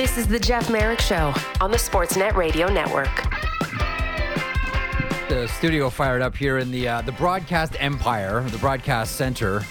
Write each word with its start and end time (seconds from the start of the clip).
This 0.00 0.16
is 0.16 0.26
the 0.26 0.38
Jeff 0.38 0.70
Marek 0.70 0.98
Show 0.98 1.34
on 1.60 1.70
the 1.70 1.76
Sportsnet 1.76 2.34
Radio 2.34 2.72
Network. 2.72 3.14
The 5.28 5.46
studio 5.46 5.90
fired 5.90 6.22
up 6.22 6.34
here 6.34 6.56
in 6.56 6.70
the 6.70 6.88
uh, 6.88 7.02
the 7.02 7.12
broadcast 7.12 7.76
empire, 7.78 8.40
the 8.48 8.56
broadcast 8.56 9.16
center. 9.16 9.62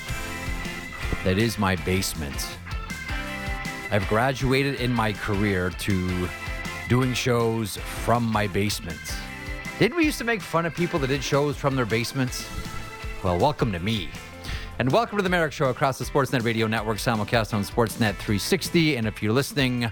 That 1.24 1.40
is 1.40 1.58
my 1.58 1.78
basement. 1.78 2.48
I've 3.90 4.08
graduated 4.08 4.76
in 4.76 4.94
my 4.94 5.14
career 5.14 5.72
to 5.72 6.30
doing 6.90 7.16
shows 7.16 7.78
from 7.78 8.24
my 8.24 8.46
basement. 8.46 9.02
Didn't 9.80 9.98
we 9.98 10.06
used 10.06 10.20
to 10.20 10.26
make 10.26 10.44
fun 10.44 10.68
of 10.68 10.76
people 10.76 11.00
that 11.00 11.08
did 11.08 11.24
shows 11.24 11.58
from 11.58 11.76
their 11.76 11.88
basements? 11.88 12.48
Well, 13.24 13.40
welcome 13.40 13.72
to 13.72 13.80
me. 13.80 14.10
And 14.80 14.90
welcome 14.94 15.18
to 15.18 15.24
the 15.24 15.30
Marek 15.30 15.52
Show 15.52 15.72
across 15.72 15.98
the 15.98 16.06
Sportsnet 16.06 16.46
Radio 16.46 16.66
Network, 16.66 17.00
simulcast 17.00 17.54
on 17.54 17.64
Sportsnet 17.64 18.16
360. 18.16 18.96
And 18.96 19.08
if 19.08 19.22
you're 19.22 19.34
listening 19.34 19.92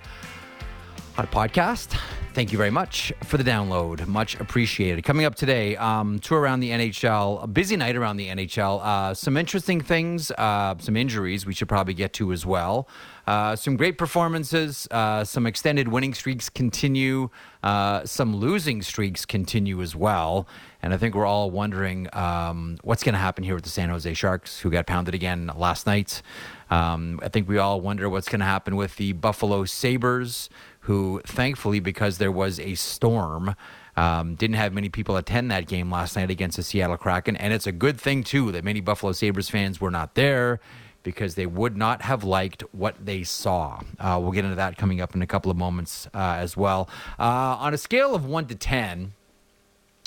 on 1.17 1.25
a 1.25 1.27
podcast, 1.27 1.99
thank 2.33 2.51
you 2.51 2.57
very 2.59 2.69
much 2.69 3.11
for 3.23 3.37
the 3.37 3.43
download. 3.43 4.05
Much 4.05 4.39
appreciated. 4.39 5.03
Coming 5.03 5.25
up 5.25 5.33
today, 5.33 5.75
um, 5.77 6.19
tour 6.19 6.39
around 6.39 6.59
the 6.59 6.69
NHL, 6.69 7.43
a 7.43 7.47
busy 7.47 7.75
night 7.75 7.95
around 7.95 8.17
the 8.17 8.27
NHL. 8.27 8.79
Uh, 8.83 9.13
some 9.15 9.35
interesting 9.35 9.81
things, 9.81 10.29
uh, 10.31 10.75
some 10.77 10.95
injuries 10.95 11.47
we 11.47 11.55
should 11.55 11.67
probably 11.67 11.95
get 11.95 12.13
to 12.13 12.31
as 12.31 12.45
well. 12.45 12.87
Uh, 13.25 13.55
some 13.55 13.75
great 13.75 13.97
performances, 13.97 14.87
uh, 14.91 15.23
some 15.23 15.47
extended 15.47 15.87
winning 15.87 16.13
streaks 16.13 16.49
continue, 16.49 17.29
uh, 17.63 18.05
some 18.05 18.35
losing 18.35 18.83
streaks 18.83 19.25
continue 19.25 19.81
as 19.81 19.95
well. 19.95 20.47
And 20.81 20.93
I 20.93 20.97
think 20.97 21.15
we're 21.15 21.25
all 21.25 21.49
wondering 21.49 22.07
um, 22.13 22.77
what's 22.83 23.03
going 23.03 23.13
to 23.13 23.19
happen 23.19 23.43
here 23.43 23.55
with 23.55 23.63
the 23.63 23.69
San 23.69 23.89
Jose 23.89 24.13
Sharks, 24.13 24.59
who 24.59 24.69
got 24.69 24.85
pounded 24.85 25.15
again 25.15 25.51
last 25.57 25.87
night. 25.87 26.21
Um, 26.69 27.19
I 27.23 27.29
think 27.29 27.49
we 27.49 27.57
all 27.57 27.81
wonder 27.81 28.09
what's 28.09 28.29
going 28.29 28.39
to 28.39 28.45
happen 28.45 28.75
with 28.75 28.95
the 28.97 29.13
Buffalo 29.13 29.65
Sabres, 29.65 30.49
who 30.87 31.21
thankfully, 31.25 31.81
because 31.81 32.17
there 32.17 32.31
was 32.31 32.61
a 32.61 32.73
storm, 32.75 33.55
um, 33.97 34.35
didn't 34.35 34.55
have 34.55 34.71
many 34.71 34.87
people 34.87 35.17
attend 35.17 35.51
that 35.51 35.67
game 35.67 35.91
last 35.91 36.15
night 36.15 36.29
against 36.29 36.55
the 36.55 36.63
Seattle 36.63 36.95
Kraken. 36.95 37.35
And 37.35 37.53
it's 37.53 37.67
a 37.67 37.73
good 37.73 37.99
thing, 37.99 38.23
too, 38.23 38.53
that 38.53 38.63
many 38.63 38.79
Buffalo 38.79 39.11
Sabres 39.11 39.49
fans 39.49 39.81
were 39.81 39.91
not 39.91 40.15
there 40.15 40.61
because 41.03 41.35
they 41.35 41.45
would 41.45 41.75
not 41.75 42.03
have 42.03 42.23
liked 42.23 42.61
what 42.71 43.05
they 43.05 43.21
saw. 43.23 43.81
Uh, 43.99 44.17
we'll 44.21 44.31
get 44.31 44.45
into 44.45 44.55
that 44.55 44.77
coming 44.77 45.01
up 45.01 45.13
in 45.13 45.21
a 45.21 45.27
couple 45.27 45.51
of 45.51 45.57
moments 45.57 46.07
uh, 46.13 46.37
as 46.39 46.55
well. 46.55 46.87
Uh, 47.19 47.57
on 47.59 47.73
a 47.73 47.77
scale 47.77 48.15
of 48.15 48.25
1 48.25 48.45
to 48.47 48.55
10, 48.55 49.11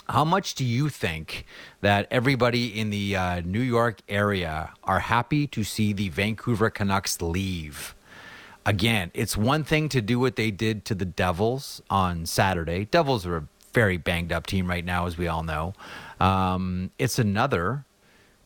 how 0.08 0.24
much 0.24 0.54
do 0.54 0.64
you 0.64 0.88
think 0.88 1.44
that 1.82 2.08
everybody 2.10 2.66
in 2.80 2.88
the 2.88 3.16
uh, 3.16 3.40
New 3.42 3.60
York 3.60 4.00
area 4.08 4.72
are 4.84 5.00
happy 5.00 5.46
to 5.48 5.62
see 5.62 5.92
the 5.92 6.08
Vancouver 6.08 6.70
Canucks 6.70 7.20
leave? 7.20 7.94
Again, 8.66 9.10
it's 9.14 9.36
one 9.36 9.64
thing 9.64 9.88
to 9.88 10.02
do 10.02 10.18
what 10.18 10.36
they 10.36 10.50
did 10.50 10.84
to 10.86 10.94
the 10.94 11.04
Devils 11.04 11.80
on 11.88 12.26
Saturday. 12.26 12.84
Devils 12.84 13.26
are 13.26 13.36
a 13.36 13.48
very 13.72 13.96
banged 13.96 14.32
up 14.32 14.46
team 14.46 14.68
right 14.68 14.84
now, 14.84 15.06
as 15.06 15.16
we 15.16 15.28
all 15.28 15.42
know. 15.42 15.72
Um, 16.18 16.90
it's 16.98 17.18
another 17.18 17.84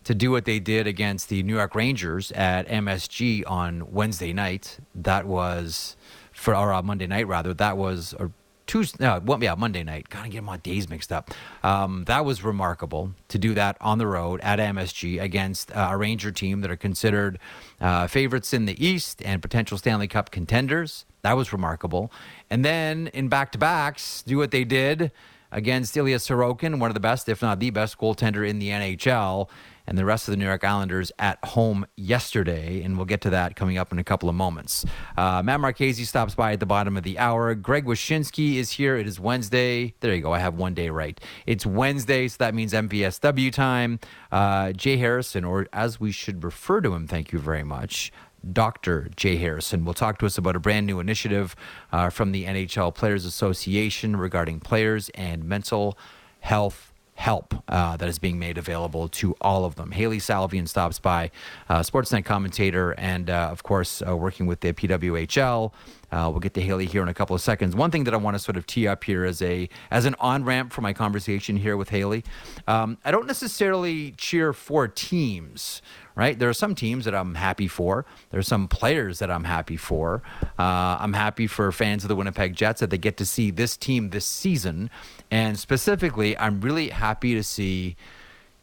to 0.04 0.14
do 0.14 0.30
what 0.30 0.44
they 0.44 0.60
did 0.60 0.86
against 0.86 1.28
the 1.28 1.42
New 1.42 1.56
York 1.56 1.74
Rangers 1.74 2.30
at 2.32 2.68
MSG 2.68 3.42
on 3.46 3.90
Wednesday 3.90 4.32
night. 4.32 4.78
That 4.94 5.26
was 5.26 5.96
for 6.32 6.54
our 6.54 6.72
uh, 6.72 6.82
Monday 6.82 7.06
night 7.06 7.26
rather. 7.26 7.54
That 7.54 7.76
was 7.76 8.14
or 8.14 8.30
Tuesday, 8.66 9.04
no, 9.04 9.20
well, 9.24 9.42
yeah, 9.42 9.54
Monday 9.54 9.82
night. 9.84 10.08
Gotta 10.08 10.28
get 10.28 10.42
my 10.42 10.56
days 10.56 10.88
mixed 10.88 11.12
up. 11.12 11.30
Um, 11.62 12.04
that 12.04 12.24
was 12.24 12.42
remarkable 12.42 13.12
to 13.28 13.38
do 13.38 13.54
that 13.54 13.76
on 13.80 13.98
the 13.98 14.06
road 14.06 14.40
at 14.42 14.58
MSG 14.58 15.20
against 15.20 15.70
uh, 15.72 15.88
a 15.90 15.96
Ranger 15.96 16.32
team 16.32 16.60
that 16.62 16.70
are 16.70 16.76
considered 16.76 17.38
uh, 17.80 18.06
favorites 18.06 18.52
in 18.52 18.64
the 18.64 18.84
East 18.84 19.22
and 19.24 19.42
potential 19.42 19.76
Stanley 19.76 20.08
Cup 20.08 20.30
contenders. 20.30 21.04
That 21.22 21.36
was 21.36 21.52
remarkable. 21.52 22.10
And 22.50 22.64
then 22.64 23.08
in 23.08 23.28
back 23.28 23.52
to 23.52 23.58
backs, 23.58 24.22
do 24.22 24.38
what 24.38 24.50
they 24.50 24.64
did 24.64 25.10
against 25.52 25.96
Ilya 25.96 26.18
Sorokin, 26.18 26.78
one 26.80 26.90
of 26.90 26.94
the 26.94 27.00
best, 27.00 27.28
if 27.28 27.42
not 27.42 27.60
the 27.60 27.70
best, 27.70 27.98
goaltender 27.98 28.48
in 28.48 28.58
the 28.58 28.70
NHL 28.70 29.48
and 29.86 29.98
the 29.98 30.04
rest 30.04 30.28
of 30.28 30.32
the 30.32 30.36
New 30.36 30.46
York 30.46 30.64
Islanders 30.64 31.12
at 31.18 31.38
home 31.44 31.86
yesterday. 31.96 32.82
And 32.82 32.96
we'll 32.96 33.06
get 33.06 33.20
to 33.22 33.30
that 33.30 33.56
coming 33.56 33.78
up 33.78 33.92
in 33.92 33.98
a 33.98 34.04
couple 34.04 34.28
of 34.28 34.34
moments. 34.34 34.84
Uh, 35.16 35.42
Matt 35.42 35.60
Marchese 35.60 36.04
stops 36.04 36.34
by 36.34 36.52
at 36.52 36.60
the 36.60 36.66
bottom 36.66 36.96
of 36.96 37.02
the 37.02 37.18
hour. 37.18 37.54
Greg 37.54 37.84
Wyshynski 37.84 38.54
is 38.54 38.72
here. 38.72 38.96
It 38.96 39.06
is 39.06 39.20
Wednesday. 39.20 39.94
There 40.00 40.14
you 40.14 40.22
go. 40.22 40.32
I 40.32 40.38
have 40.38 40.54
one 40.54 40.74
day 40.74 40.88
right. 40.90 41.20
It's 41.46 41.66
Wednesday, 41.66 42.28
so 42.28 42.36
that 42.38 42.54
means 42.54 42.72
MVSW 42.72 43.52
time. 43.52 44.00
Uh, 44.32 44.72
Jay 44.72 44.96
Harrison, 44.96 45.44
or 45.44 45.66
as 45.72 46.00
we 46.00 46.12
should 46.12 46.42
refer 46.44 46.80
to 46.80 46.94
him, 46.94 47.06
thank 47.06 47.32
you 47.32 47.38
very 47.38 47.64
much. 47.64 48.12
Dr. 48.52 49.08
Jay 49.16 49.36
Harrison 49.36 49.84
will 49.84 49.94
talk 49.94 50.18
to 50.18 50.26
us 50.26 50.36
about 50.36 50.56
a 50.56 50.60
brand 50.60 50.86
new 50.86 51.00
initiative 51.00 51.56
uh, 51.92 52.10
from 52.10 52.32
the 52.32 52.44
NHL 52.44 52.94
Players 52.94 53.24
Association 53.24 54.16
regarding 54.16 54.60
players 54.60 55.08
and 55.10 55.44
mental 55.44 55.96
health 56.40 56.92
help 57.14 57.54
uh, 57.68 57.96
that 57.96 58.08
is 58.08 58.18
being 58.18 58.38
made 58.38 58.58
available 58.58 59.08
to 59.08 59.34
all 59.40 59.64
of 59.64 59.76
them. 59.76 59.92
Hailey 59.92 60.18
Salvian 60.18 60.68
stops 60.68 60.98
by, 60.98 61.30
uh, 61.68 61.80
Sportsnet 61.80 62.24
commentator, 62.24 62.92
and 62.92 63.30
uh, 63.30 63.48
of 63.50 63.62
course, 63.62 64.02
uh, 64.06 64.16
working 64.16 64.46
with 64.46 64.60
the 64.60 64.72
PWHL. 64.72 65.72
Uh, 66.10 66.28
we'll 66.30 66.40
get 66.40 66.54
to 66.54 66.60
Hailey 66.60 66.86
here 66.86 67.02
in 67.02 67.08
a 67.08 67.14
couple 67.14 67.34
of 67.34 67.42
seconds. 67.42 67.74
One 67.74 67.90
thing 67.90 68.04
that 68.04 68.14
I 68.14 68.16
want 68.16 68.34
to 68.36 68.38
sort 68.38 68.56
of 68.56 68.66
tee 68.66 68.86
up 68.86 69.02
here 69.04 69.24
as 69.24 69.42
a 69.42 69.68
as 69.90 70.04
an 70.04 70.14
on 70.20 70.44
ramp 70.44 70.72
for 70.72 70.80
my 70.80 70.92
conversation 70.92 71.56
here 71.56 71.76
with 71.76 71.90
Hailey, 71.90 72.24
Um, 72.68 72.98
I 73.04 73.10
don't 73.10 73.26
necessarily 73.26 74.12
cheer 74.12 74.52
for 74.52 74.86
teams 74.86 75.82
right? 76.14 76.38
There 76.38 76.48
are 76.48 76.54
some 76.54 76.74
teams 76.74 77.04
that 77.04 77.14
I'm 77.14 77.34
happy 77.34 77.68
for. 77.68 78.06
There 78.30 78.38
are 78.38 78.42
some 78.42 78.68
players 78.68 79.18
that 79.18 79.30
I'm 79.30 79.44
happy 79.44 79.76
for. 79.76 80.22
Uh, 80.58 80.96
I'm 81.00 81.12
happy 81.12 81.46
for 81.46 81.70
fans 81.72 82.04
of 82.04 82.08
the 82.08 82.16
Winnipeg 82.16 82.54
Jets 82.54 82.80
that 82.80 82.90
they 82.90 82.98
get 82.98 83.16
to 83.18 83.26
see 83.26 83.50
this 83.50 83.76
team 83.76 84.10
this 84.10 84.26
season. 84.26 84.90
And 85.30 85.58
specifically, 85.58 86.36
I'm 86.38 86.60
really 86.60 86.90
happy 86.90 87.34
to 87.34 87.42
see 87.42 87.96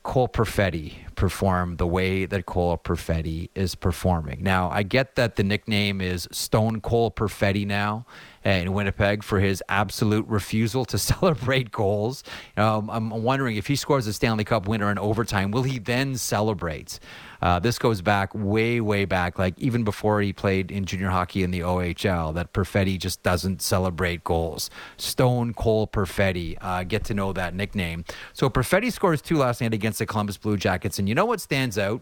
Cole 0.03 0.27
Perfetti 0.27 0.93
perform 1.15 1.77
the 1.77 1.85
way 1.85 2.25
that 2.25 2.45
Cole 2.45 2.77
Perfetti 2.77 3.49
is 3.53 3.75
performing. 3.75 4.41
Now, 4.41 4.69
I 4.71 4.83
get 4.83 5.15
that 5.15 5.35
the 5.35 5.43
nickname 5.43 6.01
is 6.01 6.27
Stone 6.31 6.81
Cole 6.81 7.11
Perfetti 7.11 7.67
now 7.67 8.05
in 8.43 8.73
Winnipeg 8.73 9.23
for 9.23 9.39
his 9.39 9.63
absolute 9.69 10.27
refusal 10.27 10.85
to 10.85 10.97
celebrate 11.11 11.71
goals. 11.71 12.23
Um, 12.57 12.89
I'm 12.89 13.09
wondering 13.23 13.57
if 13.57 13.67
he 13.67 13.75
scores 13.75 14.07
a 14.07 14.13
Stanley 14.13 14.43
Cup 14.43 14.67
winner 14.67 14.91
in 14.91 14.97
overtime, 14.97 15.51
will 15.51 15.63
he 15.63 15.79
then 15.79 16.15
celebrate? 16.15 16.99
Uh, 17.41 17.59
this 17.59 17.79
goes 17.79 18.01
back 18.01 18.33
way, 18.35 18.79
way 18.79 19.05
back, 19.05 19.39
like 19.39 19.57
even 19.57 19.83
before 19.83 20.21
he 20.21 20.31
played 20.31 20.69
in 20.69 20.85
junior 20.85 21.09
hockey 21.09 21.41
in 21.41 21.49
the 21.51 21.61
OHL, 21.61 22.33
that 22.35 22.53
Perfetti 22.53 22.99
just 22.99 23.23
doesn't 23.23 23.61
celebrate 23.61 24.23
goals. 24.23 24.69
Stone 24.97 25.55
Cold 25.55 25.91
Perfetti, 25.91 26.57
uh, 26.61 26.83
get 26.83 27.03
to 27.05 27.13
know 27.13 27.33
that 27.33 27.55
nickname. 27.55 28.05
So 28.33 28.49
Perfetti 28.49 28.91
scores 28.91 29.21
two 29.21 29.37
last 29.37 29.61
night 29.61 29.73
against 29.73 29.99
the 29.99 30.05
Columbus 30.05 30.37
Blue 30.37 30.57
Jackets. 30.57 30.99
And 30.99 31.09
you 31.09 31.15
know 31.15 31.25
what 31.25 31.41
stands 31.41 31.79
out? 31.79 32.01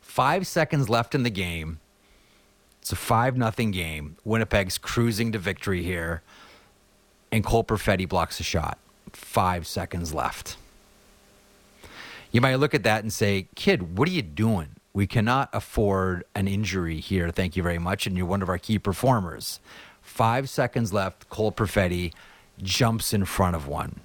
Five 0.00 0.46
seconds 0.46 0.88
left 0.88 1.14
in 1.14 1.22
the 1.22 1.30
game. 1.30 1.80
It's 2.86 2.92
a 2.92 2.94
5 2.94 3.36
nothing 3.36 3.72
game. 3.72 4.16
Winnipeg's 4.24 4.78
cruising 4.78 5.32
to 5.32 5.40
victory 5.40 5.82
here. 5.82 6.22
And 7.32 7.42
Cole 7.42 7.64
Perfetti 7.64 8.08
blocks 8.08 8.38
a 8.38 8.44
shot. 8.44 8.78
Five 9.12 9.66
seconds 9.66 10.14
left. 10.14 10.56
You 12.30 12.40
might 12.40 12.54
look 12.54 12.74
at 12.74 12.84
that 12.84 13.02
and 13.02 13.12
say, 13.12 13.48
kid, 13.56 13.98
what 13.98 14.06
are 14.08 14.12
you 14.12 14.22
doing? 14.22 14.76
We 14.92 15.08
cannot 15.08 15.50
afford 15.52 16.22
an 16.36 16.46
injury 16.46 17.00
here. 17.00 17.32
Thank 17.32 17.56
you 17.56 17.62
very 17.64 17.80
much. 17.80 18.06
And 18.06 18.16
you're 18.16 18.24
one 18.24 18.40
of 18.40 18.48
our 18.48 18.56
key 18.56 18.78
performers. 18.78 19.58
Five 20.00 20.48
seconds 20.48 20.92
left. 20.92 21.28
Cole 21.28 21.50
Perfetti 21.50 22.12
jumps 22.62 23.12
in 23.12 23.24
front 23.24 23.56
of 23.56 23.66
one. 23.66 23.98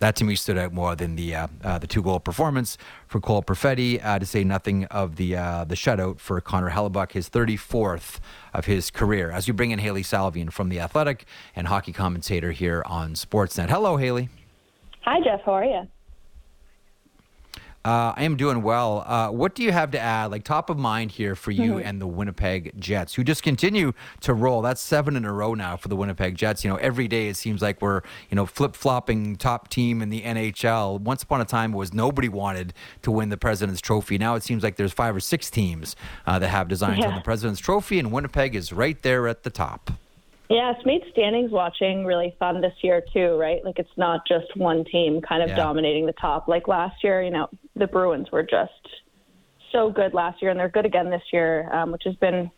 That 0.00 0.14
to 0.16 0.24
me 0.24 0.36
stood 0.36 0.56
out 0.56 0.72
more 0.72 0.94
than 0.94 1.16
the 1.16 1.34
uh, 1.34 1.48
uh, 1.64 1.78
the 1.78 1.88
two 1.88 2.02
goal 2.02 2.20
performance 2.20 2.78
for 3.08 3.20
Cole 3.20 3.42
Perfetti. 3.42 4.04
Uh, 4.04 4.18
to 4.18 4.26
say 4.26 4.44
nothing 4.44 4.84
of 4.86 5.16
the 5.16 5.36
uh, 5.36 5.64
the 5.64 5.74
shutout 5.74 6.20
for 6.20 6.40
Connor 6.40 6.70
Hellebuyck, 6.70 7.12
his 7.12 7.28
34th 7.28 8.20
of 8.54 8.66
his 8.66 8.90
career. 8.90 9.30
As 9.30 9.48
we 9.48 9.52
bring 9.52 9.72
in 9.72 9.80
Hailey 9.80 10.02
Salvian 10.04 10.52
from 10.52 10.68
the 10.68 10.78
Athletic 10.78 11.24
and 11.56 11.66
hockey 11.66 11.92
commentator 11.92 12.52
here 12.52 12.82
on 12.86 13.14
Sportsnet. 13.14 13.70
Hello, 13.70 13.96
Hailey. 13.96 14.28
Hi, 15.02 15.18
Jeff. 15.20 15.40
How 15.44 15.52
are 15.52 15.64
you? 15.64 15.88
Uh, 17.84 18.12
I 18.16 18.24
am 18.24 18.36
doing 18.36 18.62
well. 18.62 19.04
Uh, 19.06 19.28
what 19.28 19.54
do 19.54 19.62
you 19.62 19.72
have 19.72 19.92
to 19.92 19.98
add, 19.98 20.30
like 20.30 20.44
top 20.44 20.68
of 20.68 20.78
mind 20.78 21.12
here 21.12 21.34
for 21.34 21.50
you 21.52 21.74
mm-hmm. 21.74 21.82
and 21.86 22.00
the 22.00 22.06
Winnipeg 22.06 22.78
Jets, 22.78 23.14
who 23.14 23.24
just 23.24 23.42
continue 23.42 23.92
to 24.20 24.34
roll? 24.34 24.62
That's 24.62 24.80
seven 24.80 25.16
in 25.16 25.24
a 25.24 25.32
row 25.32 25.54
now 25.54 25.76
for 25.76 25.88
the 25.88 25.96
Winnipeg 25.96 26.34
Jets. 26.34 26.64
You 26.64 26.70
know, 26.70 26.76
every 26.76 27.08
day 27.08 27.28
it 27.28 27.36
seems 27.36 27.62
like 27.62 27.80
we're 27.80 28.02
you 28.30 28.34
know 28.34 28.46
flip 28.46 28.74
flopping 28.74 29.36
top 29.36 29.68
team 29.68 30.02
in 30.02 30.10
the 30.10 30.22
NHL. 30.22 31.00
Once 31.00 31.22
upon 31.22 31.40
a 31.40 31.44
time, 31.44 31.72
it 31.72 31.76
was 31.76 31.94
nobody 31.94 32.28
wanted 32.28 32.74
to 33.02 33.10
win 33.10 33.28
the 33.28 33.36
President's 33.36 33.80
Trophy. 33.80 34.18
Now 34.18 34.34
it 34.34 34.42
seems 34.42 34.62
like 34.62 34.76
there's 34.76 34.92
five 34.92 35.14
or 35.14 35.20
six 35.20 35.48
teams 35.48 35.96
uh, 36.26 36.38
that 36.38 36.48
have 36.48 36.68
designs 36.68 36.98
yeah. 36.98 37.08
on 37.08 37.14
the 37.14 37.20
President's 37.20 37.60
Trophy, 37.60 37.98
and 37.98 38.12
Winnipeg 38.12 38.54
is 38.54 38.72
right 38.72 39.00
there 39.02 39.28
at 39.28 39.44
the 39.44 39.50
top. 39.50 39.92
Yeah, 40.48 40.72
it's 40.74 40.84
made 40.86 41.02
standings 41.12 41.50
watching 41.50 42.06
really 42.06 42.34
fun 42.38 42.62
this 42.62 42.72
year 42.80 43.02
too, 43.12 43.36
right? 43.36 43.62
Like 43.62 43.78
it's 43.78 43.96
not 43.98 44.26
just 44.26 44.56
one 44.56 44.84
team 44.84 45.20
kind 45.20 45.42
of 45.42 45.50
yeah. 45.50 45.56
dominating 45.56 46.06
the 46.06 46.14
top. 46.14 46.48
Like 46.48 46.68
last 46.68 47.04
year, 47.04 47.22
you 47.22 47.30
know, 47.30 47.48
the 47.78 47.86
Bruins 47.86 48.30
were 48.30 48.42
just 48.42 48.72
so 49.72 49.90
good 49.90 50.14
last 50.14 50.40
year, 50.40 50.50
and 50.50 50.58
they're 50.58 50.68
good 50.68 50.86
again 50.86 51.10
this 51.10 51.22
year, 51.32 51.72
um, 51.72 51.92
which 51.92 52.02
has 52.04 52.14
been, 52.16 52.50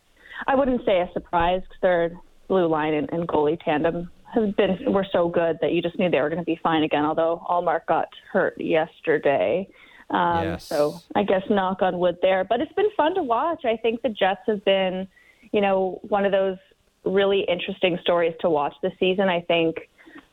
I 0.47 0.55
wouldn't 0.55 0.85
say 0.85 1.01
a 1.01 1.09
surprise 1.13 1.61
because 1.61 1.81
they're 1.81 2.11
blue 2.47 2.67
line 2.67 2.93
and, 2.93 3.09
and 3.11 3.27
goalie 3.27 3.59
tandem 3.63 4.09
has 4.33 4.53
been 4.53 4.93
were 4.93 5.05
so 5.11 5.29
good 5.29 5.57
that 5.61 5.73
you 5.73 5.81
just 5.81 5.97
knew 5.99 6.09
they 6.09 6.21
were 6.21 6.29
going 6.29 6.39
to 6.39 6.45
be 6.45 6.59
fine 6.63 6.83
again. 6.83 7.05
Although 7.05 7.41
Ullmark 7.49 7.85
got 7.87 8.07
hurt 8.31 8.59
yesterday, 8.59 9.67
um, 10.09 10.43
yes. 10.43 10.65
so 10.65 10.99
I 11.15 11.23
guess 11.23 11.41
knock 11.49 11.81
on 11.81 11.99
wood 11.99 12.17
there. 12.21 12.43
But 12.43 12.61
it's 12.61 12.71
been 12.73 12.89
fun 12.95 13.15
to 13.15 13.23
watch. 13.23 13.65
I 13.65 13.77
think 13.77 14.01
the 14.01 14.09
Jets 14.09 14.41
have 14.47 14.63
been, 14.63 15.07
you 15.51 15.61
know, 15.61 15.99
one 16.03 16.25
of 16.25 16.31
those 16.31 16.57
really 17.03 17.45
interesting 17.47 17.97
stories 18.01 18.33
to 18.41 18.49
watch 18.49 18.73
this 18.81 18.93
season. 18.99 19.27
I 19.27 19.41
think 19.41 19.75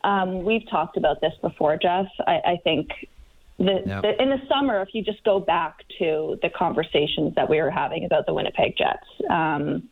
um, 0.03 0.43
we've 0.43 0.67
talked 0.69 0.97
about 0.97 1.19
this 1.21 1.33
before, 1.41 1.77
Jeff. 1.77 2.05
I, 2.27 2.39
I 2.45 2.59
think 2.63 2.89
the, 3.59 3.81
yep. 3.85 4.01
the, 4.01 4.21
in 4.21 4.29
the 4.29 4.39
summer, 4.47 4.81
if 4.81 4.89
you 4.93 5.03
just 5.03 5.23
go 5.23 5.39
back 5.39 5.83
to 5.99 6.37
the 6.41 6.49
conversations 6.49 7.33
that 7.35 7.49
we 7.49 7.61
were 7.61 7.69
having 7.69 8.05
about 8.05 8.25
the 8.25 8.33
Winnipeg 8.33 8.75
Jets. 8.77 9.05
Um, 9.29 9.89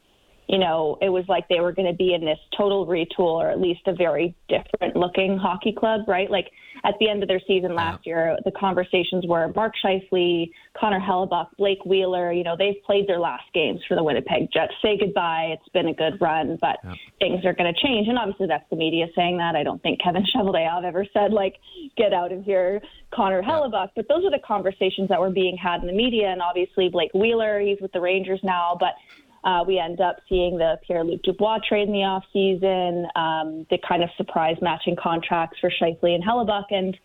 you 0.48 0.58
know, 0.58 0.98
it 1.02 1.10
was 1.10 1.26
like 1.28 1.48
they 1.50 1.60
were 1.60 1.74
going 1.74 1.92
to 1.92 1.98
be 1.98 2.14
in 2.14 2.24
this 2.24 2.40
total 2.58 2.88
retool 2.88 3.36
or 3.36 3.50
at 3.50 3.60
least 3.60 3.82
a 3.86 3.94
very 3.94 4.34
different 4.48 4.96
looking 4.96 5.38
hockey 5.38 5.74
club, 5.74 6.02
right? 6.08 6.32
Like 6.32 6.52
at 6.84 6.96
the 7.00 7.10
end 7.10 7.24
of 7.24 7.30
their 7.30 7.42
season 7.48 7.76
last 7.76 8.06
yeah. 8.06 8.14
year, 8.14 8.38
the 8.46 8.52
conversations 8.52 9.26
were 9.28 9.52
Mark 9.56 9.74
Scheifele, 9.84 10.50
Connor 10.80 11.00
Hellebuyck, 11.00 11.48
Blake 11.58 11.84
Wheeler, 11.86 12.32
you 12.32 12.44
know, 12.44 12.56
they've 12.58 12.82
played 12.86 13.08
their 13.08 13.20
last 13.20 13.44
games 13.54 13.82
for 13.88 13.96
the 13.96 14.04
Winnipeg 14.04 14.50
Jets. 14.52 14.74
Say 14.82 14.98
goodbye. 14.98 15.56
It's 15.58 15.70
been 15.70 15.88
a 15.88 15.94
good 15.94 16.20
run, 16.22 16.58
but 16.62 16.78
yeah. 16.84 16.94
things 17.20 17.46
are 17.46 17.54
going 17.54 17.74
to 17.74 17.80
change. 17.82 18.08
And 18.08 18.18
obviously 18.18 18.48
that's 18.48 18.70
the 18.70 18.76
media 18.76 19.08
saying 19.16 19.38
that. 19.38 19.56
I 19.56 19.64
don't 19.64 19.82
think 19.82 20.02
Kevin 20.02 20.24
Cheveldayoff 20.36 20.84
ever 20.84 21.06
said, 21.14 21.32
like, 21.32 21.56
get 21.98 22.14
out 22.14 22.32
of 22.32 22.44
here, 22.44 22.82
Connor 23.14 23.42
yeah. 23.42 23.50
Hellebuyck. 23.50 23.90
But 23.96 24.08
those 24.08 24.24
are 24.26 24.32
the 24.32 24.42
conversations 24.46 25.10
that 25.10 25.20
were 25.20 25.32
being 25.32 25.58
had 25.58 25.82
in 25.82 25.88
the 25.88 25.94
media. 25.94 26.28
And 26.28 26.42
obviously 26.42 26.90
Blake 26.90 27.14
Wheeler, 27.14 27.60
he's 27.60 27.80
with 27.82 27.92
the 27.92 28.02
Rangers 28.02 28.40
now, 28.44 28.78
but 28.80 28.94
uh, 29.44 29.64
we 29.66 29.80
end 29.80 30.02
up 30.02 30.18
seeing 30.28 30.58
the 30.58 30.78
Pierre 30.86 31.04
Luc 31.04 31.22
Dubois 31.24 31.60
trade 31.68 31.88
in 31.88 31.94
the 31.94 32.00
offseason, 32.00 33.06
um, 33.16 33.66
the 33.70 33.78
kind 33.88 34.04
of 34.04 34.10
surprise 34.18 34.58
matching 34.62 34.96
contracts 35.02 35.58
for 35.60 35.70
Scheifele 35.70 36.16
and 36.16 36.24
Hellebuyck. 36.24 36.66
And 36.72 36.98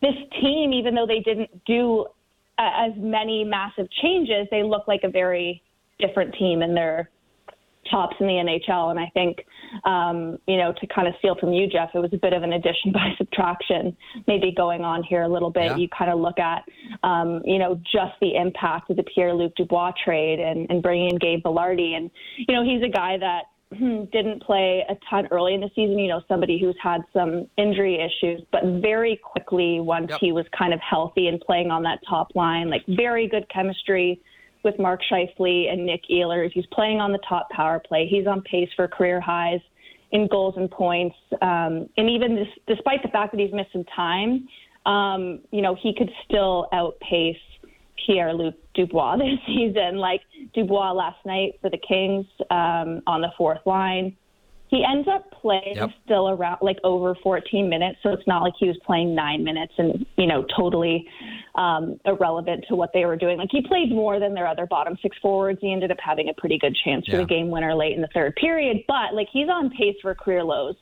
this 0.00 0.14
team, 0.40 0.72
even 0.72 0.94
though 0.94 1.06
they 1.06 1.20
didn't 1.20 1.64
do 1.64 2.06
uh, 2.58 2.86
as 2.86 2.92
many 2.96 3.44
massive 3.44 3.88
changes, 4.02 4.46
they 4.50 4.62
look 4.62 4.86
like 4.88 5.00
a 5.04 5.10
very 5.10 5.62
different 5.98 6.34
team 6.38 6.62
in 6.62 6.74
their 6.74 7.10
tops 7.90 8.16
in 8.20 8.26
the 8.26 8.32
NHL. 8.34 8.90
And 8.90 8.98
I 8.98 9.10
think, 9.14 9.38
um, 9.84 10.38
you 10.46 10.56
know, 10.56 10.72
to 10.72 10.86
kind 10.88 11.08
of 11.08 11.14
steal 11.18 11.36
from 11.38 11.52
you, 11.52 11.66
Jeff, 11.66 11.90
it 11.94 11.98
was 11.98 12.12
a 12.12 12.18
bit 12.18 12.32
of 12.32 12.42
an 12.42 12.52
addition 12.52 12.92
by 12.92 13.14
subtraction, 13.18 13.96
maybe 14.26 14.52
going 14.52 14.82
on 14.82 15.02
here 15.02 15.22
a 15.22 15.28
little 15.28 15.50
bit. 15.50 15.64
Yeah. 15.64 15.76
You 15.76 15.88
kind 15.88 16.10
of 16.10 16.18
look 16.18 16.38
at, 16.38 16.64
um, 17.02 17.42
you 17.44 17.58
know, 17.58 17.80
just 17.84 18.14
the 18.20 18.36
impact 18.36 18.90
of 18.90 18.96
the 18.96 19.04
Pierre 19.04 19.34
Luc 19.34 19.54
Dubois 19.56 19.92
trade 20.04 20.40
and, 20.40 20.66
and 20.70 20.82
bringing 20.82 21.10
in 21.10 21.18
Gabe 21.18 21.42
Vilardi. 21.42 21.96
And, 21.96 22.10
you 22.36 22.54
know, 22.54 22.64
he's 22.64 22.82
a 22.82 22.88
guy 22.88 23.18
that 23.18 23.42
hmm, 23.76 24.04
didn't 24.12 24.42
play 24.42 24.84
a 24.88 24.94
ton 25.08 25.26
early 25.30 25.54
in 25.54 25.60
the 25.60 25.70
season, 25.74 25.98
you 25.98 26.08
know, 26.08 26.22
somebody 26.28 26.60
who's 26.60 26.76
had 26.82 27.00
some 27.12 27.48
injury 27.56 27.96
issues, 27.96 28.42
but 28.52 28.62
very 28.80 29.20
quickly 29.22 29.80
once 29.80 30.10
yep. 30.10 30.20
he 30.20 30.32
was 30.32 30.44
kind 30.56 30.74
of 30.74 30.80
healthy 30.80 31.28
and 31.28 31.40
playing 31.40 31.70
on 31.70 31.82
that 31.82 31.98
top 32.08 32.34
line, 32.34 32.68
like 32.70 32.84
very 32.86 33.28
good 33.28 33.48
chemistry 33.48 34.20
with 34.62 34.78
Mark 34.78 35.00
Scheifele 35.10 35.72
and 35.72 35.84
Nick 35.84 36.02
Ehlers. 36.10 36.50
He's 36.52 36.66
playing 36.66 37.00
on 37.00 37.12
the 37.12 37.20
top 37.28 37.50
power 37.50 37.80
play. 37.80 38.06
He's 38.08 38.26
on 38.26 38.42
pace 38.42 38.68
for 38.76 38.88
career 38.88 39.20
highs 39.20 39.60
in 40.12 40.28
goals 40.28 40.54
and 40.56 40.70
points. 40.70 41.16
Um, 41.40 41.88
and 41.96 42.08
even 42.08 42.34
this, 42.34 42.48
despite 42.66 43.02
the 43.02 43.08
fact 43.08 43.32
that 43.32 43.40
he's 43.40 43.52
missed 43.52 43.72
some 43.72 43.84
time, 43.84 44.48
um, 44.86 45.40
you 45.50 45.62
know, 45.62 45.74
he 45.74 45.94
could 45.96 46.10
still 46.24 46.68
outpace 46.72 47.36
Pierre 48.06 48.34
Luc 48.34 48.54
Dubois 48.74 49.16
this 49.18 49.38
season. 49.46 49.96
Like 49.96 50.20
Dubois 50.54 50.92
last 50.92 51.24
night 51.24 51.58
for 51.60 51.70
the 51.70 51.78
Kings 51.78 52.26
um, 52.50 53.02
on 53.06 53.20
the 53.20 53.30
fourth 53.36 53.64
line 53.66 54.16
he 54.72 54.82
ends 54.90 55.06
up 55.06 55.30
playing 55.30 55.74
yep. 55.76 55.90
still 56.02 56.30
around 56.30 56.56
like 56.62 56.78
over 56.82 57.14
14 57.22 57.68
minutes 57.68 57.98
so 58.02 58.08
it's 58.08 58.26
not 58.26 58.42
like 58.42 58.54
he 58.58 58.66
was 58.66 58.76
playing 58.86 59.14
nine 59.14 59.44
minutes 59.44 59.74
and 59.76 60.06
you 60.16 60.26
know 60.26 60.44
totally 60.56 61.06
um, 61.56 62.00
irrelevant 62.06 62.64
to 62.70 62.74
what 62.74 62.90
they 62.94 63.04
were 63.04 63.16
doing. 63.16 63.36
Like 63.36 63.50
he 63.52 63.60
played 63.60 63.90
more 63.90 64.18
than 64.18 64.32
their 64.32 64.46
other 64.46 64.64
bottom 64.64 64.96
six 65.02 65.14
forwards. 65.20 65.58
He 65.60 65.70
ended 65.70 65.90
up 65.90 65.98
having 66.02 66.30
a 66.30 66.32
pretty 66.32 66.58
good 66.58 66.74
chance 66.82 67.04
for 67.04 67.12
yeah. 67.12 67.18
the 67.18 67.26
game 67.26 67.50
winner 67.50 67.74
late 67.74 67.94
in 67.94 68.00
the 68.00 68.08
third 68.14 68.34
period 68.36 68.78
but 68.88 69.14
like 69.14 69.28
he's 69.30 69.48
on 69.48 69.68
pace 69.70 69.96
for 70.00 70.14
career 70.14 70.42
lows 70.42 70.74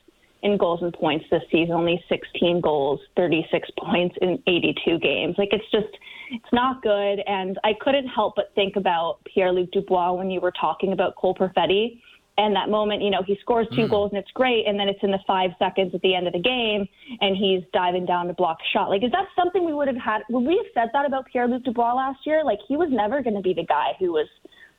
in 0.42 0.56
goals 0.56 0.80
and 0.82 0.92
points 0.94 1.24
this 1.30 1.42
season. 1.50 1.72
Only 1.72 2.02
16 2.08 2.60
goals 2.60 3.00
36 3.16 3.68
points 3.76 4.14
in 4.22 4.40
82 4.46 4.98
games. 5.00 5.34
Like 5.36 5.48
it's 5.50 5.68
just 5.72 5.98
it's 6.30 6.52
not 6.52 6.80
good 6.82 7.20
and 7.26 7.58
i 7.64 7.72
couldn't 7.80 8.06
help 8.06 8.34
but 8.36 8.52
think 8.54 8.76
about 8.76 9.18
pierre-luc 9.24 9.68
dubois 9.72 10.12
when 10.12 10.30
you 10.30 10.40
were 10.40 10.52
talking 10.60 10.92
about 10.92 11.16
cole 11.16 11.34
perfetti 11.34 12.00
and 12.40 12.56
that 12.56 12.70
moment, 12.70 13.02
you 13.02 13.10
know, 13.10 13.22
he 13.22 13.36
scores 13.42 13.66
two 13.76 13.82
mm. 13.82 13.90
goals 13.90 14.10
and 14.12 14.18
it's 14.18 14.30
great, 14.32 14.66
and 14.66 14.80
then 14.80 14.88
it's 14.88 15.02
in 15.02 15.10
the 15.10 15.18
five 15.26 15.50
seconds 15.58 15.94
at 15.94 16.00
the 16.00 16.14
end 16.14 16.26
of 16.26 16.32
the 16.32 16.40
game, 16.40 16.88
and 17.20 17.36
he's 17.36 17.62
diving 17.74 18.06
down 18.06 18.28
to 18.28 18.32
block 18.32 18.56
a 18.60 18.68
shot. 18.72 18.88
Like, 18.88 19.04
is 19.04 19.12
that 19.12 19.26
something 19.36 19.66
we 19.66 19.74
would 19.74 19.88
have 19.88 19.96
had? 19.98 20.22
Would 20.30 20.46
we 20.46 20.56
have 20.56 20.70
said 20.72 20.88
that 20.94 21.04
about 21.04 21.26
Pierre 21.30 21.46
Luc 21.46 21.64
Dubois 21.64 21.92
last 21.92 22.20
year? 22.24 22.42
Like, 22.42 22.58
he 22.66 22.78
was 22.78 22.88
never 22.90 23.22
going 23.22 23.36
to 23.36 23.42
be 23.42 23.52
the 23.52 23.66
guy 23.66 23.92
who 23.98 24.12
was 24.12 24.26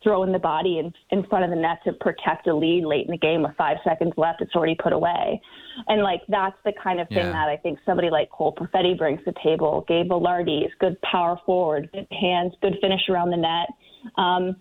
throwing 0.04 0.32
the 0.32 0.40
body 0.40 0.80
in, 0.80 0.92
in 1.12 1.24
front 1.28 1.46
of 1.46 1.52
the 1.52 1.56
net 1.56 1.78
to 1.86 1.94
protect 1.94 2.48
a 2.48 2.56
lead 2.56 2.84
late 2.84 3.06
in 3.06 3.12
the 3.12 3.18
game 3.18 3.44
with 3.44 3.52
five 3.56 3.78
seconds 3.84 4.14
left. 4.18 4.42
It's 4.42 4.56
already 4.56 4.74
put 4.74 4.94
away. 4.94 5.40
And 5.88 6.02
like 6.02 6.22
that's 6.28 6.56
the 6.66 6.74
kind 6.84 7.00
of 7.00 7.08
thing 7.10 7.18
yeah. 7.18 7.32
that 7.32 7.50
I 7.50 7.58
think 7.58 7.78
somebody 7.86 8.10
like 8.10 8.32
Cole 8.32 8.56
Perfetti 8.56 8.98
brings 8.98 9.20
to 9.20 9.26
the 9.26 9.40
table. 9.44 9.86
Gabe 9.88 10.10
Vilardi 10.10 10.66
is 10.66 10.72
good 10.80 11.00
power 11.04 11.38
forward, 11.46 11.90
good 11.94 12.08
hands, 12.10 12.54
good 12.64 12.78
finish 12.82 13.02
around 13.10 13.30
the 13.30 13.38
net. 13.38 13.68
Um, 14.18 14.56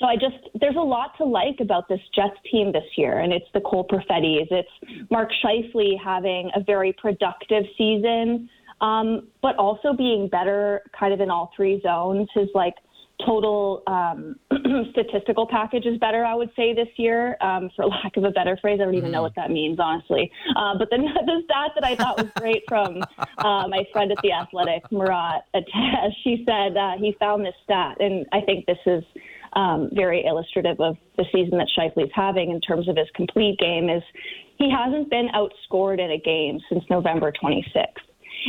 so 0.00 0.06
I 0.06 0.16
just 0.16 0.48
there's 0.58 0.76
a 0.76 0.80
lot 0.80 1.16
to 1.18 1.24
like 1.24 1.60
about 1.60 1.88
this 1.88 2.00
Jets 2.14 2.36
team 2.50 2.72
this 2.72 2.84
year, 2.96 3.20
and 3.20 3.32
it's 3.32 3.46
the 3.52 3.60
Cole 3.60 3.86
Perfettis, 3.86 4.48
it's 4.50 5.10
Mark 5.10 5.30
Scheifele 5.44 6.00
having 6.02 6.50
a 6.56 6.60
very 6.64 6.94
productive 6.94 7.64
season, 7.76 8.48
um, 8.80 9.28
but 9.42 9.56
also 9.56 9.92
being 9.92 10.28
better 10.28 10.82
kind 10.98 11.12
of 11.12 11.20
in 11.20 11.30
all 11.30 11.52
three 11.54 11.80
zones. 11.82 12.28
His 12.34 12.48
like 12.54 12.74
total 13.26 13.82
um, 13.86 14.36
statistical 14.92 15.46
package 15.46 15.84
is 15.84 15.98
better, 15.98 16.24
I 16.24 16.34
would 16.34 16.50
say, 16.56 16.72
this 16.74 16.88
year, 16.96 17.36
um, 17.42 17.70
for 17.76 17.86
lack 17.86 18.16
of 18.16 18.24
a 18.24 18.30
better 18.30 18.56
phrase. 18.60 18.78
I 18.80 18.84
don't 18.84 18.94
even 18.94 19.10
know 19.10 19.18
mm-hmm. 19.18 19.24
what 19.24 19.34
that 19.36 19.50
means, 19.50 19.78
honestly. 19.78 20.30
Uh, 20.56 20.78
but 20.78 20.88
the, 20.90 20.96
the 21.26 21.42
stat 21.44 21.72
that 21.74 21.84
I 21.84 21.94
thought 21.96 22.16
was 22.16 22.30
great 22.36 22.62
from 22.68 23.02
uh, 23.38 23.68
my 23.68 23.84
friend 23.92 24.10
at 24.12 24.18
The 24.22 24.32
Athletic, 24.32 24.90
Murat 24.90 25.44
Ates, 25.54 25.70
she 26.24 26.44
said 26.46 26.76
uh, 26.76 26.92
he 26.98 27.14
found 27.18 27.44
this 27.44 27.54
stat, 27.64 27.98
and 28.00 28.26
I 28.32 28.40
think 28.40 28.66
this 28.66 28.78
is 28.86 29.04
um, 29.54 29.90
very 29.92 30.24
illustrative 30.24 30.80
of 30.80 30.96
the 31.16 31.24
season 31.32 31.58
that 31.58 31.68
Scheifele's 31.76 32.12
having 32.14 32.50
in 32.50 32.60
terms 32.60 32.88
of 32.88 32.96
his 32.96 33.08
complete 33.14 33.58
game 33.58 33.88
is 33.88 34.02
he 34.58 34.70
hasn't 34.70 35.10
been 35.10 35.28
outscored 35.34 35.98
in 35.98 36.10
a 36.10 36.18
game 36.18 36.60
since 36.68 36.84
November 36.90 37.32
26th. 37.42 37.86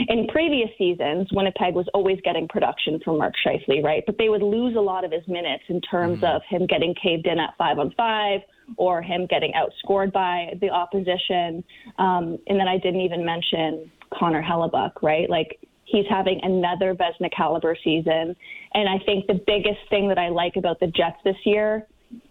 In 0.07 0.27
previous 0.27 0.69
seasons, 0.77 1.27
Winnipeg 1.33 1.73
was 1.73 1.87
always 1.93 2.17
getting 2.23 2.47
production 2.47 2.99
from 3.03 3.17
Mark 3.17 3.33
Scheifele, 3.45 3.83
right? 3.83 4.03
But 4.05 4.17
they 4.17 4.29
would 4.29 4.41
lose 4.41 4.75
a 4.77 4.79
lot 4.79 5.03
of 5.03 5.11
his 5.11 5.27
minutes 5.27 5.63
in 5.67 5.81
terms 5.81 6.19
mm-hmm. 6.19 6.35
of 6.35 6.41
him 6.49 6.65
getting 6.65 6.95
caved 7.01 7.27
in 7.27 7.39
at 7.39 7.55
five 7.57 7.77
on 7.77 7.93
five 7.97 8.41
or 8.77 9.01
him 9.01 9.25
getting 9.29 9.51
outscored 9.53 10.13
by 10.13 10.53
the 10.61 10.69
opposition. 10.69 11.63
Um, 11.97 12.37
and 12.47 12.59
then 12.59 12.67
I 12.67 12.77
didn't 12.77 13.01
even 13.01 13.25
mention 13.25 13.91
Connor 14.17 14.41
Hellebuyck, 14.41 15.01
right? 15.01 15.29
Like 15.29 15.59
He's 15.91 16.05
having 16.09 16.39
another 16.43 16.95
Vezina 16.95 17.29
caliber 17.35 17.75
season. 17.83 18.35
And 18.73 18.89
I 18.89 19.03
think 19.05 19.27
the 19.27 19.41
biggest 19.45 19.79
thing 19.89 20.07
that 20.09 20.17
I 20.17 20.29
like 20.29 20.55
about 20.55 20.79
the 20.79 20.87
Jets 20.87 21.17
this 21.23 21.35
year 21.45 21.85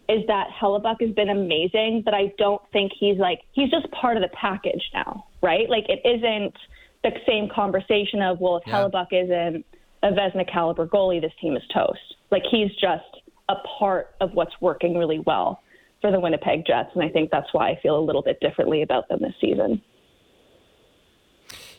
is 0.08 0.26
that 0.26 0.48
Hellebuyck 0.60 1.00
has 1.00 1.14
been 1.14 1.28
amazing, 1.28 2.02
but 2.04 2.14
I 2.14 2.32
don't 2.38 2.60
think 2.72 2.92
he's 2.98 3.18
like, 3.18 3.40
he's 3.52 3.70
just 3.70 3.90
part 3.92 4.16
of 4.16 4.22
the 4.22 4.28
package 4.28 4.82
now, 4.92 5.26
right? 5.42 5.68
Like 5.68 5.84
it 5.88 6.00
isn't 6.04 6.54
the 7.02 7.10
same 7.26 7.48
conversation 7.48 8.20
of, 8.22 8.40
well, 8.40 8.56
if 8.56 8.64
yeah. 8.66 8.74
Hellebuyck 8.74 9.08
isn't 9.12 9.64
a 10.02 10.08
Vezina 10.08 10.50
caliber 10.50 10.86
goalie, 10.86 11.20
this 11.20 11.32
team 11.40 11.56
is 11.56 11.62
toast. 11.72 12.16
Like 12.30 12.42
he's 12.50 12.70
just 12.72 13.22
a 13.48 13.54
part 13.78 14.14
of 14.20 14.32
what's 14.32 14.54
working 14.60 14.96
really 14.96 15.20
well 15.20 15.62
for 16.00 16.10
the 16.10 16.20
Winnipeg 16.20 16.64
Jets. 16.66 16.90
And 16.94 17.04
I 17.04 17.08
think 17.08 17.30
that's 17.30 17.52
why 17.52 17.70
I 17.70 17.80
feel 17.82 17.98
a 17.98 18.00
little 18.00 18.22
bit 18.22 18.40
differently 18.40 18.82
about 18.82 19.08
them 19.08 19.20
this 19.20 19.34
season. 19.40 19.82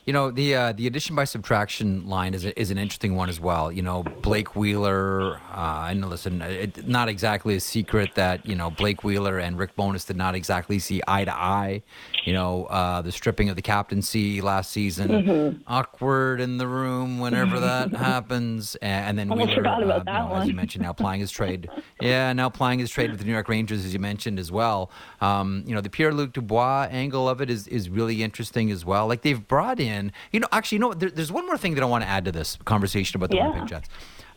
You 0.04 0.12
know 0.12 0.32
the 0.32 0.54
uh, 0.56 0.72
the 0.72 0.88
addition 0.88 1.14
by 1.14 1.22
subtraction 1.22 2.08
line 2.08 2.34
is 2.34 2.44
a, 2.44 2.58
is 2.60 2.72
an 2.72 2.78
interesting 2.78 3.14
one 3.14 3.28
as 3.28 3.38
well. 3.38 3.70
You 3.70 3.82
know 3.82 4.02
Blake 4.02 4.56
Wheeler. 4.56 5.40
Uh, 5.52 5.86
and 5.90 6.08
listen, 6.10 6.42
it, 6.42 6.88
not 6.88 7.08
exactly 7.08 7.54
a 7.54 7.60
secret 7.60 8.16
that 8.16 8.44
you 8.44 8.56
know 8.56 8.68
Blake 8.68 9.04
Wheeler 9.04 9.38
and 9.38 9.56
Rick 9.56 9.76
Bowness 9.76 10.04
did 10.04 10.16
not 10.16 10.34
exactly 10.34 10.80
see 10.80 11.00
eye 11.06 11.24
to 11.24 11.32
eye. 11.32 11.82
You 12.24 12.32
know 12.32 12.64
uh, 12.64 13.02
the 13.02 13.12
stripping 13.12 13.48
of 13.48 13.54
the 13.54 13.62
captaincy 13.62 14.40
last 14.40 14.72
season, 14.72 15.08
mm-hmm. 15.08 15.58
awkward 15.68 16.40
in 16.40 16.58
the 16.58 16.66
room 16.66 17.20
whenever 17.20 17.60
that 17.60 17.92
happens. 17.94 18.74
And, 18.82 19.16
then 19.16 19.28
Wheeler, 19.28 19.54
forgot 19.54 19.84
about 19.84 20.00
uh, 20.00 20.04
that 20.04 20.12
you 20.14 20.18
know, 20.18 20.32
one. 20.32 20.42
as 20.42 20.48
you 20.48 20.54
mentioned, 20.54 20.82
now 20.82 20.92
playing 20.92 21.20
his 21.20 21.30
trade. 21.38 21.70
yeah, 22.00 22.32
now 22.32 22.48
playing 22.48 22.80
his 22.80 22.90
trade 22.90 23.10
with 23.12 23.20
the 23.20 23.24
New 23.24 23.32
York 23.32 23.48
Rangers, 23.48 23.84
as 23.84 23.92
you 23.92 24.00
mentioned 24.00 24.40
as 24.40 24.50
well. 24.50 24.90
Um, 25.20 25.62
you 25.64 25.76
know 25.76 25.80
the 25.80 25.90
Pierre 25.90 26.12
Luc 26.12 26.32
Dubois 26.32 26.88
angle 26.90 27.28
of 27.28 27.40
it 27.40 27.48
is 27.48 27.68
is 27.68 27.88
really 27.88 28.24
interesting 28.24 28.72
as 28.72 28.84
well. 28.84 29.06
Like 29.06 29.22
they've 29.22 29.46
brought 29.46 29.78
in 29.78 29.91
in. 29.92 30.12
You 30.32 30.40
know, 30.40 30.48
actually, 30.52 30.76
you 30.76 30.80
know, 30.80 30.94
there, 30.94 31.10
there's 31.10 31.32
one 31.32 31.46
more 31.46 31.58
thing 31.58 31.74
that 31.74 31.82
I 31.82 31.86
want 31.86 32.04
to 32.04 32.08
add 32.08 32.24
to 32.24 32.32
this 32.32 32.58
conversation 32.64 33.16
about 33.18 33.30
the 33.30 33.36
yeah. 33.36 33.48
Winnipeg 33.48 33.68
Jets. 33.68 33.88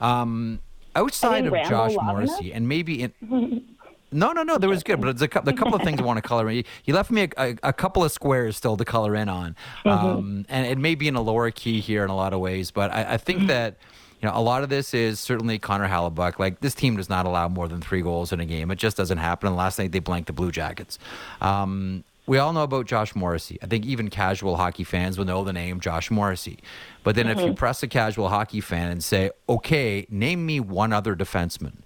Um, 0.02 0.60
outside 0.96 1.46
of 1.46 1.54
Josh 1.68 1.96
Morrissey, 2.02 2.54
and 2.54 2.68
maybe 2.68 3.04
in. 3.04 3.64
No, 4.12 4.32
no, 4.32 4.44
no. 4.44 4.58
There 4.58 4.70
was 4.70 4.82
good, 4.82 5.02
but 5.02 5.10
it's 5.10 5.22
a, 5.22 5.26
a 5.26 5.54
couple 5.54 5.76
of 5.76 5.82
things 5.82 6.00
I 6.00 6.04
want 6.04 6.18
to 6.18 6.22
color 6.22 6.50
in. 6.50 6.64
You 6.86 6.94
left 6.94 7.12
me 7.12 7.24
a, 7.24 7.30
a, 7.38 7.56
a, 7.64 7.74
couple 7.74 8.02
of 8.04 8.12
squares 8.14 8.56
still 8.56 8.78
to 8.78 8.86
color 8.86 9.14
in 9.14 9.28
on, 9.28 9.58
mm-hmm. 9.84 9.90
um, 9.90 10.46
and 10.48 10.66
it 10.66 10.78
may 10.78 10.96
be 10.96 11.10
in 11.10 11.16
a 11.16 11.22
lower 11.22 11.52
key 11.52 11.82
here 11.82 12.04
in 12.04 12.10
a 12.10 12.16
lot 12.16 12.32
of 12.32 12.40
ways. 12.40 12.72
But 12.72 12.92
I, 12.92 13.14
I 13.14 13.18
think 13.18 13.40
mm-hmm. 13.40 13.48
that 13.48 13.78
you 14.22 14.30
know 14.30 14.38
a 14.38 14.40
lot 14.40 14.64
of 14.64 14.70
this 14.70 14.94
is 14.94 15.20
certainly 15.20 15.60
Connor 15.60 15.90
Hellebuyck. 15.90 16.40
Like 16.40 16.62
this 16.62 16.74
team 16.74 16.96
does 16.96 17.10
not 17.10 17.26
allow 17.26 17.50
more 17.50 17.68
than 17.68 17.82
three 17.82 18.02
goals 18.02 18.32
in 18.32 18.40
a 18.40 18.46
game. 18.46 18.72
It 18.72 18.78
just 18.78 18.96
doesn't 18.96 19.18
happen. 19.18 19.48
And 19.48 19.58
last 19.58 19.80
night 19.80 19.92
they 19.92 20.00
blanked 20.00 20.28
the 20.28 20.34
Blue 20.34 20.52
Jackets. 20.52 20.98
Um, 21.42 22.06
we 22.28 22.38
all 22.38 22.54
know 22.54 22.64
about 22.64 22.86
Josh 22.86 23.16
Morrissey. 23.16 23.58
I 23.62 23.68
think 23.68 23.86
even 23.86 24.10
casual 24.10 24.58
hockey 24.58 24.84
fans 24.84 25.18
will 25.18 25.26
know 25.26 25.44
the 25.44 25.54
name 25.54 25.80
Josh 25.80 26.10
Morrissey. 26.10 26.60
But 27.04 27.16
then 27.16 27.28
mm-hmm. 27.28 27.40
if 27.40 27.44
you 27.44 27.52
mm-hmm. 27.52 27.56
press 27.56 27.84
a 27.84 27.88
casual 27.88 28.30
hockey 28.30 28.62
fan 28.62 28.92
and 28.92 29.04
say, 29.04 29.32
okay, 29.48 30.08
name 30.10 30.46
me 30.46 30.60
one 30.60 30.92
other 30.92 31.16
defenseman 31.16 31.78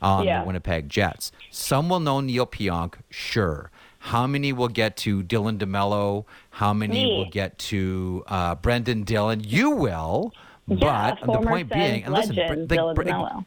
on 0.00 0.24
yeah. 0.24 0.40
the 0.40 0.46
Winnipeg 0.46 0.88
Jets. 0.88 1.32
Some 1.50 1.88
will 1.88 2.00
know 2.00 2.20
Neal 2.20 2.46
Pionk, 2.46 2.94
sure. 3.10 3.70
How 3.98 4.26
many 4.26 4.52
will 4.52 4.68
get 4.68 4.96
to 4.98 5.22
Dylan 5.22 5.58
DeMelo? 5.58 6.24
How 6.50 6.72
many 6.72 7.04
Me. 7.04 7.16
will 7.18 7.30
get 7.30 7.58
to 7.58 8.24
uh, 8.28 8.54
Brendan 8.54 9.02
Dillon? 9.02 9.42
You 9.44 9.70
will, 9.72 10.32
yeah, 10.66 11.16
but 11.22 11.32
the 11.32 11.46
point 11.46 11.68
being, 11.68 12.04
and 12.04 12.14
listen, 12.14 12.34
legend, 12.34 12.68
the, 12.68 12.76
Dylan 12.76 12.94
DeMelo. 12.96 13.44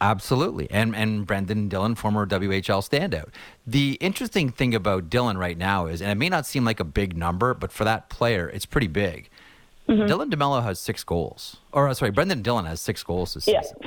Absolutely. 0.00 0.70
And 0.70 0.96
and 0.96 1.26
Brendan 1.26 1.68
Dillon, 1.68 1.94
former 1.94 2.26
WHL 2.26 2.80
standout. 2.88 3.28
The 3.66 3.98
interesting 4.00 4.50
thing 4.50 4.74
about 4.74 5.10
Dillon 5.10 5.36
right 5.36 5.58
now 5.58 5.86
is, 5.86 6.00
and 6.00 6.10
it 6.10 6.14
may 6.14 6.28
not 6.28 6.46
seem 6.46 6.64
like 6.64 6.80
a 6.80 6.84
big 6.84 7.16
number, 7.16 7.52
but 7.52 7.70
for 7.70 7.84
that 7.84 8.08
player, 8.08 8.48
it's 8.48 8.64
pretty 8.64 8.86
big. 8.86 9.28
Mm-hmm. 9.88 10.10
Dylan 10.10 10.32
DeMelo 10.32 10.62
has 10.62 10.78
six 10.78 11.04
goals. 11.04 11.58
Or 11.72 11.88
uh, 11.88 11.94
sorry, 11.94 12.12
Brendan 12.12 12.42
Dillon 12.42 12.64
has 12.64 12.80
six 12.80 13.02
goals 13.02 13.34
this 13.34 13.46
yeah. 13.46 13.60
season. 13.60 13.78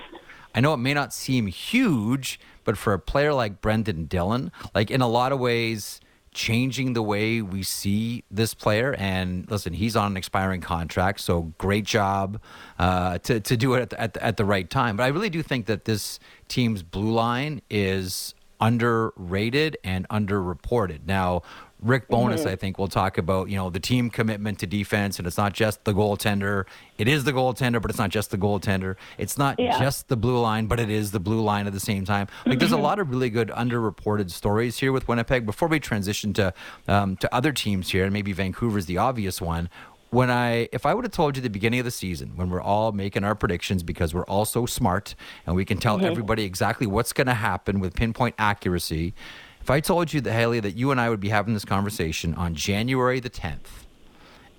I 0.53 0.59
know 0.59 0.73
it 0.73 0.77
may 0.77 0.93
not 0.93 1.13
seem 1.13 1.47
huge, 1.47 2.39
but 2.63 2.77
for 2.77 2.93
a 2.93 2.99
player 2.99 3.33
like 3.33 3.61
Brendan 3.61 4.05
Dillon, 4.05 4.51
like 4.75 4.91
in 4.91 5.01
a 5.01 5.07
lot 5.07 5.31
of 5.31 5.39
ways, 5.39 5.99
changing 6.33 6.93
the 6.93 7.01
way 7.01 7.41
we 7.41 7.63
see 7.63 8.23
this 8.31 8.53
player. 8.53 8.95
And 8.97 9.49
listen, 9.49 9.73
he's 9.73 9.95
on 9.95 10.11
an 10.11 10.17
expiring 10.17 10.61
contract, 10.61 11.19
so 11.19 11.53
great 11.57 11.85
job 11.85 12.41
uh, 12.79 13.17
to 13.19 13.39
to 13.39 13.57
do 13.57 13.73
it 13.75 13.81
at 13.81 13.89
the, 13.89 14.01
at, 14.01 14.13
the, 14.13 14.23
at 14.23 14.37
the 14.37 14.45
right 14.45 14.69
time. 14.69 14.97
But 14.97 15.03
I 15.03 15.07
really 15.07 15.29
do 15.29 15.43
think 15.43 15.65
that 15.67 15.85
this 15.85 16.19
team's 16.47 16.83
blue 16.83 17.11
line 17.11 17.61
is 17.69 18.35
underrated 18.59 19.77
and 19.83 20.07
underreported. 20.09 21.05
Now, 21.05 21.41
Rick 21.83 22.07
Bowness, 22.07 22.41
mm-hmm. 22.41 22.49
I 22.49 22.55
think, 22.55 22.77
will 22.77 22.87
talk 22.87 23.17
about, 23.17 23.49
you 23.49 23.57
know, 23.57 23.69
the 23.69 23.79
team 23.79 24.09
commitment 24.09 24.59
to 24.59 24.67
defense, 24.67 25.19
and 25.19 25.27
it's 25.27 25.37
not 25.37 25.53
just 25.53 25.83
the 25.83 25.93
goaltender. 25.93 26.65
It 26.97 27.07
is 27.07 27.23
the 27.23 27.33
goaltender, 27.33 27.81
but 27.81 27.91
it's 27.91 27.99
not 27.99 28.09
just 28.09 28.31
the 28.31 28.37
goaltender. 28.37 28.95
It's 29.17 29.37
not 29.37 29.59
yeah. 29.59 29.79
just 29.79 30.07
the 30.07 30.15
blue 30.15 30.39
line, 30.39 30.67
but 30.67 30.79
it 30.79 30.89
is 30.89 31.11
the 31.11 31.19
blue 31.19 31.41
line 31.41 31.67
at 31.67 31.73
the 31.73 31.79
same 31.79 32.05
time. 32.05 32.27
Like, 32.45 32.59
there's 32.59 32.71
a 32.71 32.75
mm-hmm. 32.75 32.83
lot 32.83 32.99
of 32.99 33.09
really 33.09 33.29
good 33.29 33.49
underreported 33.49 34.31
stories 34.31 34.79
here 34.79 34.91
with 34.91 35.07
Winnipeg. 35.07 35.45
Before 35.45 35.67
we 35.67 35.79
transition 35.79 36.33
to 36.33 36.53
um, 36.87 37.17
to 37.17 37.33
other 37.33 37.51
teams 37.51 37.89
here, 37.89 38.05
and 38.05 38.13
maybe 38.13 38.33
Vancouver's 38.33 38.85
the 38.85 38.97
obvious 38.97 39.41
one. 39.41 39.69
When 40.09 40.29
I, 40.29 40.69
if 40.71 40.85
I 40.85 40.93
would 40.93 41.05
have 41.05 41.11
told 41.11 41.35
you 41.35 41.41
the 41.41 41.49
beginning 41.49 41.79
of 41.79 41.85
the 41.85 41.91
season, 41.91 42.33
when 42.35 42.51
we're 42.51 42.61
all 42.61 42.91
making 42.91 43.23
our 43.23 43.33
predictions 43.33 43.81
because 43.81 44.13
we're 44.13 44.25
all 44.25 44.45
so 44.45 44.67
smart 44.67 45.15
and 45.47 45.55
we 45.55 45.65
can 45.65 45.79
tell 45.79 45.97
mm-hmm. 45.97 46.05
everybody 46.05 46.43
exactly 46.43 46.85
what's 46.85 47.13
going 47.13 47.25
to 47.25 47.33
happen 47.33 47.79
with 47.79 47.95
pinpoint 47.95 48.35
accuracy, 48.37 49.15
if 49.63 49.69
I 49.69 49.79
told 49.79 50.11
you 50.11 50.19
that 50.19 50.33
Hailey 50.33 50.59
that 50.59 50.75
you 50.75 50.91
and 50.91 50.99
I 50.99 51.09
would 51.09 51.21
be 51.21 51.29
having 51.29 51.53
this 51.53 51.63
conversation 51.63 52.33
on 52.35 52.53
January 52.53 53.21
the 53.21 53.29
10th, 53.29 53.85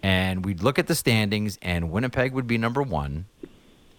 and 0.03 0.47
we'd 0.47 0.63
look 0.63 0.79
at 0.79 0.87
the 0.87 0.95
standings, 0.95 1.59
and 1.61 1.91
Winnipeg 1.91 2.33
would 2.33 2.47
be 2.47 2.57
number 2.57 2.83
one, 2.83 3.27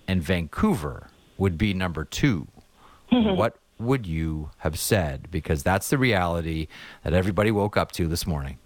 and 0.07 0.23
Vancouver 0.23 1.11
would 1.37 1.59
be 1.59 1.75
number 1.75 2.05
2 2.05 2.47
what 3.11 3.57
would 3.77 4.07
you 4.07 4.49
have 4.57 4.79
said? 4.79 5.29
Because 5.29 5.61
that's 5.61 5.91
the 5.91 5.99
reality 5.99 6.67
that 7.03 7.13
everybody 7.13 7.51
woke 7.51 7.77
up 7.77 7.91
to 7.91 8.07
this 8.07 8.25
morning. 8.25 8.57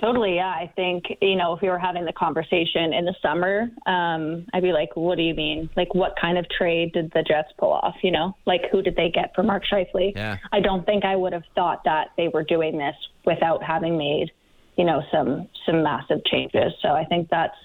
Totally, 0.00 0.36
yeah. 0.36 0.48
I 0.48 0.72
think, 0.74 1.04
you 1.22 1.36
know, 1.36 1.54
if 1.54 1.62
we 1.62 1.68
were 1.68 1.78
having 1.78 2.04
the 2.04 2.12
conversation 2.12 2.92
in 2.92 3.04
the 3.04 3.14
summer, 3.22 3.70
um, 3.86 4.44
I'd 4.52 4.62
be 4.62 4.72
like, 4.72 4.96
what 4.96 5.16
do 5.16 5.22
you 5.22 5.34
mean? 5.34 5.70
Like, 5.76 5.94
what 5.94 6.14
kind 6.20 6.36
of 6.36 6.46
trade 6.50 6.92
did 6.92 7.12
the 7.14 7.22
Jets 7.22 7.52
pull 7.58 7.72
off? 7.72 7.94
You 8.02 8.10
know, 8.10 8.36
like, 8.44 8.62
who 8.72 8.82
did 8.82 8.96
they 8.96 9.08
get 9.08 9.32
for 9.34 9.44
Mark 9.44 9.62
Scheifele? 9.70 10.12
Yeah. 10.14 10.38
I 10.52 10.60
don't 10.60 10.84
think 10.84 11.04
I 11.04 11.14
would 11.14 11.32
have 11.32 11.44
thought 11.54 11.84
that 11.84 12.08
they 12.16 12.28
were 12.28 12.42
doing 12.42 12.76
this 12.76 12.96
without 13.24 13.62
having 13.62 13.96
made, 13.96 14.32
you 14.76 14.84
know, 14.84 15.00
some 15.12 15.48
some 15.64 15.82
massive 15.84 16.24
changes. 16.24 16.72
So 16.82 16.88
I 16.88 17.04
think 17.04 17.28
that's 17.30 17.56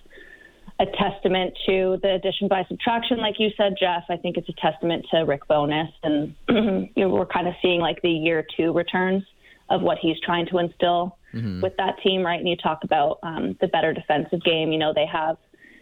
a 0.80 0.86
testament 0.86 1.58
to 1.66 1.98
the 2.04 2.14
addition 2.14 2.48
by 2.48 2.64
subtraction, 2.70 3.18
like 3.18 3.36
you 3.40 3.50
said, 3.58 3.74
Jeff. 3.80 4.04
I 4.10 4.18
think 4.18 4.38
it's 4.38 4.50
a 4.50 4.54
testament 4.54 5.06
to 5.12 5.22
Rick 5.22 5.48
Bowness, 5.48 5.90
and 6.04 6.36
you 6.48 6.90
know, 6.96 7.10
we're 7.10 7.26
kind 7.26 7.48
of 7.48 7.56
seeing 7.62 7.82
like 7.82 8.02
the 8.04 8.12
year 8.12 8.46
two 8.56 8.72
returns 8.72 9.24
of 9.70 9.82
what 9.82 9.98
he's 10.00 10.18
trying 10.22 10.46
to 10.48 10.60
instill 10.60 11.18
mm-hmm. 11.34 11.62
with 11.62 11.76
that 11.78 11.96
team, 12.04 12.26
right? 12.26 12.40
And 12.40 12.48
you 12.48 12.56
talk 12.56 12.84
about 12.84 13.20
um, 13.24 13.58
the 13.62 13.68
better 13.68 13.94
defensive 13.94 14.44
game. 14.44 14.72
You 14.72 14.80
know, 14.80 14.94
they 14.94 15.06
have 15.06 15.38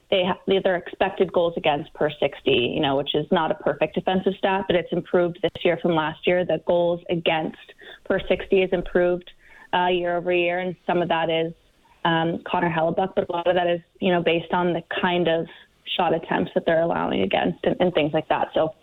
they 0.09 0.23
have 0.23 0.63
their 0.63 0.77
expected 0.77 1.31
goals 1.33 1.53
against 1.57 1.93
per 1.93 2.09
60, 2.09 2.49
you 2.49 2.79
know, 2.79 2.95
which 2.95 3.13
is 3.13 3.25
not 3.29 3.51
a 3.51 3.55
perfect 3.55 3.95
defensive 3.95 4.33
stat, 4.37 4.63
but 4.67 4.75
it's 4.75 4.91
improved 4.93 5.37
this 5.41 5.51
year 5.65 5.77
from 5.81 5.95
last 5.95 6.25
year. 6.25 6.45
The 6.45 6.61
goals 6.65 7.01
against 7.09 7.57
per 8.05 8.19
60 8.25 8.61
is 8.61 8.69
improved 8.71 9.29
uh, 9.73 9.87
year 9.87 10.15
over 10.15 10.31
year, 10.31 10.59
and 10.59 10.75
some 10.85 11.01
of 11.01 11.09
that 11.09 11.29
is 11.29 11.53
um, 12.05 12.41
Connor 12.49 12.69
Hellebuyck, 12.69 13.15
but 13.15 13.29
a 13.29 13.31
lot 13.31 13.47
of 13.47 13.55
that 13.55 13.67
is, 13.67 13.81
you 13.99 14.13
know, 14.13 14.23
based 14.23 14.53
on 14.53 14.71
the 14.71 14.81
kind 15.01 15.27
of 15.27 15.45
shot 15.97 16.13
attempts 16.13 16.51
that 16.55 16.65
they're 16.65 16.81
allowing 16.81 17.21
against 17.21 17.59
and, 17.65 17.75
and 17.81 17.93
things 17.93 18.13
like 18.13 18.29
that. 18.29 18.47
So 18.53 18.75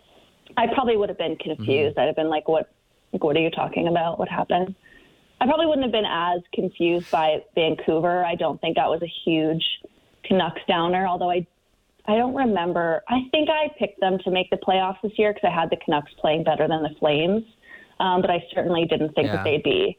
I 0.57 0.67
probably 0.73 0.95
would 0.95 1.09
have 1.09 1.17
been 1.17 1.35
confused. 1.37 1.95
Mm-hmm. 1.95 1.99
I'd 1.99 2.07
have 2.07 2.15
been 2.15 2.29
like, 2.29 2.47
what, 2.47 2.71
like, 3.11 3.23
what 3.23 3.35
are 3.35 3.39
you 3.39 3.49
talking 3.49 3.87
about? 3.87 4.19
What 4.19 4.29
happened? 4.29 4.75
I 5.41 5.45
probably 5.45 5.65
wouldn't 5.65 5.83
have 5.83 5.91
been 5.91 6.05
as 6.05 6.41
confused 6.53 7.11
by 7.11 7.43
Vancouver. 7.55 8.23
I 8.23 8.35
don't 8.35 8.59
think 8.61 8.77
that 8.77 8.89
was 8.89 9.01
a 9.01 9.11
huge 9.25 9.63
Canucks 10.23 10.61
downer, 10.67 11.07
although 11.07 11.29
I 11.29 11.45
I 12.07 12.15
don't 12.15 12.35
remember. 12.35 13.03
I 13.07 13.21
think 13.31 13.49
I 13.49 13.71
picked 13.79 13.99
them 13.99 14.19
to 14.23 14.31
make 14.31 14.49
the 14.51 14.57
playoffs 14.57 15.01
this 15.01 15.13
year 15.17 15.33
because 15.33 15.49
I 15.51 15.59
had 15.59 15.69
the 15.71 15.77
Canucks 15.77 16.11
playing 16.19 16.43
better 16.43 16.67
than 16.67 16.83
the 16.83 16.91
Flames, 16.99 17.43
um, 17.99 18.21
but 18.21 18.29
I 18.29 18.43
certainly 18.53 18.85
didn't 18.85 19.13
think 19.13 19.27
yeah. 19.27 19.37
that 19.37 19.43
they'd 19.43 19.63
be 19.63 19.97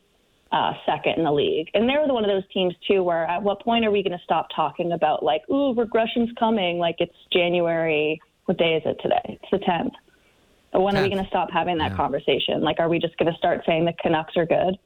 uh, 0.53 0.73
second 0.87 1.15
in 1.19 1.25
the 1.25 1.33
league. 1.33 1.69
And 1.75 1.89
they 1.89 1.95
were 1.95 2.13
one 2.13 2.25
of 2.25 2.31
those 2.31 2.49
teams 2.53 2.75
too, 2.87 3.03
where 3.03 3.27
at 3.27 3.43
what 3.43 3.61
point 3.61 3.85
are 3.85 3.91
we 3.91 4.03
going 4.03 4.17
to 4.17 4.25
stop 4.25 4.49
talking 4.55 4.93
about 4.93 5.23
like, 5.23 5.43
ooh, 5.51 5.75
regression's 5.75 6.31
coming? 6.39 6.79
Like 6.79 6.97
it's 6.99 7.17
January. 7.33 8.21
What 8.45 8.59
day 8.59 8.75
is 8.75 8.83
it 8.87 8.99
today? 9.03 9.23
It's 9.25 9.51
the 9.51 9.59
tenth. 9.59 9.93
When 10.73 10.95
10th. 10.95 10.99
are 10.99 11.03
we 11.03 11.11
going 11.11 11.23
to 11.23 11.29
stop 11.29 11.51
having 11.51 11.79
that 11.79 11.93
yeah. 11.93 11.97
conversation? 11.97 12.61
Like, 12.61 12.79
are 12.79 12.89
we 12.89 12.99
just 12.99 13.17
going 13.17 13.33
to 13.33 13.39
start 13.39 13.63
saying 13.67 13.87
the 13.87 13.95
Canucks 14.01 14.37
are 14.37 14.47
good? 14.47 14.79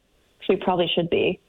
We 0.50 0.56
probably 0.56 0.90
should 0.94 1.08
be. 1.08 1.40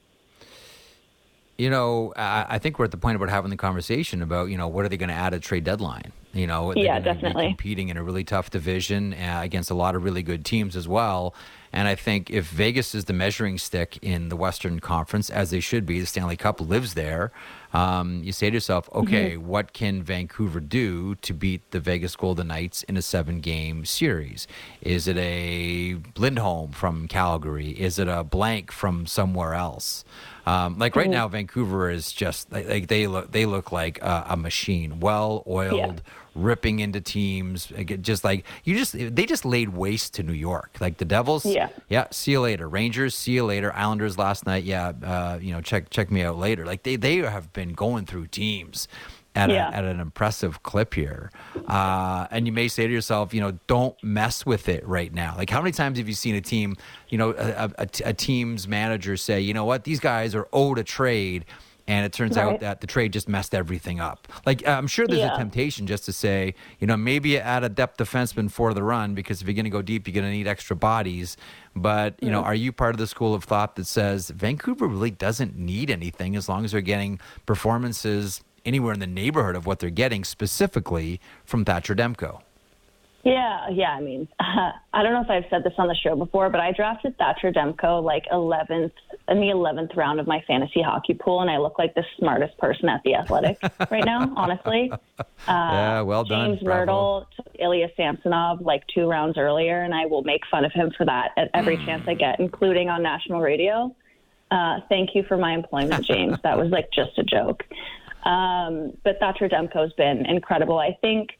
You 1.58 1.68
know, 1.68 2.14
I 2.16 2.58
think 2.58 2.78
we're 2.78 2.86
at 2.86 2.90
the 2.90 2.96
point 2.96 3.16
about 3.16 3.28
having 3.28 3.50
the 3.50 3.56
conversation 3.58 4.22
about, 4.22 4.48
you 4.48 4.56
know, 4.56 4.68
what 4.68 4.86
are 4.86 4.88
they 4.88 4.96
going 4.96 5.10
to 5.10 5.14
add 5.14 5.34
at 5.34 5.42
trade 5.42 5.64
deadline? 5.64 6.12
You 6.32 6.46
know, 6.46 6.72
yeah, 6.74 6.98
definitely 6.98 7.48
competing 7.48 7.90
in 7.90 7.96
a 7.96 8.02
really 8.02 8.24
tough 8.24 8.50
division 8.50 9.12
uh, 9.12 9.40
against 9.42 9.70
a 9.70 9.74
lot 9.74 9.94
of 9.94 10.02
really 10.02 10.22
good 10.22 10.44
teams 10.44 10.76
as 10.76 10.88
well. 10.88 11.34
And 11.72 11.88
I 11.88 11.94
think 11.94 12.30
if 12.30 12.48
Vegas 12.48 12.94
is 12.94 13.06
the 13.06 13.14
measuring 13.14 13.56
stick 13.56 13.98
in 14.02 14.28
the 14.28 14.36
Western 14.36 14.78
Conference, 14.78 15.30
as 15.30 15.50
they 15.50 15.60
should 15.60 15.86
be, 15.86 16.00
the 16.00 16.06
Stanley 16.06 16.36
Cup 16.36 16.60
lives 16.60 16.94
there. 16.94 17.32
Um, 17.72 18.22
you 18.22 18.32
say 18.32 18.50
to 18.50 18.54
yourself, 18.54 18.90
okay, 18.94 19.32
mm-hmm. 19.32 19.46
what 19.46 19.72
can 19.72 20.02
Vancouver 20.02 20.60
do 20.60 21.14
to 21.16 21.32
beat 21.32 21.70
the 21.70 21.80
Vegas 21.80 22.14
Golden 22.14 22.48
Knights 22.48 22.82
in 22.82 22.98
a 22.98 23.02
seven 23.02 23.40
game 23.40 23.86
series? 23.86 24.46
Is 24.82 25.08
it 25.08 25.16
a 25.16 25.96
Lindholm 26.18 26.72
from 26.72 27.08
Calgary? 27.08 27.70
Is 27.70 27.98
it 27.98 28.08
a 28.08 28.22
blank 28.22 28.70
from 28.70 29.06
somewhere 29.06 29.54
else? 29.54 30.04
Um, 30.44 30.78
like 30.78 30.94
right 30.94 31.04
mm-hmm. 31.04 31.12
now, 31.12 31.28
Vancouver 31.28 31.88
is 31.88 32.12
just 32.12 32.52
like, 32.52 32.68
like, 32.68 32.88
they 32.88 33.06
look 33.06 33.32
they 33.32 33.46
look 33.46 33.72
like 33.72 34.02
a, 34.02 34.26
a 34.30 34.36
machine, 34.36 35.00
well 35.00 35.42
oiled. 35.46 36.02
Yeah 36.04 36.12
ripping 36.34 36.80
into 36.80 37.00
teams. 37.00 37.72
Just 38.00 38.24
like 38.24 38.44
you 38.64 38.76
just 38.76 38.92
they 38.92 39.26
just 39.26 39.44
laid 39.44 39.70
waste 39.70 40.14
to 40.14 40.22
New 40.22 40.32
York. 40.32 40.76
Like 40.80 40.98
the 40.98 41.04
Devils. 41.04 41.44
Yeah. 41.44 41.68
Yeah. 41.88 42.06
See 42.10 42.32
you 42.32 42.40
later. 42.40 42.68
Rangers. 42.68 43.14
See 43.14 43.32
you 43.32 43.44
later. 43.44 43.74
Islanders 43.74 44.18
last 44.18 44.46
night. 44.46 44.64
Yeah. 44.64 44.92
Uh, 45.02 45.38
you 45.40 45.52
know, 45.52 45.60
check 45.60 45.90
check 45.90 46.10
me 46.10 46.22
out 46.22 46.38
later. 46.38 46.64
Like 46.64 46.82
they 46.82 46.96
they 46.96 47.16
have 47.16 47.52
been 47.52 47.72
going 47.74 48.06
through 48.06 48.28
teams. 48.28 48.88
At, 49.34 49.48
yeah. 49.48 49.70
a, 49.70 49.76
at 49.76 49.84
an 49.86 49.98
impressive 49.98 50.62
clip 50.62 50.92
here. 50.92 51.30
Uh, 51.66 52.26
and 52.30 52.44
you 52.44 52.52
may 52.52 52.68
say 52.68 52.86
to 52.86 52.92
yourself, 52.92 53.32
you 53.32 53.40
know, 53.40 53.52
don't 53.66 53.96
mess 54.04 54.44
with 54.44 54.68
it 54.68 54.86
right 54.86 55.10
now. 55.10 55.34
Like, 55.38 55.48
how 55.48 55.62
many 55.62 55.72
times 55.72 55.96
have 55.96 56.06
you 56.06 56.12
seen 56.12 56.34
a 56.34 56.42
team, 56.42 56.76
you 57.08 57.16
know, 57.16 57.30
a, 57.30 57.72
a, 57.78 57.88
a 58.04 58.12
team's 58.12 58.68
manager 58.68 59.16
say, 59.16 59.40
you 59.40 59.54
know 59.54 59.64
what, 59.64 59.84
these 59.84 60.00
guys 60.00 60.34
are 60.34 60.46
owed 60.52 60.78
a 60.78 60.84
trade 60.84 61.46
and 61.86 62.06
it 62.06 62.12
turns 62.12 62.36
right. 62.36 62.54
out 62.54 62.60
that 62.60 62.80
the 62.80 62.86
trade 62.86 63.12
just 63.12 63.28
messed 63.28 63.54
everything 63.54 64.00
up. 64.00 64.28
Like 64.46 64.66
I'm 64.66 64.86
sure 64.86 65.06
there's 65.06 65.20
yeah. 65.20 65.34
a 65.34 65.38
temptation 65.38 65.86
just 65.86 66.04
to 66.04 66.12
say, 66.12 66.54
you 66.78 66.86
know, 66.86 66.96
maybe 66.96 67.38
add 67.38 67.64
a 67.64 67.68
depth 67.68 67.98
defenseman 67.98 68.50
for 68.50 68.72
the 68.74 68.82
run 68.82 69.14
because 69.14 69.40
if 69.40 69.46
you're 69.46 69.54
going 69.54 69.64
to 69.64 69.70
go 69.70 69.82
deep, 69.82 70.06
you're 70.06 70.14
going 70.14 70.26
to 70.26 70.30
need 70.30 70.46
extra 70.46 70.76
bodies. 70.76 71.36
But 71.74 72.14
you 72.20 72.26
mm-hmm. 72.26 72.34
know, 72.34 72.42
are 72.42 72.54
you 72.54 72.72
part 72.72 72.94
of 72.94 72.98
the 72.98 73.06
school 73.06 73.34
of 73.34 73.44
thought 73.44 73.76
that 73.76 73.86
says 73.86 74.30
Vancouver 74.30 74.86
really 74.86 75.10
doesn't 75.10 75.56
need 75.56 75.90
anything 75.90 76.36
as 76.36 76.48
long 76.48 76.64
as 76.64 76.72
they're 76.72 76.80
getting 76.80 77.20
performances 77.46 78.42
anywhere 78.64 78.94
in 78.94 79.00
the 79.00 79.06
neighborhood 79.06 79.56
of 79.56 79.66
what 79.66 79.80
they're 79.80 79.90
getting 79.90 80.24
specifically 80.24 81.20
from 81.44 81.64
Thatcher 81.64 81.94
Demko? 81.94 82.42
Yeah, 83.24 83.68
yeah. 83.70 83.90
I 83.90 84.00
mean, 84.00 84.28
uh, 84.40 84.72
I 84.92 85.02
don't 85.02 85.12
know 85.12 85.22
if 85.22 85.30
I've 85.30 85.48
said 85.50 85.64
this 85.64 85.74
on 85.78 85.88
the 85.88 85.94
show 85.94 86.16
before, 86.16 86.50
but 86.50 86.60
I 86.60 86.72
drafted 86.72 87.16
Thatcher 87.18 87.52
Demko 87.52 88.02
like 88.02 88.24
11th 88.32 88.92
in 89.28 89.40
the 89.40 89.46
11th 89.46 89.96
round 89.96 90.20
of 90.20 90.26
my 90.26 90.42
fantasy 90.46 90.82
hockey 90.82 91.14
pool, 91.14 91.40
and 91.40 91.50
I 91.50 91.58
look 91.58 91.78
like 91.78 91.94
the 91.94 92.04
smartest 92.18 92.58
person 92.58 92.88
at 92.88 93.00
the 93.04 93.14
Athletic 93.14 93.58
right 93.90 94.04
now, 94.04 94.32
honestly. 94.36 94.90
Uh, 94.90 95.24
yeah, 95.46 96.00
well 96.02 96.24
done. 96.24 96.56
James 96.56 96.62
Mirtle 96.62 97.26
took 97.36 97.46
Ilya 97.58 97.88
Samsonov 97.96 98.60
like 98.62 98.82
two 98.92 99.08
rounds 99.08 99.38
earlier, 99.38 99.82
and 99.82 99.94
I 99.94 100.06
will 100.06 100.22
make 100.22 100.42
fun 100.50 100.64
of 100.64 100.72
him 100.72 100.92
for 100.96 101.06
that 101.06 101.30
at 101.36 101.50
every 101.54 101.76
hmm. 101.76 101.86
chance 101.86 102.04
I 102.08 102.14
get, 102.14 102.40
including 102.40 102.88
on 102.88 103.02
national 103.02 103.40
radio. 103.40 103.94
Uh, 104.50 104.80
thank 104.88 105.14
you 105.14 105.22
for 105.22 105.38
my 105.38 105.54
employment, 105.54 106.04
James. 106.04 106.36
that 106.42 106.58
was 106.58 106.70
like 106.70 106.90
just 106.92 107.16
a 107.18 107.22
joke. 107.22 107.64
Um, 108.24 108.92
but 109.02 109.18
Thatcher 109.18 109.48
Demko's 109.48 109.92
been 109.94 110.26
incredible. 110.26 110.78
I 110.78 110.96
think 111.00 111.30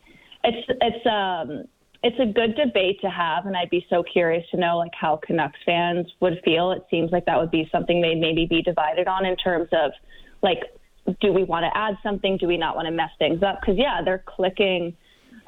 it's 0.45 0.69
it's 0.81 1.07
um 1.07 1.65
it's 2.05 2.19
a 2.19 2.27
good 2.27 2.57
debate 2.57 3.01
to 3.01 3.09
have, 3.09 3.47
and 3.47 3.57
I'd 3.57 3.71
be 3.71 3.87
so 3.89 4.03
curious 4.03 4.45
to 4.51 4.57
know 4.57 4.77
like 4.77 4.91
how 4.93 5.21
Canucks 5.25 5.59
fans 5.65 6.07
would 6.21 6.41
feel. 6.45 6.73
It 6.73 6.85
seems 6.91 7.13
like 7.13 7.27
that 7.27 7.39
would 7.39 7.53
be 7.53 7.69
something 7.71 8.01
they'd 8.01 8.21
maybe 8.21 8.47
be 8.47 8.61
divided 8.61 9.07
on 9.07 9.25
in 9.25 9.37
terms 9.37 9.69
of 9.73 9.93
like, 10.43 10.59
do 11.21 11.33
we 11.33 11.45
want 11.45 11.65
to 11.65 11.79
add 11.79 11.97
something? 12.03 12.37
Do 12.39 12.49
we 12.49 12.57
not 12.57 12.75
want 12.75 12.87
to 12.87 12.93
mess 12.93 13.11
things 13.19 13.43
up? 13.43 13.61
Because 13.61 13.77
yeah, 13.79 14.01
they're 14.05 14.25
clicking 14.27 14.97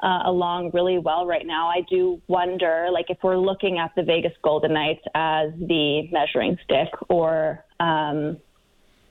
uh, 0.01 0.21
along 0.25 0.71
really 0.73 0.97
well 0.97 1.25
right 1.25 1.45
now. 1.45 1.67
I 1.67 1.81
do 1.89 2.21
wonder, 2.27 2.87
like, 2.91 3.09
if 3.09 3.17
we're 3.23 3.37
looking 3.37 3.77
at 3.77 3.91
the 3.95 4.03
Vegas 4.03 4.33
Golden 4.41 4.73
Knights 4.73 5.03
as 5.13 5.51
the 5.59 6.07
measuring 6.11 6.57
stick, 6.63 6.89
or 7.09 7.65
um, 7.79 8.37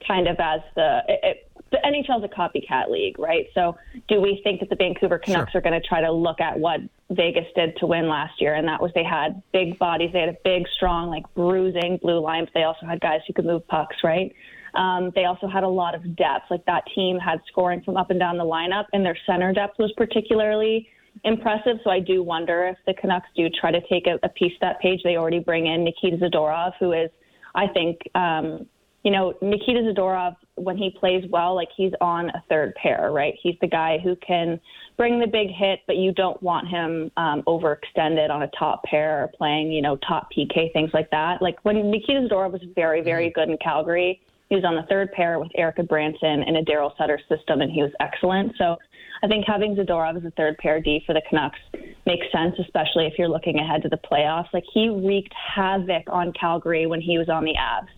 kind 0.07 0.29
of 0.29 0.37
as 0.39 0.61
the 0.77 1.01
it, 1.09 1.51
the 1.75 1.81
NHL 1.85 2.19
is 2.19 2.31
a 2.31 2.35
copycat 2.35 2.89
league, 2.89 3.19
right? 3.19 3.47
So, 3.53 3.77
do 4.09 4.21
we 4.21 4.41
think 4.45 4.61
that 4.61 4.69
the 4.71 4.77
Vancouver 4.77 5.19
Canucks 5.19 5.53
sure. 5.53 5.59
are 5.59 5.63
going 5.63 5.81
to 5.81 5.87
try 5.87 6.01
to 6.01 6.13
look 6.13 6.41
at 6.41 6.59
what 6.59 6.81
Vegas 7.11 7.47
did 7.57 7.77
to 7.79 7.87
win 7.87 8.09
last 8.09 8.41
year? 8.41 8.55
And 8.55 8.67
that 8.69 8.81
was 8.81 8.93
they 8.95 9.05
had 9.05 9.43
big 9.53 9.79
bodies, 9.79 10.11
they 10.13 10.21
had 10.21 10.29
a 10.29 10.39
big, 10.45 10.65
strong, 10.77 11.11
like 11.11 11.25
bruising 11.35 11.99
blue 12.01 12.21
line, 12.21 12.45
but 12.45 12.55
they 12.55 12.63
also 12.63 12.87
had 12.87 13.01
guys 13.01 13.21
who 13.27 13.33
could 13.33 13.45
move 13.45 13.67
pucks, 13.67 13.97
right? 14.05 14.33
Um, 14.75 15.11
they 15.15 15.25
also 15.25 15.49
had 15.49 15.65
a 15.65 15.69
lot 15.69 15.95
of 15.95 16.17
depth. 16.17 16.47
Like 16.51 16.65
that 16.67 16.85
team 16.95 17.19
had 17.19 17.41
scoring 17.49 17.83
from 17.83 17.97
up 17.97 18.11
and 18.11 18.21
down 18.21 18.39
the 18.39 18.45
lineup, 18.45 18.87
and 18.93 19.05
their 19.05 19.19
center 19.27 19.53
depth 19.53 19.79
was 19.79 19.93
particularly 19.97 20.89
impressive. 21.25 21.79
So 21.83 21.91
I 21.91 22.01
do 22.01 22.23
wonder 22.23 22.67
if 22.67 22.77
the 22.87 22.95
Canucks 22.95 23.29
do 23.37 23.49
try 23.49 23.71
to 23.71 23.81
take 23.89 24.07
a, 24.07 24.19
a 24.25 24.29
piece 24.29 24.53
of 24.55 24.61
that 24.61 24.81
page. 24.81 25.01
They 25.03 25.17
already 25.17 25.41
bring 25.41 25.67
in 25.67 25.85
Nikita 25.85 26.17
Zadorov, 26.19 26.73
who 26.79 26.93
is, 26.93 27.11
I 27.55 27.67
think, 27.69 27.99
um, 28.15 28.67
you 29.05 29.11
know, 29.11 29.35
Nikita 29.43 29.81
Zadorov, 29.81 30.35
when 30.55 30.79
he 30.79 30.91
plays 30.99 31.25
well, 31.31 31.55
like 31.55 31.69
he's 31.77 31.93
on 32.01 32.31
a 32.31 32.43
third 32.49 32.75
pair, 32.75 33.11
right? 33.13 33.35
He's 33.43 33.55
the 33.61 33.67
guy 33.69 33.99
who 34.03 34.17
can 34.27 34.59
bring 34.97 35.21
the 35.21 35.27
big 35.27 35.49
hit, 35.49 35.81
but 35.87 35.97
you 35.97 36.13
don't 36.13 36.43
want 36.43 36.69
him 36.69 37.11
um, 37.19 37.43
overextended 37.43 38.31
on 38.31 38.43
a 38.43 38.51
top 38.59 38.83
pair 38.85 39.25
or 39.25 39.31
playing, 39.37 39.71
you 39.71 39.83
know, 39.83 39.97
top 40.09 40.29
PK, 40.37 40.73
things 40.73 40.91
like 40.95 41.11
that. 41.11 41.43
Like 41.43 41.63
when 41.65 41.91
Nikita 41.91 42.29
Zadorov 42.31 42.53
was 42.53 42.63
very, 42.75 43.03
very 43.03 43.27
mm-hmm. 43.27 43.41
good 43.41 43.51
in 43.51 43.59
Calgary, 43.59 44.23
he 44.49 44.55
was 44.55 44.65
on 44.65 44.75
the 44.75 44.85
third 44.89 45.13
pair 45.13 45.39
with 45.39 45.51
Erik 45.55 45.87
Branson 45.87 46.43
in 46.47 46.57
a 46.57 46.63
Daryl 46.63 46.97
Sutter 46.97 47.21
system, 47.29 47.61
and 47.61 47.71
he 47.71 47.83
was 47.83 47.93
excellent. 48.01 48.53
So 48.57 48.77
I 49.23 49.27
think 49.27 49.45
having 49.47 49.77
Zadorov 49.77 50.17
as 50.17 50.25
a 50.25 50.31
third 50.31 50.57
pair 50.59 50.81
D 50.81 51.03
for 51.07 51.13
the 51.13 51.23
Canucks 51.29 51.59
makes 52.07 52.27
sense, 52.33 52.55
especially 52.59 53.07
if 53.07 53.19
you're 53.19 53.29
looking 53.29 53.59
ahead 53.59 53.83
to 53.83 53.89
the 53.91 53.99
playoffs. 53.99 54.53
Like 54.55 54.65
he 54.73 54.89
wreaked 54.89 55.35
havoc 55.35 56.05
on 56.09 56.33
Calgary 56.39 56.87
when 56.87 57.03
he 57.03 57.19
was 57.19 57.29
on 57.29 57.45
the 57.45 57.55
Avs 57.55 57.89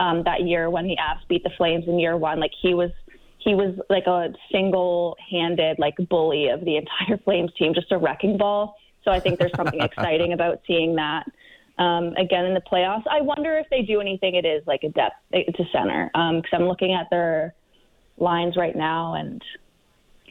um, 0.00 0.22
that 0.24 0.46
year 0.46 0.70
when 0.70 0.86
the 0.86 0.96
Avs 0.96 1.28
beat 1.28 1.44
the 1.44 1.50
Flames 1.56 1.84
in 1.86 2.00
year 2.00 2.16
one. 2.16 2.40
Like 2.40 2.52
he 2.60 2.74
was 2.74 2.90
he 3.38 3.54
was 3.54 3.74
like 3.88 4.06
a 4.06 4.34
single-handed 4.50 5.78
like 5.78 5.94
bully 6.08 6.48
of 6.48 6.64
the 6.64 6.76
entire 6.76 7.18
Flames 7.24 7.52
team, 7.56 7.72
just 7.74 7.92
a 7.92 7.98
wrecking 7.98 8.36
ball. 8.36 8.74
So 9.04 9.10
I 9.10 9.20
think 9.20 9.38
there's 9.38 9.54
something 9.56 9.80
exciting 9.80 10.32
about 10.34 10.60
seeing 10.66 10.96
that 10.96 11.24
um, 11.78 12.14
again 12.16 12.46
in 12.46 12.54
the 12.54 12.60
playoffs. 12.60 13.04
I 13.10 13.20
wonder 13.20 13.56
if 13.58 13.66
they 13.70 13.82
do 13.82 14.00
anything. 14.00 14.34
It 14.34 14.46
is 14.46 14.66
like 14.66 14.82
a 14.82 14.88
depth 14.88 15.16
to 15.32 15.64
center 15.72 16.10
because 16.12 16.52
um, 16.52 16.62
I'm 16.62 16.64
looking 16.64 16.94
at 16.94 17.06
their 17.10 17.54
lines 18.16 18.56
right 18.56 18.76
now, 18.76 19.14
and 19.14 19.42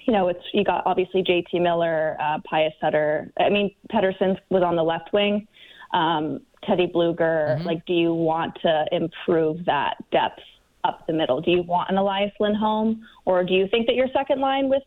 you 0.06 0.14
know 0.14 0.28
it's 0.30 0.44
you 0.52 0.64
got 0.64 0.84
obviously 0.86 1.22
J.T. 1.22 1.60
Miller, 1.60 2.18
uh, 2.20 2.40
Pius 2.44 2.74
Sutter. 2.82 3.32
I 3.40 3.50
mean 3.50 3.74
Pettersson 3.92 4.38
was 4.50 4.64
on 4.64 4.76
the 4.76 4.84
left 4.84 5.14
wing. 5.14 5.48
Um, 5.94 6.42
Teddy 6.66 6.88
Blueger? 6.88 7.58
Mm-hmm. 7.58 7.66
Like, 7.66 7.86
do 7.86 7.94
you 7.94 8.14
want 8.14 8.58
to 8.62 8.86
improve 8.92 9.66
that 9.66 9.96
depth 10.12 10.42
up 10.84 11.06
the 11.08 11.14
middle? 11.14 11.42
Do 11.42 11.52
you 11.52 11.64
want 11.64 11.90
an 11.90 11.98
Elias 11.98 12.32
Lindholm, 12.40 13.06
or 13.26 13.44
do 13.44 13.54
you 13.54 13.68
think 13.70 13.88
that 13.88 13.96
your 13.96 14.08
second 14.14 14.40
line 14.40 14.70
with 14.70 14.84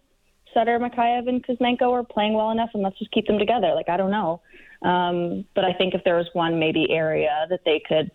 Sutter, 0.54 0.78
Mikheyev, 0.78 1.28
and 1.28 1.44
Kuzmenko 1.44 1.90
are 1.92 2.04
playing 2.04 2.34
well 2.34 2.50
enough, 2.50 2.70
and 2.74 2.82
let's 2.82 2.98
just 2.98 3.10
keep 3.10 3.26
them 3.26 3.38
together? 3.38 3.72
Like, 3.74 3.88
I 3.88 3.96
don't 3.96 4.10
know. 4.10 4.40
Um, 4.82 5.44
but 5.54 5.64
I 5.64 5.72
think 5.72 5.94
if 5.94 6.02
there 6.04 6.16
was 6.16 6.26
one 6.32 6.58
maybe 6.58 6.90
area 6.90 7.46
that 7.48 7.60
they 7.64 7.80
could 7.86 8.10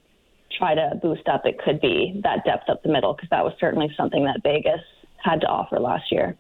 try 0.58 0.76
to 0.76 1.00
boost 1.02 1.28
up, 1.28 1.46
it 1.46 1.60
could 1.60 1.80
be 1.82 2.20
that 2.24 2.46
depth 2.46 2.70
up 2.70 2.84
the 2.84 2.90
middle, 2.90 3.14
because 3.14 3.30
that 3.30 3.44
was 3.44 3.54
certainly 3.60 3.90
something 3.96 4.24
that 4.26 4.42
Vegas 4.44 4.82
had 5.24 5.42
to 5.42 5.48
offer 5.48 5.80
last 5.80 6.12
year. 6.12 6.36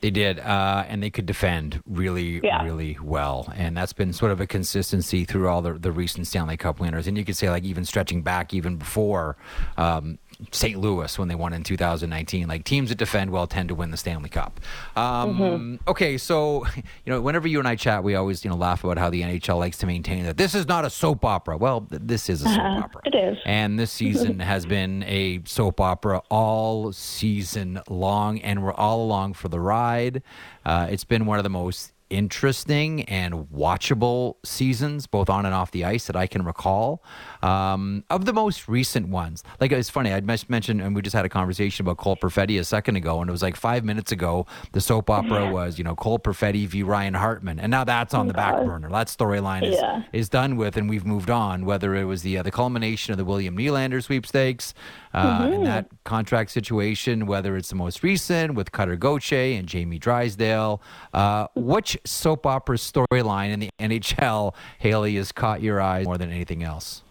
They 0.00 0.10
did, 0.10 0.38
uh, 0.38 0.84
and 0.88 1.02
they 1.02 1.10
could 1.10 1.26
defend 1.26 1.82
really, 1.84 2.40
yeah. 2.42 2.64
really 2.64 2.96
well, 3.02 3.52
and 3.54 3.76
that's 3.76 3.92
been 3.92 4.12
sort 4.14 4.32
of 4.32 4.40
a 4.40 4.46
consistency 4.46 5.26
through 5.26 5.48
all 5.48 5.60
the, 5.60 5.74
the 5.74 5.92
recent 5.92 6.26
Stanley 6.26 6.56
Cup 6.56 6.80
winners. 6.80 7.06
And 7.06 7.18
you 7.18 7.24
could 7.24 7.36
say, 7.36 7.50
like, 7.50 7.64
even 7.64 7.84
stretching 7.84 8.22
back 8.22 8.54
even 8.54 8.76
before 8.76 9.36
um, 9.76 10.18
St. 10.52 10.78
Louis 10.78 11.18
when 11.18 11.28
they 11.28 11.34
won 11.34 11.52
in 11.52 11.62
2019. 11.62 12.48
Like 12.48 12.64
teams 12.64 12.88
that 12.88 12.98
defend 12.98 13.30
well 13.30 13.46
tend 13.46 13.68
to 13.68 13.74
win 13.74 13.90
the 13.90 13.96
Stanley 13.96 14.28
Cup. 14.28 14.60
Um, 14.96 15.38
mm-hmm. 15.38 15.88
Okay, 15.88 16.18
so 16.18 16.66
you 16.76 16.82
know, 17.06 17.20
whenever 17.20 17.48
you 17.48 17.58
and 17.58 17.68
I 17.68 17.76
chat, 17.76 18.02
we 18.04 18.14
always 18.14 18.44
you 18.44 18.50
know 18.50 18.56
laugh 18.56 18.84
about 18.84 18.98
how 18.98 19.10
the 19.10 19.22
NHL 19.22 19.58
likes 19.58 19.78
to 19.78 19.86
maintain 19.86 20.24
that 20.24 20.36
this 20.36 20.54
is 20.54 20.66
not 20.66 20.84
a 20.84 20.90
soap 20.90 21.24
opera. 21.24 21.56
Well, 21.56 21.86
this 21.88 22.28
is 22.28 22.42
a 22.42 22.46
soap 22.46 22.58
uh-huh. 22.58 22.80
opera. 22.84 23.02
It 23.04 23.14
is, 23.14 23.38
and 23.44 23.78
this 23.78 23.92
season 24.00 24.40
has 24.40 24.66
been 24.66 25.02
a 25.04 25.40
soap 25.44 25.80
opera 25.80 26.22
all 26.30 26.92
season 26.92 27.80
long, 27.88 28.40
and 28.40 28.62
we're 28.62 28.74
all 28.74 29.02
along 29.04 29.34
for 29.34 29.48
the 29.48 29.60
ride. 29.60 30.22
Uh, 30.64 30.88
it's 30.90 31.04
been 31.04 31.26
one 31.26 31.38
of 31.38 31.44
the 31.44 31.50
most 31.50 31.92
interesting 32.10 33.02
and 33.04 33.34
watchable 33.48 34.36
seasons, 34.44 35.06
both 35.06 35.30
on 35.30 35.46
and 35.46 35.54
off 35.54 35.70
the 35.70 35.84
ice, 35.84 36.06
that 36.06 36.16
I 36.16 36.26
can 36.26 36.44
recall. 36.44 37.02
Um, 37.42 38.04
of 38.10 38.24
the 38.24 38.32
most 38.32 38.68
recent 38.68 39.08
ones, 39.08 39.42
like 39.60 39.72
it's 39.72 39.88
funny, 39.88 40.12
I 40.12 40.20
mentioned, 40.20 40.82
and 40.82 40.94
we 40.94 41.02
just 41.02 41.14
had 41.14 41.24
a 41.24 41.28
conversation 41.28 41.86
about 41.86 41.96
Cole 41.96 42.16
Perfetti 42.16 42.58
a 42.58 42.64
second 42.64 42.96
ago, 42.96 43.20
and 43.20 43.28
it 43.28 43.32
was 43.32 43.42
like 43.42 43.56
five 43.56 43.84
minutes 43.84 44.12
ago, 44.12 44.46
the 44.72 44.80
soap 44.80 45.08
opera 45.08 45.50
was, 45.50 45.78
you 45.78 45.84
know, 45.84 45.94
Cole 45.94 46.18
Perfetti 46.18 46.66
v. 46.66 46.82
Ryan 46.82 47.14
Hartman, 47.14 47.58
and 47.58 47.70
now 47.70 47.84
that's 47.84 48.12
on 48.12 48.26
oh, 48.26 48.28
the 48.28 48.34
back 48.34 48.56
God. 48.56 48.66
burner. 48.66 48.90
That 48.90 49.06
storyline 49.06 49.62
is 49.62 49.76
yeah. 49.76 50.02
is 50.12 50.28
done 50.28 50.56
with, 50.56 50.76
and 50.76 50.88
we've 50.88 51.06
moved 51.06 51.30
on. 51.30 51.64
Whether 51.64 51.94
it 51.94 52.04
was 52.04 52.22
the 52.22 52.38
uh, 52.38 52.42
the 52.42 52.50
culmination 52.50 53.12
of 53.12 53.18
the 53.18 53.24
William 53.24 53.56
Nylander 53.56 54.02
sweepstakes 54.02 54.74
uh, 55.12 55.42
mm-hmm. 55.42 55.52
and 55.52 55.66
that 55.66 55.88
contract 56.04 56.50
situation, 56.50 57.26
whether 57.26 57.56
it's 57.56 57.70
the 57.70 57.74
most 57.74 58.02
recent 58.02 58.54
with 58.54 58.72
Cutter 58.72 58.96
Gauthier 58.96 59.58
and 59.58 59.66
Jamie 59.66 59.98
Drysdale, 59.98 60.80
uh, 61.12 61.48
which 61.54 61.98
soap 62.04 62.46
opera 62.46 62.76
storyline 62.76 63.50
in 63.50 63.60
the 63.60 63.70
NHL, 63.80 64.54
Hailey, 64.78 65.16
has 65.16 65.32
caught 65.32 65.62
your 65.62 65.80
eye 65.80 66.04
more 66.04 66.18
than 66.18 66.30
anything 66.30 66.62
else? 66.62 67.02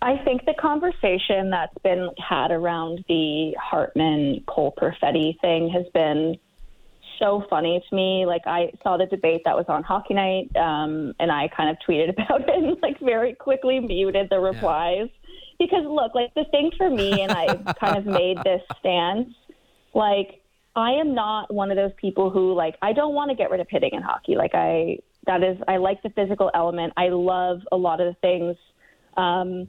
I 0.00 0.16
think 0.24 0.44
the 0.44 0.54
conversation 0.54 1.50
that's 1.50 1.76
been 1.82 2.10
had 2.18 2.50
around 2.50 3.04
the 3.08 3.54
Hartman 3.60 4.44
Cole 4.46 4.74
Perfetti 4.80 5.40
thing 5.40 5.70
has 5.70 5.86
been 5.92 6.36
so 7.18 7.44
funny 7.50 7.82
to 7.88 7.94
me. 7.94 8.24
Like 8.24 8.42
I 8.46 8.72
saw 8.82 8.96
the 8.96 9.06
debate 9.06 9.42
that 9.44 9.56
was 9.56 9.66
on 9.68 9.82
Hockey 9.82 10.14
Night, 10.14 10.54
um, 10.56 11.14
and 11.18 11.32
I 11.32 11.48
kind 11.48 11.70
of 11.70 11.76
tweeted 11.86 12.10
about 12.12 12.48
it 12.48 12.50
and 12.50 12.76
like 12.80 13.00
very 13.00 13.34
quickly 13.34 13.80
muted 13.80 14.28
the 14.30 14.38
replies 14.38 15.08
yeah. 15.10 15.27
Because 15.58 15.84
look, 15.84 16.14
like 16.14 16.34
the 16.34 16.44
thing 16.50 16.70
for 16.76 16.90
me, 16.90 17.22
and 17.22 17.32
I 17.32 17.56
kind 17.80 17.96
of 17.96 18.06
made 18.06 18.38
this 18.44 18.62
stance, 18.78 19.28
like 19.94 20.40
I 20.76 20.92
am 20.92 21.14
not 21.14 21.52
one 21.52 21.70
of 21.70 21.76
those 21.76 21.92
people 21.96 22.30
who 22.30 22.54
like 22.54 22.76
I 22.82 22.92
don't 22.92 23.14
want 23.14 23.30
to 23.30 23.36
get 23.36 23.50
rid 23.50 23.60
of 23.60 23.66
hitting 23.68 23.90
in 23.92 24.02
hockey. 24.02 24.36
Like 24.36 24.54
I 24.54 24.98
that 25.26 25.42
is 25.42 25.58
I 25.66 25.76
like 25.76 26.02
the 26.02 26.10
physical 26.10 26.50
element. 26.54 26.92
I 26.96 27.08
love 27.08 27.60
a 27.72 27.76
lot 27.76 28.00
of 28.00 28.14
the 28.14 28.20
things 28.20 28.56
um 29.16 29.68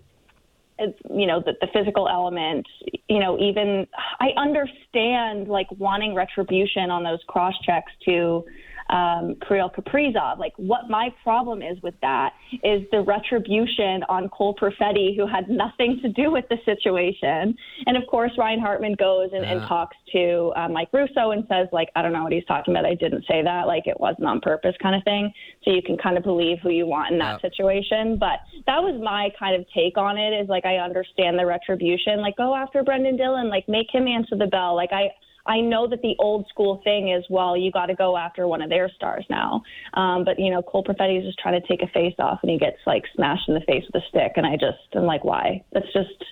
you 1.10 1.28
know 1.28 1.42
the, 1.46 1.54
the 1.60 1.68
physical 1.74 2.08
element 2.08 2.66
you 3.10 3.20
know 3.20 3.38
even 3.40 3.86
i 4.20 4.28
understand 4.38 5.48
like 5.48 5.68
wanting 5.78 6.16
retribution 6.16 6.90
on 6.90 7.04
those 7.04 7.20
cross 7.28 7.54
checks 7.66 7.92
to 8.06 8.46
um, 8.90 9.36
Kirill 9.48 9.70
Kaprizov. 9.70 10.40
Like, 10.40 10.54
what 10.58 10.90
my 10.90 11.10
problem 11.24 11.62
is 11.62 11.82
with 11.82 11.96
that 12.02 12.34
is 12.64 12.82
the 12.92 13.02
retribution 13.02 14.04
on 14.10 14.30
Cole 14.30 14.56
Perfetti, 14.56 15.16
who 15.16 15.28
had 15.28 15.50
nothing 15.50 16.00
to 16.02 16.10
do 16.10 16.32
with 16.32 16.46
the 16.50 16.58
situation. 16.66 17.56
And 17.86 17.98
of 17.98 18.04
course, 18.08 18.32
Ryan 18.38 18.60
Hartman 18.60 18.96
goes 18.98 19.30
and, 19.34 19.44
yeah. 19.44 19.52
and 19.52 19.68
talks 19.68 19.96
to 20.14 20.52
uh, 20.56 20.68
Mike 20.70 20.90
Russo 20.92 21.32
and 21.32 21.46
says, 21.48 21.68
like, 21.72 21.90
I 21.96 22.02
don't 22.02 22.14
know 22.14 22.24
what 22.24 22.32
he's 22.32 22.46
talking 22.46 22.74
about. 22.74 22.86
I 22.86 22.96
didn't 22.96 23.26
say 23.28 23.44
that. 23.44 23.68
Like, 23.68 23.86
it 23.86 24.00
wasn't 24.00 24.26
on 24.26 24.42
purpose, 24.42 24.76
kind 24.82 24.96
of 24.96 25.04
thing. 25.04 25.32
So 25.64 25.72
you 25.72 25.82
can 25.82 25.98
kind 25.98 26.18
of 26.18 26.24
believe 26.24 26.58
who 26.64 26.70
you 26.70 26.88
want 26.88 27.12
in 27.12 27.20
that 27.20 27.40
yeah. 27.44 27.50
situation. 27.50 28.18
But 28.18 28.40
that 28.66 28.82
was 28.82 29.00
my 29.04 29.30
kind 29.38 29.56
of 29.56 29.66
take 29.74 29.98
on 29.98 30.18
it. 30.18 30.40
Is 30.42 30.50
like, 30.50 30.66
I 30.66 30.78
understand 30.78 31.38
the 31.38 31.46
retribution. 31.46 32.22
Like, 32.22 32.38
go 32.38 32.56
after 32.56 32.84
Brendan 32.84 33.18
Dillon. 33.18 33.50
Like, 33.50 33.68
make 33.70 33.88
him 33.92 34.08
answer 34.08 34.36
the 34.36 34.48
bell. 34.48 34.76
Like, 34.76 34.92
I 34.92 35.12
I 35.50 35.62
know 35.62 35.88
that 35.88 36.02
the 36.04 36.16
old 36.20 36.48
school 36.48 36.80
thing 36.84 37.10
is, 37.10 37.26
well, 37.30 37.58
you 37.58 37.72
got 37.72 37.88
to 37.88 37.96
go 37.96 38.16
after 38.16 38.48
one 38.48 38.62
of 38.62 38.70
their 38.70 38.88
stars 38.90 39.26
now. 39.30 39.64
Um, 39.96 40.24
but 40.24 40.40
you 40.40 40.52
know, 40.52 40.62
Cole 40.62 40.84
Perfetti 40.84 41.20
is 41.20 41.26
just 41.26 41.40
trying 41.40 41.60
to 41.60 41.68
take 41.68 41.82
a 41.82 41.88
face 41.88 42.14
off, 42.20 42.40
and 42.44 42.52
he 42.52 42.60
gets 42.60 42.78
like 42.86 43.04
smashed 43.16 43.50
in 43.50 43.56
the 43.56 43.62
face 43.62 43.84
with 43.92 44.02
a 44.02 44.06
stick, 44.10 44.34
and 44.36 44.46
I 44.46 44.54
just 44.54 44.78
I'm 44.94 45.06
like, 45.06 45.24
why? 45.24 45.64
That's 45.74 45.92
just 45.92 46.24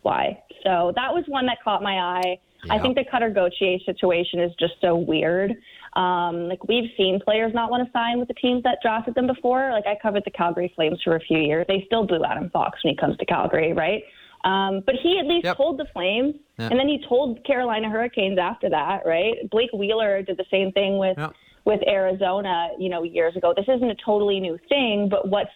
why. 0.00 0.42
So 0.64 0.92
that 0.96 1.12
was 1.12 1.24
one 1.28 1.46
that 1.46 1.58
caught 1.62 1.82
my 1.82 1.98
eye. 1.98 2.38
Yeah. 2.64 2.74
I 2.74 2.78
think 2.78 2.96
the 2.96 3.04
Cutter 3.10 3.28
Gauthier 3.28 3.78
situation 3.84 4.40
is 4.40 4.52
just 4.58 4.74
so 4.80 4.96
weird. 4.96 5.52
Um, 5.94 6.48
like 6.48 6.66
we've 6.66 6.90
seen 6.96 7.20
players 7.22 7.52
not 7.52 7.70
want 7.70 7.86
to 7.86 7.92
sign 7.92 8.18
with 8.18 8.28
the 8.28 8.34
teams 8.34 8.62
that 8.62 8.78
drafted 8.80 9.14
them 9.14 9.26
before. 9.26 9.70
Like 9.72 9.86
I 9.86 9.98
covered 10.00 10.22
the 10.24 10.30
Calgary 10.30 10.72
Flames 10.74 11.00
for 11.04 11.16
a 11.16 11.20
few 11.20 11.38
years. 11.38 11.66
They 11.68 11.82
still 11.86 12.06
boo 12.06 12.24
Adam 12.24 12.48
Fox 12.50 12.78
when 12.82 12.94
he 12.94 12.96
comes 12.96 13.18
to 13.18 13.26
Calgary, 13.26 13.72
right? 13.74 14.02
Um, 14.44 14.82
but 14.84 14.96
he 15.02 15.18
at 15.18 15.26
least 15.26 15.44
yep. 15.44 15.56
told 15.56 15.78
the 15.78 15.86
Flames, 15.92 16.34
and 16.58 16.78
then 16.78 16.88
he 16.88 17.04
told 17.08 17.44
Carolina 17.44 17.88
Hurricanes 17.88 18.38
after 18.38 18.68
that, 18.70 19.02
right? 19.06 19.34
Blake 19.50 19.72
Wheeler 19.72 20.22
did 20.22 20.36
the 20.36 20.44
same 20.50 20.72
thing 20.72 20.98
with 20.98 21.16
yep. 21.16 21.32
with 21.64 21.80
Arizona, 21.86 22.70
you 22.78 22.88
know, 22.88 23.02
years 23.04 23.36
ago. 23.36 23.54
This 23.56 23.66
isn't 23.68 23.90
a 23.90 23.96
totally 24.04 24.40
new 24.40 24.58
thing, 24.68 25.08
but 25.08 25.28
what's 25.28 25.50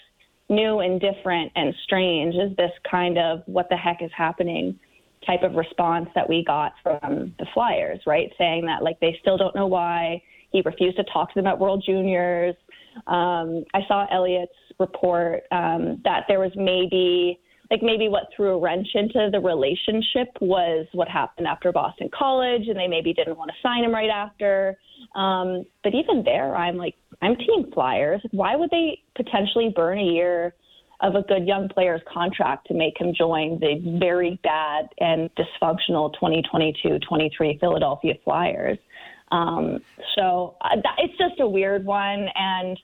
new 0.48 0.78
and 0.80 1.00
different 1.00 1.50
and 1.56 1.74
strange 1.84 2.34
is 2.34 2.56
this 2.56 2.70
kind 2.88 3.18
of 3.18 3.42
what 3.46 3.68
the 3.68 3.76
heck 3.76 4.02
is 4.02 4.10
happening 4.16 4.78
type 5.26 5.42
of 5.42 5.54
response 5.54 6.08
that 6.14 6.28
we 6.28 6.44
got 6.44 6.72
from 6.82 7.34
the 7.38 7.46
Flyers, 7.52 8.00
right? 8.06 8.32
Saying 8.38 8.66
that 8.66 8.82
like 8.82 9.00
they 9.00 9.18
still 9.20 9.36
don't 9.36 9.54
know 9.54 9.66
why 9.66 10.22
he 10.52 10.62
refused 10.64 10.96
to 10.96 11.04
talk 11.12 11.32
to 11.34 11.40
them 11.40 11.46
at 11.46 11.58
World 11.58 11.82
Juniors. 11.84 12.54
Um, 13.08 13.64
I 13.74 13.80
saw 13.88 14.06
Elliot's 14.12 14.52
report 14.78 15.42
um, 15.50 16.00
that 16.04 16.24
there 16.28 16.38
was 16.38 16.52
maybe 16.54 17.40
like 17.70 17.82
maybe 17.82 18.08
what 18.08 18.24
threw 18.34 18.54
a 18.54 18.58
wrench 18.58 18.88
into 18.94 19.28
the 19.32 19.40
relationship 19.40 20.28
was 20.40 20.86
what 20.92 21.08
happened 21.08 21.46
after 21.46 21.72
Boston 21.72 22.08
College, 22.16 22.68
and 22.68 22.78
they 22.78 22.86
maybe 22.86 23.12
didn't 23.12 23.36
want 23.36 23.50
to 23.50 23.56
sign 23.62 23.84
him 23.84 23.92
right 23.92 24.10
after. 24.10 24.76
Um, 25.14 25.64
but 25.82 25.94
even 25.94 26.22
there, 26.24 26.54
I'm 26.54 26.76
like, 26.76 26.94
I'm 27.22 27.36
team 27.36 27.70
Flyers. 27.72 28.20
Why 28.30 28.56
would 28.56 28.70
they 28.70 29.00
potentially 29.16 29.72
burn 29.74 29.98
a 29.98 30.04
year 30.04 30.54
of 31.00 31.14
a 31.14 31.22
good 31.22 31.46
young 31.46 31.68
player's 31.68 32.00
contract 32.12 32.66
to 32.68 32.74
make 32.74 32.98
him 32.98 33.12
join 33.16 33.58
the 33.60 33.98
very 33.98 34.38
bad 34.42 34.88
and 34.98 35.30
dysfunctional 35.34 36.12
2022-23 36.20 37.60
Philadelphia 37.60 38.14
Flyers. 38.24 38.78
Um, 39.30 39.80
so 40.14 40.56
uh, 40.62 40.76
that, 40.76 40.96
it's 40.98 41.16
just 41.18 41.40
a 41.40 41.46
weird 41.46 41.84
one, 41.84 42.28
and 42.34 42.78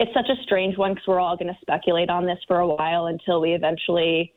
it's 0.00 0.12
such 0.12 0.28
a 0.28 0.42
strange 0.42 0.76
one 0.76 0.94
because 0.94 1.06
we're 1.06 1.20
all 1.20 1.36
going 1.36 1.52
to 1.52 1.58
speculate 1.60 2.10
on 2.10 2.26
this 2.26 2.38
for 2.46 2.58
a 2.58 2.66
while 2.66 3.06
until 3.06 3.40
we 3.40 3.52
eventually 3.52 4.32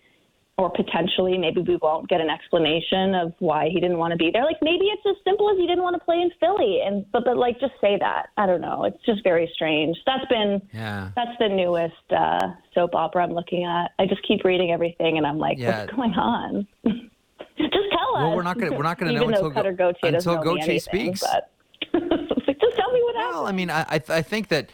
or 0.58 0.72
potentially 0.72 1.38
maybe 1.38 1.62
we 1.62 1.78
won't 1.78 2.10
get 2.10 2.20
an 2.20 2.30
explanation 2.32 3.14
of 3.14 3.32
why 3.38 3.70
he 3.72 3.80
didn't 3.80 4.00
want 4.00 4.12
to 4.12 4.18
be 4.18 4.32
there. 4.34 4.44
Like 4.44 4.58
maybe 4.62 4.86
it's 4.86 5.04
as 5.08 5.16
simple 5.24 5.52
as 5.52 5.58
he 5.58 5.68
didn't 5.68 5.84
want 5.84 5.96
to 5.96 6.04
play 6.04 6.20
in 6.20 6.32
Philly, 6.40 6.82
and 6.84 7.06
but 7.12 7.26
but 7.26 7.38
like 7.38 7.60
just 7.60 7.74
say 7.80 7.98
that. 8.00 8.30
I 8.38 8.48
don't 8.48 8.62
know. 8.62 8.84
It's 8.84 8.98
just 9.06 9.24
very 9.24 9.50
strange. 9.54 9.96
That's 10.06 10.26
been 10.26 10.62
yeah. 10.74 11.12
That's 11.16 11.38
the 11.40 11.50
newest 11.50 11.94
uh, 12.12 12.54
soap 12.74 12.96
opera 12.96 13.24
I'm 13.24 13.34
looking 13.34 13.66
at. 13.66 13.92
I 14.00 14.08
just 14.08 14.28
keep 14.28 14.44
reading 14.44 14.72
everything, 14.72 15.18
and 15.18 15.28
I'm 15.28 15.38
like, 15.38 15.60
yeah. 15.60 15.82
what's 15.82 15.94
going 15.94 16.14
on? 16.14 16.68
just 16.86 17.72
tell 17.92 18.16
us. 18.16 18.24
Well, 18.24 18.36
we're 18.36 18.42
not 18.42 18.58
gonna 18.58 18.76
we're 18.76 18.84
not 18.84 18.98
gonna 18.98 19.14
know 19.14 19.28
until 19.28 19.52
Cutter 19.52 19.74
Gauthier 19.74 20.16
until 20.16 20.42
Gauthier 20.42 20.80
speaks. 20.80 21.22
But 21.22 21.52
just 21.94 22.78
tell 22.78 22.92
me 22.92 23.04
what 23.04 23.16
happened. 23.16 23.36
Well, 23.36 23.46
I 23.46 23.52
mean, 23.52 23.70
I 23.70 24.02
I 24.10 24.24
think 24.24 24.48
that 24.48 24.72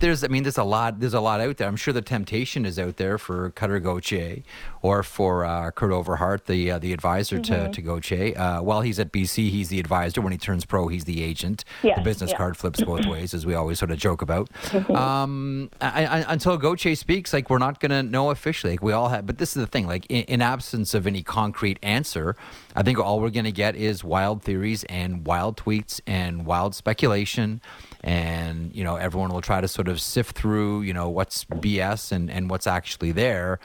there's 0.00 0.22
I 0.24 0.28
mean 0.28 0.42
there's 0.44 0.58
a 0.58 0.64
lot 0.64 1.00
there's 1.00 1.14
a 1.14 1.20
lot 1.20 1.40
out 1.40 1.56
there. 1.56 1.68
I'm 1.68 1.76
sure 1.76 1.92
the 1.92 2.02
temptation 2.02 2.64
is 2.64 2.78
out 2.78 2.96
there 2.96 3.18
for 3.18 3.50
Cutter 3.50 3.80
Gauthier 3.80 4.42
or 4.82 5.02
for 5.02 5.44
uh, 5.44 5.70
Kurt 5.70 5.92
Overhardt, 5.92 6.46
the 6.46 6.70
uh, 6.70 6.78
the 6.78 6.92
advisor 6.92 7.38
mm-hmm. 7.38 7.66
to 7.66 7.72
to 7.72 7.82
Gauthier. 7.82 8.38
Uh, 8.38 8.62
while 8.62 8.82
he's 8.82 8.98
at 8.98 9.12
BC, 9.12 9.50
he's 9.50 9.68
the 9.68 9.80
advisor. 9.80 10.20
When 10.20 10.32
he 10.32 10.38
turns 10.38 10.64
pro, 10.64 10.88
he's 10.88 11.04
the 11.04 11.22
agent. 11.22 11.64
Yes, 11.82 11.98
the 11.98 12.04
business 12.04 12.30
yeah. 12.30 12.36
card 12.36 12.56
flips 12.56 12.82
both 12.82 13.06
ways, 13.10 13.34
as 13.34 13.44
we 13.44 13.54
always 13.54 13.78
sort 13.78 13.90
of 13.90 13.98
joke 13.98 14.22
about. 14.22 14.48
um, 14.90 15.70
I, 15.80 16.06
I, 16.06 16.32
until 16.32 16.56
Gauthier 16.56 16.94
speaks, 16.94 17.32
like 17.32 17.50
we're 17.50 17.58
not 17.58 17.80
going 17.80 17.90
to 17.90 18.02
know 18.02 18.30
officially. 18.30 18.74
Like 18.74 18.82
we 18.82 18.92
all 18.92 19.08
have, 19.08 19.26
but 19.26 19.38
this 19.38 19.56
is 19.56 19.62
the 19.62 19.66
thing. 19.66 19.86
Like 19.86 20.06
in, 20.08 20.24
in 20.24 20.42
absence 20.42 20.94
of 20.94 21.06
any 21.06 21.22
concrete 21.22 21.78
answer, 21.82 22.36
I 22.76 22.82
think 22.82 22.98
all 22.98 23.20
we're 23.20 23.30
going 23.30 23.44
to 23.44 23.52
get 23.52 23.74
is 23.76 24.04
wild 24.04 24.42
theories 24.42 24.84
and 24.84 25.26
wild 25.26 25.56
tweets 25.56 26.00
and 26.06 26.46
wild 26.46 26.74
speculation 26.74 27.60
and 28.02 28.74
you 28.74 28.84
know 28.84 28.96
everyone 28.96 29.30
will 29.30 29.40
try 29.40 29.60
to 29.60 29.68
sort 29.68 29.88
of 29.88 30.00
sift 30.00 30.36
through 30.36 30.82
you 30.82 30.92
know 30.92 31.08
what's 31.08 31.44
BS 31.44 32.12
and 32.12 32.30
and 32.30 32.50
what's 32.50 32.66
actually 32.66 33.12
there. 33.12 33.58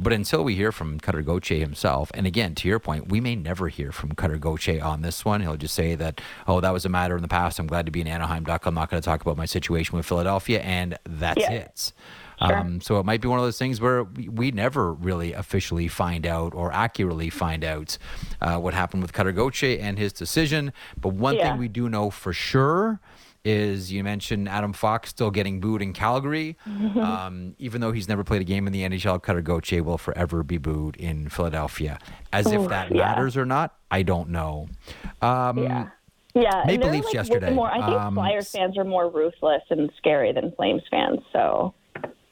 But 0.00 0.12
until 0.12 0.44
we 0.44 0.54
hear 0.54 0.70
from 0.70 1.00
Cutter 1.00 1.22
Gauthier 1.22 1.58
himself, 1.58 2.12
and 2.14 2.24
again, 2.24 2.54
to 2.56 2.68
your 2.68 2.78
point, 2.78 3.08
we 3.08 3.20
may 3.20 3.34
never 3.34 3.66
hear 3.66 3.90
from 3.90 4.12
Cutter 4.12 4.38
Gauthier 4.38 4.84
on 4.84 5.02
this 5.02 5.24
one. 5.24 5.40
He'll 5.40 5.56
just 5.56 5.74
say 5.74 5.96
that, 5.96 6.20
oh, 6.46 6.60
that 6.60 6.70
was 6.70 6.84
a 6.84 6.88
matter 6.88 7.16
in 7.16 7.22
the 7.22 7.28
past. 7.28 7.58
I'm 7.58 7.66
glad 7.66 7.86
to 7.86 7.90
be 7.90 8.00
in 8.00 8.06
Anaheim. 8.06 8.44
Duck. 8.44 8.64
I'm 8.66 8.74
not 8.74 8.90
going 8.90 9.02
to 9.02 9.04
talk 9.04 9.22
about 9.22 9.36
my 9.36 9.46
situation 9.46 9.96
with 9.96 10.06
Philadelphia, 10.06 10.60
and 10.60 10.96
that's 11.04 11.40
yeah. 11.40 11.50
it. 11.50 11.92
Sure. 12.40 12.56
Um, 12.56 12.80
so 12.80 13.00
it 13.00 13.06
might 13.06 13.20
be 13.20 13.26
one 13.26 13.40
of 13.40 13.44
those 13.44 13.58
things 13.58 13.80
where 13.80 14.04
we, 14.04 14.28
we, 14.28 14.50
never 14.52 14.92
really 14.92 15.32
officially 15.32 15.88
find 15.88 16.24
out 16.24 16.54
or 16.54 16.72
accurately 16.72 17.30
find 17.30 17.64
out 17.64 17.98
uh, 18.40 18.58
what 18.58 18.74
happened 18.74 19.02
with 19.02 19.12
Cutter 19.12 19.32
Gauthier 19.32 19.78
and 19.80 19.98
his 19.98 20.12
decision. 20.12 20.72
But 21.00 21.14
one 21.14 21.34
yeah. 21.34 21.50
thing 21.50 21.58
we 21.58 21.66
do 21.66 21.88
know 21.88 22.10
for 22.10 22.32
sure 22.32 23.00
is 23.44 23.92
you 23.92 24.04
mentioned 24.04 24.48
Adam 24.48 24.72
Fox 24.72 25.10
still 25.10 25.30
getting 25.30 25.60
booed 25.60 25.82
in 25.82 25.92
Calgary. 25.92 26.56
Um, 26.98 27.54
even 27.58 27.80
though 27.80 27.92
he's 27.92 28.08
never 28.08 28.24
played 28.24 28.40
a 28.40 28.44
game 28.44 28.66
in 28.66 28.72
the 28.72 28.82
NHL, 28.82 29.22
Cutter 29.22 29.40
Gauthier 29.40 29.82
will 29.82 29.98
forever 29.98 30.42
be 30.42 30.58
booed 30.58 30.96
in 30.96 31.28
Philadelphia. 31.28 31.98
As 32.32 32.46
Ooh, 32.46 32.62
if 32.62 32.68
that 32.70 32.90
yeah. 32.90 32.98
matters 32.98 33.36
or 33.36 33.46
not, 33.46 33.76
I 33.90 34.02
don't 34.02 34.30
know. 34.30 34.68
Um, 35.22 35.58
yeah. 35.58 35.88
Yeah, 36.34 36.64
Maple 36.66 36.90
Leafs 36.90 37.06
like 37.06 37.14
yesterday. 37.14 37.52
More, 37.52 37.70
I 37.70 37.86
think 37.86 38.00
um, 38.00 38.14
Flyers 38.14 38.50
fans 38.50 38.76
are 38.76 38.84
more 38.84 39.08
ruthless 39.10 39.62
and 39.70 39.90
scary 39.96 40.32
than 40.32 40.52
Flames 40.52 40.82
fans. 40.90 41.20
So 41.32 41.74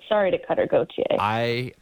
sorry 0.09 0.31
to 0.31 0.39
Cutter 0.39 0.67
Gauthier. 0.67 1.17
I 1.19 1.73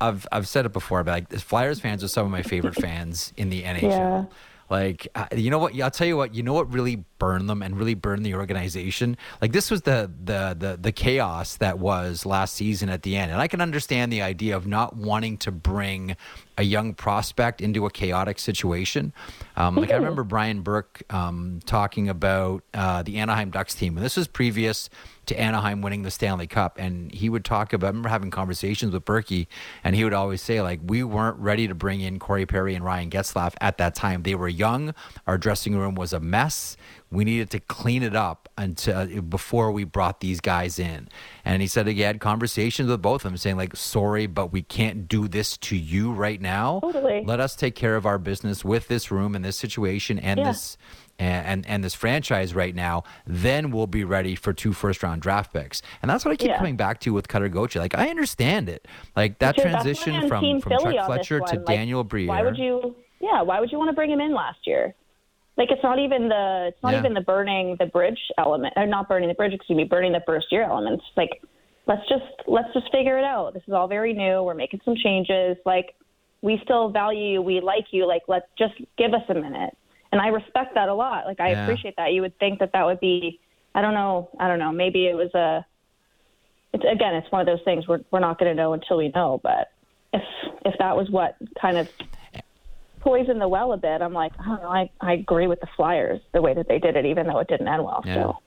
I've 0.00 0.26
I've 0.32 0.48
said 0.48 0.66
it 0.66 0.72
before, 0.72 1.04
but 1.04 1.12
like 1.12 1.32
Flyers 1.40 1.80
fans 1.80 2.02
are 2.02 2.08
some 2.08 2.24
of 2.24 2.32
my 2.32 2.42
favorite 2.42 2.74
fans 2.80 3.32
in 3.36 3.50
the 3.50 3.62
NHL. 3.62 3.82
Yeah. 3.82 4.24
Like, 4.70 5.08
you 5.36 5.50
know 5.50 5.58
what? 5.58 5.78
I'll 5.80 5.90
tell 5.90 6.06
you 6.06 6.16
what. 6.16 6.32
You 6.32 6.44
know 6.44 6.52
what 6.52 6.72
really 6.72 7.04
burned 7.18 7.50
them 7.50 7.60
and 7.60 7.76
really 7.76 7.94
burned 7.94 8.24
the 8.24 8.34
organization. 8.36 9.16
Like 9.42 9.52
this 9.52 9.70
was 9.70 9.82
the 9.82 10.10
the 10.24 10.56
the 10.58 10.78
the 10.80 10.92
chaos 10.92 11.56
that 11.56 11.80
was 11.80 12.24
last 12.24 12.54
season 12.54 12.88
at 12.88 13.02
the 13.02 13.16
end, 13.16 13.32
and 13.32 13.40
I 13.40 13.48
can 13.48 13.60
understand 13.60 14.12
the 14.12 14.22
idea 14.22 14.56
of 14.56 14.68
not 14.68 14.96
wanting 14.96 15.38
to 15.38 15.50
bring 15.50 16.16
a 16.56 16.62
young 16.62 16.94
prospect 16.94 17.60
into 17.60 17.84
a 17.86 17.90
chaotic 17.90 18.38
situation. 18.38 19.12
Um, 19.56 19.74
like 19.74 19.90
I 19.90 19.94
mm-hmm. 19.94 20.02
remember 20.02 20.24
Brian 20.24 20.62
Burke 20.62 21.02
um, 21.10 21.60
talking 21.66 22.08
about 22.08 22.62
uh, 22.72 23.02
the 23.02 23.18
Anaheim 23.18 23.50
Ducks 23.50 23.74
team, 23.74 23.96
and 23.96 24.04
this 24.04 24.16
was 24.16 24.28
previous 24.28 24.88
to 25.30 25.40
Anaheim 25.40 25.80
winning 25.80 26.02
the 26.02 26.10
Stanley 26.10 26.46
Cup. 26.46 26.76
And 26.78 27.10
he 27.12 27.28
would 27.28 27.44
talk 27.44 27.72
about, 27.72 27.86
I 27.86 27.90
remember 27.90 28.08
having 28.08 28.30
conversations 28.30 28.92
with 28.92 29.04
Burkie, 29.04 29.48
and 29.82 29.96
he 29.96 30.04
would 30.04 30.12
always 30.12 30.42
say, 30.42 30.60
like, 30.60 30.80
we 30.84 31.02
weren't 31.02 31.38
ready 31.38 31.68
to 31.68 31.74
bring 31.74 32.00
in 32.00 32.18
Corey 32.18 32.46
Perry 32.46 32.74
and 32.74 32.84
Ryan 32.84 33.10
Getzlaf 33.10 33.54
at 33.60 33.78
that 33.78 33.94
time. 33.94 34.24
They 34.24 34.34
were 34.34 34.48
young. 34.48 34.92
Our 35.26 35.38
dressing 35.38 35.76
room 35.76 35.94
was 35.94 36.12
a 36.12 36.20
mess. 36.20 36.76
We 37.12 37.24
needed 37.24 37.50
to 37.50 37.60
clean 37.60 38.02
it 38.02 38.14
up 38.14 38.48
until 38.58 39.22
before 39.22 39.72
we 39.72 39.84
brought 39.84 40.20
these 40.20 40.40
guys 40.40 40.78
in. 40.78 41.08
And 41.44 41.62
he 41.62 41.68
said 41.68 41.86
he 41.86 42.00
had 42.00 42.20
conversations 42.20 42.88
with 42.88 43.02
both 43.02 43.24
of 43.24 43.30
them 43.30 43.36
saying, 43.36 43.56
like, 43.56 43.76
sorry, 43.76 44.26
but 44.26 44.52
we 44.52 44.62
can't 44.62 45.08
do 45.08 45.28
this 45.28 45.56
to 45.58 45.76
you 45.76 46.12
right 46.12 46.40
now. 46.40 46.80
Totally. 46.80 47.24
Let 47.24 47.40
us 47.40 47.56
take 47.56 47.74
care 47.74 47.96
of 47.96 48.06
our 48.06 48.18
business 48.18 48.64
with 48.64 48.88
this 48.88 49.10
room 49.10 49.34
and 49.34 49.44
this 49.44 49.56
situation 49.56 50.18
and 50.18 50.38
yeah. 50.38 50.48
this 50.48 50.76
and, 51.20 51.46
and, 51.46 51.66
and 51.68 51.84
this 51.84 51.94
franchise 51.94 52.54
right 52.54 52.74
now, 52.74 53.04
then 53.26 53.70
we'll 53.70 53.86
be 53.86 54.04
ready 54.04 54.34
for 54.34 54.52
two 54.52 54.72
first 54.72 55.02
round 55.02 55.20
draft 55.20 55.52
picks. 55.52 55.82
And 56.02 56.10
that's 56.10 56.24
what 56.24 56.32
I 56.32 56.36
keep 56.36 56.48
yeah. 56.48 56.56
coming 56.56 56.76
back 56.76 56.98
to 57.00 57.12
with 57.12 57.28
Cutter 57.28 57.48
Gauthier. 57.48 57.82
Like 57.82 57.94
I 57.94 58.08
understand 58.08 58.68
it, 58.68 58.88
like 59.14 59.38
that 59.38 59.56
sure, 59.56 59.64
transition 59.66 60.26
from 60.28 60.60
from 60.60 60.72
Chuck 60.80 61.06
Fletcher 61.06 61.40
to 61.40 61.56
like, 61.56 61.66
Daniel 61.66 62.02
Briere. 62.02 62.28
Why 62.28 62.42
would 62.42 62.56
you? 62.56 62.96
Yeah, 63.20 63.42
why 63.42 63.60
would 63.60 63.70
you 63.70 63.76
want 63.76 63.90
to 63.90 63.94
bring 63.94 64.10
him 64.10 64.20
in 64.20 64.34
last 64.34 64.60
year? 64.66 64.94
Like 65.58 65.70
it's 65.70 65.82
not 65.82 65.98
even 65.98 66.28
the 66.28 66.68
it's 66.68 66.82
not 66.82 66.94
yeah. 66.94 67.00
even 67.00 67.12
the 67.12 67.20
burning 67.20 67.76
the 67.78 67.86
bridge 67.86 68.18
element 68.38 68.72
or 68.76 68.86
not 68.86 69.08
burning 69.08 69.28
the 69.28 69.34
bridge, 69.34 69.52
excuse 69.52 69.76
me, 69.76 69.84
burning 69.84 70.12
the 70.12 70.22
first 70.26 70.46
year 70.50 70.62
elements. 70.62 71.04
Like 71.18 71.42
let's 71.86 72.08
just 72.08 72.24
let's 72.46 72.72
just 72.72 72.90
figure 72.90 73.18
it 73.18 73.24
out. 73.24 73.52
This 73.52 73.62
is 73.66 73.74
all 73.74 73.86
very 73.86 74.14
new. 74.14 74.42
We're 74.42 74.54
making 74.54 74.80
some 74.86 74.96
changes. 74.96 75.58
Like 75.66 75.94
we 76.40 76.58
still 76.64 76.88
value 76.88 77.34
you, 77.34 77.42
we 77.42 77.60
like 77.60 77.84
you. 77.90 78.06
Like 78.06 78.22
let's 78.26 78.46
just 78.56 78.72
give 78.96 79.12
us 79.12 79.22
a 79.28 79.34
minute 79.34 79.76
and 80.12 80.20
I 80.20 80.28
respect 80.28 80.74
that 80.74 80.88
a 80.88 80.94
lot. 80.94 81.26
Like 81.26 81.40
I 81.40 81.50
yeah. 81.50 81.64
appreciate 81.64 81.94
that. 81.96 82.12
You 82.12 82.22
would 82.22 82.38
think 82.38 82.58
that 82.60 82.72
that 82.72 82.84
would 82.84 83.00
be, 83.00 83.40
I 83.74 83.80
don't 83.80 83.94
know, 83.94 84.30
I 84.38 84.48
don't 84.48 84.58
know. 84.58 84.72
Maybe 84.72 85.06
it 85.06 85.14
was 85.14 85.32
a. 85.34 85.64
It's 86.72 86.84
again, 86.84 87.14
it's 87.14 87.30
one 87.32 87.40
of 87.40 87.46
those 87.46 87.64
things 87.64 87.88
we're 87.88 88.00
we're 88.10 88.20
not 88.20 88.38
going 88.38 88.50
to 88.50 88.54
know 88.54 88.72
until 88.72 88.96
we 88.96 89.10
know. 89.14 89.40
But 89.42 89.72
if 90.12 90.22
if 90.64 90.74
that 90.78 90.96
was 90.96 91.10
what 91.10 91.36
kind 91.60 91.76
of 91.76 91.88
poisoned 93.00 93.40
the 93.40 93.48
well 93.48 93.72
a 93.72 93.76
bit, 93.76 94.02
I'm 94.02 94.12
like, 94.12 94.32
I 94.38 94.44
don't 94.44 94.62
know. 94.62 94.68
I 94.68 94.90
I 95.00 95.14
agree 95.14 95.46
with 95.46 95.60
the 95.60 95.68
Flyers 95.76 96.20
the 96.32 96.42
way 96.42 96.54
that 96.54 96.68
they 96.68 96.78
did 96.78 96.96
it, 96.96 97.06
even 97.06 97.26
though 97.26 97.38
it 97.38 97.48
didn't 97.48 97.68
end 97.68 97.84
well. 97.84 98.02
Yeah. 98.04 98.14
So 98.14 98.38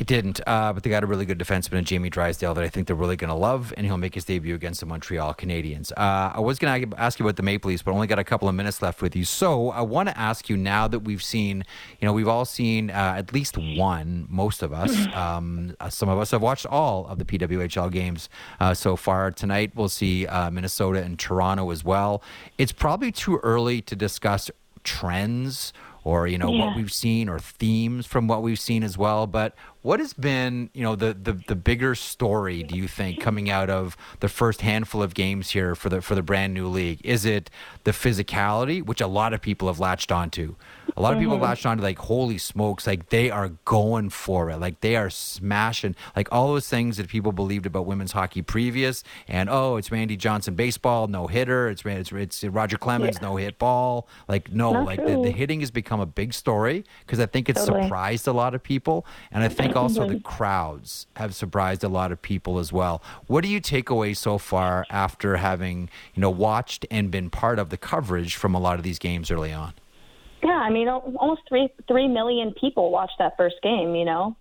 It 0.00 0.06
didn't, 0.06 0.40
uh, 0.46 0.72
but 0.72 0.82
they 0.82 0.88
got 0.88 1.04
a 1.04 1.06
really 1.06 1.26
good 1.26 1.38
defenseman 1.38 1.74
in 1.74 1.84
Jamie 1.84 2.08
Drysdale 2.08 2.54
that 2.54 2.64
I 2.64 2.68
think 2.70 2.86
they're 2.86 2.96
really 2.96 3.16
going 3.16 3.28
to 3.28 3.34
love, 3.34 3.74
and 3.76 3.84
he'll 3.84 3.98
make 3.98 4.14
his 4.14 4.24
debut 4.24 4.54
against 4.54 4.80
the 4.80 4.86
Montreal 4.86 5.34
Canadiens. 5.34 5.92
Uh, 5.92 6.32
I 6.34 6.40
was 6.40 6.58
going 6.58 6.88
to 6.90 6.98
ask 6.98 7.18
you 7.18 7.26
about 7.26 7.36
the 7.36 7.42
Maple 7.42 7.68
Leafs, 7.68 7.82
but 7.82 7.92
only 7.92 8.06
got 8.06 8.18
a 8.18 8.24
couple 8.24 8.48
of 8.48 8.54
minutes 8.54 8.80
left 8.80 9.02
with 9.02 9.14
you. 9.14 9.26
So 9.26 9.68
I 9.68 9.82
want 9.82 10.08
to 10.08 10.18
ask 10.18 10.48
you 10.48 10.56
now 10.56 10.88
that 10.88 11.00
we've 11.00 11.22
seen, 11.22 11.64
you 12.00 12.06
know, 12.06 12.14
we've 12.14 12.28
all 12.28 12.46
seen 12.46 12.88
uh, 12.88 13.14
at 13.18 13.34
least 13.34 13.58
one, 13.58 14.26
most 14.30 14.62
of 14.62 14.72
us. 14.72 14.96
Um, 15.20 15.74
uh, 15.80 15.90
some 15.90 16.08
of 16.08 16.18
us 16.18 16.30
have 16.30 16.40
watched 16.40 16.66
all 16.66 17.06
of 17.06 17.18
the 17.18 17.24
PWHL 17.24 17.90
games 17.90 18.28
uh, 18.58 18.72
so 18.72 18.96
far. 18.96 19.30
Tonight 19.30 19.72
we'll 19.74 19.88
see 19.88 20.26
uh, 20.26 20.50
Minnesota 20.50 21.02
and 21.02 21.18
Toronto 21.18 21.70
as 21.70 21.84
well. 21.84 22.22
It's 22.56 22.72
probably 22.72 23.12
too 23.12 23.38
early 23.38 23.82
to 23.82 23.96
discuss 23.96 24.50
trends 24.82 25.72
or 26.04 26.26
you 26.26 26.38
know 26.38 26.50
yeah. 26.50 26.66
what 26.66 26.76
we've 26.76 26.92
seen 26.92 27.28
or 27.28 27.38
themes 27.38 28.06
from 28.06 28.26
what 28.26 28.42
we've 28.42 28.60
seen 28.60 28.82
as 28.82 28.96
well 28.96 29.26
but 29.26 29.54
what 29.82 29.98
has 29.98 30.12
been, 30.12 30.70
you 30.74 30.82
know, 30.82 30.94
the, 30.94 31.14
the 31.14 31.32
the 31.32 31.56
bigger 31.56 31.94
story? 31.94 32.62
Do 32.62 32.76
you 32.76 32.86
think 32.86 33.20
coming 33.20 33.48
out 33.48 33.70
of 33.70 33.96
the 34.20 34.28
first 34.28 34.60
handful 34.60 35.02
of 35.02 35.14
games 35.14 35.50
here 35.50 35.74
for 35.74 35.88
the 35.88 36.02
for 36.02 36.14
the 36.14 36.22
brand 36.22 36.52
new 36.52 36.68
league? 36.68 37.00
Is 37.04 37.24
it 37.24 37.50
the 37.84 37.92
physicality, 37.92 38.84
which 38.84 39.00
a 39.00 39.06
lot 39.06 39.32
of 39.32 39.40
people 39.40 39.68
have 39.68 39.80
latched 39.80 40.12
onto? 40.12 40.56
A 40.96 41.00
lot 41.00 41.12
of 41.12 41.18
people 41.18 41.34
have 41.34 41.40
mm-hmm. 41.40 41.50
latched 41.50 41.66
onto 41.66 41.82
like, 41.82 41.98
holy 41.98 42.36
smokes, 42.36 42.86
like 42.86 43.10
they 43.10 43.30
are 43.30 43.50
going 43.64 44.10
for 44.10 44.50
it, 44.50 44.58
like 44.58 44.80
they 44.80 44.96
are 44.96 45.08
smashing, 45.08 45.94
like 46.16 46.28
all 46.32 46.48
those 46.48 46.68
things 46.68 46.96
that 46.96 47.08
people 47.08 47.32
believed 47.32 47.66
about 47.66 47.86
women's 47.86 48.12
hockey 48.12 48.42
previous, 48.42 49.02
and 49.28 49.48
oh, 49.48 49.76
it's 49.76 49.90
Randy 49.90 50.16
Johnson 50.16 50.54
baseball, 50.54 51.06
no 51.06 51.26
hitter, 51.26 51.68
it's 51.68 51.84
it's, 51.84 52.12
it's 52.12 52.44
Roger 52.44 52.76
Clemens, 52.76 53.18
yeah. 53.20 53.28
no 53.28 53.36
hit 53.36 53.58
ball, 53.58 54.08
like 54.28 54.52
no, 54.52 54.72
Not 54.72 54.84
like 54.84 55.04
the, 55.04 55.22
the, 55.22 55.30
hitting 55.30 55.60
has 55.60 55.70
become 55.70 56.00
a 56.00 56.06
big 56.06 56.34
story 56.34 56.84
because 57.06 57.20
I 57.20 57.26
think 57.26 57.48
it's 57.48 57.64
totally. 57.64 57.84
surprised 57.84 58.26
a 58.26 58.32
lot 58.32 58.54
of 58.54 58.62
people, 58.62 59.06
and 59.30 59.42
I 59.42 59.48
think 59.48 59.69
think 59.72 59.82
also 59.82 60.08
the 60.08 60.20
crowds 60.20 61.06
have 61.16 61.34
surprised 61.34 61.84
a 61.84 61.88
lot 61.88 62.12
of 62.12 62.20
people 62.20 62.58
as 62.58 62.72
well. 62.72 63.02
What 63.26 63.42
do 63.44 63.48
you 63.48 63.60
take 63.60 63.90
away 63.90 64.14
so 64.14 64.38
far 64.38 64.86
after 64.90 65.36
having, 65.36 65.88
you 66.14 66.20
know, 66.20 66.30
watched 66.30 66.86
and 66.90 67.10
been 67.10 67.30
part 67.30 67.58
of 67.58 67.70
the 67.70 67.76
coverage 67.76 68.36
from 68.36 68.54
a 68.54 68.60
lot 68.60 68.76
of 68.76 68.82
these 68.82 68.98
games 68.98 69.30
early 69.30 69.52
on? 69.52 69.74
Yeah, 70.42 70.50
I 70.50 70.70
mean, 70.70 70.88
almost 70.88 71.42
three 71.48 71.68
three 71.86 72.08
million 72.08 72.54
people 72.58 72.90
watched 72.90 73.18
that 73.18 73.36
first 73.36 73.56
game. 73.62 73.94
You 73.94 74.06
know, 74.06 74.36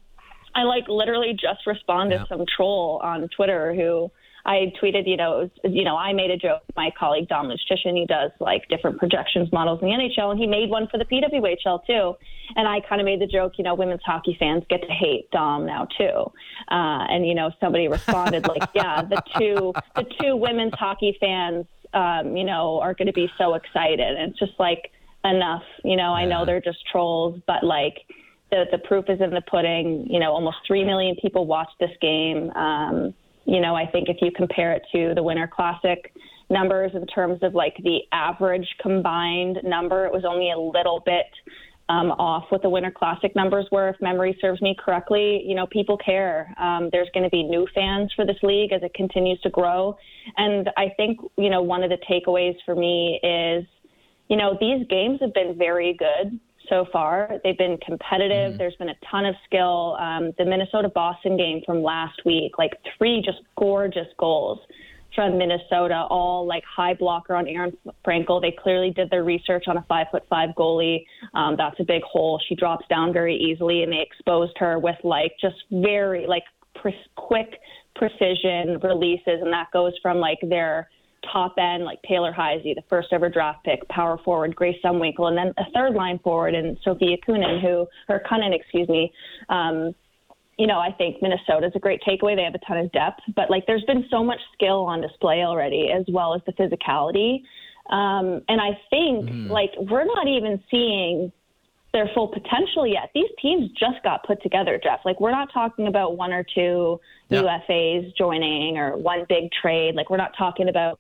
I 0.56 0.64
like 0.64 0.88
literally 0.88 1.34
just 1.34 1.68
responded 1.68 2.22
yeah. 2.22 2.28
some 2.28 2.46
troll 2.56 3.02
on 3.04 3.28
Twitter 3.36 3.74
who 3.74 4.12
I 4.46 4.72
tweeted, 4.82 5.08
you 5.08 5.18
know, 5.18 5.42
it 5.42 5.52
was, 5.64 5.74
you 5.74 5.84
know, 5.84 5.98
I 5.98 6.14
made 6.14 6.32
a 6.32 6.38
joke. 6.38 6.62
My 6.76 6.92
colleague 6.98 7.28
Dom 7.28 7.48
Luszczyszyn, 7.48 7.98
he 7.98 8.06
does 8.06 8.32
like 8.40 8.68
different 8.70 8.98
projections 8.98 9.52
models 9.52 9.80
in 9.82 9.90
the 9.90 9.94
NHL, 9.94 10.32
and 10.32 10.40
he 10.40 10.48
made 10.48 10.70
one 10.70 10.88
for 10.88 10.98
the 10.98 11.06
PWHL 11.06 11.86
too. 11.86 12.16
And 12.56 12.68
I 12.68 12.80
kind 12.88 13.02
of 13.02 13.06
made 13.06 13.22
the 13.22 13.28
joke, 13.28 13.54
you 13.58 13.64
know, 13.64 13.76
women's 13.76 14.02
hockey 14.06 14.36
fans 14.40 14.64
get 14.70 14.82
to 14.82 14.92
hate 14.92 15.30
Dom 15.32 15.66
now 15.66 15.88
too. 15.98 16.32
Uh, 16.72 17.06
and 17.10 17.28
you 17.28 17.36
know, 17.36 17.52
somebody 17.60 17.88
responded 17.88 18.48
like, 18.48 18.64
yeah, 18.74 19.02
the 19.02 19.22
two 19.38 19.74
the 19.96 20.06
two 20.20 20.36
women's 20.36 20.74
hockey 20.74 21.18
fans, 21.20 21.66
um, 21.94 22.36
you 22.36 22.44
know, 22.44 22.80
are 22.80 22.94
going 22.94 23.08
to 23.08 23.14
be 23.14 23.30
so 23.38 23.56
excited. 23.56 24.00
And 24.00 24.32
it's 24.32 24.40
just 24.40 24.54
like 24.60 24.92
enough, 25.26 25.64
you 25.84 25.98
know. 25.98 26.14
I 26.14 26.26
know 26.26 26.46
they're 26.46 26.62
just 26.62 26.80
trolls, 26.92 27.40
but 27.46 27.64
like. 27.64 28.06
The, 28.52 28.66
the 28.72 28.80
proof 28.80 29.06
is 29.10 29.22
in 29.22 29.30
the 29.30 29.42
pudding. 29.42 30.08
You 30.10 30.20
know, 30.20 30.32
almost 30.32 30.58
three 30.66 30.84
million 30.84 31.16
people 31.22 31.46
watched 31.46 31.78
this 31.80 31.92
game. 32.02 32.50
Um, 32.56 33.14
you 33.50 33.60
know, 33.60 33.76
I 33.76 33.88
think 33.88 34.10
if 34.10 34.18
you 34.22 34.30
compare 34.32 34.74
it 34.74 34.84
to 34.92 35.14
the 35.16 35.24
Winter 35.24 35.50
Classic 35.52 36.14
numbers 36.52 36.92
in 36.94 37.06
terms 37.08 37.40
of 37.42 37.56
like 37.56 37.76
the 37.84 38.02
average 38.12 38.68
combined 38.80 39.58
number, 39.64 40.06
it 40.06 40.14
was 40.14 40.24
only 40.24 40.52
a 40.52 40.58
little 40.58 41.02
bit 41.04 41.26
um, 41.90 42.12
off 42.12 42.46
what 42.50 42.62
the 42.62 42.70
Winter 42.70 42.92
Classic 42.96 43.36
numbers 43.36 43.66
were, 43.72 43.90
if 43.90 43.96
memory 44.02 44.38
serves 44.40 44.62
me 44.62 44.76
correctly. 44.78 45.42
You 45.44 45.56
know, 45.56 45.66
people 45.66 45.98
care. 45.98 46.54
Um, 46.60 46.90
there's 46.92 47.10
going 47.16 47.24
to 47.24 47.30
be 47.32 47.42
new 47.42 47.68
fans 47.74 48.14
for 48.16 48.24
this 48.24 48.38
league 48.44 48.72
as 48.72 48.84
it 48.84 48.94
continues 48.94 49.42
to 49.42 49.50
grow. 49.50 49.98
And 50.38 50.70
I 50.78 50.94
think, 50.96 51.20
you 51.36 51.50
know, 51.50 51.64
one 51.64 51.84
of 51.84 51.90
the 51.90 51.98
takeaways 52.08 52.56
for 52.68 52.76
me 52.76 53.20
is, 53.24 53.66
you 54.28 54.38
know, 54.38 54.56
these 54.62 54.86
games 54.90 55.18
have 55.22 55.34
been 55.34 55.58
very 55.58 55.98
good 55.98 56.40
so 56.70 56.86
far. 56.92 57.40
They've 57.44 57.58
been 57.58 57.78
competitive. 57.86 58.52
Mm-hmm. 58.52 58.58
There's 58.58 58.76
been 58.76 58.90
a 58.90 58.98
ton 59.10 59.26
of 59.26 59.36
skill. 59.46 59.98
Um, 60.00 60.32
the 60.38 60.46
Minnesota 60.46 60.90
Boston 60.90 61.38
game 61.38 61.62
from 61.66 61.84
last 61.84 62.22
week, 62.26 62.58
like 62.58 62.72
three 62.98 63.22
just 63.24 63.40
gorgeous 63.58 64.08
goals 64.18 64.60
from 65.16 65.38
Minnesota, 65.38 66.06
all 66.10 66.46
like 66.48 66.64
high 66.64 66.94
blocker 66.94 67.36
on 67.36 67.48
Aerin 67.48 67.76
Frankel. 68.06 68.42
They 68.42 68.52
clearly 68.52 68.92
did 68.92 69.10
their 69.10 69.24
research 69.24 69.66
on 69.68 69.78
a 69.78 69.86
five 69.90 70.08
foot 70.12 70.24
five 70.30 70.50
goalie. 70.58 71.06
Um, 71.34 71.56
that's 71.58 71.80
a 71.80 71.84
big 71.84 72.04
hole. 72.04 72.40
She 72.48 72.56
drops 72.56 72.86
down 72.90 73.12
very 73.12 73.36
easily, 73.36 73.84
and 73.84 73.92
they 73.92 74.02
exposed 74.02 74.54
her 74.58 74.80
with 74.80 74.98
like 75.04 75.34
just 75.42 75.58
very 75.72 76.28
like 76.28 76.44
pre- 76.76 76.96
quick 77.16 77.60
precision 77.96 78.80
releases, 78.82 79.42
and 79.42 79.52
that 79.52 79.68
goes 79.74 79.94
from 80.02 80.20
like 80.20 80.40
their 80.48 80.90
top 81.32 81.56
end 81.58 81.84
like 81.84 82.02
Taylor 82.04 82.32
Heise, 82.32 82.64
the 82.64 82.84
first 82.90 83.10
ever 83.12 83.30
draft 83.30 83.64
pick, 83.64 83.88
power 83.90 84.18
forward 84.24 84.56
Grace 84.56 84.78
Zumwinkle, 84.84 85.28
and 85.28 85.38
then 85.38 85.54
a 85.58 85.70
third 85.74 85.94
line 85.94 86.20
forward 86.20 86.56
and 86.56 86.78
Sophia 86.84 87.18
Kunin, 87.28 87.62
who 87.62 87.88
or 88.08 88.22
Kunin, 88.30 88.54
excuse 88.54 88.88
me. 88.88 89.12
Um, 89.50 89.94
you 90.58 90.68
know, 90.68 90.80
I 90.80 90.92
think 90.92 91.22
Minnesota's 91.22 91.72
a 91.76 91.80
great 91.80 92.02
takeaway. 92.02 92.36
They 92.36 92.44
have 92.44 92.56
a 92.56 92.60
ton 92.60 92.78
of 92.78 92.92
depth, 92.92 93.22
but 93.36 93.50
like 93.50 93.66
there's 93.66 93.86
been 93.86 94.06
so 94.12 94.24
much 94.24 94.40
skill 94.54 94.86
on 94.86 95.02
display 95.02 95.44
already, 95.44 95.90
as 95.90 96.06
well 96.10 96.36
as 96.36 96.42
the 96.46 96.52
physicality. 96.54 97.44
Um, 97.90 98.42
and 98.50 98.60
I 98.62 98.78
think 98.90 99.30
mm. 99.30 99.50
like 99.50 99.72
we're 99.78 100.06
not 100.06 100.28
even 100.28 100.62
seeing 100.70 101.32
their 101.94 102.10
full 102.14 102.28
potential 102.28 102.86
yet. 102.86 103.10
These 103.16 103.30
teams 103.42 103.70
just 103.72 104.04
got 104.04 104.24
put 104.24 104.42
together, 104.44 104.80
Jeff. 104.82 105.00
Like 105.06 105.20
we're 105.20 105.32
not 105.32 105.52
talking 105.52 105.88
about 105.88 106.18
one 106.18 106.32
or 106.32 106.44
two 106.44 107.00
yeah. 107.30 107.42
UFAs 107.42 108.16
joining 108.16 108.78
or 108.78 108.98
one 108.98 109.26
big 109.28 109.52
trade. 109.52 109.96
Like 109.96 110.10
we're 110.10 110.18
not 110.18 110.32
talking 110.38 110.70
about 110.70 111.00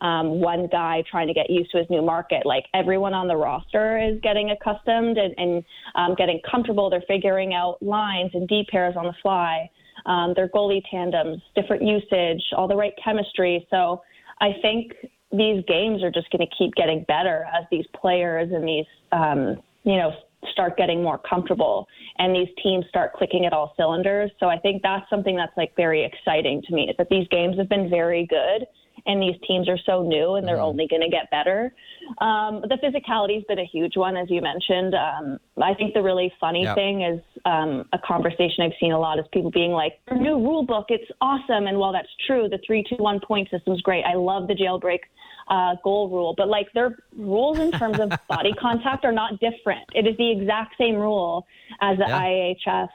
um, 0.00 0.40
one 0.40 0.68
guy 0.70 1.02
trying 1.10 1.28
to 1.28 1.34
get 1.34 1.50
used 1.50 1.70
to 1.72 1.78
his 1.78 1.86
new 1.90 2.02
market. 2.02 2.46
Like 2.46 2.64
everyone 2.74 3.14
on 3.14 3.28
the 3.28 3.36
roster 3.36 3.98
is 3.98 4.18
getting 4.22 4.50
accustomed 4.50 5.18
and, 5.18 5.34
and 5.36 5.64
um, 5.94 6.14
getting 6.16 6.40
comfortable. 6.50 6.88
They're 6.90 7.04
figuring 7.06 7.54
out 7.54 7.82
lines 7.82 8.30
and 8.34 8.48
D 8.48 8.66
pairs 8.70 8.94
on 8.96 9.06
the 9.06 9.14
fly. 9.22 9.68
Um, 10.06 10.32
their 10.34 10.48
goalie 10.48 10.82
tandems, 10.90 11.42
different 11.54 11.82
usage, 11.82 12.42
all 12.56 12.66
the 12.66 12.76
right 12.76 12.94
chemistry. 13.04 13.66
So 13.70 14.00
I 14.40 14.52
think 14.62 14.92
these 15.30 15.62
games 15.68 16.02
are 16.02 16.10
just 16.10 16.30
going 16.30 16.46
to 16.46 16.56
keep 16.56 16.74
getting 16.74 17.04
better 17.06 17.46
as 17.54 17.64
these 17.70 17.84
players 18.00 18.50
and 18.52 18.66
these 18.66 18.86
um, 19.12 19.62
you 19.84 19.96
know 19.96 20.12
start 20.52 20.76
getting 20.78 21.02
more 21.02 21.18
comfortable 21.18 21.86
and 22.18 22.34
these 22.34 22.48
teams 22.62 22.84
start 22.88 23.12
clicking 23.12 23.44
at 23.44 23.52
all 23.52 23.74
cylinders. 23.76 24.30
So 24.40 24.46
I 24.46 24.58
think 24.58 24.82
that's 24.82 25.08
something 25.10 25.36
that's 25.36 25.52
like 25.56 25.76
very 25.76 26.02
exciting 26.02 26.62
to 26.66 26.74
me 26.74 26.88
is 26.88 26.96
that 26.96 27.08
these 27.10 27.28
games 27.28 27.58
have 27.58 27.68
been 27.68 27.90
very 27.90 28.26
good 28.26 28.66
and 29.06 29.22
these 29.22 29.36
teams 29.46 29.68
are 29.68 29.78
so 29.86 30.02
new 30.02 30.34
and 30.34 30.46
they're 30.46 30.56
mm-hmm. 30.56 30.64
only 30.64 30.86
going 30.88 31.02
to 31.02 31.08
get 31.08 31.30
better. 31.30 31.72
Um, 32.18 32.62
the 32.62 32.78
physicality 32.82 33.34
has 33.34 33.44
been 33.44 33.58
a 33.58 33.64
huge 33.64 33.96
one, 33.96 34.16
as 34.16 34.30
you 34.30 34.40
mentioned. 34.40 34.94
Um, 34.94 35.38
I 35.62 35.74
think 35.74 35.94
the 35.94 36.02
really 36.02 36.32
funny 36.40 36.64
yep. 36.64 36.74
thing 36.74 37.02
is 37.02 37.20
um, 37.44 37.88
a 37.92 37.98
conversation 37.98 38.64
I've 38.64 38.72
seen 38.80 38.92
a 38.92 38.98
lot 38.98 39.18
is 39.18 39.24
people 39.32 39.50
being 39.50 39.72
like, 39.72 40.00
"Our 40.08 40.16
new 40.16 40.36
rule 40.36 40.64
book, 40.64 40.86
it's 40.88 41.10
awesome." 41.20 41.66
And 41.66 41.78
while 41.78 41.92
that's 41.92 42.08
true, 42.26 42.48
the 42.48 42.58
three-two-one 42.66 43.20
point 43.20 43.50
system 43.50 43.74
is 43.74 43.80
great. 43.82 44.04
I 44.04 44.14
love 44.14 44.48
the 44.48 44.54
jailbreak 44.54 45.00
uh, 45.48 45.74
goal 45.82 46.08
rule, 46.08 46.34
but 46.36 46.48
like 46.48 46.72
their 46.72 46.96
rules 47.16 47.58
in 47.58 47.72
terms 47.72 47.98
of 48.00 48.10
body 48.28 48.52
contact 48.52 49.04
are 49.04 49.12
not 49.12 49.40
different. 49.40 49.88
It 49.94 50.06
is 50.06 50.16
the 50.16 50.30
exact 50.30 50.76
same 50.78 50.94
rule 50.94 51.46
as 51.80 51.98
the 51.98 52.06
yeah. 52.06 52.54
IIHF 52.66 52.88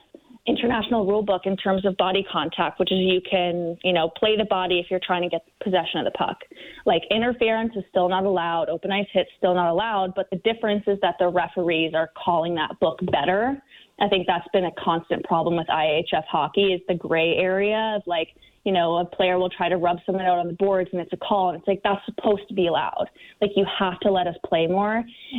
international 0.47 1.05
rule 1.05 1.23
book 1.23 1.41
in 1.45 1.57
terms 1.57 1.85
of 1.85 1.97
body 1.97 2.25
contact, 2.31 2.79
which 2.79 2.91
is 2.91 2.99
you 2.99 3.21
can, 3.29 3.77
you 3.83 3.93
know, 3.93 4.09
play 4.17 4.37
the 4.37 4.45
body 4.45 4.79
if 4.79 4.87
you're 4.91 4.99
trying 5.05 5.23
to 5.23 5.29
get 5.29 5.41
possession 5.63 5.99
of 5.99 6.05
the 6.05 6.11
puck. 6.11 6.37
Like 6.85 7.01
interference 7.09 7.73
is 7.75 7.83
still 7.89 8.09
not 8.09 8.25
allowed, 8.25 8.69
open 8.69 8.91
ice 8.91 9.07
hits 9.11 9.29
still 9.37 9.55
not 9.55 9.71
allowed, 9.71 10.13
but 10.15 10.27
the 10.29 10.37
difference 10.37 10.83
is 10.87 10.99
that 11.01 11.15
the 11.19 11.27
referees 11.27 11.93
are 11.95 12.11
calling 12.23 12.53
that 12.55 12.79
book 12.79 12.99
better. 13.11 13.61
I 13.99 14.09
think 14.09 14.27
that's 14.27 14.47
been 14.51 14.65
a 14.65 14.71
constant 14.83 15.23
problem 15.23 15.55
with 15.55 15.67
IIHF 15.67 16.25
hockey 16.29 16.73
is 16.73 16.81
the 16.87 16.95
gray 16.95 17.35
area 17.35 17.95
of 17.95 18.03
like 18.05 18.29
you 18.65 18.71
know, 18.71 18.97
a 18.97 19.05
player 19.05 19.37
will 19.37 19.49
try 19.49 19.69
to 19.69 19.77
rub 19.77 19.97
someone 20.05 20.25
out 20.25 20.39
on 20.39 20.47
the 20.47 20.53
boards 20.53 20.89
and 20.91 20.99
it's 20.99 21.13
a 21.13 21.17
call 21.17 21.49
and 21.49 21.59
it's 21.59 21.67
like 21.67 21.81
that's 21.83 22.03
supposed 22.05 22.47
to 22.47 22.55
be 22.55 22.65
allowed. 22.65 23.05
Like 23.39 23.51
you 23.55 23.63
have 23.79 23.99
to 23.99 24.11
let 24.11 24.25
us 24.25 24.35
play 24.43 24.65
more. 24.65 24.97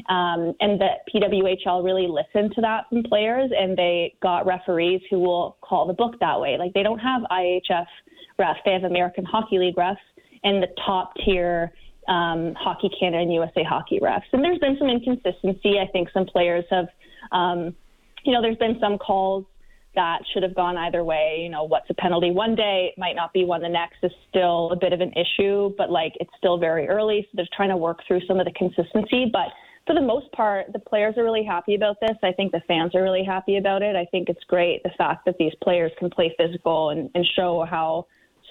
Um, 0.08 0.54
and 0.60 0.80
the 0.80 0.90
PWHL 1.12 1.84
really 1.84 2.06
listened 2.06 2.54
to 2.54 2.60
that 2.60 2.84
from 2.88 3.02
players 3.02 3.50
and 3.58 3.76
they 3.76 4.14
got 4.22 4.46
referees 4.46 5.02
who 5.10 5.18
will 5.18 5.58
call 5.60 5.88
the 5.88 5.92
book 5.92 6.14
that 6.20 6.40
way. 6.40 6.56
Like 6.56 6.72
they 6.72 6.84
don't 6.84 7.00
have 7.00 7.22
IIHF 7.22 7.86
refs, 8.38 8.54
they 8.64 8.72
have 8.72 8.84
American 8.84 9.24
Hockey 9.24 9.58
League 9.58 9.76
refs 9.76 9.96
and 10.44 10.62
the 10.62 10.68
top 10.86 11.12
tier 11.24 11.72
um, 12.06 12.54
Hockey 12.54 12.90
Canada 13.00 13.24
and 13.24 13.34
USA 13.34 13.64
Hockey 13.64 13.98
refs. 14.00 14.22
And 14.32 14.44
there's 14.44 14.60
been 14.60 14.76
some 14.78 14.88
inconsistency. 14.88 15.80
I 15.80 15.90
think 15.90 16.10
some 16.14 16.26
players 16.26 16.64
have, 16.70 16.86
um, 17.32 17.74
you 18.26 18.32
know, 18.32 18.42
there's 18.42 18.56
been 18.56 18.78
some 18.80 18.98
calls 18.98 19.44
that 19.94 20.18
should 20.32 20.42
have 20.42 20.54
gone 20.54 20.76
either 20.76 21.02
way. 21.02 21.38
You 21.42 21.48
know, 21.48 21.64
what's 21.64 21.88
a 21.90 21.94
penalty 21.94 22.30
one 22.30 22.54
day 22.54 22.92
might 22.98 23.16
not 23.16 23.32
be 23.32 23.44
one 23.44 23.62
the 23.62 23.68
next 23.68 23.96
is 24.02 24.12
still 24.28 24.70
a 24.70 24.76
bit 24.76 24.92
of 24.92 25.00
an 25.00 25.12
issue, 25.12 25.74
but 25.76 25.90
like 25.90 26.12
it's 26.20 26.30
still 26.36 26.58
very 26.58 26.86
early. 26.86 27.22
So 27.22 27.28
they're 27.34 27.48
trying 27.56 27.70
to 27.70 27.76
work 27.76 28.00
through 28.06 28.20
some 28.28 28.38
of 28.38 28.46
the 28.46 28.52
consistency. 28.52 29.30
But 29.32 29.48
for 29.86 29.94
the 29.94 30.02
most 30.02 30.30
part, 30.32 30.72
the 30.72 30.78
players 30.78 31.14
are 31.16 31.24
really 31.24 31.44
happy 31.44 31.74
about 31.74 31.96
this. 32.00 32.16
I 32.22 32.32
think 32.32 32.52
the 32.52 32.62
fans 32.68 32.94
are 32.94 33.02
really 33.02 33.24
happy 33.24 33.56
about 33.56 33.82
it. 33.82 33.96
I 33.96 34.04
think 34.06 34.28
it's 34.28 34.44
great 34.44 34.82
the 34.82 34.90
fact 34.98 35.24
that 35.24 35.36
these 35.38 35.52
players 35.62 35.92
can 35.98 36.10
play 36.10 36.34
physical 36.36 36.90
and, 36.90 37.08
and 37.14 37.26
show 37.34 37.64
how 37.68 38.06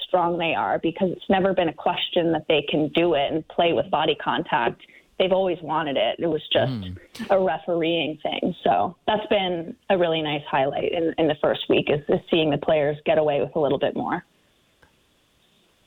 strong 0.08 0.38
they 0.38 0.54
are 0.56 0.80
because 0.80 1.10
it's 1.12 1.30
never 1.30 1.54
been 1.54 1.70
a 1.70 1.74
question 1.74 2.32
that 2.32 2.46
they 2.48 2.66
can 2.70 2.90
do 2.96 3.14
it 3.14 3.32
and 3.32 3.48
play 3.50 3.74
with 3.74 3.90
body 3.92 4.16
contact. 4.16 4.82
They've 5.18 5.32
always 5.32 5.58
wanted 5.62 5.98
it. 5.98 6.18
It 6.20 6.28
was 6.28 6.42
just 6.52 6.72
mm. 6.72 6.98
a 7.30 7.40
refereeing 7.40 8.18
thing. 8.22 8.54
So 8.64 8.96
that's 9.08 9.26
been 9.28 9.76
a 9.90 9.98
really 9.98 10.22
nice 10.22 10.44
highlight 10.50 10.92
in, 10.92 11.14
in 11.18 11.28
the 11.28 11.36
first 11.42 11.62
week 11.70 11.90
is, 11.90 12.02
is 12.10 12.20
seeing 12.30 12.50
the 12.52 12.58
players 12.58 12.98
get 13.06 13.18
away 13.18 13.40
with 13.40 13.56
a 13.56 13.60
little 13.60 13.80
bit 13.80 13.96
more. 13.96 14.26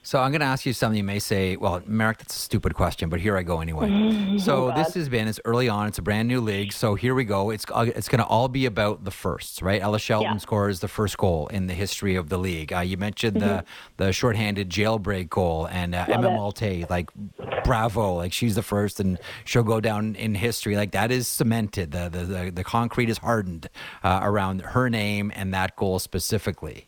So 0.02 0.20
I'm 0.20 0.30
going 0.30 0.40
to 0.40 0.46
ask 0.46 0.64
you 0.64 0.72
something 0.72 0.96
you 0.96 1.04
may 1.04 1.18
say, 1.18 1.56
well, 1.56 1.82
Marek, 1.84 2.18
that's 2.18 2.34
a 2.34 2.38
stupid 2.38 2.74
question, 2.74 3.11
but 3.11 3.20
here 3.20 3.37
I 3.37 3.42
go 3.42 3.61
anyway. 3.61 4.38
so 4.38 4.70
oh, 4.70 4.74
this 4.74 4.94
has 4.94 5.08
been, 5.08 5.28
it's 5.28 5.40
early 5.44 5.68
on, 5.68 5.88
it's 5.88 5.98
a 5.98 6.02
brand 6.02 6.28
new 6.28 6.40
league. 6.40 6.72
So 6.72 6.94
here 6.94 7.14
we 7.14 7.24
go. 7.24 7.50
It's 7.50 7.66
uh, 7.68 7.87
it's 7.94 8.08
going 8.08 8.20
to 8.20 8.26
all 8.26 8.48
be 8.48 8.64
about 8.64 9.04
the 9.04 9.11
firsts, 9.11 9.61
right? 9.61 9.82
Ella 9.82 9.98
Shelton 9.98 10.32
yeah. 10.32 10.38
scores 10.38 10.80
the 10.80 10.88
first 10.88 11.18
goal 11.18 11.48
in 11.48 11.66
the 11.66 11.74
history 11.74 12.14
of 12.14 12.28
the 12.28 12.38
league. 12.38 12.72
Uh, 12.72 12.80
you 12.80 12.96
mentioned 12.96 13.37
mm-hmm. 13.37 13.48
the 13.98 14.06
the 14.06 14.12
shorthanded 14.12 14.70
jailbreak 14.70 15.28
goal 15.28 15.66
and 15.66 15.94
uh, 15.94 16.06
Emma 16.08 16.30
Maltais, 16.30 16.88
like 16.88 17.11
bravo, 17.64 18.14
like 18.14 18.32
she's 18.32 18.54
the 18.54 18.62
first 18.62 19.00
and 19.00 19.18
she'll 19.44 19.62
go 19.62 19.80
down 19.80 20.14
in 20.14 20.34
history. 20.34 20.76
Like 20.76 20.92
that 20.92 21.11
is 21.11 21.28
cemented. 21.28 21.90
The 21.90 22.08
the 22.08 22.24
the, 22.24 22.50
the 22.50 22.64
concrete 22.64 23.11
is 23.11 23.18
hardened 23.18 23.68
uh, 24.02 24.20
around 24.22 24.62
her 24.62 24.88
name 24.88 25.32
and 25.34 25.52
that 25.52 25.76
goal 25.76 25.98
specifically 25.98 26.88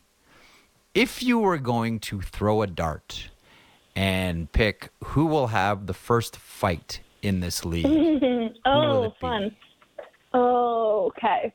if 0.95 1.23
you 1.23 1.39
were 1.39 1.59
going 1.59 2.01
to 2.01 2.21
throw 2.21 2.63
a 2.63 2.67
dart 2.67 3.29
and 3.95 4.51
pick 4.53 4.91
who 5.05 5.27
will 5.27 5.49
have 5.49 5.87
the 5.87 5.95
first 5.95 6.37
fight 6.37 7.01
in 7.23 7.41
this 7.41 7.65
league, 7.65 7.87
oh, 8.65 9.13
fun. 9.21 9.55
Oh, 10.33 11.13
okay. 11.17 11.53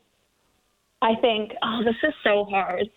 I 1.02 1.16
think. 1.22 1.52
Oh, 1.64 1.82
this 1.84 1.96
is 2.04 2.14
so 2.24 2.46
hard. 2.46 2.90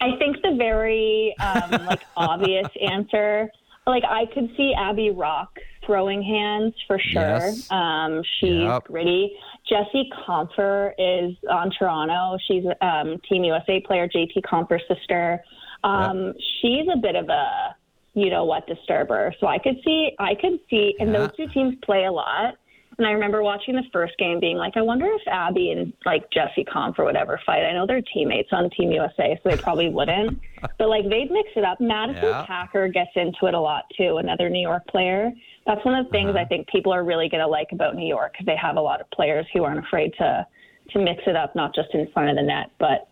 I 0.00 0.16
think 0.18 0.36
the 0.42 0.54
very 0.56 1.34
um, 1.40 1.86
like 1.86 2.02
obvious 2.16 2.68
answer, 2.80 3.50
like 3.86 4.04
I 4.04 4.26
could 4.32 4.50
see 4.56 4.74
Abby 4.76 5.10
Roque 5.10 5.58
throwing 5.86 6.22
hands 6.22 6.74
for 6.86 6.98
sure. 6.98 7.22
Yes. 7.22 7.70
Um, 7.70 8.22
she's 8.38 8.62
yep. 8.62 8.84
gritty. 8.84 9.36
Jessie 9.68 10.10
Compher 10.26 10.92
is 10.98 11.36
on 11.50 11.70
Toronto. 11.78 12.36
She's 12.46 12.64
um, 12.80 13.18
Team 13.28 13.44
USA 13.44 13.80
player, 13.80 14.08
JT 14.08 14.42
Compher's 14.42 14.82
sister. 14.88 15.42
Um, 15.84 16.26
yep. 16.26 16.36
She's 16.60 16.86
a 16.92 16.98
bit 16.98 17.14
of 17.14 17.28
a, 17.28 17.76
you 18.14 18.30
know 18.30 18.44
what, 18.44 18.66
disturber. 18.66 19.32
So 19.38 19.46
I 19.46 19.58
could 19.58 19.76
see, 19.84 20.12
I 20.18 20.34
could 20.34 20.58
see, 20.68 20.94
and 20.98 21.12
yeah. 21.12 21.18
those 21.18 21.36
two 21.36 21.46
teams 21.48 21.76
play 21.84 22.06
a 22.06 22.12
lot. 22.12 22.56
And 22.96 23.06
I 23.06 23.10
remember 23.10 23.42
watching 23.42 23.74
the 23.74 23.82
first 23.92 24.16
game 24.18 24.38
being 24.38 24.56
like, 24.56 24.76
I 24.76 24.82
wonder 24.82 25.06
if 25.06 25.22
Abby 25.26 25.70
and 25.72 25.92
like 26.06 26.30
Jessie 26.30 26.64
Compher 26.64 26.98
would 26.98 27.06
whatever 27.06 27.40
fight. 27.44 27.64
I 27.64 27.72
know 27.72 27.86
they're 27.86 28.02
teammates 28.02 28.50
on 28.52 28.70
Team 28.70 28.92
USA, 28.92 29.38
so 29.42 29.50
they 29.50 29.56
probably 29.56 29.88
wouldn't. 29.88 30.38
but 30.78 30.88
like 30.88 31.02
they'd 31.08 31.30
mix 31.30 31.48
it 31.56 31.64
up. 31.64 31.80
Madison 31.80 32.22
yeah. 32.22 32.46
Packer 32.46 32.86
gets 32.88 33.10
into 33.16 33.46
it 33.46 33.54
a 33.54 33.60
lot 33.60 33.84
too, 33.96 34.18
another 34.18 34.48
New 34.48 34.60
York 34.60 34.86
player. 34.86 35.32
That's 35.66 35.84
one 35.84 35.96
of 35.96 36.06
the 36.06 36.10
things 36.12 36.30
uh-huh. 36.30 36.38
I 36.38 36.44
think 36.44 36.68
people 36.68 36.92
are 36.92 37.04
really 37.04 37.28
going 37.28 37.40
to 37.40 37.48
like 37.48 37.68
about 37.72 37.96
New 37.96 38.06
York 38.06 38.32
because 38.32 38.46
they 38.46 38.56
have 38.56 38.76
a 38.76 38.80
lot 38.80 39.00
of 39.00 39.10
players 39.10 39.46
who 39.52 39.64
aren't 39.64 39.84
afraid 39.84 40.12
to 40.18 40.46
to 40.90 40.98
mix 40.98 41.22
it 41.26 41.34
up, 41.34 41.56
not 41.56 41.74
just 41.74 41.88
in 41.94 42.06
front 42.12 42.28
of 42.28 42.36
the 42.36 42.42
net, 42.42 42.70
but 42.78 43.08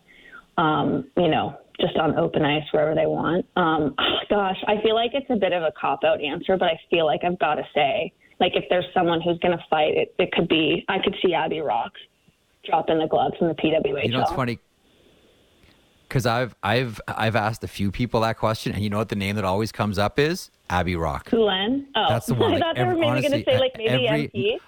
um, 0.63 1.11
you 1.17 1.29
know, 1.29 1.59
just 1.81 1.97
on 1.97 2.19
open 2.19 2.45
ice 2.45 2.65
wherever 2.73 2.95
they 2.95 3.07
want. 3.07 3.47
Um, 3.57 3.95
oh, 3.99 4.17
gosh, 4.31 4.59
I 4.67 4.81
feel 4.83 4.95
like 4.95 5.13
it's 5.15 5.31
a 5.31 5.37
bit 5.37 5.53
of 5.53 5.63
a 5.63 5.73
cop 5.79 6.05
out 6.05 6.21
answer, 6.21 6.57
but 6.57 6.67
I 6.67 6.81
feel 6.91 7.07
like 7.07 7.21
I've 7.25 7.39
got 7.39 7.55
to 7.57 7.65
say, 7.75 8.13
like, 8.41 8.53
if 8.55 8.65
there's 8.71 8.87
someone 8.93 9.21
who's 9.21 9.39
going 9.39 9.57
to 9.57 9.65
fight, 9.71 9.95
it, 9.97 10.15
it 10.19 10.33
could 10.33 10.49
be, 10.49 10.85
I 10.89 10.99
could 10.99 11.15
see 11.25 11.35
Abby 11.35 11.61
Roque 11.61 11.93
dropping 12.65 12.99
the 12.99 13.07
gloves 13.07 13.35
in 13.41 13.49
the 13.49 13.55
PWHL. 13.55 14.05
You 14.05 14.11
know, 14.11 14.23
it's 14.23 14.33
funny 14.33 14.59
because 16.13 16.27
I've 16.27 16.55
I've 16.63 17.01
I've 17.09 17.37
asked 17.37 17.65
a 17.65 17.69
few 17.69 17.91
people 17.91 18.21
that 18.21 18.37
question, 18.37 18.73
and 18.73 18.83
you 18.83 18.91
know 18.91 18.99
what 18.99 19.09
the 19.09 19.17
name 19.17 19.37
that 19.37 19.45
always 19.45 19.73
comes 19.73 19.99
up 19.99 20.19
is 20.19 20.51
Abby 20.69 20.95
Roque. 20.95 21.27
Poulin. 21.27 21.87
Oh, 21.95 22.07
that's 22.09 22.27
the 22.27 22.35
one. 22.35 22.55
I 22.55 22.59
thought 22.59 22.77
they 22.77 22.85
were 22.85 22.95
maybe 22.95 23.23
going 23.23 23.33
to 23.33 23.45
say 23.45 23.59
like 23.59 23.73
maybe 23.77 24.09
every, 24.09 24.29
MP. 24.29 24.59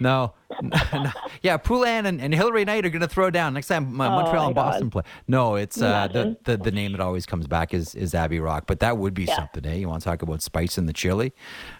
No, 0.00 0.34
no, 0.62 1.10
yeah, 1.42 1.56
Poulin 1.56 2.06
and, 2.06 2.20
and 2.20 2.34
Hilary 2.34 2.64
Knight 2.64 2.84
are 2.84 2.90
going 2.90 3.02
to 3.02 3.08
throw 3.08 3.30
down 3.30 3.54
next 3.54 3.68
time 3.68 3.88
oh, 4.00 4.10
Montreal 4.10 4.46
and 4.46 4.54
Boston 4.54 4.88
God. 4.88 4.92
play. 4.92 5.12
No, 5.28 5.56
it's 5.56 5.80
uh, 5.80 6.08
the, 6.08 6.36
the 6.44 6.56
the 6.56 6.70
name 6.70 6.92
that 6.92 7.00
always 7.00 7.26
comes 7.26 7.46
back 7.46 7.74
is 7.74 7.94
is 7.94 8.14
Abby 8.14 8.40
Roque, 8.40 8.66
but 8.66 8.80
that 8.80 8.98
would 8.98 9.14
be 9.14 9.24
yeah. 9.24 9.36
something. 9.36 9.64
Eh? 9.66 9.74
You 9.74 9.88
want 9.88 10.02
to 10.02 10.08
talk 10.08 10.22
about 10.22 10.42
spice 10.42 10.78
in 10.78 10.86
the 10.86 10.92
chili? 10.92 11.32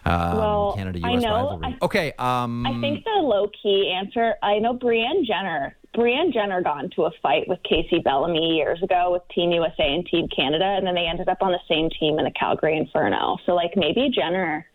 Um, 0.05 0.37
well, 0.37 0.73
Canada 0.75 0.99
U.S. 0.99 1.23
rivalry. 1.23 1.77
I, 1.81 1.85
okay, 1.85 2.13
um, 2.17 2.65
I 2.65 2.79
think 2.81 3.03
the 3.03 3.21
low 3.21 3.49
key 3.61 3.93
answer. 3.95 4.35
I 4.41 4.59
know 4.59 4.73
Brianne 4.73 5.25
Jenner. 5.25 5.75
Brianne 5.95 6.33
Jenner 6.33 6.61
got 6.61 6.83
into 6.83 7.03
a 7.03 7.11
fight 7.21 7.47
with 7.47 7.59
Kacey 7.63 8.03
Bellamy 8.03 8.57
years 8.57 8.83
ago 8.83 9.13
with 9.13 9.21
Team 9.33 9.51
USA 9.51 9.93
and 9.93 10.05
Team 10.05 10.27
Canada, 10.35 10.65
and 10.65 10.85
then 10.85 10.93
they 10.93 11.05
ended 11.05 11.29
up 11.29 11.37
on 11.41 11.51
the 11.51 11.59
same 11.69 11.89
team 11.99 12.19
in 12.19 12.25
the 12.25 12.31
Calgary 12.37 12.77
Inferno. 12.77 13.37
So 13.45 13.53
like 13.53 13.71
maybe 13.77 14.09
Jenner 14.13 14.67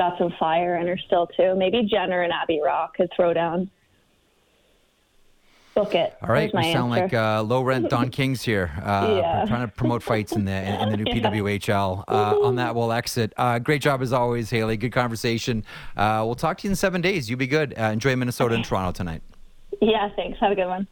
got 0.00 0.16
some 0.16 0.32
fire 0.38 0.78
in 0.78 0.86
her 0.86 0.96
still 0.96 1.26
too. 1.26 1.54
Maybe 1.54 1.82
Jenner 1.82 2.22
and 2.22 2.32
Abby 2.32 2.58
Roque 2.64 2.94
could 2.94 3.10
throw 3.14 3.34
down. 3.34 3.70
Book 5.74 5.94
it. 5.94 6.16
All 6.22 6.30
right, 6.30 6.50
we 6.52 6.72
sound 6.72 6.90
like 6.90 7.12
uh, 7.12 7.42
low 7.42 7.62
rent 7.62 7.90
Don 7.90 8.08
Kings 8.10 8.42
here. 8.42 8.72
Uh, 8.90 9.20
yeah. 9.20 9.44
trying 9.46 9.68
to 9.68 9.72
promote 9.72 10.02
fights 10.02 10.32
in 10.32 10.44
the 10.44 10.52
in, 10.52 10.74
in 10.80 10.88
the 10.90 10.96
new 10.96 11.04
yeah. 11.14 11.30
PWHL. 11.30 12.04
Uh, 12.08 12.40
on 12.40 12.56
that, 12.56 12.74
we'll 12.74 12.92
exit. 12.92 13.32
Uh, 13.36 13.58
great 13.58 13.82
job 13.82 14.00
as 14.00 14.12
always, 14.12 14.50
Hailey. 14.50 14.76
Good 14.78 14.92
conversation. 14.92 15.64
Uh, 15.96 16.22
we'll 16.24 16.34
talk 16.34 16.58
to 16.58 16.66
you 16.66 16.70
in 16.70 16.76
seven 16.76 17.00
days. 17.00 17.28
You 17.28 17.36
be 17.36 17.46
good. 17.46 17.74
Uh, 17.78 17.84
enjoy 17.84 18.16
Minnesota 18.16 18.54
and 18.54 18.64
Toronto 18.64 18.92
tonight. 18.92 19.22
Yeah, 19.80 20.08
thanks. 20.16 20.38
Have 20.40 20.52
a 20.52 20.54
good 20.54 20.66
one. 20.66 20.88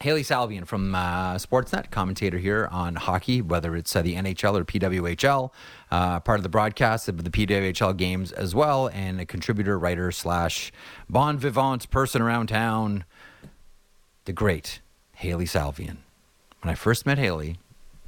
Hailey 0.00 0.22
Salvian 0.22 0.66
from 0.66 0.94
uh, 0.94 1.36
Sportsnet, 1.36 1.90
commentator 1.90 2.38
here 2.38 2.68
on 2.70 2.96
hockey, 2.96 3.40
whether 3.40 3.74
it's 3.74 3.96
uh, 3.96 4.02
the 4.02 4.14
NHL 4.14 4.58
or 4.58 4.64
PWHL, 4.64 5.50
uh, 5.90 6.20
part 6.20 6.38
of 6.38 6.42
the 6.42 6.50
broadcast 6.50 7.08
of 7.08 7.24
the 7.24 7.30
PWHL 7.30 7.96
games 7.96 8.30
as 8.32 8.54
well, 8.54 8.88
and 8.88 9.20
a 9.20 9.24
contributor, 9.24 9.78
writer, 9.78 10.12
slash 10.12 10.70
bon 11.08 11.38
vivant 11.38 11.90
person 11.90 12.20
around 12.20 12.48
town, 12.48 13.04
the 14.26 14.32
great 14.34 14.80
Hailey 15.14 15.46
Salvian. 15.46 15.98
When 16.60 16.70
I 16.70 16.74
first 16.74 17.06
met 17.06 17.16
Hailey, 17.16 17.56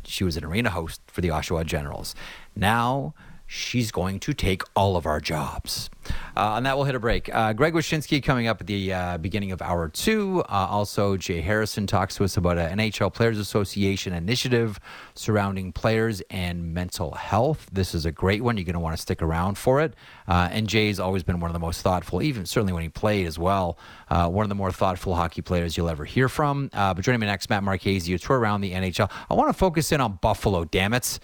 she 0.05 0.25
was 0.25 0.37
an 0.37 0.45
arena 0.45 0.71
host 0.71 1.01
for 1.07 1.23
the 1.23 1.29
Oshawa 1.29 1.65
Generals. 1.65 2.15
Now 2.55 3.15
she's 3.49 3.91
going 3.91 4.21
to 4.21 4.35
take 4.35 4.63
all 4.77 4.95
of 4.95 5.07
our 5.07 5.21
jobs. 5.21 5.89
Uh, 6.37 6.55
and 6.57 6.67
that 6.67 6.77
will 6.77 6.85
hit 6.85 6.95
a 6.95 7.01
break. 7.01 7.35
Uh, 7.35 7.53
Greg 7.53 7.73
Wyshynski 7.73 8.23
coming 8.23 8.47
up 8.47 8.61
at 8.61 8.67
the 8.67 8.93
uh, 8.93 9.19
beginning 9.19 9.53
of 9.53 9.61
hour 9.61 9.89
two. 9.89 10.43
Uh, 10.49 10.67
also, 10.71 11.17
Jay 11.17 11.41
Harrison 11.41 11.87
talks 11.87 12.15
to 12.17 12.25
us 12.25 12.37
about 12.37 12.59
an 12.59 12.79
NHL 12.79 13.13
Players 13.13 13.39
Association 13.39 14.13
initiative 14.13 14.79
surrounding 15.15 15.73
players 15.73 16.21
and 16.31 16.73
mental 16.73 17.13
health. 17.13 17.69
This 17.73 17.95
is 17.95 18.05
a 18.07 18.13
great 18.13 18.43
one. 18.45 18.57
You're 18.57 18.65
going 18.65 18.75
to 18.75 18.81
want 18.81 18.97
to 18.97 19.03
stick 19.03 19.23
around 19.23 19.59
for 19.59 19.81
it. 19.81 19.95
Uh, 20.29 20.49
and 20.53 20.69
Jay's 20.69 21.01
always 21.01 21.23
been 21.23 21.41
one 21.41 21.51
of 21.51 21.55
the 21.55 21.59
most 21.59 21.81
thoughtful, 21.81 22.23
even 22.23 22.45
certainly 22.45 22.75
when 22.75 22.83
he 22.83 22.91
played 22.91 23.27
as 23.27 23.39
well, 23.39 23.79
uh, 24.11 24.29
one 24.29 24.45
of 24.45 24.51
the 24.51 24.55
more 24.55 24.71
thoughtful 24.71 25.15
hockey 25.15 25.41
players 25.43 25.77
you'll 25.77 25.89
ever 25.89 26.05
hear 26.05 26.29
from. 26.29 26.69
but 26.73 27.01
joining 27.01 27.21
me 27.21 27.27
next, 27.27 27.49
Matt 27.49 27.63
Marchese, 27.63 28.13
a 28.13 28.19
tour 28.19 28.39
around 28.39 28.61
the 28.61 28.73
NHL. 28.73 29.11
I 29.31 29.35
want 29.35 29.49
to 29.49 29.55
focus 29.55 29.91
in 29.91 30.01
on 30.01 30.19
Buffalo, 30.21 30.65
damn 30.65 30.93
it. 30.93 31.19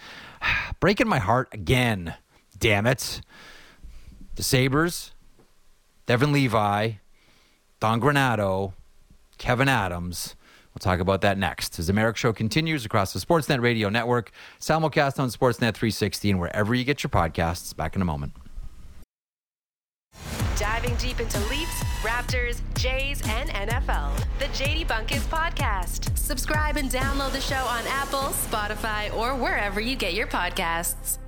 breaking 0.80 1.08
my 1.08 1.18
heart 1.18 1.48
again. 1.52 2.14
Damn 2.58 2.86
it. 2.86 3.20
The 4.36 4.42
Sabres, 4.42 5.12
Devon 6.06 6.32
Levi, 6.32 6.92
Don 7.80 8.00
Granato, 8.00 8.72
Kevin 9.38 9.68
Adams. 9.68 10.34
We'll 10.74 10.80
talk 10.80 10.98
about 10.98 11.20
that 11.20 11.38
next 11.38 11.78
as 11.78 11.86
the 11.86 11.92
Marek 11.92 12.16
Show 12.16 12.32
continues 12.32 12.84
across 12.84 13.12
the 13.12 13.20
Sportsnet 13.20 13.60
Radio 13.60 13.88
Network, 13.88 14.32
simulcast 14.58 15.20
on 15.20 15.28
Sportsnet 15.28 15.74
360, 15.74 16.30
and 16.32 16.40
wherever 16.40 16.74
you 16.74 16.82
get 16.84 17.04
your 17.04 17.10
podcasts. 17.10 17.76
Back 17.76 17.94
in 17.94 18.02
a 18.02 18.04
moment. 18.04 18.32
Diving 20.56 20.94
deep 20.96 21.20
into 21.20 21.38
Leafs, 21.48 21.82
Raptors, 22.02 22.60
Jays, 22.74 23.22
and 23.26 23.50
NFL. 23.50 24.16
The 24.38 24.46
JD 24.46 24.86
Bunkis 24.86 25.22
Podcast. 25.22 26.13
Subscribe 26.24 26.78
and 26.78 26.90
download 26.90 27.32
the 27.32 27.40
show 27.42 27.54
on 27.54 27.86
Apple, 27.86 28.30
Spotify, 28.30 29.14
or 29.14 29.34
wherever 29.34 29.78
you 29.78 29.94
get 29.94 30.14
your 30.14 30.26
podcasts. 30.26 31.18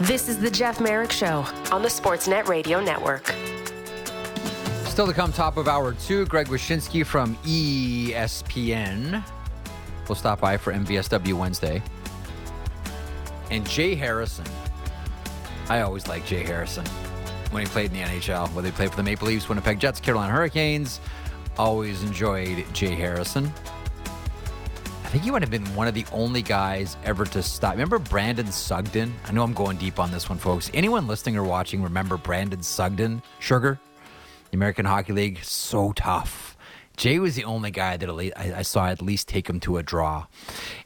This 0.00 0.28
is 0.28 0.40
the 0.40 0.50
Jeff 0.50 0.80
Marek 0.80 1.12
Show 1.12 1.46
on 1.70 1.82
the 1.82 1.88
Sportsnet 1.88 2.48
Radio 2.48 2.82
Network. 2.82 3.32
Still 4.86 5.06
to 5.06 5.12
come, 5.12 5.32
top 5.32 5.56
of 5.56 5.68
hour 5.68 5.92
two, 5.92 6.26
Greg 6.26 6.48
Wyshynski 6.48 7.06
from 7.06 7.36
ESPN 7.44 9.22
will 10.08 10.16
stop 10.16 10.40
by 10.40 10.56
for 10.56 10.72
MVSW 10.72 11.34
Wednesday. 11.34 11.80
And 13.50 13.68
Jay 13.68 13.94
Harrison. 13.94 14.46
I 15.68 15.80
always 15.80 16.08
like 16.08 16.24
Jay 16.24 16.42
Harrison 16.42 16.86
when 17.50 17.64
he 17.64 17.68
played 17.68 17.86
in 17.86 17.92
the 17.92 18.00
NHL, 18.00 18.52
whether 18.54 18.68
he 18.68 18.72
played 18.72 18.90
for 18.90 18.96
the 18.96 19.02
Maple 19.02 19.26
Leafs, 19.26 19.48
Winnipeg 19.48 19.80
Jets, 19.80 20.00
Carolina 20.00 20.32
Hurricanes, 20.32 21.00
always 21.58 22.02
enjoyed 22.02 22.64
Jay 22.72 22.94
Harrison. 22.94 23.52
I 25.04 25.08
think 25.08 25.24
he 25.24 25.32
would 25.32 25.42
have 25.42 25.50
been 25.50 25.66
one 25.74 25.88
of 25.88 25.94
the 25.94 26.04
only 26.12 26.42
guys 26.42 26.96
ever 27.04 27.24
to 27.26 27.42
stop. 27.42 27.72
Remember 27.72 27.98
Brandon 27.98 28.46
Sugden? 28.46 29.12
I 29.26 29.32
know 29.32 29.42
I'm 29.42 29.52
going 29.52 29.76
deep 29.76 29.98
on 29.98 30.12
this 30.12 30.28
one, 30.28 30.38
folks. 30.38 30.70
Anyone 30.72 31.08
listening 31.08 31.36
or 31.36 31.42
watching 31.42 31.82
remember 31.82 32.16
Brandon 32.16 32.62
Sugden? 32.62 33.20
Sugar? 33.40 33.80
The 34.52 34.56
American 34.56 34.84
Hockey 34.84 35.12
League, 35.12 35.40
so 35.42 35.92
tough 35.92 36.49
Jay 37.00 37.18
was 37.18 37.34
the 37.34 37.44
only 37.44 37.70
guy 37.70 37.96
that 37.96 38.10
I, 38.36 38.60
saw 38.60 38.86
at 38.88 39.00
least 39.00 39.26
take 39.26 39.48
him 39.48 39.58
to 39.60 39.78
a 39.78 39.82
draw. 39.82 40.26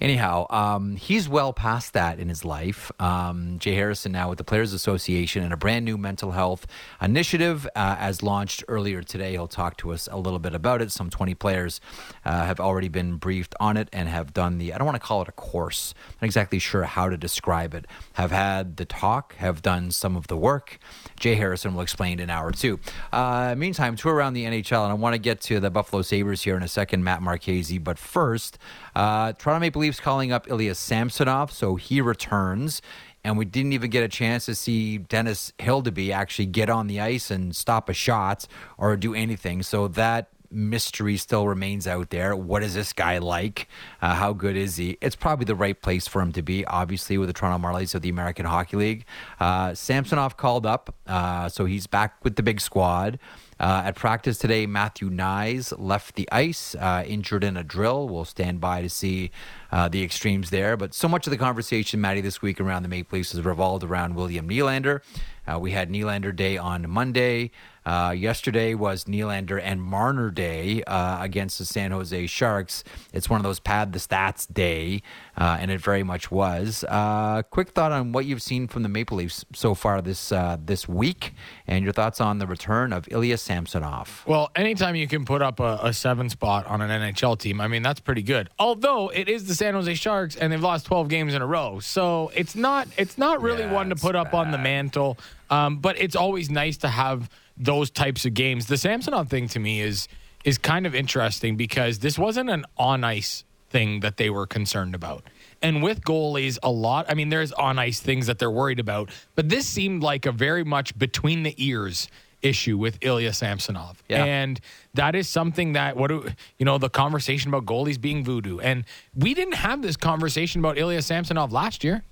Anyhow, 0.01 0.47
um, 0.49 0.95
he's 0.95 1.29
well 1.29 1.53
past 1.53 1.93
that 1.95 2.21
in 2.21 2.29
his 2.29 2.45
life. 2.45 2.93
Um, 3.01 3.59
Jay 3.59 3.75
Harrison 3.75 4.12
now 4.12 4.29
with 4.29 4.39
the 4.39 4.45
Players 4.45 4.73
Association 4.73 5.43
and 5.43 5.53
a 5.53 5.57
brand 5.57 5.85
new 5.85 5.99
mental 5.99 6.31
health 6.31 6.69
initiative 7.03 7.67
uh, 7.75 7.97
as 7.99 8.23
launched 8.23 8.62
earlier 8.69 9.03
today. 9.03 9.33
He'll 9.33 9.49
talk 9.49 9.77
to 9.79 9.93
us 9.93 10.09
a 10.12 10.17
little 10.17 10.39
bit 10.39 10.55
about 10.55 10.81
it. 10.81 10.93
Some 10.93 11.11
20 11.11 11.35
players 11.35 11.81
uh, 12.25 12.47
have 12.47 12.61
already 12.61 12.89
been 12.89 13.17
briefed 13.17 13.57
on 13.59 13.77
it 13.77 13.89
and 13.93 14.09
have 14.09 14.33
done 14.33 14.59
the, 14.59 14.73
I 14.73 14.79
don't 14.79 14.87
want 14.87 14.95
to 14.95 15.05
call 15.05 15.21
it 15.21 15.27
a 15.27 15.33
course, 15.33 15.95
I'm 16.11 16.19
not 16.21 16.27
exactly 16.27 16.61
sure 16.61 16.85
how 16.85 17.09
to 17.09 17.17
describe 17.17 17.75
it, 17.75 17.87
have 18.12 18.31
had 18.31 18.77
the 18.77 18.85
talk, 18.85 19.35
have 19.39 19.62
done 19.62 19.91
some 19.91 20.17
of 20.17 20.29
the 20.29 20.37
work. 20.37 20.79
Jay 21.19 21.35
Harrison 21.35 21.75
will 21.75 21.83
explain 21.83 22.21
in 22.21 22.31
hour 22.31 22.53
two. 22.53 22.79
Uh, 23.12 23.57
meantime, 23.59 23.97
tour 23.97 24.15
around 24.15 24.35
the 24.35 24.45
NHL, 24.45 24.85
and 24.85 24.93
I 24.93 24.95
want 24.95 25.15
to 25.15 25.19
get 25.19 25.41
to 25.41 25.59
the 25.59 25.71
Buffalo 25.71 26.04
Sabres 26.05 26.43
here 26.43 26.57
in 26.57 26.63
a 26.63 26.69
second, 26.69 27.03
Matt 27.03 27.23
Marchese. 27.23 27.79
But 27.79 27.99
first, 27.99 28.59
uh, 28.95 29.33
Toronto 29.33 29.61
Maple 29.61 29.81
Leafs 29.81 30.01
calling 30.01 30.33
up 30.33 30.49
Ilya 30.49 30.75
Samsonov, 30.75 31.51
so 31.51 31.77
he 31.77 32.01
returns. 32.01 32.81
And 33.27 33.39
we 33.39 33.47
didn't 33.47 33.73
even 33.73 33.91
get 33.91 34.05
a 34.05 34.09
chance 34.09 34.45
to 34.47 34.55
see 34.55 34.99
Dennis 34.99 35.55
Hildeby 35.59 36.13
actually 36.13 36.47
get 36.47 36.69
on 36.69 36.89
the 36.89 37.01
ice 37.01 37.31
and 37.31 37.57
stop 37.57 37.89
a 37.89 37.95
shot 37.95 38.47
or 38.77 38.95
do 38.99 39.15
anything. 39.15 39.63
So 39.63 39.89
that 39.89 40.29
mystery 40.55 41.17
still 41.17 41.49
remains 41.49 41.87
out 41.87 42.11
there. 42.11 42.37
What 42.37 42.63
is 42.63 42.75
this 42.75 42.93
guy 42.93 43.19
like? 43.19 43.69
Uh, 44.01 44.15
how 44.15 44.33
good 44.33 44.57
is 44.57 44.77
he? 44.77 44.97
It's 45.01 45.17
probably 45.17 45.45
the 45.45 45.55
right 45.55 45.81
place 45.81 46.07
for 46.07 46.23
him 46.23 46.33
to 46.33 46.43
be, 46.43 46.65
obviously, 46.67 47.19
with 47.19 47.29
the 47.29 47.33
Toronto 47.33 47.67
Marlies 47.67 47.95
of 47.95 48.03
the 48.03 48.09
American 48.09 48.47
Hockey 48.47 48.77
League. 48.77 49.05
Uh, 49.41 49.75
Samsonov 49.75 50.37
called 50.37 50.65
up, 50.65 50.95
uh, 51.07 51.49
so 51.49 51.65
he's 51.65 51.87
back 51.87 52.23
with 52.23 52.37
the 52.37 52.43
big 52.43 52.61
squad. 52.61 53.19
Uh, 53.59 53.83
at 53.87 53.97
practice 53.97 54.39
today, 54.39 54.67
Matthew 54.67 55.11
Knies 55.11 55.73
left 55.79 56.17
the 56.17 56.29
ice, 56.33 56.75
uh, 56.75 57.05
injured 57.07 57.45
in 57.45 57.57
a 57.57 57.65
drill. 57.65 58.09
We'll 58.09 58.25
stand 58.25 58.61
by 58.61 58.83
to 58.83 58.91
see 58.91 59.31
uh, 59.75 59.89
the 59.89 60.05
extremes 60.05 60.51
there. 60.51 60.77
But 60.77 60.95
so 60.95 61.09
much 61.09 61.27
of 61.27 61.33
the 61.33 61.37
conversation, 61.37 62.01
Maddie, 62.01 62.20
this 62.20 62.41
week 62.41 62.61
around 62.61 62.85
the 62.85 62.89
Maple 62.89 63.18
Leafs 63.18 63.33
has 63.33 63.45
revolved 63.45 63.83
around 63.83 64.14
William 64.14 64.49
Nylander. 64.49 65.01
Uh, 65.47 65.59
we 65.59 65.72
had 65.72 65.91
Nylander 65.91 66.35
Day 66.35 66.57
on 66.57 66.89
Monday. 66.89 67.51
Uh, 67.87 68.14
yesterday 68.16 68.75
was 68.75 69.05
Nylander 69.05 69.61
and 69.62 69.83
Marner 69.83 70.31
Day 70.31 70.83
uh, 70.85 71.22
against 71.22 71.59
the 71.59 71.66
San 71.66 71.91
Jose 71.91 72.27
Sharks. 72.29 72.83
It's 73.12 73.29
one 73.29 73.41
of 73.41 73.45
those 73.45 73.61
pad 73.61 73.93
the 73.93 73.99
stats 73.99 74.51
day, 74.51 75.03
uh, 75.37 75.59
and 75.61 75.70
it 75.70 75.81
very 75.83 76.03
much 76.03 76.31
was. 76.31 76.85
Uh, 76.89 77.43
quick 77.51 77.70
thought 77.70 77.93
on 77.93 78.12
what 78.12 78.25
you've 78.25 78.41
seen 78.41 78.68
from 78.68 78.85
the 78.85 78.89
Maple 78.89 79.18
Leafs 79.18 79.45
so 79.53 79.75
far 79.75 80.01
this 80.01 80.33
uh, 80.33 80.57
this 80.64 80.89
week, 80.89 81.35
and 81.66 81.85
your 81.85 81.93
thoughts 81.93 82.22
on 82.22 82.39
the 82.39 82.47
return 82.47 82.93
of 82.93 83.07
Ilya 83.11 83.37
Samsonov. 83.37 84.25
Well, 84.27 84.51
anytime 84.57 84.97
you 84.97 85.07
can 85.07 85.27
put 85.27 85.43
up 85.43 85.61
a, 85.61 85.79
a 85.83 85.93
seven 85.93 86.31
spot 86.31 86.66
on 86.66 86.81
an 86.81 86.89
NHL 86.89 87.39
team, 87.39 87.61
I 87.61 87.68
mean 87.68 87.83
that's 87.83 88.01
pretty 88.01 88.22
good. 88.22 88.49
Although 88.59 89.11
it 89.11 89.29
is 89.29 89.47
the 89.47 89.55
San 89.65 89.73
Jose 89.73 89.95
Sharks, 89.95 90.37
and 90.37 90.53
they've 90.53 90.61
lost 90.61 90.85
twelve 90.85 91.09
games 91.09 91.33
in 91.33 91.41
a 91.41 91.47
row, 91.47 91.79
so 91.81 92.31
it's 92.37 92.55
not 92.55 92.87
it's 92.99 93.17
not 93.17 93.41
really 93.41 93.62
yeah, 93.62 93.73
one 93.73 93.89
to 93.89 93.97
put 93.97 94.12
bad. 94.12 94.27
up 94.27 94.35
on 94.35 94.51
the 94.51 94.59
mantle. 94.59 95.17
Um, 95.49 95.79
but 95.79 95.99
it's 95.99 96.15
always 96.15 96.51
nice 96.51 96.77
to 96.79 96.89
have 96.89 97.31
those 97.57 97.91
types 97.91 98.27
of 98.27 98.35
games. 98.35 98.67
The 98.67 98.77
Samsonov 98.77 99.31
thing 99.31 99.49
to 99.49 99.59
me 99.59 99.81
is 99.81 100.07
is 100.45 100.59
kind 100.59 100.85
of 100.85 100.95
interesting 100.95 101.57
because 101.57 102.01
this 102.01 102.19
wasn't 102.19 102.51
an 102.51 102.67
on 102.77 103.05
ice 103.05 103.45
thing 103.71 104.01
that 104.01 104.19
they 104.19 104.29
were 104.29 104.47
concerned 104.47 104.95
about. 104.95 105.25
And 105.62 105.83
with 105.83 106.03
goalies, 106.03 106.59
a 106.62 106.71
lot, 106.71 107.07
I 107.09 107.15
mean, 107.15 107.31
there's 107.31 107.53
on 107.53 107.79
ice 107.79 108.01
things 108.01 108.27
that 108.27 108.39
they're 108.39 108.51
worried 108.51 108.79
about, 108.79 109.09
but 109.35 109.49
this 109.49 109.67
seemed 109.67 110.03
like 110.03 110.27
a 110.27 110.33
very 110.33 110.62
much 110.62 110.99
between 110.99 111.43
the 111.43 111.55
ears 111.57 112.09
issue 112.45 112.79
with 112.79 112.99
Ilya 113.01 113.33
Samsonov. 113.33 114.03
Yeah. 114.09 114.25
And 114.25 114.61
that 114.95 115.15
is 115.15 115.29
something 115.29 115.73
that 115.73 115.97
what 115.97 116.09
do, 116.09 116.29
you 116.59 116.65
know 116.65 116.79
the 116.79 116.91
conversation 116.91 117.53
about 117.53 117.65
goalies 117.65 118.01
being 118.01 118.23
voodoo. 118.25 118.59
And 118.61 118.85
we 119.15 119.35
didn't 119.35 119.55
have 119.55 119.83
this 119.83 119.97
conversation 119.97 120.61
about 120.61 120.79
Ilya 120.79 121.03
Samsonov 121.03 121.53
last 121.53 121.83
year. 121.83 122.05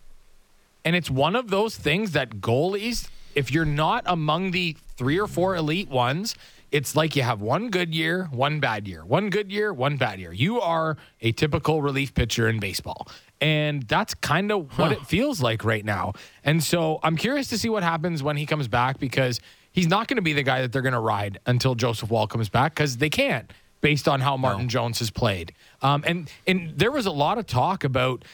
And 0.84 0.96
it's 0.96 1.10
one 1.10 1.36
of 1.36 1.48
those 1.48 1.76
things 1.76 2.12
that 2.12 2.40
goalies 2.40 3.08
if 3.34 3.50
you're 3.52 3.64
not 3.64 4.04
among 4.06 4.50
the 4.50 4.76
three 4.96 5.18
or 5.18 5.26
four 5.26 5.56
elite 5.56 5.88
ones, 5.88 6.34
it's 6.70 6.96
like 6.96 7.16
you 7.16 7.22
have 7.22 7.40
one 7.40 7.70
good 7.70 7.94
year, 7.94 8.28
one 8.30 8.60
bad 8.60 8.88
year, 8.88 9.04
one 9.04 9.30
good 9.30 9.52
year, 9.52 9.72
one 9.72 9.96
bad 9.96 10.18
year. 10.18 10.32
You 10.32 10.60
are 10.60 10.96
a 11.20 11.32
typical 11.32 11.82
relief 11.82 12.14
pitcher 12.14 12.48
in 12.48 12.60
baseball. 12.60 13.08
And 13.40 13.82
that's 13.82 14.14
kind 14.14 14.50
of 14.50 14.70
huh. 14.70 14.82
what 14.82 14.92
it 14.92 15.06
feels 15.06 15.42
like 15.42 15.64
right 15.64 15.84
now. 15.84 16.12
And 16.44 16.62
so 16.62 16.98
I'm 17.02 17.16
curious 17.16 17.48
to 17.48 17.58
see 17.58 17.68
what 17.68 17.82
happens 17.82 18.22
when 18.22 18.36
he 18.36 18.46
comes 18.46 18.68
back 18.68 18.98
because 18.98 19.40
he's 19.72 19.88
not 19.88 20.08
going 20.08 20.16
to 20.16 20.22
be 20.22 20.32
the 20.32 20.42
guy 20.42 20.62
that 20.62 20.72
they're 20.72 20.82
going 20.82 20.92
to 20.92 21.00
ride 21.00 21.38
until 21.46 21.74
Joseph 21.74 22.10
Woll 22.10 22.26
comes 22.26 22.48
back 22.48 22.74
because 22.74 22.98
they 22.98 23.10
can't 23.10 23.50
based 23.80 24.06
on 24.06 24.20
how 24.20 24.36
Martin 24.36 24.62
no. 24.62 24.68
Jones 24.68 25.00
has 25.00 25.10
played. 25.10 25.52
Um, 25.82 26.04
and 26.06 26.30
and 26.46 26.78
there 26.78 26.92
was 26.92 27.06
a 27.06 27.10
lot 27.10 27.38
of 27.38 27.46
talk 27.46 27.84
about 27.84 28.24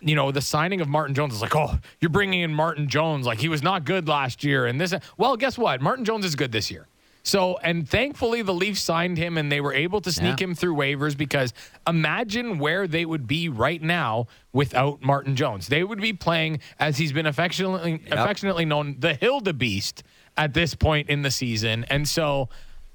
you 0.00 0.14
know, 0.14 0.30
the 0.30 0.42
signing 0.42 0.80
of 0.80 0.88
Martin 0.88 1.14
Jones 1.14 1.34
is 1.34 1.40
like, 1.40 1.56
oh, 1.56 1.78
you're 2.00 2.10
bringing 2.10 2.42
in 2.42 2.52
Martin 2.52 2.88
Jones. 2.88 3.26
Like 3.26 3.38
he 3.38 3.48
was 3.48 3.62
not 3.62 3.84
good 3.84 4.08
last 4.08 4.44
year. 4.44 4.66
And 4.66 4.80
this, 4.80 4.94
well, 5.16 5.36
guess 5.36 5.56
what? 5.56 5.80
Martin 5.80 6.04
Jones 6.04 6.24
is 6.24 6.34
good 6.34 6.52
this 6.52 6.70
year. 6.70 6.86
So, 7.22 7.56
and 7.58 7.88
thankfully 7.88 8.42
the 8.42 8.54
Leafs 8.54 8.80
signed 8.80 9.18
him 9.18 9.36
and 9.36 9.50
they 9.50 9.60
were 9.60 9.74
able 9.74 10.00
to 10.02 10.12
sneak 10.12 10.38
yeah. 10.38 10.44
him 10.44 10.54
through 10.54 10.76
waivers 10.76 11.16
because 11.16 11.52
imagine 11.84 12.60
where 12.60 12.86
they 12.86 13.04
would 13.04 13.26
be 13.26 13.48
right 13.48 13.82
now 13.82 14.28
without 14.52 15.02
Martin 15.02 15.34
Jones. 15.34 15.66
They 15.66 15.82
would 15.82 16.00
be 16.00 16.12
playing, 16.12 16.60
as 16.78 16.98
he's 16.98 17.12
been 17.12 17.26
affectionately, 17.26 18.00
yep. 18.04 18.12
affectionately 18.12 18.64
known, 18.64 18.96
the 19.00 19.14
Hildebeest 19.14 20.02
at 20.36 20.54
this 20.54 20.74
point 20.74 21.08
in 21.08 21.22
the 21.22 21.30
season. 21.30 21.84
And 21.88 22.08
so, 22.08 22.48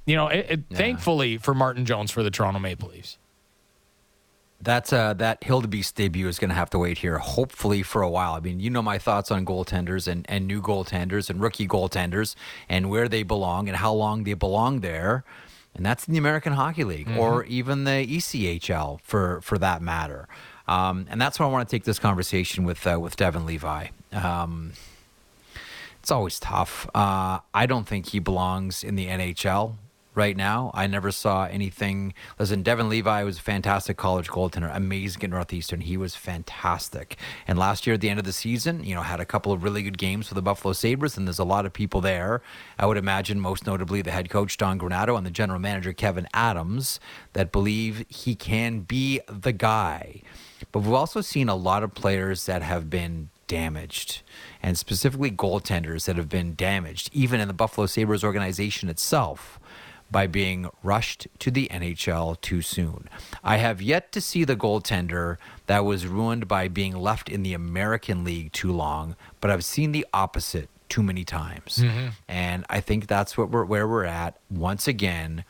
you 0.05 0.15
know, 0.15 0.27
it, 0.27 0.45
it, 0.49 0.59
yeah. 0.69 0.77
thankfully 0.77 1.37
for 1.37 1.53
Martin 1.53 1.85
Jones 1.85 2.11
for 2.11 2.23
the 2.23 2.31
Toronto 2.31 2.59
Maple 2.59 2.89
Leafs. 2.89 3.17
That's 4.63 4.93
uh, 4.93 5.13
that 5.15 5.41
Hildebeest 5.41 5.95
debut 5.95 6.27
is 6.27 6.37
going 6.37 6.49
to 6.49 6.55
have 6.55 6.69
to 6.69 6.77
wait 6.77 6.99
here, 6.99 7.17
hopefully 7.17 7.81
for 7.81 8.03
a 8.03 8.09
while. 8.09 8.33
I 8.33 8.39
mean, 8.39 8.59
you 8.59 8.69
know 8.69 8.83
my 8.83 8.99
thoughts 8.99 9.31
on 9.31 9.43
goaltenders 9.43 10.07
and, 10.07 10.23
and 10.29 10.45
new 10.45 10.61
goaltenders 10.61 11.31
and 11.31 11.41
rookie 11.41 11.67
goaltenders 11.67 12.35
and 12.69 12.89
where 12.89 13.09
they 13.09 13.23
belong 13.23 13.67
and 13.67 13.77
how 13.77 13.91
long 13.91 14.23
they 14.23 14.35
belong 14.35 14.81
there, 14.81 15.23
and 15.73 15.83
that's 15.83 16.07
in 16.07 16.11
the 16.11 16.19
American 16.19 16.53
Hockey 16.53 16.83
League 16.83 17.07
mm-hmm. 17.07 17.19
or 17.19 17.43
even 17.45 17.85
the 17.85 18.05
ECHL 18.05 19.01
for 19.01 19.41
for 19.41 19.57
that 19.57 19.81
matter. 19.81 20.27
Um, 20.67 21.07
and 21.09 21.19
that's 21.19 21.39
why 21.39 21.47
I 21.47 21.49
want 21.49 21.67
to 21.67 21.75
take 21.75 21.85
this 21.85 21.97
conversation 21.97 22.63
with 22.63 22.85
uh, 22.85 22.99
with 22.99 23.15
Devon 23.15 23.47
Levi. 23.47 23.87
Um, 24.11 24.73
it's 26.01 26.09
always 26.09 26.39
tough. 26.39 26.89
Uh, 26.95 27.39
I 27.53 27.67
don't 27.67 27.87
think 27.87 28.07
he 28.07 28.17
belongs 28.17 28.83
in 28.83 28.95
the 28.95 29.05
NHL 29.05 29.75
right 30.15 30.35
now. 30.35 30.71
I 30.73 30.87
never 30.87 31.11
saw 31.11 31.45
anything. 31.45 32.15
Listen, 32.39 32.63
Devon 32.63 32.89
Levi 32.89 33.23
was 33.23 33.37
a 33.37 33.41
fantastic 33.41 33.97
college 33.97 34.27
goaltender, 34.27 34.75
amazing 34.75 35.23
at 35.23 35.29
Northeastern. 35.29 35.81
He 35.81 35.97
was 35.97 36.15
fantastic. 36.15 37.17
And 37.47 37.59
last 37.59 37.85
year 37.85 37.93
at 37.93 38.01
the 38.01 38.09
end 38.09 38.17
of 38.17 38.25
the 38.25 38.33
season, 38.33 38.83
you 38.83 38.95
know, 38.95 39.03
had 39.03 39.19
a 39.19 39.25
couple 39.25 39.51
of 39.51 39.63
really 39.63 39.83
good 39.83 39.99
games 39.99 40.27
for 40.27 40.33
the 40.33 40.41
Buffalo 40.41 40.73
Sabres, 40.73 41.17
and 41.17 41.27
there's 41.27 41.37
a 41.37 41.43
lot 41.43 41.67
of 41.67 41.71
people 41.71 42.01
there. 42.01 42.41
I 42.79 42.87
would 42.87 42.97
imagine, 42.97 43.39
most 43.39 43.67
notably, 43.67 44.01
the 44.01 44.11
head 44.11 44.27
coach 44.27 44.57
Don 44.57 44.79
Granato 44.79 45.15
and 45.15 45.25
the 45.25 45.31
general 45.31 45.59
manager 45.59 45.93
Kevin 45.93 46.27
Adams, 46.33 46.99
that 47.33 47.51
believe 47.51 48.05
he 48.09 48.33
can 48.33 48.79
be 48.79 49.21
the 49.27 49.53
guy. 49.53 50.23
But 50.71 50.79
we've 50.79 50.93
also 50.93 51.21
seen 51.21 51.47
a 51.47 51.55
lot 51.55 51.83
of 51.83 51.93
players 51.93 52.47
that 52.47 52.63
have 52.63 52.89
been 52.89 53.29
damaged, 53.51 54.21
and 54.61 54.77
specifically 54.77 55.31
goaltenders 55.31 56.05
that 56.05 56.17
have 56.17 56.29
been 56.29 56.55
damaged, 56.55 57.09
even 57.13 57.39
in 57.39 57.47
the 57.47 57.53
Buffalo 57.53 57.87
Sabres 57.87 58.23
organization 58.23 58.89
itself 58.89 59.59
by 60.11 60.27
being 60.27 60.69
rushed 60.83 61.27
to 61.39 61.49
the 61.49 61.69
NHL 61.71 62.39
too 62.41 62.61
soon. 62.61 63.07
I 63.43 63.57
have 63.57 63.81
yet 63.81 64.11
to 64.11 64.21
see 64.21 64.43
the 64.43 64.57
goaltender 64.57 65.37
that 65.67 65.85
was 65.85 66.05
ruined 66.05 66.47
by 66.47 66.67
being 66.67 66.95
left 66.95 67.29
in 67.29 67.43
the 67.43 67.53
American 67.53 68.23
League 68.23 68.51
too 68.51 68.71
long, 68.71 69.15
but 69.39 69.49
I've 69.49 69.63
seen 69.63 69.93
the 69.93 70.05
opposite 70.13 70.69
too 70.89 71.01
many 71.01 71.23
times. 71.23 71.77
Mm-hmm. 71.77 72.09
And 72.27 72.65
I 72.69 72.81
think 72.81 73.07
that's 73.07 73.37
what 73.37 73.49
we're, 73.49 73.63
where 73.63 73.87
we're 73.87 74.03
at 74.03 74.37
once 74.49 74.87
again 74.87 75.45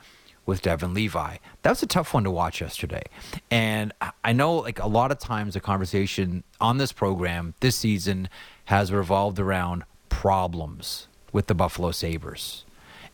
with 0.45 0.61
Devon 0.61 0.93
Levi. 0.93 1.37
That 1.63 1.69
was 1.69 1.81
a 1.81 1.87
tough 1.87 2.13
one 2.13 2.23
to 2.23 2.31
watch 2.31 2.61
yesterday. 2.61 3.03
And 3.49 3.93
I 4.23 4.33
know 4.33 4.55
like 4.57 4.79
a 4.79 4.87
lot 4.87 5.11
of 5.11 5.17
times 5.17 5.55
the 5.55 5.59
conversation 5.59 6.43
on 6.59 6.77
this 6.77 6.91
program 6.91 7.55
this 7.59 7.75
season 7.75 8.29
has 8.65 8.91
revolved 8.91 9.39
around 9.39 9.83
problems 10.09 11.07
with 11.31 11.47
the 11.47 11.55
Buffalo 11.55 11.91
Sabres 11.91 12.65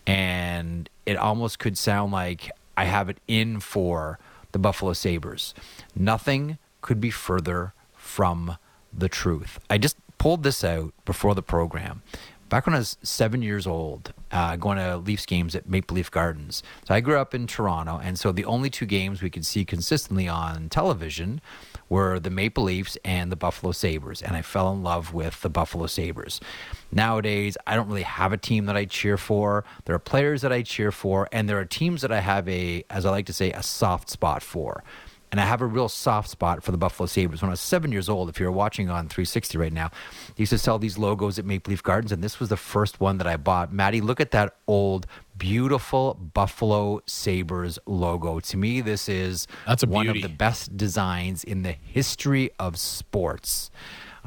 and 0.08 0.90
it 1.06 1.18
almost 1.18 1.60
could 1.60 1.78
sound 1.78 2.14
like 2.14 2.50
I 2.78 2.86
have 2.86 3.10
it 3.10 3.18
in 3.28 3.60
for 3.60 4.18
the 4.54 4.60
Buffalo 4.60 4.94
Sabres. 4.94 5.54
Nothing 5.94 6.58
could 6.82 7.02
be 7.02 7.12
further 7.12 7.74
from 7.94 8.58
the 8.94 9.10
truth. 9.10 9.60
I 9.70 9.78
just 9.78 9.98
pulled 10.18 10.44
this 10.44 10.64
out 10.64 10.94
before 11.04 11.36
the 11.36 11.44
program. 11.44 12.02
Back 12.50 12.66
when 12.66 12.76
I 12.76 12.78
was 12.78 12.98
seven 13.04 13.42
years 13.42 13.68
old, 13.68 14.14
uh, 14.32 14.56
going 14.56 14.78
to 14.78 14.96
Leafs 14.96 15.26
games 15.26 15.54
at 15.54 15.68
Maple 15.68 15.96
Leaf 15.96 16.10
Gardens. 16.10 16.64
So 16.88 16.96
I 16.96 17.02
grew 17.02 17.18
up 17.18 17.36
in 17.36 17.46
Toronto, 17.46 18.00
and 18.02 18.18
so 18.18 18.32
the 18.32 18.46
only 18.46 18.70
two 18.70 18.86
games 18.86 19.22
we 19.22 19.30
could 19.30 19.46
see 19.46 19.66
consistently 19.66 20.30
on 20.30 20.70
television 20.70 21.42
were 21.90 22.20
the 22.20 22.30
Maple 22.30 22.66
Leafs 22.66 22.98
and 23.04 23.32
the 23.32 23.36
Buffalo 23.36 23.72
Sabres, 23.72 24.22
and 24.22 24.36
I 24.36 24.42
fell 24.42 24.72
in 24.72 24.84
love 24.84 25.14
with 25.14 25.42
the 25.42 25.50
Buffalo 25.50 25.88
Sabres. 25.88 26.40
Nowadays, 26.92 27.58
I 27.66 27.76
don't 27.76 27.88
really 27.88 28.04
have 28.04 28.34
a 28.34 28.38
team 28.38 28.66
that 28.66 28.76
I 28.76 28.86
cheer 28.86 29.18
for. 29.18 29.64
There 29.86 29.96
are 29.96 30.00
players 30.00 30.42
that 30.42 30.52
I 30.52 30.62
cheer 30.62 30.92
for, 30.92 31.28
and 31.32 31.48
there 31.48 31.60
are 31.60 31.66
teams 31.66 32.02
that 32.02 32.12
I 32.12 32.20
have 32.20 32.48
a, 32.50 32.84
as 32.90 33.06
I 33.06 33.12
like 33.12 33.26
to 33.28 33.34
say, 33.34 33.52
a 33.52 33.64
soft 33.64 34.10
spot 34.10 34.44
for 34.44 34.84
and 35.32 35.42
I 35.42 35.46
have 35.46 35.62
a 35.62 35.66
real 35.66 35.90
soft 35.90 36.30
spot 36.30 36.64
for 36.64 36.72
the 36.72 36.78
Buffalo 36.78 37.06
Sabres. 37.06 37.42
When 37.42 37.50
I 37.50 37.54
was 37.54 37.60
seven 37.60 37.92
years 37.92 38.08
old, 38.08 38.30
if 38.30 38.40
you're 38.40 38.52
watching 38.52 38.90
on 38.90 39.08
360 39.10 39.58
right 39.58 39.74
now, 39.74 39.90
they 40.36 40.42
used 40.44 40.52
to 40.52 40.58
sell 40.58 40.80
these 40.80 40.98
logos 40.98 41.38
at 41.38 41.46
Maple 41.46 41.72
Leaf 41.72 41.84
Gardens, 41.84 42.12
and 42.12 42.24
this 42.24 42.40
was 42.40 42.50
the 42.50 42.58
first 42.58 43.00
one 43.00 43.18
that 43.18 43.28
I 43.28 43.36
bought. 43.38 43.74
Maddie, 43.74 44.02
look 44.02 44.22
at 44.22 44.32
that 44.32 44.56
old, 44.68 45.06
beautiful 45.38 46.14
Buffalo 46.14 47.02
Sabres 47.06 47.78
logo. 47.86 48.40
To 48.40 48.58
me, 48.58 48.82
this 48.82 49.10
is 49.10 49.48
That's 49.66 49.86
one 49.86 50.06
beauty. 50.06 50.24
of 50.24 50.30
the 50.32 50.36
best 50.36 50.78
designs 50.78 51.44
in 51.44 51.64
the 51.64 51.74
history 51.74 52.52
of 52.60 52.78
sports. 52.80 53.70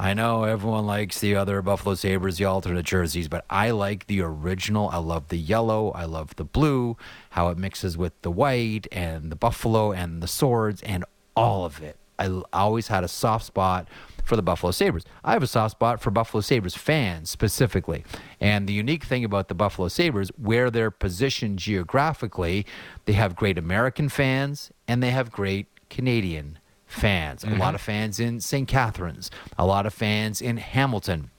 I 0.00 0.14
know 0.14 0.44
everyone 0.44 0.86
likes 0.86 1.20
the 1.20 1.36
other 1.36 1.60
Buffalo 1.60 1.94
Sabres, 1.94 2.38
the 2.38 2.46
alternate 2.46 2.86
jerseys, 2.86 3.28
but 3.28 3.44
I 3.50 3.70
like 3.72 4.06
the 4.06 4.22
original. 4.22 4.88
I 4.88 4.96
love 4.96 5.28
the 5.28 5.36
yellow. 5.36 5.90
I 5.90 6.06
love 6.06 6.34
the 6.36 6.44
blue, 6.44 6.96
how 7.28 7.50
it 7.50 7.58
mixes 7.58 7.98
with 7.98 8.14
the 8.22 8.30
white 8.30 8.86
and 8.90 9.30
the 9.30 9.36
buffalo 9.36 9.92
and 9.92 10.22
the 10.22 10.26
swords 10.26 10.80
and 10.84 11.04
all 11.36 11.66
of 11.66 11.82
it. 11.82 11.98
I 12.18 12.30
always 12.54 12.88
had 12.88 13.04
a 13.04 13.08
soft 13.08 13.44
spot 13.44 13.88
for 14.24 14.36
the 14.36 14.42
Buffalo 14.42 14.70
Sabres. 14.70 15.04
I 15.22 15.34
have 15.34 15.42
a 15.42 15.46
soft 15.46 15.72
spot 15.72 16.00
for 16.00 16.10
Buffalo 16.10 16.40
Sabres 16.40 16.74
fans 16.74 17.28
specifically. 17.28 18.02
And 18.40 18.66
the 18.66 18.72
unique 18.72 19.04
thing 19.04 19.22
about 19.22 19.48
the 19.48 19.54
Buffalo 19.54 19.88
Sabres, 19.88 20.30
where 20.38 20.70
they're 20.70 20.90
positioned 20.90 21.58
geographically, 21.58 22.64
they 23.04 23.12
have 23.12 23.36
great 23.36 23.58
American 23.58 24.08
fans 24.08 24.70
and 24.88 25.02
they 25.02 25.10
have 25.10 25.30
great 25.30 25.66
Canadian 25.90 26.58
fans, 26.90 27.44
mm-hmm. 27.44 27.54
a 27.54 27.58
lot 27.58 27.74
of 27.74 27.80
fans 27.80 28.18
in 28.18 28.40
St. 28.40 28.66
Catharines, 28.66 29.30
a 29.56 29.64
lot 29.64 29.86
of 29.86 29.94
fans 29.94 30.42
in 30.42 30.56
Hamilton, 30.56 31.30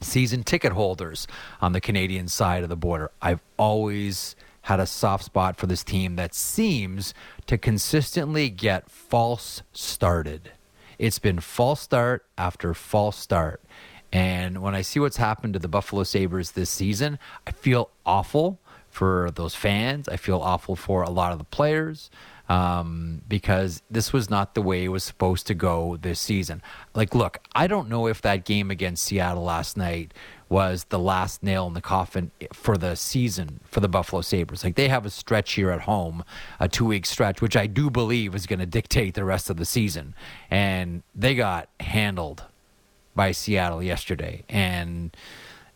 season 0.00 0.42
ticket 0.42 0.72
holders 0.72 1.26
on 1.60 1.72
the 1.72 1.80
Canadian 1.80 2.28
side 2.28 2.64
of 2.64 2.68
the 2.68 2.76
border. 2.76 3.10
I've 3.22 3.40
always 3.56 4.34
had 4.62 4.80
a 4.80 4.86
soft 4.86 5.24
spot 5.24 5.56
for 5.56 5.66
this 5.66 5.84
team 5.84 6.16
that 6.16 6.34
seems 6.34 7.14
to 7.46 7.56
consistently 7.56 8.50
get 8.50 8.90
false 8.90 9.62
started. 9.72 10.52
It's 10.98 11.20
been 11.20 11.38
false 11.38 11.80
start 11.80 12.26
after 12.36 12.74
false 12.74 13.16
start. 13.16 13.62
And 14.12 14.60
when 14.60 14.74
I 14.74 14.82
see 14.82 14.98
what's 14.98 15.18
happened 15.18 15.52
to 15.52 15.58
the 15.60 15.68
Buffalo 15.68 16.02
Sabres 16.02 16.52
this 16.52 16.70
season, 16.70 17.18
I 17.46 17.52
feel 17.52 17.90
awful 18.04 18.58
for 18.90 19.30
those 19.32 19.54
fans. 19.54 20.08
I 20.08 20.16
feel 20.16 20.40
awful 20.40 20.74
for 20.74 21.02
a 21.02 21.10
lot 21.10 21.30
of 21.30 21.38
the 21.38 21.44
players 21.44 22.10
um, 22.48 23.22
because 23.28 23.82
this 23.90 24.12
was 24.12 24.30
not 24.30 24.54
the 24.54 24.62
way 24.62 24.84
it 24.84 24.88
was 24.88 25.04
supposed 25.04 25.46
to 25.48 25.54
go 25.54 25.98
this 26.00 26.18
season. 26.18 26.62
Like, 26.94 27.14
look, 27.14 27.38
I 27.54 27.66
don't 27.66 27.88
know 27.88 28.06
if 28.06 28.22
that 28.22 28.44
game 28.44 28.70
against 28.70 29.04
Seattle 29.04 29.44
last 29.44 29.76
night 29.76 30.14
was 30.48 30.84
the 30.84 30.98
last 30.98 31.42
nail 31.42 31.66
in 31.66 31.74
the 31.74 31.82
coffin 31.82 32.30
for 32.54 32.78
the 32.78 32.94
season 32.94 33.60
for 33.64 33.80
the 33.80 33.88
Buffalo 33.88 34.22
Sabres. 34.22 34.64
Like, 34.64 34.76
they 34.76 34.88
have 34.88 35.04
a 35.04 35.10
stretch 35.10 35.52
here 35.52 35.70
at 35.70 35.82
home, 35.82 36.24
a 36.58 36.68
two 36.68 36.86
week 36.86 37.04
stretch, 37.04 37.42
which 37.42 37.56
I 37.56 37.66
do 37.66 37.90
believe 37.90 38.34
is 38.34 38.46
going 38.46 38.60
to 38.60 38.66
dictate 38.66 39.14
the 39.14 39.24
rest 39.24 39.50
of 39.50 39.58
the 39.58 39.66
season. 39.66 40.14
And 40.50 41.02
they 41.14 41.34
got 41.34 41.68
handled 41.80 42.44
by 43.14 43.32
Seattle 43.32 43.82
yesterday. 43.82 44.44
And 44.48 45.14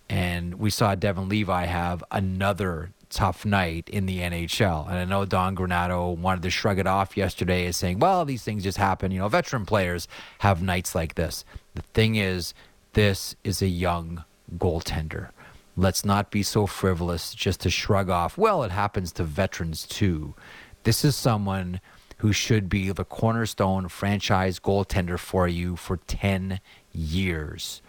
and 0.09 0.57
we 0.57 0.69
saw 0.69 0.95
Devon 0.95 1.29
Levi 1.29 1.65
have 1.65 2.05
another 2.11 2.91
tough 3.13 3.45
night 3.45 3.89
in 3.89 4.07
the 4.07 4.19
NHL. 4.19 4.89
And 4.89 4.97
I 4.97 5.05
know 5.05 5.25
Don 5.25 5.55
Granato 5.55 6.17
wanted 6.17 6.43
to 6.43 6.51
shrug 6.51 6.79
it 6.79 6.87
off 6.87 7.17
yesterday 7.17 7.67
as 7.67 7.77
saying, 7.77 7.99
well, 7.99 8.25
these 8.25 8.43
things 8.43 8.65
just 8.65 8.79
happen. 8.79 9.13
You 9.13 9.21
know, 9.21 9.29
veteran 9.29 9.67
players 9.67 10.09
have 10.41 10.63
nights 10.63 10.95
like 10.95 11.15
this. 11.15 11.45
The 11.75 11.83
thing 11.95 12.17
is, 12.17 12.55
this 12.95 13.37
is 13.45 13.63
a 13.63 13.69
young 13.69 14.25
goaltender. 14.57 15.31
Let's 15.77 16.05
not 16.05 16.31
be 16.31 16.43
so 16.43 16.67
frivolous 16.67 17.35
just 17.35 17.61
to 17.61 17.71
shrug 17.71 18.11
off, 18.11 18.37
well, 18.37 18.63
it 18.63 18.71
happens 18.71 19.13
to 19.13 19.25
veterans 19.25 19.87
too. 19.87 20.35
This 20.83 21.05
is 21.05 21.15
someone 21.15 21.81
who 22.19 22.33
should 22.33 22.69
be 22.69 22.91
the 22.91 23.05
cornerstone 23.05 23.89
franchise 23.89 24.59
goaltender 24.59 25.19
for 25.19 25.49
you 25.49 25.77
for 25.77 25.97
10 25.97 26.61
years. 26.93 27.83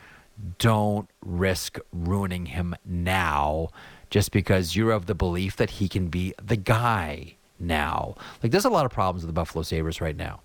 Don't 0.57 1.09
risk 1.23 1.77
ruining 1.91 2.47
him 2.47 2.75
now 2.85 3.69
just 4.13 4.31
because 4.31 4.75
you're 4.75 4.91
of 4.91 5.07
the 5.07 5.15
belief 5.15 5.55
that 5.55 5.71
he 5.71 5.89
can 5.89 6.07
be 6.07 6.35
the 6.39 6.55
guy 6.55 7.33
now. 7.59 8.13
Like, 8.43 8.51
there's 8.51 8.63
a 8.63 8.69
lot 8.69 8.85
of 8.85 8.91
problems 8.91 9.23
with 9.23 9.29
the 9.29 9.33
Buffalo 9.33 9.63
Sabres 9.63 10.01
right 10.01 10.15
now. 10.15 10.41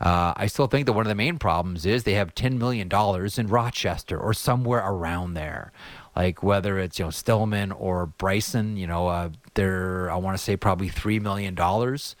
Uh, 0.00 0.32
I 0.34 0.46
still 0.46 0.66
think 0.66 0.86
that 0.86 0.94
one 0.94 1.04
of 1.04 1.10
the 1.10 1.14
main 1.14 1.38
problems 1.38 1.84
is 1.84 2.04
they 2.04 2.14
have 2.14 2.34
$10 2.34 2.56
million 2.56 2.88
in 3.36 3.46
Rochester 3.48 4.18
or 4.18 4.32
somewhere 4.32 4.78
around 4.78 5.34
there. 5.34 5.72
Like 6.16 6.42
whether 6.42 6.78
it's 6.78 6.98
you 6.98 7.04
know 7.04 7.10
Stillman 7.10 7.70
or 7.72 8.06
Bryson, 8.06 8.78
you 8.78 8.86
know, 8.86 9.08
uh, 9.08 9.28
they're 9.52 10.10
I 10.10 10.16
want 10.16 10.38
to 10.38 10.42
say 10.42 10.56
probably 10.56 10.88
three 10.88 11.18
million 11.18 11.54
dollars 11.54 12.16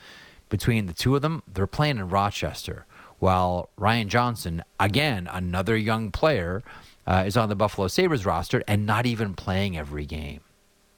between 0.50 0.86
the 0.86 0.94
two 0.94 1.16
of 1.16 1.22
them. 1.22 1.42
They're 1.46 1.66
playing 1.66 1.98
in 1.98 2.08
Rochester, 2.08 2.86
while 3.18 3.68
Ryan 3.76 4.08
Johnson, 4.08 4.62
again 4.80 5.28
another 5.30 5.76
young 5.76 6.10
player, 6.10 6.62
uh, 7.06 7.24
is 7.26 7.36
on 7.36 7.50
the 7.50 7.54
Buffalo 7.54 7.86
Sabres 7.88 8.24
roster 8.24 8.62
and 8.66 8.86
not 8.86 9.04
even 9.04 9.34
playing 9.34 9.76
every 9.76 10.06
game 10.06 10.40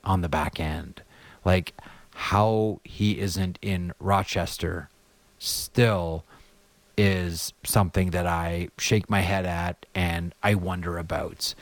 on 0.05 0.21
the 0.21 0.29
back 0.29 0.61
end. 0.61 1.03
Like 1.45 1.75
how 2.15 2.81
he 2.85 3.19
isn't 3.19 3.59
in 3.61 3.93
Rochester 3.99 4.89
still 5.39 6.25
is 6.97 7.53
something 7.65 8.11
that 8.11 8.27
I 8.27 8.69
shake 8.79 9.11
my 9.11 9.21
head 9.21 9.45
at 9.45 9.85
and 9.95 10.35
I 10.43 10.55
wonder 10.55 10.97
about. 10.99 11.55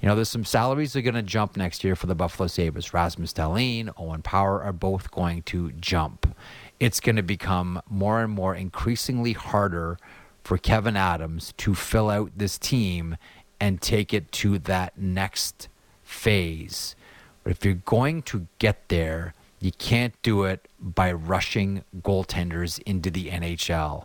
You 0.00 0.08
know, 0.08 0.14
there's 0.14 0.30
some 0.30 0.44
salaries 0.44 0.92
that 0.92 1.00
are 1.00 1.02
going 1.02 1.14
to 1.14 1.22
jump 1.22 1.56
next 1.56 1.84
year 1.84 1.94
for 1.94 2.06
the 2.06 2.14
Buffalo 2.14 2.46
Sabres. 2.46 2.94
Rasmus 2.94 3.32
Dahlin, 3.32 3.92
Owen 3.98 4.22
Power 4.22 4.62
are 4.62 4.72
both 4.72 5.10
going 5.10 5.42
to 5.42 5.72
jump. 5.72 6.34
It's 6.80 7.00
going 7.00 7.16
to 7.16 7.22
become 7.22 7.82
more 7.88 8.22
and 8.22 8.32
more 8.32 8.54
increasingly 8.54 9.32
harder 9.32 9.98
for 10.42 10.56
Kevin 10.56 10.96
Adams 10.96 11.52
to 11.58 11.74
fill 11.74 12.08
out 12.08 12.32
this 12.36 12.56
team 12.56 13.16
and 13.60 13.82
take 13.82 14.14
it 14.14 14.32
to 14.32 14.58
that 14.60 14.96
next 14.96 15.68
phase. 16.02 16.94
But 17.42 17.52
if 17.52 17.64
you're 17.64 17.74
going 17.74 18.22
to 18.22 18.46
get 18.58 18.88
there, 18.88 19.34
you 19.60 19.72
can't 19.72 20.14
do 20.22 20.44
it 20.44 20.68
by 20.80 21.12
rushing 21.12 21.84
goaltenders 22.00 22.80
into 22.82 23.10
the 23.10 23.30
NHL. 23.30 24.04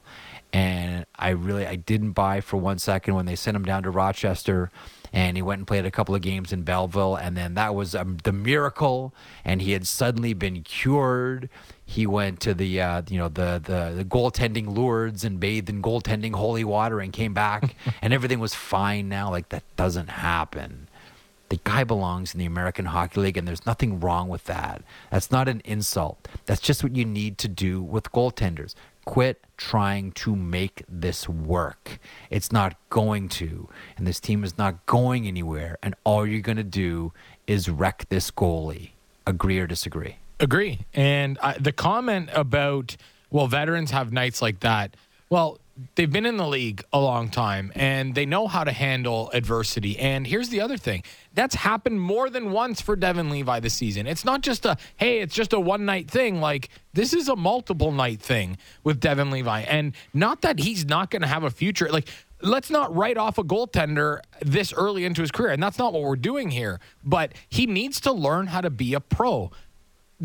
And 0.51 1.05
I 1.15 1.29
really 1.29 1.65
I 1.65 1.75
didn't 1.75 2.11
buy 2.11 2.41
for 2.41 2.57
one 2.57 2.77
second 2.77 3.15
when 3.15 3.25
they 3.25 3.35
sent 3.35 3.55
him 3.55 3.65
down 3.65 3.83
to 3.83 3.89
Rochester 3.89 4.71
and 5.11 5.35
he 5.37 5.41
went 5.41 5.59
and 5.59 5.67
played 5.67 5.85
a 5.85 5.91
couple 5.91 6.13
of 6.15 6.21
games 6.21 6.53
in 6.53 6.63
Belleville 6.63 7.15
and 7.15 7.35
then 7.35 7.55
that 7.55 7.73
was 7.73 7.95
um, 7.95 8.17
the 8.23 8.31
miracle 8.31 9.13
and 9.43 9.61
he 9.61 9.71
had 9.71 9.87
suddenly 9.87 10.33
been 10.33 10.61
cured. 10.61 11.49
He 11.85 12.05
went 12.05 12.39
to 12.41 12.53
the 12.53 12.81
uh, 12.81 13.01
you 13.09 13.17
know 13.17 13.29
the, 13.29 13.59
the 13.63 13.93
the 13.95 14.05
goaltending 14.05 14.75
Lourdes 14.75 15.23
and 15.23 15.39
bathed 15.39 15.69
in 15.69 15.81
goaltending 15.81 16.35
holy 16.35 16.63
water 16.63 16.99
and 16.99 17.11
came 17.11 17.33
back 17.33 17.75
and 18.01 18.13
everything 18.13 18.39
was 18.39 18.53
fine 18.53 19.09
now 19.09 19.31
like 19.31 19.49
that 19.49 19.63
doesn't 19.75 20.09
happen. 20.09 20.87
The 21.49 21.59
guy 21.63 21.83
belongs 21.83 22.33
in 22.33 22.39
the 22.39 22.45
American 22.45 22.85
Hockey 22.85 23.19
League, 23.19 23.37
and 23.37 23.47
there's 23.47 23.65
nothing 23.65 23.99
wrong 23.99 24.27
with 24.27 24.45
that. 24.45 24.81
That's 25.11 25.29
not 25.29 25.47
an 25.47 25.61
insult. 25.65 26.27
That's 26.45 26.61
just 26.61 26.83
what 26.83 26.95
you 26.95 27.05
need 27.05 27.37
to 27.39 27.47
do 27.47 27.81
with 27.81 28.11
goaltenders. 28.11 28.73
Quit 29.05 29.43
trying 29.57 30.13
to 30.13 30.35
make 30.35 30.83
this 30.87 31.27
work. 31.29 31.99
It's 32.29 32.51
not 32.51 32.75
going 32.89 33.29
to, 33.29 33.69
and 33.97 34.07
this 34.07 34.19
team 34.19 34.43
is 34.43 34.57
not 34.57 34.85
going 34.85 35.27
anywhere, 35.27 35.77
and 35.83 35.93
all 36.03 36.25
you're 36.25 36.41
going 36.41 36.57
to 36.57 36.63
do 36.63 37.11
is 37.45 37.69
wreck 37.69 38.05
this 38.09 38.31
goalie. 38.31 38.91
Agree 39.27 39.59
or 39.59 39.67
disagree? 39.67 40.17
Agree. 40.39 40.85
And 40.93 41.37
I, 41.39 41.57
the 41.57 41.71
comment 41.71 42.29
about, 42.33 42.97
well, 43.29 43.47
veterans 43.47 43.91
have 43.91 44.11
nights 44.11 44.41
like 44.41 44.61
that. 44.61 44.95
Well, 45.29 45.59
they've 45.95 46.11
been 46.11 46.25
in 46.25 46.37
the 46.37 46.47
league 46.47 46.83
a 46.93 46.99
long 46.99 47.29
time 47.29 47.71
and 47.75 48.13
they 48.13 48.25
know 48.25 48.47
how 48.47 48.63
to 48.63 48.71
handle 48.71 49.31
adversity. 49.33 49.97
And 49.97 50.27
here's 50.27 50.49
the 50.49 50.61
other 50.61 50.77
thing 50.77 51.03
that's 51.33 51.55
happened 51.55 51.99
more 51.99 52.29
than 52.29 52.51
once 52.51 52.79
for 52.79 52.95
Devon 52.95 53.29
Levi 53.29 53.59
this 53.59 53.73
season. 53.73 54.05
It's 54.05 54.23
not 54.23 54.41
just 54.41 54.65
a, 54.65 54.77
hey, 54.97 55.19
it's 55.19 55.33
just 55.33 55.53
a 55.53 55.59
one 55.59 55.85
night 55.85 56.09
thing. 56.09 56.39
Like, 56.39 56.69
this 56.93 57.13
is 57.13 57.27
a 57.27 57.35
multiple 57.35 57.91
night 57.91 58.21
thing 58.21 58.57
with 58.83 58.99
Devon 58.99 59.31
Levi. 59.31 59.61
And 59.61 59.93
not 60.13 60.41
that 60.41 60.59
he's 60.59 60.85
not 60.85 61.09
going 61.09 61.23
to 61.23 61.27
have 61.27 61.43
a 61.43 61.49
future. 61.49 61.89
Like, 61.89 62.07
let's 62.41 62.69
not 62.69 62.95
write 62.95 63.17
off 63.17 63.39
a 63.39 63.43
goaltender 63.43 64.19
this 64.41 64.73
early 64.73 65.05
into 65.05 65.21
his 65.21 65.31
career. 65.31 65.51
And 65.51 65.63
that's 65.63 65.79
not 65.79 65.91
what 65.93 66.03
we're 66.03 66.15
doing 66.15 66.51
here. 66.51 66.79
But 67.03 67.33
he 67.49 67.65
needs 67.65 67.99
to 68.01 68.11
learn 68.11 68.47
how 68.47 68.61
to 68.61 68.69
be 68.69 68.93
a 68.93 68.99
pro. 68.99 69.51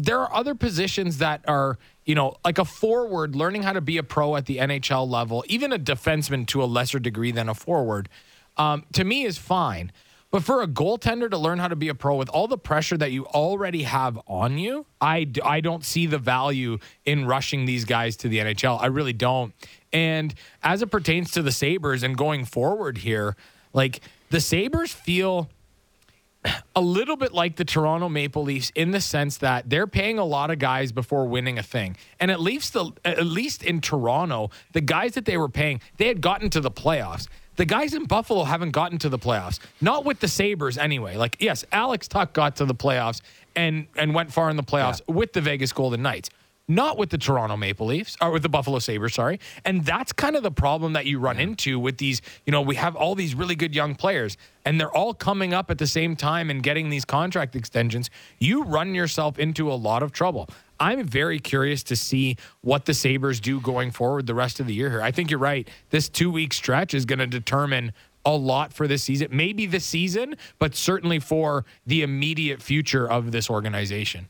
There 0.03 0.21
are 0.21 0.35
other 0.35 0.55
positions 0.55 1.19
that 1.19 1.45
are 1.49 1.79
you 2.09 2.15
know, 2.15 2.37
like 2.43 2.57
a 2.57 2.65
forward 2.65 3.37
learning 3.37 3.63
how 3.63 3.75
to 3.75 3.83
be 3.83 3.99
a 3.99 4.03
pro 4.03 4.35
at 4.35 4.47
the 4.47 4.57
NHL 4.57 5.07
level, 5.07 5.45
even 5.47 5.75
a 5.75 5.79
defenseman 5.79 6.47
to 6.47 6.63
a 6.63 6.65
lesser 6.65 6.99
degree 6.99 7.33
than 7.33 7.51
a 7.51 7.55
forward, 7.55 8.09
um, 8.57 8.87
to 8.95 9.05
me 9.05 9.25
is 9.25 9.37
fine. 9.37 9.93
But 10.31 10.43
for 10.43 10.63
a 10.63 10.67
goaltender 10.67 11.31
to 11.31 11.37
learn 11.37 11.59
how 11.59 11.69
to 11.69 11.77
be 11.77 11.89
a 11.89 11.95
pro 11.95 12.17
with 12.17 12.31
all 12.31 12.49
the 12.49 12.57
pressure 12.57 12.97
that 12.97 13.13
you 13.13 13.27
already 13.27 13.83
have 13.83 14.19
on 14.27 14.57
you, 14.57 14.87
I, 15.03 15.31
I 15.45 15.61
don't 15.61 15.85
see 15.85 16.07
the 16.07 16.19
value 16.19 16.79
in 17.05 17.27
rushing 17.27 17.67
these 17.67 17.85
guys 17.85 18.17
to 18.19 18.29
the 18.31 18.39
NHL. 18.39 18.81
I 18.81 18.87
really 18.87 19.13
don't. 19.13 19.53
And 19.93 20.35
as 20.63 20.81
it 20.81 20.87
pertains 20.87 21.31
to 21.33 21.43
the 21.43 21.53
Sabres 21.53 22.03
and 22.03 22.17
going 22.17 22.47
forward 22.47 22.99
here, 22.99 23.37
like 23.75 24.01
the 24.31 24.41
Sabres 24.41 24.95
feel 24.95 25.51
a 26.77 26.81
little 26.81 27.17
bit 27.17 27.33
like 27.33 27.57
the 27.57 27.65
Toronto 27.65 28.09
Maple 28.09 28.43
Leafs 28.43 28.71
in 28.75 28.93
the 28.93 29.01
sense 29.01 29.39
that 29.39 29.69
they're 29.69 29.87
paying 29.87 30.19
a 30.19 30.25
lot 30.25 30.51
of 30.51 30.59
guys 30.59 30.93
before 30.93 31.27
winning 31.27 31.59
a 31.59 31.63
thing. 31.63 31.97
And 32.21 32.31
at 32.31 32.41
least 32.41 32.73
the 32.73 32.93
at 33.05 33.27
least 33.27 33.63
in 33.63 33.81
Toronto, 33.81 34.51
the 34.73 34.81
guys 34.81 35.15
that 35.15 35.25
they 35.25 35.37
were 35.37 35.49
paying, 35.49 35.81
they 35.97 36.09
had 36.09 36.21
gotten 36.21 36.51
to 36.51 36.61
the 36.61 36.71
playoffs. 36.71 37.29
The 37.57 37.65
guys 37.65 37.93
in 37.93 38.05
Buffalo 38.05 38.45
haven't 38.45 38.71
gotten 38.71 38.99
to 38.99 39.09
the 39.09 39.19
playoffs. 39.19 39.59
Not 39.81 40.05
with 40.05 40.21
the 40.21 40.29
Sabres 40.29 40.79
anyway. 40.79 41.17
Like 41.17 41.37
yes, 41.41 41.65
Alex 41.73 42.07
Tuch 42.07 42.33
got 42.33 42.57
to 42.57 42.65
the 42.65 42.75
playoffs 42.75 43.21
and 43.57 43.89
and 43.97 44.15
went 44.15 44.33
far 44.33 44.49
in 44.49 44.57
the 44.57 44.63
playoffs 44.63 45.01
yeah. 45.09 45.15
with 45.15 45.33
the 45.33 45.41
Vegas 45.41 45.73
Golden 45.73 46.03
Knights 46.03 46.31
not 46.69 46.99
with 46.99 47.09
the 47.11 47.19
Toronto 47.19 47.57
Maple 47.57 47.87
Leafs 47.87 48.17
or 48.21 48.31
with 48.31 48.43
the 48.43 48.49
Buffalo 48.49 48.79
Sabres, 48.79 49.15
sorry. 49.15 49.41
And 49.65 49.85
that's 49.85 50.13
kind 50.13 50.37
of 50.37 50.43
the 50.43 50.51
problem 50.51 50.93
that 50.93 51.07
you 51.07 51.19
run 51.19 51.37
yeah. 51.37 51.45
into 51.45 51.81
with 51.81 51.97
these, 51.97 52.21
you 52.45 52.53
know, 52.53 52.61
we 52.61 52.77
have 52.77 52.95
all 52.95 53.15
these 53.15 53.35
really 53.35 53.57
good 53.57 53.75
young 53.75 53.95
players 53.95 54.37
and 54.65 54.79
they're 54.79 54.95
all 54.95 55.15
coming 55.15 55.55
up 55.55 55.71
at 55.71 55.79
the 55.79 55.87
same 55.87 56.15
time 56.15 56.51
and 56.51 56.63
getting 56.63 56.91
these 56.91 57.07
contract 57.07 57.57
extensions. 57.57 58.11
You 58.39 58.65
run 58.65 58.95
yourself 58.95 59.39
into 59.39 59.73
a 59.73 59.75
lot 59.75 60.03
of 60.03 60.13
trouble. 60.13 60.49
I'm 60.79 61.07
very 61.07 61.41
curious 61.41 61.83
to 61.85 61.97
see 61.97 62.37
what 62.61 62.85
the 62.85 62.95
Sabres 62.95 63.41
do 63.41 63.61
going 63.61 63.91
forward 63.91 64.27
the 64.27 64.35
rest 64.35 64.61
of 64.61 64.67
the 64.67 64.75
year 64.75 64.91
here. 64.91 65.03
I 65.03 65.11
think 65.11 65.31
you're 65.31 65.41
right. 65.41 65.69
This 65.91 66.09
two 66.09 66.31
week 66.31 66.53
stretch 66.53 66.95
is 66.95 67.05
going 67.05 67.19
to 67.19 67.27
determine 67.27 67.93
a 68.25 68.37
lot 68.37 68.73
for 68.73 68.87
this 68.87 69.03
season. 69.03 69.29
Maybe 69.31 69.65
the 69.67 69.81
season, 69.81 70.37
but 70.59 70.75
certainly 70.75 71.19
for 71.19 71.65
the 71.87 72.03
immediate 72.03 72.61
future 72.61 73.11
of 73.11 73.33
this 73.33 73.49
organization. 73.49 74.29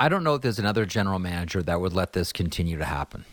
I 0.00 0.08
don't 0.08 0.24
know 0.24 0.34
if 0.34 0.40
there's 0.40 0.58
another 0.58 0.86
general 0.86 1.18
manager 1.18 1.62
that 1.62 1.78
would 1.78 1.92
let 1.92 2.14
this 2.14 2.32
continue 2.32 2.78
to 2.78 2.86
happen. 2.86 3.26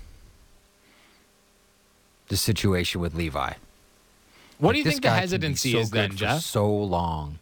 The 2.28 2.36
situation 2.36 3.00
with 3.00 3.16
Levi. 3.16 3.54
What 4.58 4.68
like, 4.68 4.74
do 4.74 4.78
you 4.80 4.84
think 4.84 5.02
the 5.02 5.12
hesitancy 5.12 5.72
so 5.72 5.80
is 5.80 5.92
then, 5.92 6.14
Jeff? 6.18 6.42
so 6.42 6.70
long. 6.70 7.40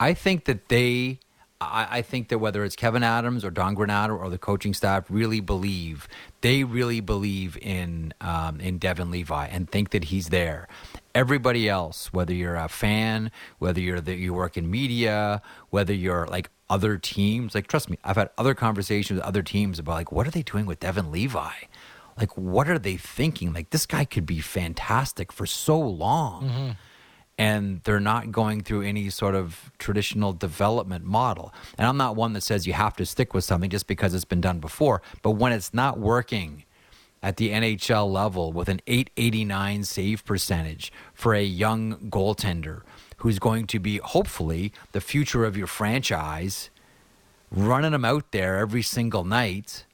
I 0.00 0.14
think 0.14 0.46
that 0.46 0.68
they, 0.68 1.20
I, 1.60 1.86
I, 1.98 2.02
think 2.02 2.28
that 2.28 2.38
whether 2.38 2.64
it's 2.64 2.74
Kevin 2.74 3.04
Adams 3.04 3.44
or 3.44 3.50
Don 3.50 3.76
Granato 3.76 4.18
or 4.18 4.28
the 4.30 4.38
coaching 4.38 4.74
staff 4.74 5.04
really 5.08 5.38
believe, 5.38 6.08
they 6.40 6.64
really 6.64 7.00
believe 7.00 7.56
in 7.58 8.14
um, 8.20 8.58
in 8.58 8.78
Devon 8.78 9.12
Levi 9.12 9.46
and 9.46 9.70
think 9.70 9.90
that 9.90 10.04
he's 10.04 10.30
there. 10.30 10.66
Everybody 11.14 11.68
else, 11.68 12.12
whether 12.12 12.32
you're 12.32 12.56
a 12.56 12.68
fan, 12.68 13.30
whether 13.58 13.80
you're 13.80 14.00
that 14.00 14.16
you 14.16 14.34
work 14.34 14.56
in 14.56 14.68
media, 14.70 15.40
whether 15.68 15.92
you're 15.92 16.26
like 16.26 16.50
other 16.70 16.96
teams. 16.96 17.54
Like, 17.54 17.66
trust 17.66 17.90
me, 17.90 17.98
I've 18.02 18.16
had 18.16 18.30
other 18.38 18.54
conversations 18.54 19.18
with 19.18 19.26
other 19.26 19.42
teams 19.42 19.78
about 19.78 19.92
like, 19.92 20.12
what 20.12 20.26
are 20.26 20.30
they 20.30 20.42
doing 20.42 20.64
with 20.64 20.80
Devon 20.80 21.10
Levi? 21.10 21.50
Like, 22.16 22.36
what 22.36 22.68
are 22.68 22.78
they 22.78 22.96
thinking? 22.96 23.52
Like, 23.52 23.70
this 23.70 23.86
guy 23.86 24.04
could 24.04 24.26
be 24.26 24.40
fantastic 24.40 25.32
for 25.32 25.46
so 25.46 25.78
long. 25.78 26.48
Mm-hmm. 26.48 26.70
And 27.38 27.80
they're 27.84 28.00
not 28.00 28.30
going 28.30 28.60
through 28.62 28.82
any 28.82 29.08
sort 29.08 29.34
of 29.34 29.72
traditional 29.78 30.34
development 30.34 31.06
model. 31.06 31.54
And 31.78 31.88
I'm 31.88 31.96
not 31.96 32.14
one 32.14 32.34
that 32.34 32.42
says 32.42 32.66
you 32.66 32.74
have 32.74 32.96
to 32.96 33.06
stick 33.06 33.32
with 33.32 33.44
something 33.44 33.70
just 33.70 33.86
because 33.86 34.14
it's 34.14 34.26
been 34.26 34.42
done 34.42 34.60
before. 34.60 35.00
But 35.22 35.32
when 35.32 35.52
it's 35.52 35.72
not 35.72 35.98
working 35.98 36.64
at 37.22 37.38
the 37.38 37.50
NHL 37.50 38.10
level 38.10 38.52
with 38.52 38.68
an 38.68 38.80
889 38.86 39.84
save 39.84 40.24
percentage 40.26 40.92
for 41.14 41.34
a 41.34 41.42
young 41.42 41.96
goaltender 42.10 42.82
who's 43.20 43.38
going 43.38 43.66
to 43.66 43.78
be 43.78 43.98
hopefully 43.98 44.72
the 44.92 45.00
future 45.00 45.44
of 45.44 45.56
your 45.56 45.66
franchise, 45.66 46.70
running 47.50 47.92
them 47.92 48.04
out 48.04 48.30
there 48.32 48.58
every 48.58 48.82
single 48.82 49.24
night 49.24 49.84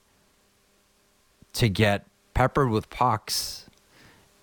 to 1.52 1.68
get 1.68 2.06
peppered 2.34 2.70
with 2.70 2.90
pucks 2.90 3.66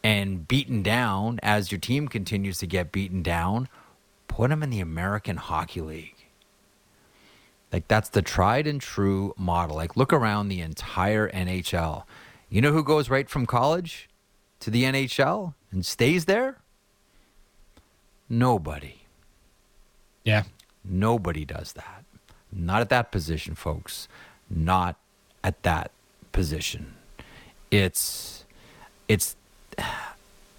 and 0.04 0.48
beaten 0.48 0.84
down 0.84 1.40
as 1.42 1.72
your 1.72 1.80
team 1.80 2.08
continues 2.08 2.58
to 2.58 2.68
get 2.68 2.92
beaten 2.92 3.24
down, 3.24 3.70
put 4.28 4.50
them 4.50 4.62
in 4.62 4.70
the 4.70 4.82
American 4.82 5.38
Hockey 5.38 5.80
League. 5.80 6.28
Like 7.72 7.88
that's 7.88 8.10
the 8.10 8.22
tried 8.22 8.68
and 8.68 8.82
true 8.82 9.34
model. 9.38 9.78
Like 9.78 9.96
look 9.96 10.12
around 10.12 10.50
the 10.50 10.60
entire 10.60 11.30
NHL. 11.30 12.04
You 12.50 12.62
know 12.62 12.74
who 12.74 12.84
goes 12.84 13.10
right 13.10 13.30
from 13.30 13.46
college 13.46 14.10
to 14.60 14.70
the 14.70 14.84
NHL 14.84 15.54
and 15.72 15.86
stays 15.86 16.26
there? 16.26 16.58
Nobody. 18.40 18.96
Yeah. 20.24 20.44
Nobody 20.84 21.46
does 21.46 21.74
that. 21.74 22.04
Not 22.52 22.82
at 22.82 22.90
that 22.90 23.12
position, 23.12 23.54
folks. 23.54 24.08
Not 24.50 24.96
at 25.44 25.62
that 25.64 25.92
position. 26.32 26.96
It's 27.70 28.46
it's 29.08 29.36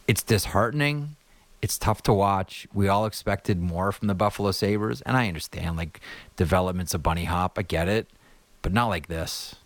it's 0.06 0.22
disheartening. 0.22 1.16
It's 1.62 1.76
tough 1.76 2.02
to 2.02 2.12
watch. 2.12 2.68
We 2.72 2.86
all 2.88 3.06
expected 3.06 3.60
more 3.60 3.90
from 3.90 4.06
the 4.06 4.14
Buffalo 4.14 4.52
Sabres, 4.52 5.00
and 5.02 5.16
I 5.16 5.26
understand 5.26 5.76
like 5.76 6.00
development's 6.36 6.94
a 6.94 6.98
bunny 6.98 7.24
hop. 7.24 7.58
I 7.58 7.62
get 7.62 7.88
it, 7.88 8.06
but 8.62 8.72
not 8.72 8.86
like 8.86 9.08
this. 9.08 9.56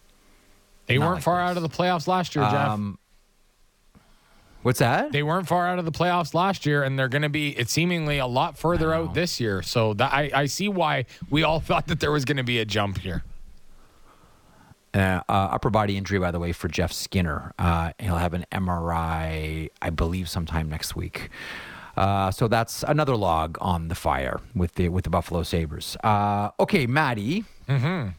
They 0.87 0.97
not 0.97 1.05
weren't 1.05 1.15
like 1.17 1.25
far 1.25 1.43
this. 1.43 1.51
out 1.51 1.57
of 1.59 1.63
the 1.63 1.69
playoffs 1.69 2.07
last 2.07 2.35
year, 2.35 2.45
Jeff. 2.45 2.69
Um, 2.69 2.99
What's 4.63 4.81
that? 4.81 5.13
They 5.13 5.23
weren't 5.23 5.47
far 5.47 5.69
out 5.69 5.79
of 5.79 5.85
the 5.85 5.93
playoffs 5.93 6.35
last 6.35 6.67
year, 6.67 6.83
and 6.83 6.99
they're 6.99 7.09
going 7.09 7.23
to 7.23 7.29
be. 7.29 7.51
It's 7.51 7.73
seemingly 7.73 8.19
a 8.19 8.27
lot 8.27 8.59
further 8.59 8.93
out 8.93 9.15
this 9.15 9.41
year. 9.41 9.63
So 9.63 9.95
that 9.95 10.13
I, 10.13 10.31
I 10.35 10.47
see 10.47 10.69
why 10.69 11.07
we 11.31 11.43
all 11.43 11.61
thought 11.69 11.87
that 11.87 12.01
there 12.01 12.11
was 12.11 12.25
going 12.25 12.39
to 12.39 12.45
be 12.45 12.59
a 12.59 12.65
jump 12.65 12.99
here. 12.99 13.23
Uh, 14.95 15.21
uh, 15.29 15.33
upper 15.33 15.71
body 15.71 15.97
injury, 15.97 16.19
by 16.19 16.31
the 16.31 16.39
way, 16.41 16.51
for 16.53 16.67
Jeff 16.67 16.93
Skinner. 16.93 17.53
Uh, 17.59 17.93
he'll 17.99 18.17
have 18.17 18.35
an 18.35 18.47
MRI, 18.51 19.69
I 19.81 19.91
believe, 19.91 20.29
sometime 20.29 20.69
next 20.69 20.97
week. 20.97 21.29
Uh, 21.97 22.31
so 22.31 22.49
that's 22.49 22.83
another 22.85 23.17
log 23.17 23.59
on 23.61 23.89
the 23.89 23.95
fire 23.95 24.41
with 24.55 24.75
the 24.75 24.89
with 24.89 25.05
the 25.05 25.11
Buffalo 25.11 25.43
Sabres. 25.43 25.97
Uh, 26.03 26.51
okay, 26.59 26.87
Maddie. 26.87 27.45
Mm-hmm. 27.69 28.11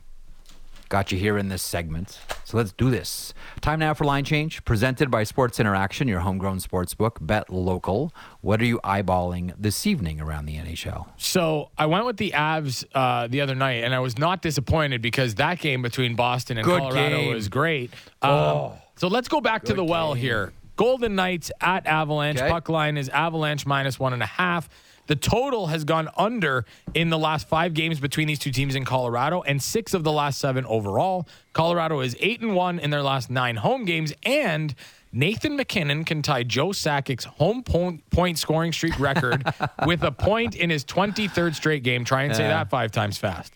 Got 0.90 1.12
you 1.12 1.20
here 1.20 1.38
in 1.38 1.50
this 1.50 1.62
segment. 1.62 2.20
So 2.46 2.58
let's 2.58 2.72
do 2.72 2.90
this. 2.90 3.36
Time 3.62 3.78
now 3.78 3.94
for 3.94 4.06
line 4.06 4.24
change, 4.24 4.66
presented 4.66 5.12
by 5.12 5.24
Sports 5.24 5.60
Interaction, 5.60 6.08
your 6.08 6.22
homegrown 6.22 6.60
sports 6.62 6.96
book. 6.96 7.20
Bet 7.22 7.52
local. 7.52 8.12
What 8.42 8.60
are 8.60 8.66
you 8.66 8.80
eyeballing 8.84 9.54
this 9.56 9.86
evening 9.86 10.20
around 10.20 10.48
the 10.48 10.56
NHL? 10.56 11.08
So 11.18 11.70
I 11.78 11.86
went 11.86 12.08
with 12.08 12.18
the 12.18 12.32
Avs 12.32 12.86
uh, 12.96 13.28
the 13.28 13.42
other 13.42 13.54
night, 13.54 13.84
and 13.84 13.94
I 13.94 14.00
was 14.00 14.18
not 14.18 14.42
disappointed 14.42 15.04
because 15.04 15.36
that 15.36 15.60
game 15.60 15.84
between 15.84 16.16
Boston 16.16 16.58
and 16.58 16.66
Good 16.66 16.80
Colorado 16.80 17.18
game. 17.18 17.34
was 17.36 17.50
great. 17.50 17.94
Um, 18.24 18.32
oh, 18.32 18.78
so 18.96 19.10
let's 19.10 19.28
go 19.28 19.42
back 19.42 19.66
to 19.66 19.76
the 19.76 19.86
well 19.86 20.16
game. 20.16 20.24
here. 20.24 20.54
Golden 20.76 21.14
Knights 21.14 21.52
at 21.62 21.86
Avalanche. 21.86 22.40
Okay. 22.40 22.50
Puck 22.50 22.68
line 22.68 22.98
is 22.98 23.10
Avalanche 23.10 23.66
minus 23.68 24.00
one 24.00 24.14
and 24.14 24.24
a 24.24 24.26
half. 24.26 24.70
The 25.10 25.16
total 25.16 25.66
has 25.68 25.86
gone 25.86 26.08
under 26.18 26.66
in 26.94 27.10
the 27.10 27.18
last 27.18 27.48
five 27.48 27.74
games 27.74 28.00
between 28.00 28.28
these 28.28 28.38
two 28.38 28.52
teams 28.52 28.76
in 28.76 28.86
Colorado, 28.86 29.42
and 29.42 29.60
six 29.60 29.96
of 29.96 30.04
the 30.04 30.12
last 30.12 30.38
seven 30.38 30.68
overall. 30.68 31.28
Colorado 31.52 32.02
is 32.02 32.16
eight 32.20 32.42
and 32.42 32.54
one 32.54 32.78
in 32.78 32.92
their 32.92 33.02
last 33.02 33.32
nine 33.32 33.56
home 33.56 33.86
games, 33.86 34.14
and 34.22 34.76
Nathan 35.12 35.56
MacKinnon 35.56 36.04
can 36.04 36.22
tie 36.22 36.44
Joe 36.44 36.68
Sakic's 36.74 37.26
home 37.26 37.64
point, 37.64 38.08
point 38.12 38.38
scoring 38.38 38.72
streak 38.72 39.00
record 39.00 39.44
with 39.88 40.04
a 40.04 40.12
point 40.12 40.56
in 40.56 40.70
his 40.70 40.86
23rd 40.86 41.56
straight 41.56 41.82
game. 41.82 42.06
Try 42.06 42.22
and 42.22 42.36
say 42.36 42.44
yeah. 42.44 42.50
that 42.50 42.70
five 42.70 42.92
times 42.92 43.18
fast. 43.18 43.52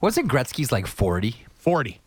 Wasn't 0.00 0.30
Gretzky's 0.30 0.70
like 0.70 0.86
40? 0.86 1.34
40. 1.56 1.98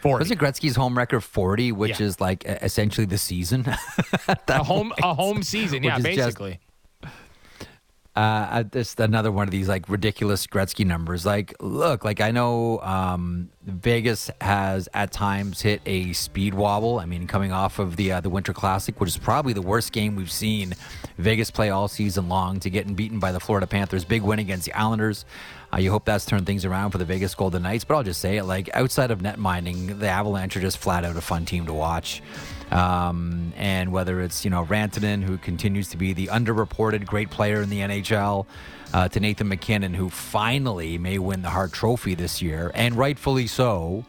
40. 0.00 0.20
Wasn't 0.20 0.40
Gretzky's 0.40 0.74
home 0.74 0.98
record 0.98 1.20
40, 1.20 1.70
which 1.70 2.00
yeah. 2.00 2.06
is 2.06 2.20
like 2.20 2.44
essentially 2.44 3.06
the 3.06 3.18
season? 3.18 3.64
a 4.48 4.64
home 4.64 4.88
point, 4.88 5.00
a 5.00 5.14
home 5.14 5.44
season, 5.44 5.84
yeah, 5.84 6.00
basically. 6.00 6.58
Uh, 8.16 8.62
just 8.62 9.00
another 9.00 9.32
one 9.32 9.48
of 9.48 9.50
these 9.50 9.68
like 9.68 9.88
ridiculous 9.88 10.46
Gretzky 10.46 10.86
numbers. 10.86 11.26
Like, 11.26 11.52
look, 11.58 12.04
like 12.04 12.20
I 12.20 12.30
know 12.30 12.78
um, 12.78 13.50
Vegas 13.64 14.30
has 14.40 14.88
at 14.94 15.10
times 15.10 15.60
hit 15.60 15.80
a 15.84 16.12
speed 16.12 16.54
wobble. 16.54 17.00
I 17.00 17.06
mean, 17.06 17.26
coming 17.26 17.50
off 17.50 17.80
of 17.80 17.96
the 17.96 18.12
uh, 18.12 18.20
the 18.20 18.30
Winter 18.30 18.52
Classic, 18.52 19.00
which 19.00 19.08
is 19.08 19.18
probably 19.18 19.52
the 19.52 19.62
worst 19.62 19.92
game 19.92 20.14
we've 20.14 20.30
seen 20.30 20.74
Vegas 21.18 21.50
play 21.50 21.70
all 21.70 21.88
season 21.88 22.28
long, 22.28 22.60
to 22.60 22.70
getting 22.70 22.94
beaten 22.94 23.18
by 23.18 23.32
the 23.32 23.40
Florida 23.40 23.66
Panthers. 23.66 24.04
Big 24.04 24.22
win 24.22 24.38
against 24.38 24.66
the 24.66 24.72
Islanders. 24.74 25.24
Uh, 25.72 25.78
you 25.78 25.90
hope 25.90 26.04
that's 26.04 26.24
turned 26.24 26.46
things 26.46 26.64
around 26.64 26.92
for 26.92 26.98
the 26.98 27.04
Vegas 27.04 27.34
Golden 27.34 27.64
Knights. 27.64 27.82
But 27.82 27.96
I'll 27.96 28.04
just 28.04 28.20
say 28.20 28.36
it: 28.36 28.44
like 28.44 28.70
outside 28.74 29.10
of 29.10 29.22
net 29.22 29.40
mining, 29.40 29.98
the 29.98 30.08
Avalanche 30.08 30.56
are 30.56 30.60
just 30.60 30.78
flat 30.78 31.04
out 31.04 31.16
a 31.16 31.20
fun 31.20 31.46
team 31.46 31.66
to 31.66 31.74
watch. 31.74 32.22
Um, 32.70 33.52
and 33.56 33.92
whether 33.92 34.20
it's 34.20 34.44
you 34.44 34.50
know 34.50 34.64
Rantanen, 34.64 35.22
who 35.22 35.38
continues 35.38 35.88
to 35.88 35.96
be 35.96 36.12
the 36.12 36.28
underreported 36.28 37.06
great 37.06 37.30
player 37.30 37.62
in 37.62 37.70
the 37.70 37.80
NHL, 37.80 38.46
uh, 38.92 39.08
to 39.08 39.20
Nathan 39.20 39.48
MacKinnon, 39.48 39.94
who 39.94 40.08
finally 40.08 40.98
may 40.98 41.18
win 41.18 41.42
the 41.42 41.50
Hart 41.50 41.72
Trophy 41.72 42.14
this 42.14 42.40
year, 42.40 42.70
and 42.74 42.94
rightfully 42.96 43.46
so. 43.46 44.04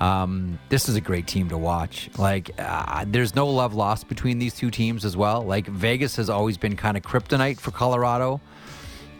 Um, 0.00 0.58
this 0.70 0.88
is 0.88 0.96
a 0.96 1.00
great 1.02 1.26
team 1.26 1.50
to 1.50 1.58
watch. 1.58 2.08
Like, 2.16 2.50
uh, 2.58 3.04
there's 3.06 3.34
no 3.34 3.46
love 3.46 3.74
lost 3.74 4.08
between 4.08 4.38
these 4.38 4.54
two 4.54 4.70
teams 4.70 5.04
as 5.04 5.14
well. 5.14 5.42
Like, 5.42 5.66
Vegas 5.66 6.16
has 6.16 6.30
always 6.30 6.56
been 6.56 6.74
kind 6.74 6.96
of 6.96 7.02
kryptonite 7.02 7.60
for 7.60 7.70
Colorado. 7.70 8.40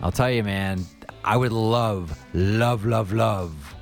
I'll 0.00 0.10
tell 0.10 0.30
you, 0.30 0.42
man, 0.42 0.86
I 1.22 1.36
would 1.36 1.52
love, 1.52 2.18
love, 2.32 2.86
love, 2.86 3.12
love 3.12 3.74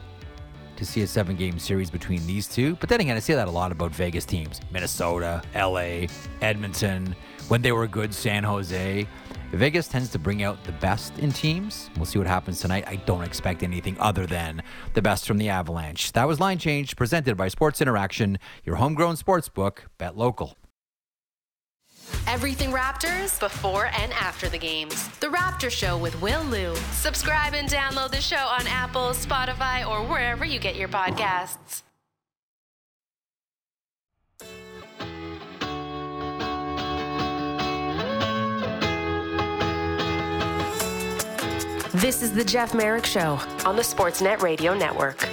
to 0.79 0.87
see 0.87 1.03
a 1.03 1.07
seven 1.07 1.37
game 1.37 1.59
series 1.59 1.91
between 1.91 2.27
these 2.27 2.47
two. 2.47 2.77
But 2.77 2.89
then 2.89 3.01
again, 3.01 3.17
I 3.17 3.21
say 3.21 3.35
that 3.35 3.49
a 3.49 3.51
lot 3.51 3.73
about 3.73 3.91
Vegas 3.93 4.25
teams 4.25 4.61
Minnesota, 4.71 5.43
LA, 5.55 6.07
Edmonton, 6.41 7.15
when 7.49 7.63
they 7.63 7.73
were 7.73 7.87
good, 7.87 8.15
San 8.15 8.45
Jose. 8.45 9.07
Vegas 9.53 9.89
tends 9.89 10.11
to 10.11 10.19
bring 10.19 10.43
out 10.43 10.63
the 10.65 10.73
best 10.73 11.19
in 11.19 11.33
teams. 11.33 11.89
We'll 11.97 12.05
see 12.05 12.19
what 12.19 12.29
happens 12.29 12.61
tonight. 12.61 12.85
I 12.87 12.97
don't 12.97 13.25
expect 13.25 13.63
anything 13.63 13.97
other 13.99 14.27
than 14.27 14.63
the 14.93 15.03
best 15.03 15.27
from 15.27 15.39
the 15.39 15.49
Avalanche. 15.49 16.13
That 16.13 16.29
was 16.29 16.39
Line 16.39 16.59
Change 16.59 16.97
presented 16.97 17.37
by 17.37 17.49
Sports 17.49 17.81
Interaction, 17.81 18.39
your 18.65 18.77
homegrown 18.77 19.17
sports 19.17 19.49
book, 19.49 19.87
Bet 19.97 20.17
Local. 20.17 20.55
Everything 22.27 22.71
Raptors 22.71 23.39
before 23.41 23.91
and 23.99 24.13
after 24.13 24.49
the 24.49 24.59
games. 24.59 25.09
The 25.21 25.29
Raptor 25.29 25.71
Show 25.71 25.99
with 25.99 26.21
Will 26.21 26.43
Lou. 26.45 26.75
Subscribe 26.93 27.55
and 27.55 27.69
download 27.69 28.11
the 28.11 28.21
show 28.21 28.37
on 28.37 28.67
Apple, 28.67 29.11
Spotify, 29.11 29.87
or 29.89 30.07
wherever 30.07 30.45
you 30.45 30.59
get 30.59 30.77
your 30.77 30.89
podcasts. 30.89 31.83
This 41.95 42.23
is 42.23 42.33
the 42.33 42.45
Jeff 42.45 42.75
Marek 42.75 43.05
Show 43.05 43.41
on 43.65 43.75
the 43.75 43.83
Sportsnet 43.83 44.41
Radio 44.41 44.73
Network. 44.73 45.27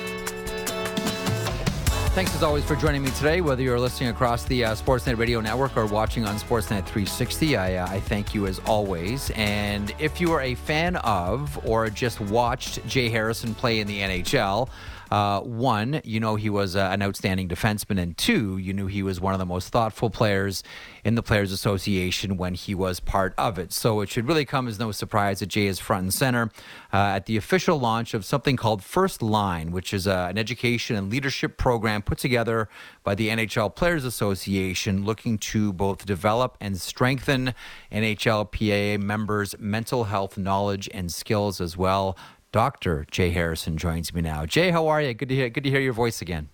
Thanks 2.16 2.34
as 2.34 2.43
always 2.43 2.63
for 2.63 2.78
joining 2.78 3.03
me 3.03 3.09
today. 3.11 3.41
Whether 3.41 3.61
you're 3.61 3.78
listening 3.78 4.07
across 4.07 4.45
the 4.45 4.63
uh, 4.63 4.74
Sportsnet 4.74 5.18
Radio 5.18 5.41
Network 5.41 5.76
or 5.76 5.86
watching 5.86 6.24
on 6.24 6.36
Sportsnet 6.36 6.86
360, 6.86 7.57
I, 7.57 7.76
uh, 7.76 7.88
I 7.89 7.99
thank 7.99 8.34
you 8.34 8.47
as 8.47 8.59
always. 8.59 9.32
And 9.32 9.93
if 9.99 10.22
you 10.22 10.32
are 10.32 10.39
a 10.39 10.55
fan 10.55 10.95
of 10.95 11.59
or 11.68 11.89
just 11.89 12.22
watched 12.22 12.88
Jay 12.88 13.09
Harrison 13.09 13.53
play 13.53 13.82
in 13.82 13.88
the 13.88 13.99
NHL, 13.99 14.70
uh, 15.12 15.41
one, 15.41 16.01
you 16.03 16.20
know 16.20 16.36
he 16.36 16.49
was 16.49 16.76
uh, 16.76 16.89
an 16.91 17.01
outstanding 17.01 17.47
defenseman, 17.47 17.99
and 17.99 18.18
two, 18.18 18.58
you 18.58 18.74
knew 18.74 18.88
he 18.88 19.03
was 19.03 19.20
one 19.20 19.34
of 19.34 19.39
the 19.39 19.45
most 19.45 19.70
thoughtful 19.70 20.10
players 20.10 20.64
in 21.03 21.16
the 21.16 21.24
Players 21.24 21.51
Association 21.51 22.36
when 22.36 22.56
he 22.56 22.74
was 22.74 22.99
part 22.99 23.34
of 23.38 23.60
it. 23.60 23.72
So 23.72 24.01
it 24.01 24.10
should 24.10 24.28
really 24.28 24.45
come 24.45 24.68
as 24.68 24.80
no 24.80 24.91
surprise 24.91 25.39
that 25.39 25.47
Jay 25.47 25.68
is 25.68 25.80
front 25.80 26.03
and 26.03 26.14
center 26.14 26.49
uh, 26.91 26.97
at 26.97 27.28
the 27.28 27.38
official 27.38 27.80
launch 27.80 28.14
of 28.14 28.26
something 28.26 28.56
called 28.58 28.84
First 28.84 29.22
Line, 29.22 29.72
which 29.72 29.93
is 29.93 30.08
uh, 30.08 30.28
an 30.30 30.38
education 30.38 30.95
and 30.95 31.12
leadership 31.12 31.58
program 31.58 32.01
put 32.01 32.18
together 32.18 32.68
by 33.03 33.14
the 33.14 33.30
NHL 33.30 33.76
Players 33.76 34.03
Association, 34.03 35.06
looking 35.06 35.38
to 35.38 35.72
both 35.72 36.06
develop 36.06 36.58
and 36.60 36.82
strengthen 36.82 37.53
NHLPA 37.91 38.99
members' 38.99 39.56
mental 39.60 40.06
health 40.06 40.38
knowledge 40.38 40.89
and 40.93 41.12
skills 41.12 41.62
as 41.62 41.78
well. 41.78 42.18
Dr. 42.56 43.06
Jay 43.12 43.32
Harrison 43.32 43.76
joins 43.76 44.14
me 44.14 44.22
now. 44.22 44.45
Jay, 44.45 44.72
how 44.72 44.88
are 44.88 45.01
you? 45.01 45.14
Good 45.14 45.28
to 45.28 45.36
hear, 45.36 45.49
good 45.49 45.66
to 45.66 45.70
hear 45.70 45.82
your 45.82 45.91
voice 45.91 46.22
again. 46.22 46.47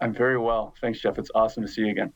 I'm 0.00 0.14
very 0.14 0.38
well. 0.38 0.74
Thanks, 0.80 0.98
Jeff. 0.98 1.18
It's 1.18 1.30
awesome 1.34 1.62
to 1.62 1.68
see 1.68 1.82
you 1.82 1.90
again. 1.90 2.10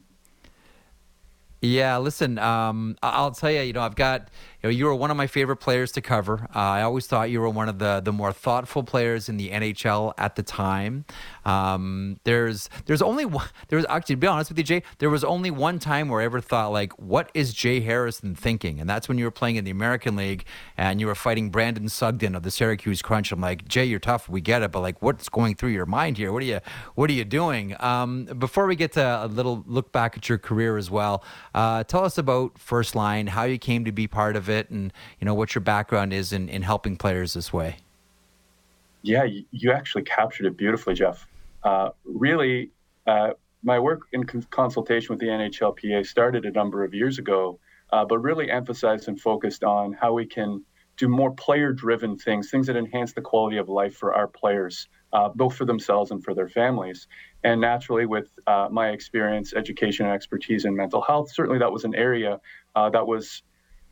Yeah, 1.61 1.99
listen, 1.99 2.39
um, 2.39 2.97
I'll 3.03 3.33
tell 3.33 3.51
you, 3.51 3.61
you 3.61 3.75
know, 3.75 3.83
I've 3.83 3.95
got, 3.95 4.31
you 4.63 4.69
know, 4.69 4.71
you 4.71 4.87
were 4.87 4.95
one 4.95 5.11
of 5.11 5.19
my 5.19 5.27
favorite 5.27 5.59
players 5.59 5.93
to 5.93 6.01
cover. 6.01 6.49
Uh, 6.55 6.59
I 6.59 6.81
always 6.81 7.07
thought 7.07 7.29
you 7.29 7.43
were 7.43 7.51
one 7.51 7.69
of 7.69 7.79
the 7.79 8.01
the 8.03 8.13
more 8.13 8.33
thoughtful 8.33 8.83
players 8.83 9.29
in 9.29 9.37
the 9.37 9.51
NHL 9.51 10.15
at 10.17 10.37
the 10.37 10.43
time. 10.43 11.05
Um, 11.45 12.19
there's 12.25 12.71
there's 12.87 13.03
only 13.03 13.25
one, 13.25 13.49
there 13.69 13.77
was 13.77 13.87
actually 13.89 14.17
to 14.17 14.21
be 14.21 14.27
honest 14.27 14.51
with 14.51 14.59
you, 14.59 14.65
Jay, 14.65 14.83
there 14.99 15.11
was 15.11 15.25
only 15.25 15.51
one 15.51 15.79
time 15.79 16.09
where 16.09 16.21
I 16.21 16.25
ever 16.25 16.41
thought 16.41 16.69
like, 16.69 16.93
what 16.99 17.31
is 17.35 17.53
Jay 17.53 17.81
Harrison 17.81 18.35
thinking? 18.35 18.81
And 18.81 18.89
that's 18.89 19.09
when 19.09 19.19
you 19.19 19.25
were 19.25 19.31
playing 19.31 19.57
in 19.57 19.65
the 19.65 19.71
American 19.71 20.17
League 20.17 20.45
and 20.77 21.01
you 21.01 21.07
were 21.07 21.15
fighting 21.15 21.51
Brandon 21.51 21.89
Sugden 21.89 22.35
of 22.35 22.43
the 22.43 22.51
Syracuse 22.51 23.03
Crunch. 23.03 23.33
I'm 23.33 23.41
like, 23.41 23.67
Jay, 23.69 23.85
you're 23.85 23.99
tough, 23.99 24.29
we 24.29 24.41
get 24.41 24.63
it, 24.63 24.73
but 24.73 24.81
like, 24.81 25.01
what's 25.03 25.29
going 25.29 25.55
through 25.55 25.71
your 25.71 25.87
mind 25.87 26.17
here? 26.17 26.33
What 26.33 26.43
are 26.43 26.47
you 26.47 26.61
what 26.95 27.11
are 27.11 27.15
you 27.15 27.25
doing? 27.25 27.77
Um, 27.81 28.25
before 28.25 28.67
we 28.67 28.77
get 28.77 28.93
to 28.93 29.25
a 29.25 29.27
little 29.27 29.65
look 29.67 29.93
back 29.93 30.17
at 30.17 30.29
your 30.29 30.39
career 30.39 30.77
as 30.77 30.91
well, 30.91 31.23
uh, 31.55 31.85
tell 31.85 32.05
us 32.05 32.19
about 32.19 32.59
First 32.59 32.95
Line, 32.95 33.29
how 33.29 33.45
you 33.45 33.59
came 33.59 33.85
to 33.85 33.93
be 33.93 34.07
part 34.07 34.37
of 34.37 34.49
it, 34.49 34.71
and 34.71 34.93
you 35.21 35.25
know 35.25 35.35
what 35.35 35.55
your 35.55 35.63
background 35.63 36.13
is 36.13 36.33
in 36.33 36.49
in 36.49 36.63
helping 36.63 36.97
players 36.97 37.35
this 37.35 37.53
way. 37.53 37.77
Yeah, 39.03 39.27
you 39.51 39.71
actually 39.71 40.05
captured 40.05 40.47
it 40.47 40.57
beautifully, 40.57 40.95
Jeff. 40.95 41.27
Uh, 41.65 41.91
really, 42.05 42.71
uh, 43.07 43.31
my 43.63 43.79
work 43.79 44.03
in 44.13 44.25
con- 44.25 44.47
consultation 44.51 45.09
with 45.11 45.21
the 45.21 45.27
NHLPA 45.27 46.07
started 46.07 46.45
a 46.45 46.51
number 46.51 46.85
of 46.85 46.93
years 46.95 47.19
ago, 47.19 47.59
uh, 47.93 48.05
but 48.05 48.19
really 48.19 48.51
emphasized 48.51 49.09
and 49.09 49.19
focused 49.21 49.65
on 49.65 49.93
how 49.95 50.13
we 50.13 50.27
can 50.27 50.63
do 50.97 51.09
more 51.09 51.33
player 51.33 51.73
driven 51.73 52.17
things, 52.17 52.51
things 52.51 52.67
that 52.67 52.77
enhance 52.77 53.13
the 53.15 53.21
quality 53.21 53.57
of 53.57 53.69
life 53.69 53.97
for 53.97 54.15
our 54.15 54.29
players, 54.29 54.89
uh, 55.13 55.29
both 55.29 55.57
for 55.57 55.65
themselves 55.65 56.11
and 56.11 56.23
for 56.23 56.35
their 56.35 56.49
families. 56.49 57.09
And 57.43 57.61
naturally, 57.61 58.07
with 58.07 58.29
uh, 58.47 58.69
my 58.71 58.91
experience, 58.91 59.55
education, 59.55 60.07
and 60.07 60.15
expertise 60.15 60.65
in 60.65 60.77
mental 60.77 61.03
health, 61.03 61.33
certainly 61.33 61.59
that 61.59 61.73
was 61.73 61.85
an 61.85 61.95
area 61.95 62.41
uh, 62.77 62.91
that 62.91 63.07
was 63.07 63.43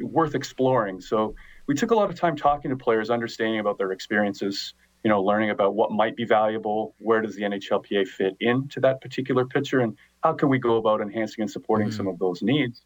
worth 0.01 0.35
exploring. 0.35 1.01
So 1.01 1.35
we 1.67 1.75
took 1.75 1.91
a 1.91 1.95
lot 1.95 2.11
of 2.11 2.17
time 2.17 2.37
talking 2.37 2.71
to 2.71 2.77
players, 2.77 3.11
understanding 3.11 3.61
about 3.61 3.79
their 3.79 3.93
experiences, 3.93 4.75
you 5.05 5.09
know, 5.09 5.23
learning 5.23 5.51
about 5.51 5.75
what 5.75 5.91
might 5.91 6.17
be 6.17 6.25
valuable, 6.25 6.95
where 6.99 7.21
does 7.21 7.35
the 7.35 7.43
NHLPA 7.43 8.07
fit 8.07 8.37
into 8.41 8.81
that 8.81 9.01
particular 9.01 9.45
picture, 9.45 9.81
and 9.81 9.97
how 10.23 10.33
can 10.33 10.49
we 10.49 10.59
go 10.59 10.77
about 10.77 11.01
enhancing 11.01 11.43
and 11.43 11.51
supporting 11.51 11.89
mm-hmm. 11.89 11.97
some 11.97 12.07
of 12.07 12.19
those 12.19 12.43
needs. 12.43 12.83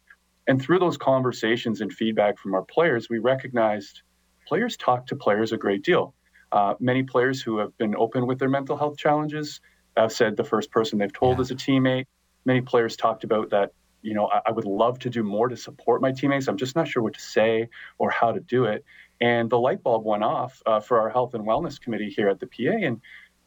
And 0.47 0.61
through 0.61 0.79
those 0.79 0.97
conversations 0.97 1.81
and 1.81 1.91
feedback 1.91 2.37
from 2.39 2.55
our 2.55 2.63
players, 2.63 3.09
we 3.09 3.19
recognized 3.19 4.01
players 4.47 4.77
talk 4.77 5.07
to 5.07 5.15
players 5.15 5.51
a 5.51 5.57
great 5.57 5.83
deal. 5.83 6.15
Uh, 6.51 6.75
many 6.79 7.03
players 7.03 7.41
who 7.41 7.57
have 7.57 7.77
been 7.77 7.95
open 7.95 8.25
with 8.25 8.39
their 8.39 8.49
mental 8.49 8.77
health 8.77 8.97
challenges 8.97 9.59
have 9.97 10.11
said 10.11 10.37
the 10.37 10.43
first 10.43 10.71
person 10.71 10.97
they've 10.97 11.11
told 11.11 11.37
yeah. 11.37 11.41
is 11.41 11.51
a 11.51 11.55
teammate. 11.55 12.05
Many 12.45 12.61
players 12.61 12.95
talked 12.95 13.25
about 13.25 13.49
that, 13.49 13.73
you 14.01 14.13
know, 14.13 14.27
I, 14.27 14.41
I 14.47 14.51
would 14.51 14.65
love 14.65 14.99
to 14.99 15.09
do 15.09 15.21
more 15.21 15.49
to 15.49 15.57
support 15.57 16.01
my 16.01 16.13
teammates. 16.13 16.47
I'm 16.47 16.57
just 16.57 16.75
not 16.75 16.87
sure 16.87 17.03
what 17.03 17.15
to 17.15 17.21
say 17.21 17.67
or 17.97 18.09
how 18.09 18.31
to 18.31 18.39
do 18.39 18.63
it. 18.65 18.85
And 19.21 19.49
the 19.49 19.59
light 19.59 19.81
bulb 19.83 20.05
went 20.05 20.23
off 20.23 20.61
uh, 20.65 20.79
for 20.79 20.99
our 20.99 21.09
health 21.09 21.33
and 21.33 21.45
wellness 21.45 21.79
committee 21.79 22.09
here 22.09 22.29
at 22.29 22.39
the 22.39 22.47
PA. 22.47 22.85
And 22.85 23.01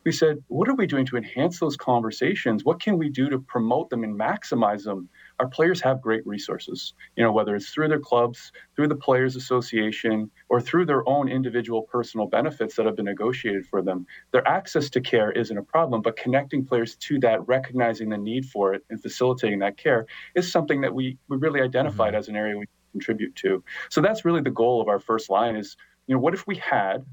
we 0.05 0.12
said, 0.12 0.43
what 0.49 0.68
are 0.68 0.75
we 0.75 0.87
doing 0.87 1.05
to 1.07 1.16
enhance 1.16 1.61
those 1.61 1.77
conversations? 1.77 2.64
What 2.64 2.81
can 2.81 2.97
we 2.97 3.11
do 3.11 3.29
to 3.29 3.39
promote 3.39 3.91
them 3.91 4.03
and 4.03 4.18
maximize 4.18 4.85
them? 4.85 5.11
Our 5.39 5.49
players 5.49 5.81
have 5.83 6.01
great 6.01 6.27
resources, 6.27 6.95
you 7.16 7.23
know, 7.23 7.33
whether 7.33 7.55
it's 7.55 7.71
through 7.71 7.89
their 7.89 8.01
clubs, 8.01 8.51
through 8.75 8.89
the 8.89 8.97
Players 8.97 9.37
Association, 9.37 10.31
or 10.49 10.61
through 10.61 10.87
their 10.87 11.07
own 11.07 11.29
individual 11.29 11.83
personal 11.83 12.27
benefits 12.27 12.77
that 12.77 12.87
have 12.87 12.97
been 12.97 13.05
negotiated 13.05 13.66
for 13.66 13.83
them. 13.83 14.07
Their 14.33 14.47
access 14.49 14.89
to 14.91 15.01
care 15.01 15.33
isn't 15.33 15.57
a 15.57 15.62
problem, 15.62 16.01
but 16.01 16.16
connecting 16.16 16.64
players 16.64 16.97
to 16.97 17.18
that, 17.21 17.47
recognizing 17.47 18.09
the 18.09 18.18
need 18.18 18.47
for 18.47 18.73
it, 18.73 18.85
and 18.89 19.01
facilitating 19.01 19.59
that 19.59 19.77
care 19.77 20.07
is 20.35 20.51
something 20.51 20.81
that 20.81 20.95
we, 20.95 21.18
we 21.29 21.37
really 21.37 21.61
identified 21.61 22.12
mm-hmm. 22.12 22.18
as 22.18 22.29
an 22.29 22.37
area 22.37 22.57
we 22.57 22.66
contribute 22.93 23.34
to. 23.36 23.62
So 23.88 24.01
that's 24.01 24.24
really 24.24 24.41
the 24.41 24.51
goal 24.51 24.80
of 24.80 24.88
our 24.88 24.99
first 24.99 25.30
line 25.30 25.57
is, 25.57 25.76
you 26.07 26.14
know, 26.14 26.20
what 26.20 26.34
if 26.34 26.47
we 26.47 26.57
had 26.57 27.05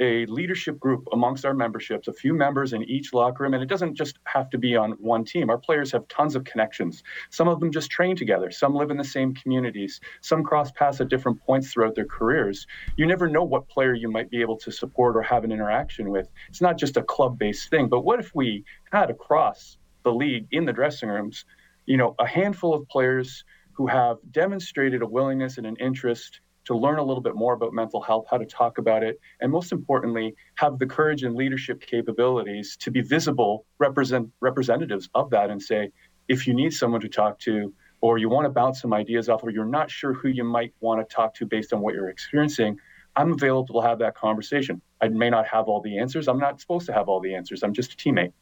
a 0.00 0.26
leadership 0.26 0.78
group 0.78 1.08
amongst 1.12 1.44
our 1.44 1.54
memberships, 1.54 2.08
a 2.08 2.12
few 2.12 2.34
members 2.34 2.72
in 2.72 2.82
each 2.84 3.14
locker 3.14 3.42
room, 3.42 3.54
and 3.54 3.62
it 3.62 3.68
doesn't 3.68 3.94
just 3.94 4.18
have 4.24 4.50
to 4.50 4.58
be 4.58 4.76
on 4.76 4.92
one 4.92 5.24
team. 5.24 5.48
Our 5.48 5.58
players 5.58 5.90
have 5.92 6.06
tons 6.08 6.36
of 6.36 6.44
connections. 6.44 7.02
Some 7.30 7.48
of 7.48 7.60
them 7.60 7.72
just 7.72 7.90
train 7.90 8.16
together, 8.16 8.50
some 8.50 8.74
live 8.74 8.90
in 8.90 8.96
the 8.96 9.04
same 9.04 9.34
communities, 9.34 10.00
some 10.20 10.42
cross 10.42 10.70
paths 10.72 11.00
at 11.00 11.08
different 11.08 11.40
points 11.40 11.72
throughout 11.72 11.94
their 11.94 12.04
careers. 12.04 12.66
You 12.96 13.06
never 13.06 13.28
know 13.28 13.44
what 13.44 13.68
player 13.68 13.94
you 13.94 14.10
might 14.10 14.30
be 14.30 14.40
able 14.40 14.58
to 14.58 14.70
support 14.70 15.16
or 15.16 15.22
have 15.22 15.44
an 15.44 15.52
interaction 15.52 16.10
with. 16.10 16.28
It's 16.48 16.60
not 16.60 16.78
just 16.78 16.96
a 16.96 17.02
club 17.02 17.38
based 17.38 17.70
thing, 17.70 17.88
but 17.88 18.02
what 18.02 18.20
if 18.20 18.34
we 18.34 18.64
had 18.92 19.10
across 19.10 19.78
the 20.02 20.12
league 20.12 20.46
in 20.52 20.66
the 20.66 20.72
dressing 20.72 21.08
rooms, 21.08 21.44
you 21.86 21.96
know, 21.96 22.14
a 22.18 22.26
handful 22.26 22.74
of 22.74 22.86
players 22.88 23.44
who 23.76 23.86
have 23.86 24.16
demonstrated 24.30 25.02
a 25.02 25.06
willingness 25.06 25.58
and 25.58 25.66
an 25.66 25.76
interest 25.76 26.40
to 26.64 26.76
learn 26.76 26.98
a 26.98 27.02
little 27.02 27.22
bit 27.22 27.36
more 27.36 27.52
about 27.52 27.72
mental 27.72 28.00
health, 28.00 28.26
how 28.30 28.38
to 28.38 28.46
talk 28.46 28.78
about 28.78 29.02
it, 29.04 29.20
and 29.40 29.52
most 29.52 29.70
importantly, 29.70 30.34
have 30.56 30.78
the 30.78 30.86
courage 30.86 31.22
and 31.22 31.36
leadership 31.36 31.80
capabilities 31.80 32.76
to 32.78 32.90
be 32.90 33.00
visible 33.02 33.64
represent 33.78 34.28
representatives 34.40 35.08
of 35.14 35.30
that 35.30 35.50
and 35.50 35.62
say, 35.62 35.90
if 36.28 36.46
you 36.46 36.54
need 36.54 36.72
someone 36.72 37.00
to 37.00 37.08
talk 37.08 37.38
to, 37.38 37.72
or 38.00 38.18
you 38.18 38.28
want 38.28 38.44
to 38.46 38.50
bounce 38.50 38.80
some 38.80 38.92
ideas 38.92 39.28
off, 39.28 39.44
or 39.44 39.50
you're 39.50 39.64
not 39.64 39.90
sure 39.90 40.12
who 40.12 40.28
you 40.28 40.42
might 40.42 40.72
want 40.80 41.06
to 41.06 41.14
talk 41.14 41.34
to 41.34 41.46
based 41.46 41.72
on 41.72 41.80
what 41.80 41.94
you're 41.94 42.08
experiencing, 42.08 42.76
I'm 43.14 43.32
available 43.32 43.80
to 43.80 43.86
have 43.86 43.98
that 44.00 44.16
conversation. 44.16 44.82
I 45.00 45.08
may 45.08 45.30
not 45.30 45.46
have 45.46 45.68
all 45.68 45.80
the 45.80 45.98
answers. 45.98 46.28
I'm 46.28 46.38
not 46.38 46.60
supposed 46.60 46.86
to 46.86 46.92
have 46.92 47.08
all 47.08 47.20
the 47.20 47.34
answers. 47.34 47.62
I'm 47.62 47.72
just 47.72 47.92
a 47.92 47.96
teammate. 47.96 48.32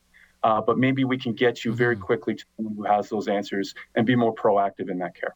Uh, 0.44 0.60
but 0.60 0.78
maybe 0.78 1.04
we 1.04 1.18
can 1.18 1.32
get 1.32 1.64
you 1.64 1.72
very 1.72 1.96
mm-hmm. 1.96 2.04
quickly 2.04 2.34
to 2.34 2.44
someone 2.56 2.74
who 2.76 2.84
has 2.84 3.08
those 3.08 3.26
answers 3.26 3.74
and 3.96 4.06
be 4.06 4.14
more 4.14 4.34
proactive 4.34 4.90
in 4.90 4.98
that 4.98 5.14
care. 5.18 5.34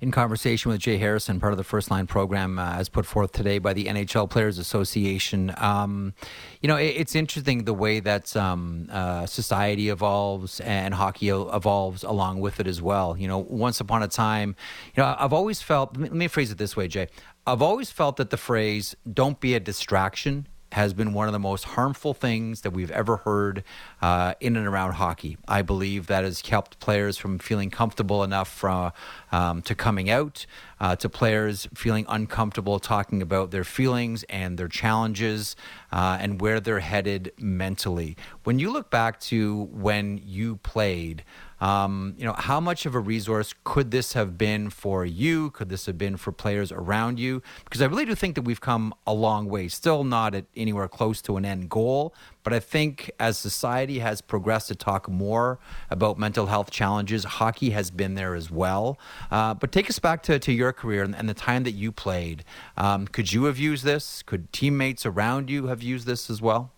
in 0.00 0.10
conversation 0.10 0.70
with 0.70 0.80
Jay 0.80 0.98
Harrison, 0.98 1.40
part 1.40 1.54
of 1.54 1.56
the 1.56 1.64
First 1.64 1.90
Line 1.90 2.06
program 2.06 2.58
uh, 2.58 2.74
as 2.74 2.90
put 2.90 3.06
forth 3.06 3.32
today 3.32 3.58
by 3.58 3.72
the 3.72 3.86
NHL 3.86 4.28
Players 4.28 4.58
Association. 4.58 5.54
Um, 5.56 6.12
you 6.60 6.68
know, 6.68 6.76
it, 6.76 6.88
it's 6.88 7.14
interesting 7.14 7.64
the 7.64 7.72
way 7.72 8.00
that 8.00 8.36
um, 8.36 8.88
uh, 8.92 9.24
society 9.24 9.88
evolves 9.88 10.60
and 10.60 10.92
hockey 10.92 11.30
evolves 11.30 12.02
along 12.02 12.40
with 12.40 12.60
it 12.60 12.66
as 12.66 12.82
well. 12.82 13.16
You 13.16 13.28
know, 13.28 13.38
once 13.38 13.80
upon 13.80 14.02
a 14.02 14.08
time, 14.08 14.56
you 14.94 15.02
know, 15.02 15.16
I've 15.18 15.32
always 15.32 15.62
felt, 15.62 15.96
let 15.96 16.00
me, 16.00 16.08
let 16.08 16.16
me 16.16 16.28
phrase 16.28 16.50
it 16.50 16.58
this 16.58 16.76
way, 16.76 16.86
Jay. 16.86 17.08
I've 17.46 17.62
always 17.62 17.90
felt 17.90 18.16
that 18.16 18.28
the 18.28 18.36
phrase, 18.36 18.94
don't 19.10 19.40
be 19.40 19.54
a 19.54 19.60
distraction, 19.60 20.46
has 20.74 20.92
been 20.92 21.12
one 21.12 21.28
of 21.28 21.32
the 21.32 21.38
most 21.38 21.64
harmful 21.64 22.12
things 22.12 22.62
that 22.62 22.72
we've 22.72 22.90
ever 22.90 23.18
heard 23.18 23.62
uh, 24.02 24.34
in 24.40 24.56
and 24.56 24.66
around 24.66 24.94
hockey. 24.94 25.38
I 25.46 25.62
believe 25.62 26.08
that 26.08 26.24
has 26.24 26.42
kept 26.42 26.80
players 26.80 27.16
from 27.16 27.38
feeling 27.38 27.70
comfortable 27.70 28.24
enough 28.24 28.64
um, 28.64 29.62
to 29.62 29.74
coming 29.76 30.10
out, 30.10 30.46
uh, 30.80 30.96
to 30.96 31.08
players 31.08 31.68
feeling 31.74 32.06
uncomfortable 32.08 32.80
talking 32.80 33.22
about 33.22 33.52
their 33.52 33.62
feelings 33.62 34.24
and 34.24 34.58
their 34.58 34.66
challenges 34.66 35.54
uh, 35.92 36.18
and 36.20 36.40
where 36.40 36.58
they're 36.58 36.80
headed 36.80 37.30
mentally. 37.38 38.16
When 38.42 38.58
you 38.58 38.72
look 38.72 38.90
back 38.90 39.20
to 39.20 39.68
when 39.70 40.20
you 40.24 40.56
played, 40.56 41.22
um, 41.64 42.14
you 42.18 42.26
know, 42.26 42.34
how 42.34 42.60
much 42.60 42.84
of 42.84 42.94
a 42.94 43.00
resource 43.00 43.54
could 43.64 43.90
this 43.90 44.12
have 44.12 44.36
been 44.36 44.68
for 44.68 45.06
you? 45.06 45.50
Could 45.52 45.70
this 45.70 45.86
have 45.86 45.96
been 45.96 46.18
for 46.18 46.30
players 46.30 46.70
around 46.70 47.18
you? 47.18 47.42
Because 47.64 47.80
I 47.80 47.86
really 47.86 48.04
do 48.04 48.14
think 48.14 48.34
that 48.34 48.42
we've 48.42 48.60
come 48.60 48.92
a 49.06 49.14
long 49.14 49.48
way. 49.48 49.68
Still 49.68 50.04
not 50.04 50.34
at 50.34 50.44
anywhere 50.54 50.88
close 50.88 51.22
to 51.22 51.38
an 51.38 51.46
end 51.46 51.70
goal, 51.70 52.14
but 52.42 52.52
I 52.52 52.60
think 52.60 53.10
as 53.18 53.38
society 53.38 54.00
has 54.00 54.20
progressed 54.20 54.68
to 54.68 54.74
talk 54.74 55.08
more 55.08 55.58
about 55.90 56.18
mental 56.18 56.48
health 56.48 56.70
challenges, 56.70 57.24
hockey 57.24 57.70
has 57.70 57.90
been 57.90 58.14
there 58.14 58.34
as 58.34 58.50
well. 58.50 58.98
Uh, 59.30 59.54
but 59.54 59.72
take 59.72 59.88
us 59.88 59.98
back 59.98 60.22
to, 60.24 60.38
to 60.38 60.52
your 60.52 60.74
career 60.74 61.02
and, 61.02 61.16
and 61.16 61.30
the 61.30 61.34
time 61.34 61.64
that 61.64 61.72
you 61.72 61.90
played. 61.92 62.44
Um, 62.76 63.06
could 63.06 63.32
you 63.32 63.44
have 63.44 63.56
used 63.56 63.84
this? 63.84 64.22
Could 64.22 64.52
teammates 64.52 65.06
around 65.06 65.48
you 65.48 65.68
have 65.68 65.82
used 65.82 66.06
this 66.06 66.28
as 66.28 66.42
well? 66.42 66.73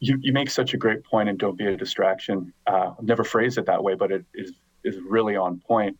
You, 0.00 0.18
you 0.20 0.32
make 0.32 0.50
such 0.50 0.74
a 0.74 0.76
great 0.76 1.04
point 1.04 1.28
and 1.28 1.38
don't 1.38 1.56
be 1.56 1.66
a 1.66 1.76
distraction. 1.76 2.52
Uh, 2.66 2.92
never 3.02 3.24
phrase 3.24 3.58
it 3.58 3.66
that 3.66 3.82
way, 3.82 3.94
but 3.94 4.12
it 4.12 4.24
is, 4.34 4.52
is 4.84 4.96
really 5.08 5.36
on 5.36 5.60
point. 5.60 5.96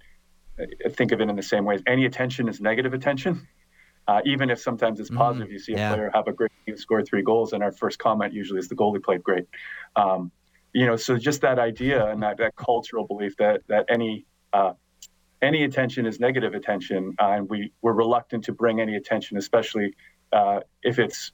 I 0.58 0.88
think 0.88 1.12
of 1.12 1.20
it 1.20 1.28
in 1.28 1.36
the 1.36 1.42
same 1.42 1.64
way 1.64 1.76
as 1.76 1.82
any 1.86 2.04
attention 2.04 2.48
is 2.48 2.60
negative 2.60 2.94
attention. 2.94 3.46
Uh, 4.08 4.20
even 4.24 4.48
if 4.48 4.58
sometimes 4.58 5.00
it's 5.00 5.10
mm-hmm. 5.10 5.18
positive, 5.18 5.48
mm, 5.48 5.52
you 5.52 5.58
see 5.58 5.74
a 5.74 5.76
yeah. 5.76 5.94
player 5.94 6.10
have 6.14 6.26
a 6.26 6.32
great 6.32 6.50
game, 6.66 6.76
score 6.78 7.02
three 7.02 7.22
goals, 7.22 7.52
and 7.52 7.62
our 7.62 7.70
first 7.70 7.98
comment 7.98 8.32
usually 8.32 8.58
is 8.58 8.66
the 8.68 8.74
goalie 8.74 9.02
played 9.02 9.22
great. 9.22 9.44
Um, 9.96 10.32
you 10.72 10.86
know, 10.86 10.96
so 10.96 11.18
just 11.18 11.42
that 11.42 11.58
idea 11.58 12.06
and 12.06 12.22
that, 12.22 12.38
that 12.38 12.56
cultural 12.56 13.06
belief 13.06 13.36
that 13.36 13.62
that 13.68 13.84
any 13.90 14.24
uh, 14.52 14.72
any 15.42 15.64
attention 15.64 16.06
is 16.06 16.18
negative 16.20 16.54
attention, 16.54 17.14
uh, 17.20 17.32
and 17.32 17.50
we 17.50 17.72
we're 17.82 17.92
reluctant 17.92 18.44
to 18.44 18.52
bring 18.52 18.80
any 18.80 18.96
attention, 18.96 19.36
especially 19.36 19.94
uh, 20.32 20.60
if 20.82 20.98
it's 20.98 21.32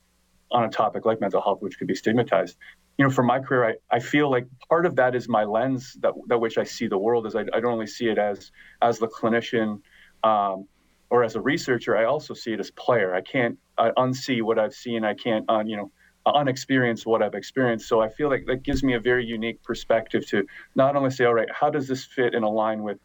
on 0.55 0.65
a 0.65 0.71
topic 0.71 1.05
like 1.05 1.21
mental 1.21 1.43
health, 1.43 1.61
which 1.61 1.79
could 1.79 1.89
be 1.89 1.95
stigmatized. 1.95 2.57
You 2.97 3.05
know, 3.05 3.11
for 3.11 3.25
my 3.25 3.41
career, 3.41 3.77
I, 3.91 3.97
I 3.97 3.99
feel 3.99 4.31
like 4.31 4.47
part 4.69 4.87
of 4.87 4.95
that 4.97 5.15
is 5.17 5.29
my 5.29 5.45
lens 5.45 5.97
that, 6.01 6.15
that 6.29 6.39
which 6.39 6.57
I 6.57 6.65
see 6.65 6.87
the 6.87 6.97
world 6.97 7.27
is 7.27 7.35
I, 7.35 7.41
I 7.41 7.59
don't 7.61 7.73
only 7.73 7.89
see 7.89 8.09
it 8.09 8.19
as 8.19 8.53
as 8.81 8.99
the 9.01 9.09
clinician 9.09 9.81
um, 10.23 10.67
or 11.11 11.25
as 11.25 11.35
a 11.35 11.41
researcher. 11.41 11.97
I 11.97 12.05
also 12.05 12.35
see 12.35 12.53
it 12.53 12.61
as 12.61 12.71
player. 12.71 13.15
I 13.15 13.21
can't 13.21 13.59
I 13.77 13.91
unsee 13.91 14.43
what 14.43 14.59
I've 14.61 14.75
seen. 14.75 15.05
I 15.05 15.15
can't, 15.15 15.45
uh, 15.51 15.65
you 15.67 15.77
know, 15.77 15.91
unexperience 16.25 17.05
what 17.05 17.21
I've 17.23 17.35
experienced. 17.35 17.89
So 17.89 18.01
I 18.01 18.09
feel 18.09 18.31
like 18.31 18.47
that 18.47 18.63
gives 18.63 18.83
me 18.83 18.95
a 18.95 19.01
very 19.01 19.27
unique 19.27 19.63
perspective 19.63 20.27
to 20.29 20.47
not 20.77 20.97
only 20.97 21.11
say, 21.11 21.25
all 21.25 21.35
right, 21.35 21.51
how 21.53 21.69
does 21.69 21.89
this 21.89 22.05
fit 22.05 22.35
and 22.35 22.45
align 22.45 22.83
with 22.83 22.99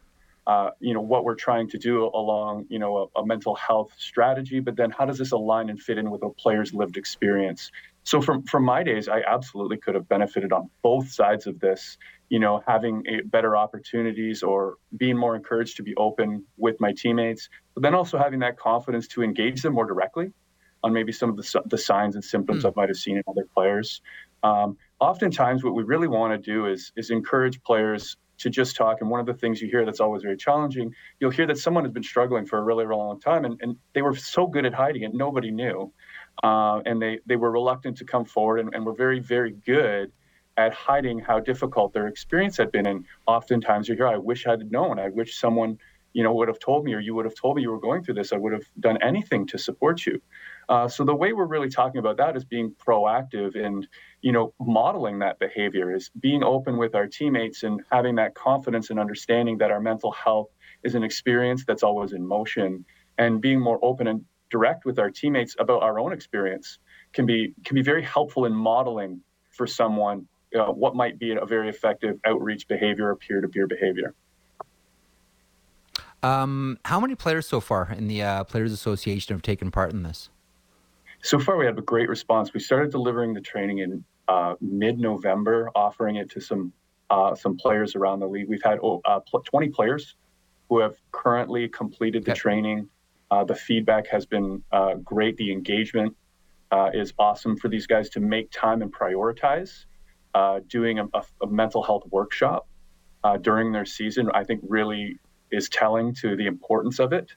uh, 0.46 0.70
you 0.80 0.94
know 0.94 1.00
what 1.00 1.24
we're 1.24 1.34
trying 1.34 1.68
to 1.68 1.78
do 1.78 2.06
along 2.14 2.66
you 2.68 2.78
know 2.78 3.10
a, 3.14 3.20
a, 3.20 3.26
mental 3.26 3.54
health 3.54 3.92
strategy 3.98 4.60
but 4.60 4.76
then 4.76 4.90
how 4.90 5.04
does 5.04 5.18
this 5.18 5.32
align 5.32 5.68
and 5.68 5.80
fit 5.80 5.98
in 5.98 6.10
with 6.10 6.22
a 6.22 6.30
player's 6.30 6.72
lived 6.72 6.96
experience 6.96 7.70
so 8.04 8.20
from 8.20 8.42
from 8.44 8.64
my 8.64 8.82
days 8.82 9.08
i 9.08 9.20
absolutely 9.28 9.76
could 9.76 9.94
have 9.94 10.08
benefited 10.08 10.52
on 10.52 10.68
both 10.82 11.10
sides 11.10 11.46
of 11.46 11.60
this 11.60 11.98
you 12.30 12.38
know 12.38 12.62
having 12.66 13.04
better 13.26 13.56
opportunities 13.56 14.42
or 14.42 14.76
being 14.96 15.16
more 15.16 15.36
encouraged 15.36 15.76
to 15.76 15.82
be 15.82 15.94
open 15.96 16.44
with 16.56 16.80
my 16.80 16.92
teammates 16.92 17.48
but 17.74 17.82
then 17.82 17.94
also 17.94 18.16
having 18.16 18.40
that 18.40 18.58
confidence 18.58 19.06
to 19.06 19.22
engage 19.22 19.60
them 19.62 19.74
more 19.74 19.86
directly 19.86 20.32
on 20.82 20.94
maybe 20.94 21.12
some 21.12 21.28
of 21.28 21.36
the, 21.36 21.62
the 21.66 21.76
signs 21.78 22.14
and 22.14 22.24
symptoms 22.24 22.64
mm. 22.64 22.68
i 22.68 22.72
might 22.74 22.88
have 22.88 22.96
seen 22.96 23.16
in 23.16 23.22
other 23.28 23.46
players 23.54 24.00
um, 24.42 24.78
oftentimes 25.00 25.62
what 25.62 25.74
we 25.74 25.82
really 25.82 26.08
want 26.08 26.32
to 26.32 26.38
do 26.38 26.64
is 26.66 26.92
is 26.96 27.10
encourage 27.10 27.62
players 27.62 28.16
to 28.40 28.50
just 28.50 28.76
talk. 28.76 28.98
And 29.00 29.10
one 29.10 29.20
of 29.20 29.26
the 29.26 29.34
things 29.34 29.60
you 29.60 29.68
hear 29.68 29.84
that's 29.84 30.00
always 30.00 30.22
very 30.22 30.36
challenging, 30.36 30.94
you'll 31.20 31.30
hear 31.30 31.46
that 31.46 31.58
someone 31.58 31.84
has 31.84 31.92
been 31.92 32.02
struggling 32.02 32.46
for 32.46 32.58
a 32.58 32.62
really, 32.62 32.84
really 32.84 32.98
long 32.98 33.20
time, 33.20 33.44
and, 33.44 33.58
and 33.62 33.76
they 33.94 34.02
were 34.02 34.14
so 34.14 34.46
good 34.46 34.66
at 34.66 34.74
hiding 34.74 35.02
it, 35.02 35.14
nobody 35.14 35.50
knew. 35.50 35.92
Uh, 36.42 36.80
and 36.86 37.00
they, 37.00 37.18
they 37.26 37.36
were 37.36 37.50
reluctant 37.50 37.96
to 37.98 38.04
come 38.04 38.24
forward 38.24 38.60
and, 38.60 38.74
and 38.74 38.84
were 38.84 38.94
very, 38.94 39.20
very 39.20 39.52
good 39.66 40.10
at 40.56 40.72
hiding 40.72 41.18
how 41.18 41.38
difficult 41.40 41.92
their 41.92 42.06
experience 42.06 42.56
had 42.56 42.72
been. 42.72 42.86
And 42.86 43.04
oftentimes 43.26 43.88
you 43.88 43.94
hear, 43.94 44.08
I 44.08 44.16
wish 44.16 44.46
I'd 44.46 44.70
known. 44.70 44.98
I 44.98 45.08
wish 45.08 45.38
someone, 45.38 45.78
you 46.12 46.22
know, 46.22 46.32
would 46.34 46.48
have 46.48 46.58
told 46.58 46.84
me 46.84 46.94
or 46.94 47.00
you 47.00 47.14
would 47.14 47.24
have 47.24 47.34
told 47.34 47.56
me 47.56 47.62
you 47.62 47.70
were 47.70 47.80
going 47.80 48.02
through 48.02 48.14
this. 48.14 48.32
I 48.32 48.36
would 48.36 48.52
have 48.52 48.64
done 48.78 48.98
anything 49.02 49.46
to 49.48 49.58
support 49.58 50.06
you. 50.06 50.20
Uh, 50.70 50.86
so 50.86 51.04
the 51.04 51.14
way 51.14 51.32
we're 51.32 51.46
really 51.46 51.68
talking 51.68 51.98
about 51.98 52.16
that 52.16 52.36
is 52.36 52.44
being 52.44 52.72
proactive 52.86 53.56
and 53.60 53.88
you 54.22 54.30
know 54.30 54.54
modeling 54.60 55.18
that 55.18 55.36
behavior 55.40 55.92
is 55.92 56.10
being 56.20 56.44
open 56.44 56.76
with 56.76 56.94
our 56.94 57.08
teammates 57.08 57.64
and 57.64 57.82
having 57.90 58.14
that 58.14 58.36
confidence 58.36 58.90
and 58.90 59.00
understanding 59.00 59.58
that 59.58 59.72
our 59.72 59.80
mental 59.80 60.12
health 60.12 60.48
is 60.84 60.94
an 60.94 61.02
experience 61.02 61.64
that's 61.66 61.82
always 61.82 62.12
in 62.12 62.24
motion 62.24 62.84
and 63.18 63.40
being 63.40 63.60
more 63.60 63.80
open 63.82 64.06
and 64.06 64.24
direct 64.48 64.84
with 64.84 65.00
our 65.00 65.10
teammates 65.10 65.56
about 65.58 65.82
our 65.82 65.98
own 65.98 66.12
experience 66.12 66.78
can 67.12 67.26
be 67.26 67.52
can 67.64 67.74
be 67.74 67.82
very 67.82 68.02
helpful 68.02 68.44
in 68.44 68.52
modeling 68.52 69.20
for 69.50 69.66
someone 69.66 70.28
uh, 70.56 70.66
what 70.66 70.94
might 70.94 71.18
be 71.18 71.32
a 71.32 71.44
very 71.46 71.68
effective 71.68 72.20
outreach 72.24 72.68
behavior 72.68 73.08
or 73.08 73.16
peer-to-peer 73.16 73.66
behavior. 73.66 74.14
Um, 76.22 76.78
how 76.84 77.00
many 77.00 77.14
players 77.14 77.46
so 77.46 77.60
far 77.60 77.92
in 77.96 78.08
the 78.08 78.22
uh, 78.22 78.44
Players 78.44 78.72
Association 78.72 79.34
have 79.34 79.42
taken 79.42 79.70
part 79.70 79.92
in 79.92 80.02
this? 80.02 80.28
So 81.22 81.38
far, 81.38 81.56
we 81.56 81.66
have 81.66 81.76
a 81.76 81.82
great 81.82 82.08
response. 82.08 82.54
We 82.54 82.60
started 82.60 82.90
delivering 82.90 83.34
the 83.34 83.40
training 83.40 83.78
in 83.78 84.04
uh, 84.28 84.54
mid-November, 84.60 85.70
offering 85.74 86.16
it 86.16 86.30
to 86.30 86.40
some 86.40 86.72
uh, 87.10 87.34
some 87.34 87.56
players 87.56 87.96
around 87.96 88.20
the 88.20 88.26
league. 88.26 88.48
We've 88.48 88.62
had 88.62 88.78
oh, 88.82 89.00
uh, 89.04 89.18
20 89.44 89.68
players 89.70 90.14
who 90.68 90.78
have 90.78 90.94
currently 91.10 91.68
completed 91.68 92.24
the 92.24 92.30
okay. 92.30 92.40
training. 92.40 92.88
Uh, 93.32 93.42
the 93.42 93.54
feedback 93.54 94.06
has 94.06 94.24
been 94.24 94.62
uh, 94.70 94.94
great. 94.94 95.36
The 95.36 95.50
engagement 95.50 96.16
uh, 96.70 96.90
is 96.94 97.12
awesome 97.18 97.56
for 97.56 97.68
these 97.68 97.88
guys 97.88 98.08
to 98.10 98.20
make 98.20 98.50
time 98.52 98.80
and 98.80 98.92
prioritize 98.92 99.86
doing 100.68 101.00
a, 101.00 101.06
a, 101.12 101.24
a, 101.42 101.46
mental 101.48 101.82
health 101.82 102.04
workshop 102.12 102.68
during 103.40 103.72
their 103.72 103.84
season. 103.84 104.30
I 104.32 104.44
think 104.44 104.60
really 104.68 105.18
is 105.50 105.68
telling 105.68 106.14
to 106.14 106.36
the 106.36 106.46
importance 106.46 107.00
of 107.00 107.12
it, 107.12 107.32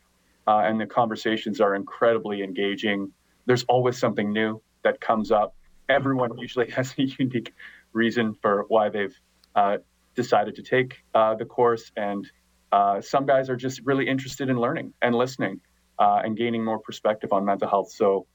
and 0.45 0.79
the 0.79 0.85
conversations 0.85 1.59
are 1.59 1.73
incredibly 1.73 2.43
engaging 2.43 3.11
there's 3.45 3.63
always 3.63 3.97
something 3.97 4.31
new 4.31 4.61
that 4.83 4.99
comes 5.01 5.31
up. 5.31 5.55
Everyone 5.89 6.37
usually 6.37 6.69
has 6.71 6.93
a 6.97 7.03
unique 7.03 7.53
reason 7.91 8.33
for 8.41 8.65
why 8.67 8.89
they've 8.89 9.15
uh, 9.55 9.77
decided 10.15 10.55
to 10.55 10.63
take 10.63 11.03
uh, 11.13 11.35
the 11.35 11.45
course, 11.45 11.91
and 11.95 12.29
uh, 12.71 13.01
some 13.01 13.25
guys 13.25 13.49
are 13.49 13.55
just 13.55 13.81
really 13.85 14.07
interested 14.07 14.49
in 14.49 14.57
learning 14.57 14.93
and 15.01 15.13
listening 15.15 15.61
uh, 15.99 16.21
and 16.23 16.35
gaining 16.37 16.63
more 16.63 16.79
perspective 16.79 17.31
on 17.31 17.45
mental 17.45 17.69
health. 17.69 17.91
So, 17.91 18.27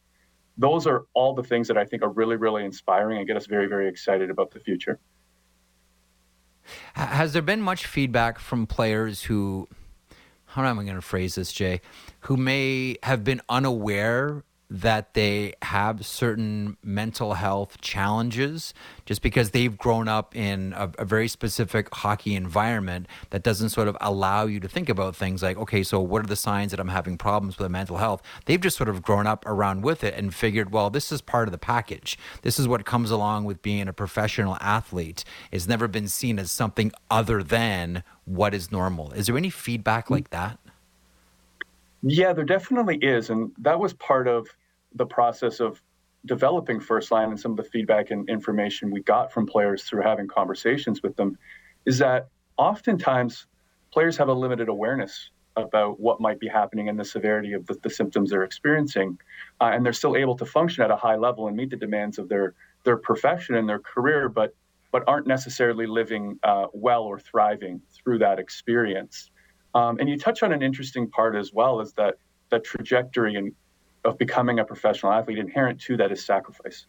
those 0.61 0.89
are 0.89 1.05
all 1.15 1.35
the 1.35 1.43
things 1.45 1.69
that 1.69 1.79
I 1.79 1.85
think 1.85 2.03
are 2.03 2.09
really, 2.09 2.35
really 2.35 2.65
inspiring 2.65 3.19
and 3.19 3.27
get 3.27 3.37
us 3.37 3.47
very, 3.47 3.69
very 3.69 3.89
excited 3.89 4.29
about 4.29 4.51
the 4.51 4.59
future. 4.59 4.99
Has 6.95 7.33
there 7.33 7.43
been 7.43 7.63
much 7.63 7.87
feedback 7.87 8.41
from 8.41 8.67
players 8.67 9.23
who, 9.23 9.69
how 10.47 10.65
am 10.65 10.79
I 10.81 10.83
going 10.83 10.97
to 10.97 11.01
phrase 11.03 11.37
this, 11.37 11.53
Jay, 11.53 11.81
who 12.21 12.37
may 12.37 12.97
have 13.05 13.23
been 13.23 13.41
unaware 13.49 14.43
that 14.71 15.15
they 15.15 15.55
have 15.63 16.05
certain 16.05 16.77
mental 16.83 17.35
health 17.35 17.81
challenges 17.81 18.75
just 19.07 19.23
because 19.23 19.51
they've 19.51 19.79
grown 19.79 20.09
up 20.09 20.37
in 20.37 20.75
a, 20.77 20.91
a, 20.99 21.05
very 21.07 21.27
specific 21.27 21.93
hockey 21.95 22.35
environment 22.35 23.07
that 23.31 23.43
doesn't 23.43 23.71
sort 23.71 23.89
of 23.89 23.97
allow 24.01 24.45
you 24.45 24.61
to 24.61 24.69
think 24.69 24.91
about 24.91 25.17
things 25.17 25.43
like, 25.43 25.57
okay, 25.57 25.83
so 25.83 26.01
what 26.01 26.23
are 26.23 26.27
the 26.27 26.37
signs 26.37 26.71
that 26.71 26.81
I'm 26.81 26.89
having 26.89 27.17
problems 27.17 27.59
with 27.59 27.71
mental 27.71 27.97
health? 27.97 28.23
They've 28.45 28.61
just 28.61 28.77
sort 28.77 28.91
of 28.91 29.03
grown 29.03 29.27
up 29.27 29.47
around 29.47 29.83
with 29.83 30.05
it 30.05 30.13
and 30.15 30.35
figured, 30.35 30.71
well, 30.71 30.91
this 30.91 31.11
is 31.11 31.23
part 31.23 31.49
of 31.49 31.53
the 31.53 31.59
package. 31.59 32.19
This 32.43 32.59
is 32.59 32.69
what 32.69 32.85
comes 32.85 33.11
along 33.11 33.45
with 33.45 33.63
being 33.63 33.89
a 33.89 33.95
professional 33.95 34.59
athlete. 34.61 35.25
It's 35.51 35.67
never 35.67 35.89
been 35.89 36.09
seen 36.09 36.39
as 36.39 36.51
something 36.51 36.93
other 37.11 37.43
than 37.43 38.05
what 38.27 38.53
is 38.53 38.71
normal. 38.71 39.13
Is 39.13 39.29
there 39.29 39.37
any 39.39 39.51
feedback 39.51 40.11
like 40.11 40.29
that? 40.29 40.59
Yeah, 42.03 42.33
there 42.33 42.45
definitely 42.45 42.97
is. 42.99 43.31
And 43.31 43.53
that 43.59 43.79
was 43.79 43.93
part 43.95 44.29
of 44.29 44.49
the 44.95 45.07
process 45.07 45.61
of 45.61 45.83
developing 46.27 46.81
First 46.81 47.11
Line 47.11 47.29
and 47.31 47.41
some 47.41 47.53
of 47.53 47.57
the 47.57 47.65
feedback 47.65 48.11
and 48.11 48.29
information 48.29 48.91
we 48.91 49.03
got 49.03 49.33
from 49.33 49.47
players 49.47 49.85
through 49.85 50.03
having 50.03 50.29
conversations 50.29 51.03
with 51.03 51.17
them 51.17 51.37
is 51.87 51.99
that 51.99 52.29
oftentimes 52.57 53.47
players 53.93 54.17
have 54.17 54.29
a 54.29 54.33
limited 54.33 54.69
awareness 54.69 55.31
about 55.57 55.99
what 55.99 56.21
might 56.21 56.39
be 56.39 56.47
happening 56.47 56.89
and 56.89 56.99
the 56.99 57.05
severity 57.05 57.53
of 57.53 57.67
the, 57.67 57.75
the 57.83 57.91
symptoms 57.91 58.31
they're 58.31 58.45
experiencing, 58.45 59.19
uh, 59.61 59.71
and 59.73 59.85
they're 59.85 59.93
still 59.93 60.17
able 60.17 60.37
to 60.37 60.45
function 60.45 60.85
at 60.85 60.91
a 60.91 60.97
high 60.97 61.17
level 61.17 61.49
and 61.49 61.57
meet 61.57 61.71
the 61.71 61.77
demands 61.77 62.19
of 62.19 62.29
their 62.29 62.55
their 62.85 62.97
profession 62.97 63.57
and 63.57 63.69
their 63.69 63.81
career, 63.81 64.29
but 64.29 64.55
but 64.93 65.03
aren't 65.07 65.27
necessarily 65.27 65.87
living 65.87 66.39
uh, 66.45 66.67
well 66.73 67.03
or 67.03 67.19
thriving 67.19 67.81
through 67.93 68.19
that 68.19 68.39
experience. 68.39 69.31
Um, 69.75 69.99
and 69.99 70.09
you 70.09 70.19
touch 70.19 70.43
on 70.43 70.53
an 70.53 70.63
interesting 70.63 71.09
part 71.09 71.37
as 71.37 71.53
well, 71.53 71.81
is 71.81 71.93
that 71.95 72.15
that 72.51 72.65
trajectory 72.65 73.35
and 73.37 73.53
of 74.05 74.19
becoming 74.19 74.59
a 74.59 74.65
professional 74.65 75.13
athlete 75.13 75.39
inherent 75.39 75.81
to 75.83 75.97
that 75.99 76.13
is 76.13 76.25
sacrifice. 76.25 76.87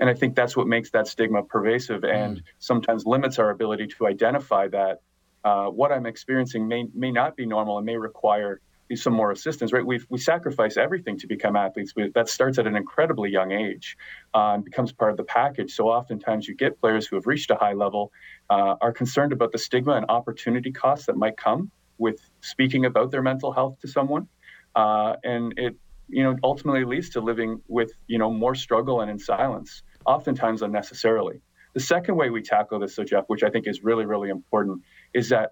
And 0.00 0.08
I 0.08 0.14
think 0.14 0.36
that's 0.36 0.56
what 0.56 0.66
makes 0.66 0.90
that 0.90 1.08
stigma 1.08 1.42
pervasive 1.42 2.04
and 2.04 2.38
mm. 2.38 2.42
sometimes 2.58 3.06
limits 3.06 3.38
our 3.38 3.50
ability 3.50 3.88
to 3.98 4.06
identify 4.06 4.68
that 4.68 5.00
uh, 5.44 5.66
what 5.66 5.92
I'm 5.92 6.06
experiencing 6.06 6.68
may 6.68 6.86
may 6.94 7.10
not 7.10 7.36
be 7.36 7.46
normal 7.46 7.78
and 7.78 7.86
may 7.86 7.96
require 7.96 8.60
some 8.94 9.12
more 9.12 9.30
assistance. 9.32 9.72
Right? 9.72 9.84
We 9.84 10.00
we 10.08 10.18
sacrifice 10.18 10.76
everything 10.76 11.18
to 11.18 11.26
become 11.26 11.56
athletes. 11.56 11.94
We, 11.96 12.10
that 12.10 12.28
starts 12.28 12.58
at 12.58 12.66
an 12.66 12.76
incredibly 12.76 13.30
young 13.30 13.52
age 13.52 13.96
uh, 14.34 14.54
and 14.54 14.64
becomes 14.64 14.92
part 14.92 15.10
of 15.10 15.16
the 15.16 15.24
package. 15.24 15.74
So 15.74 15.88
oftentimes 15.88 16.46
you 16.46 16.54
get 16.54 16.80
players 16.80 17.06
who 17.06 17.16
have 17.16 17.26
reached 17.26 17.50
a 17.50 17.56
high 17.56 17.74
level 17.74 18.12
uh, 18.50 18.76
are 18.80 18.92
concerned 18.92 19.32
about 19.32 19.52
the 19.52 19.58
stigma 19.58 19.92
and 19.92 20.06
opportunity 20.08 20.72
costs 20.72 21.06
that 21.06 21.16
might 21.16 21.36
come 21.36 21.70
with 21.98 22.18
speaking 22.40 22.84
about 22.86 23.10
their 23.10 23.22
mental 23.22 23.52
health 23.52 23.78
to 23.80 23.88
someone, 23.88 24.28
uh, 24.74 25.16
and 25.24 25.54
it 25.56 25.76
you 26.08 26.22
know 26.22 26.36
ultimately 26.42 26.84
leads 26.84 27.10
to 27.10 27.20
living 27.20 27.60
with 27.68 27.92
you 28.06 28.18
know 28.18 28.30
more 28.30 28.54
struggle 28.54 29.00
and 29.00 29.10
in 29.10 29.18
silence 29.18 29.82
oftentimes 30.08 30.62
unnecessarily. 30.62 31.40
The 31.74 31.80
second 31.80 32.16
way 32.16 32.30
we 32.30 32.42
tackle 32.42 32.80
this, 32.80 32.96
so 32.96 33.04
Jeff, 33.04 33.24
which 33.26 33.42
I 33.42 33.50
think 33.50 33.66
is 33.68 33.84
really, 33.84 34.06
really 34.06 34.30
important, 34.30 34.82
is 35.14 35.28
that 35.28 35.50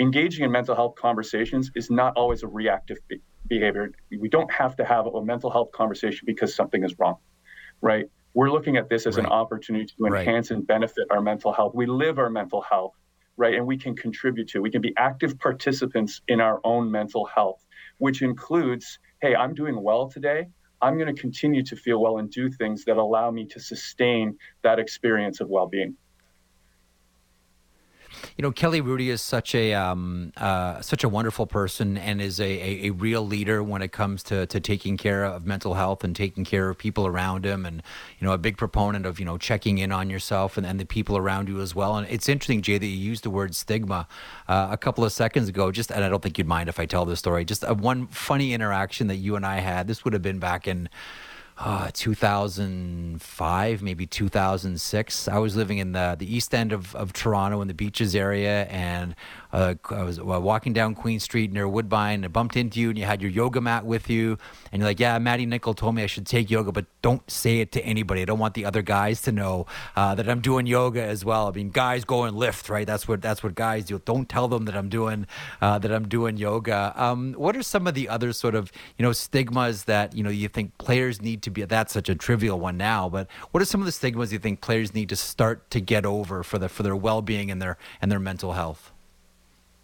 engaging 0.00 0.44
in 0.44 0.50
mental 0.50 0.74
health 0.74 0.94
conversations 0.96 1.70
is 1.74 1.90
not 1.90 2.14
always 2.16 2.42
a 2.42 2.48
reactive 2.48 2.96
be- 3.06 3.20
behavior. 3.46 3.92
We 4.18 4.28
don't 4.28 4.50
have 4.50 4.76
to 4.76 4.84
have 4.84 5.06
a 5.06 5.24
mental 5.24 5.50
health 5.50 5.72
conversation 5.72 6.24
because 6.26 6.54
something 6.54 6.84
is 6.84 6.98
wrong, 6.98 7.16
right? 7.82 8.06
We're 8.34 8.50
looking 8.50 8.76
at 8.76 8.88
this 8.88 9.06
as 9.06 9.16
right. 9.16 9.26
an 9.26 9.30
opportunity 9.30 9.86
to 9.98 10.06
enhance 10.06 10.50
right. 10.50 10.58
and 10.58 10.66
benefit 10.66 11.04
our 11.10 11.20
mental 11.20 11.52
health. 11.52 11.74
We 11.74 11.86
live 11.86 12.18
our 12.18 12.30
mental 12.30 12.62
health, 12.62 12.94
right? 13.38 13.54
And 13.54 13.66
we 13.66 13.78
can 13.78 13.96
contribute 13.96 14.48
to. 14.48 14.60
We 14.60 14.70
can 14.70 14.82
be 14.82 14.92
active 14.98 15.38
participants 15.38 16.20
in 16.28 16.40
our 16.40 16.60
own 16.64 16.90
mental 16.90 17.24
health, 17.24 17.64
which 17.98 18.20
includes, 18.20 18.98
hey, 19.22 19.34
I'm 19.34 19.54
doing 19.54 19.82
well 19.82 20.08
today. 20.08 20.48
I'm 20.82 20.98
going 20.98 21.14
to 21.14 21.20
continue 21.20 21.62
to 21.64 21.76
feel 21.76 22.00
well 22.00 22.18
and 22.18 22.30
do 22.30 22.50
things 22.50 22.84
that 22.84 22.98
allow 22.98 23.30
me 23.30 23.46
to 23.46 23.60
sustain 23.60 24.36
that 24.62 24.78
experience 24.78 25.40
of 25.40 25.48
well 25.48 25.66
being. 25.66 25.96
You 28.36 28.42
know, 28.42 28.52
Kelly 28.52 28.80
Hrudey 28.80 29.08
is 29.08 29.20
such 29.20 29.54
a 29.54 29.74
um, 29.74 30.32
uh, 30.36 30.80
such 30.80 31.04
a 31.04 31.08
wonderful 31.08 31.46
person 31.46 31.96
and 31.96 32.20
is 32.20 32.40
a, 32.40 32.44
a, 32.44 32.86
a, 32.86 32.90
real 32.90 33.26
leader 33.26 33.62
when 33.62 33.82
it 33.82 33.92
comes 33.92 34.22
to, 34.24 34.46
to 34.46 34.60
taking 34.60 34.96
care 34.96 35.24
of 35.24 35.46
mental 35.46 35.74
health 35.74 36.04
and 36.04 36.14
taking 36.14 36.44
care 36.44 36.68
of 36.68 36.78
people 36.78 37.06
around 37.06 37.44
him, 37.44 37.66
and 37.66 37.82
you 38.18 38.26
know, 38.26 38.32
a 38.32 38.38
big 38.38 38.56
proponent 38.56 39.06
of 39.06 39.18
you 39.18 39.26
know 39.26 39.38
checking 39.38 39.78
in 39.78 39.92
on 39.92 40.10
yourself 40.10 40.56
and, 40.56 40.66
and 40.66 40.80
the 40.80 40.84
people 40.84 41.16
around 41.16 41.48
you 41.48 41.60
as 41.60 41.74
well. 41.74 41.96
And 41.96 42.08
it's 42.08 42.28
interesting, 42.28 42.62
Jay, 42.62 42.78
that 42.78 42.86
you 42.86 42.96
used 42.96 43.24
the 43.24 43.30
word 43.30 43.54
stigma 43.54 44.06
uh, 44.48 44.68
a 44.70 44.76
couple 44.76 45.04
of 45.04 45.12
seconds 45.12 45.48
ago. 45.48 45.70
Just 45.70 45.90
and 45.90 46.04
I 46.04 46.08
don't 46.08 46.22
think 46.22 46.38
you'd 46.38 46.46
mind 46.46 46.68
if 46.68 46.80
I 46.80 46.86
tell 46.86 47.04
this 47.04 47.18
story. 47.18 47.44
Just 47.44 47.64
a, 47.66 47.74
one 47.74 48.06
funny 48.08 48.52
interaction 48.52 49.08
that 49.08 49.16
you 49.16 49.36
and 49.36 49.44
I 49.44 49.60
had. 49.60 49.86
This 49.86 50.04
would 50.04 50.12
have 50.12 50.22
been 50.22 50.38
back 50.38 50.66
in 50.66 50.88
uh, 51.58 51.90
2005, 51.92 53.82
maybe 53.82 54.06
2006. 54.06 55.28
I 55.28 55.38
was 55.38 55.56
living 55.56 55.78
in 55.78 55.92
the, 55.92 56.16
the 56.18 56.32
east 56.32 56.54
end 56.54 56.72
of, 56.72 56.94
of 56.94 57.12
Toronto 57.12 57.60
in 57.60 57.68
the 57.68 57.74
beaches 57.74 58.14
area, 58.14 58.64
and 58.66 59.16
uh, 59.52 59.74
I 59.90 60.02
was 60.02 60.18
uh, 60.18 60.24
walking 60.24 60.72
down 60.72 60.94
Queen 60.94 61.20
Street 61.20 61.52
near 61.52 61.68
Woodbine 61.68 62.16
and 62.16 62.24
I 62.24 62.28
bumped 62.28 62.56
into 62.56 62.80
you, 62.80 62.90
and 62.90 62.98
you 62.98 63.04
had 63.04 63.22
your 63.22 63.30
yoga 63.30 63.60
mat 63.60 63.84
with 63.84 64.10
you. 64.10 64.38
And 64.72 64.80
you're 64.80 64.88
like, 64.88 65.00
Yeah, 65.00 65.18
Maddie 65.18 65.46
Nichol 65.46 65.74
told 65.74 65.94
me 65.94 66.02
I 66.02 66.06
should 66.06 66.26
take 66.26 66.50
yoga, 66.50 66.72
but 66.72 66.86
don't 67.02 67.28
say 67.30 67.60
it 67.60 67.72
to 67.72 67.84
anybody. 67.84 68.22
I 68.22 68.24
don't 68.24 68.38
want 68.38 68.54
the 68.54 68.64
other 68.64 68.82
guys 68.82 69.22
to 69.22 69.32
know 69.32 69.66
uh, 69.96 70.14
that 70.14 70.28
I'm 70.28 70.40
doing 70.40 70.66
yoga 70.66 71.02
as 71.02 71.24
well. 71.24 71.48
I 71.48 71.52
mean, 71.52 71.70
guys 71.70 72.04
go 72.04 72.24
and 72.24 72.36
lift, 72.36 72.68
right? 72.68 72.86
That's 72.86 73.08
what 73.08 73.22
that's 73.22 73.42
what 73.42 73.54
guys 73.54 73.84
do. 73.84 74.00
Don't 74.04 74.28
tell 74.28 74.48
them 74.48 74.64
that 74.66 74.76
I'm 74.76 74.88
doing 74.88 75.26
uh, 75.60 75.78
that 75.78 75.92
I'm 75.92 76.08
doing 76.08 76.36
yoga. 76.36 76.92
Um, 76.96 77.34
what 77.34 77.56
are 77.56 77.62
some 77.62 77.86
of 77.86 77.94
the 77.94 78.08
other 78.08 78.32
sort 78.32 78.54
of 78.54 78.70
you 78.96 79.02
know 79.02 79.12
stigmas 79.12 79.84
that 79.84 80.14
you 80.14 80.22
know 80.22 80.30
you 80.30 80.48
think 80.48 80.76
players 80.78 81.22
need 81.22 81.42
to 81.42 81.50
be? 81.50 81.64
That's 81.64 81.92
such 81.92 82.08
a 82.08 82.14
trivial 82.14 82.60
one 82.60 82.76
now, 82.76 83.08
but 83.08 83.28
what 83.50 83.62
are 83.62 83.66
some 83.66 83.80
of 83.80 83.86
the 83.86 83.92
stigmas 83.92 84.32
you 84.32 84.38
think 84.38 84.60
players 84.60 84.94
need 84.94 85.08
to 85.08 85.16
start 85.16 85.70
to 85.70 85.80
get 85.80 86.04
over 86.04 86.42
for 86.42 86.58
the 86.58 86.68
for 86.68 86.82
their 86.82 86.96
well 86.96 87.22
being 87.22 87.50
and 87.50 87.62
their 87.62 87.78
and 88.02 88.10
their 88.10 88.20
mental 88.20 88.52
health? 88.52 88.92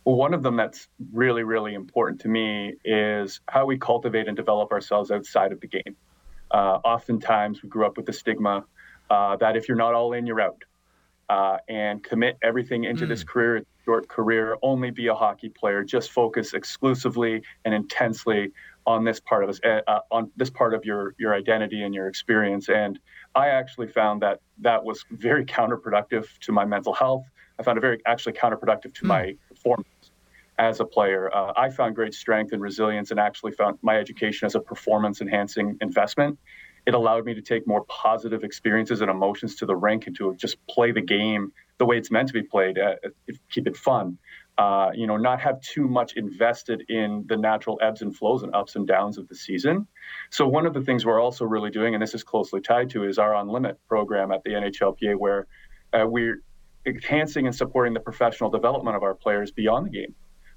Well, 0.05 0.17
one 0.17 0.35
of 0.35 0.43
them 0.43 0.57
that's 0.57 0.89
really, 1.13 1.45
really 1.45 1.75
important 1.75 2.21
to 2.23 2.29
me 2.29 2.75
is 2.85 3.41
how 3.49 3.65
we 3.65 3.79
cultivate 3.79 4.29
and 4.29 4.37
develop 4.37 4.71
ourselves 4.71 5.11
outside 5.11 5.51
of 5.51 5.61
the 5.61 5.67
game. 5.67 5.97
Uh, 6.51 6.79
oftentimes, 6.85 7.63
we 7.63 7.69
grew 7.71 7.87
up 7.87 7.97
with 7.97 8.07
the 8.07 8.13
stigma 8.13 8.65
uh, 9.11 9.37
that 9.37 9.57
if 9.57 9.67
you're 9.67 9.77
not 9.77 9.95
all 9.95 10.13
in, 10.13 10.27
you're 10.27 10.41
out. 10.41 10.63
Uh, 11.31 11.57
and 11.71 12.03
commit 12.05 12.37
everything 12.43 12.85
into 12.85 13.07
mm. 13.07 13.09
this 13.09 13.25
career, 13.25 13.65
short 13.87 14.07
career, 14.09 14.59
only 14.61 14.91
be 14.91 15.07
a 15.07 15.15
hockey 15.15 15.49
player, 15.49 15.83
just 15.83 16.11
focus 16.11 16.53
exclusively 16.53 17.43
and 17.65 17.73
intensely 17.73 18.53
on 18.87 19.05
this 19.05 19.21
part 19.21 19.43
of 19.43 19.49
us, 19.49 19.59
uh, 19.65 19.81
uh, 19.87 20.01
on 20.11 20.31
this 20.37 20.51
part 20.51 20.75
of 20.75 20.85
your 20.85 21.15
your 21.19 21.35
identity 21.35 21.83
and 21.83 21.95
your 21.95 22.09
experience. 22.09 22.69
And 22.69 22.99
I 23.35 23.49
actually 23.49 23.87
found 23.87 24.21
that 24.21 24.41
that 24.59 24.85
was 24.85 25.03
very 25.13 25.47
counterproductive 25.47 26.27
to 26.41 26.53
my 26.53 26.67
mental 26.67 26.93
health. 26.93 27.25
I 27.59 27.63
found 27.63 27.79
it 27.79 27.81
very 27.81 28.01
actually 28.05 28.35
counterproductive 28.35 28.93
to 28.93 29.05
mm. 29.05 29.07
my 29.07 29.37
performance 29.49 29.89
as 30.59 30.81
a 30.81 30.85
player. 30.85 31.35
Uh, 31.35 31.53
I 31.57 31.71
found 31.71 31.95
great 31.95 32.15
strength 32.15 32.53
and 32.53 32.63
resilience 32.63 33.11
and 33.11 33.19
actually 33.19 33.53
found 33.53 33.79
my 33.83 33.97
education 33.97 34.47
as 34.47 34.55
a 34.55 34.61
performance 34.61 35.21
enhancing 35.21 35.77
investment. 35.81 36.39
It 36.87 36.95
allowed 36.95 37.25
me 37.25 37.35
to 37.35 37.41
take 37.41 37.67
more 37.67 37.85
positive 37.85 38.45
experiences 38.45 39.01
and 39.01 39.11
emotions 39.11 39.57
to 39.57 39.67
the 39.67 39.75
rink 39.75 40.07
and 40.07 40.17
to 40.17 40.35
just 40.37 40.65
play 40.67 40.93
the 40.93 41.01
game 41.01 41.53
the 41.79 41.87
way 41.87 41.97
it's 41.97 42.11
meant 42.11 42.29
to 42.29 42.35
be 42.35 42.43
played, 42.43 42.79
uh, 42.79 42.95
keep 43.51 43.67
it 43.67 43.77
fun. 43.77 44.19
Uh, 44.57 44.91
you 44.95 45.09
know, 45.09 45.17
not 45.17 45.41
have 45.41 45.61
too 45.61 45.89
much 45.89 46.13
invested 46.13 46.85
in 46.89 47.25
the 47.27 47.37
natural 47.37 47.77
ebbs 47.83 48.03
and 48.03 48.17
flows 48.17 48.45
and 48.45 48.55
ups 48.55 48.77
and 48.77 48.87
downs 48.87 49.19
of 49.19 49.27
the 49.27 49.35
season. 49.35 49.85
So 50.31 50.47
one 50.47 50.65
of 50.65 50.75
the 50.75 50.81
things 50.81 51.05
we're 51.05 51.21
also 51.21 51.45
really 51.45 51.71
doing, 51.71 51.95
and 51.95 52.03
this 52.03 52.15
is 52.15 52.23
closely 52.23 52.61
tied 52.61 52.91
to, 52.91 53.03
is 53.03 53.19
our 53.19 53.35
On 53.35 53.49
Limit 53.49 53.81
program 53.89 54.31
at 54.31 54.45
the 54.45 54.51
NHLPA, 54.51 55.17
where 55.19 55.49
uh, 55.93 56.07
we're 56.07 56.41
enhancing 56.87 57.47
and 57.47 57.55
supporting 57.55 57.95
the 57.95 58.01
professional 58.01 58.49
development 58.49 58.97
of 58.97 59.03
our 59.03 59.15
players 59.15 59.51
beyond 59.51 59.87
the 59.87 59.91
game. 59.91 60.15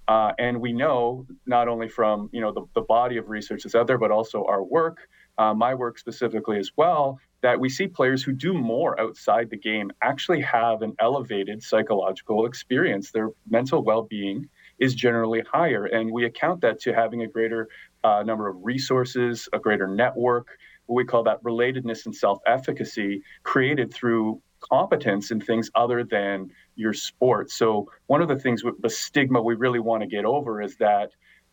Uh, 0.07 0.31
and 0.39 0.61
we 0.61 0.71
know 0.71 1.25
not 1.45 1.67
only 1.67 1.87
from 1.89 2.29
you 2.31 2.39
know 2.39 2.51
the, 2.51 2.61
the 2.75 2.81
body 2.81 3.17
of 3.17 3.29
research 3.29 3.63
that's 3.63 3.75
out 3.75 3.87
there, 3.87 3.97
but 3.97 4.11
also 4.11 4.45
our 4.45 4.63
work, 4.63 5.09
uh, 5.37 5.53
my 5.53 5.73
work 5.73 5.99
specifically 5.99 6.57
as 6.57 6.71
well, 6.77 7.19
that 7.41 7.59
we 7.59 7.69
see 7.69 7.87
players 7.87 8.23
who 8.23 8.31
do 8.31 8.53
more 8.53 8.99
outside 8.99 9.49
the 9.49 9.57
game 9.57 9.91
actually 10.01 10.41
have 10.41 10.81
an 10.81 10.93
elevated 10.99 11.61
psychological 11.61 12.45
experience. 12.45 13.11
Their 13.11 13.29
mental 13.49 13.83
well-being 13.83 14.47
is 14.79 14.95
generally 14.95 15.41
higher, 15.51 15.85
and 15.85 16.11
we 16.11 16.25
account 16.25 16.61
that 16.61 16.79
to 16.81 16.93
having 16.93 17.23
a 17.23 17.27
greater 17.27 17.67
uh, 18.03 18.23
number 18.23 18.47
of 18.47 18.55
resources, 18.61 19.49
a 19.51 19.59
greater 19.59 19.87
network. 19.87 20.47
What 20.85 20.95
we 20.95 21.03
call 21.03 21.23
that 21.23 21.43
relatedness 21.43 22.05
and 22.05 22.15
self-efficacy 22.15 23.21
created 23.43 23.93
through 23.93 24.41
competence 24.59 25.31
in 25.31 25.39
things 25.41 25.69
other 25.75 26.03
than 26.03 26.49
your 26.77 26.93
sport. 26.93 27.51
So 27.51 27.89
one 28.05 28.21
of 28.21 28.27
the 28.27 28.37
things 28.37 28.63
with 28.63 28.81
the 28.81 28.89
stigma 28.89 29.41
we 29.41 29.55
really 29.55 29.79
want 29.79 30.01
to 30.01 30.07
get 30.07 30.25
over 30.25 30.61
is 30.61 30.77
that 30.77 31.11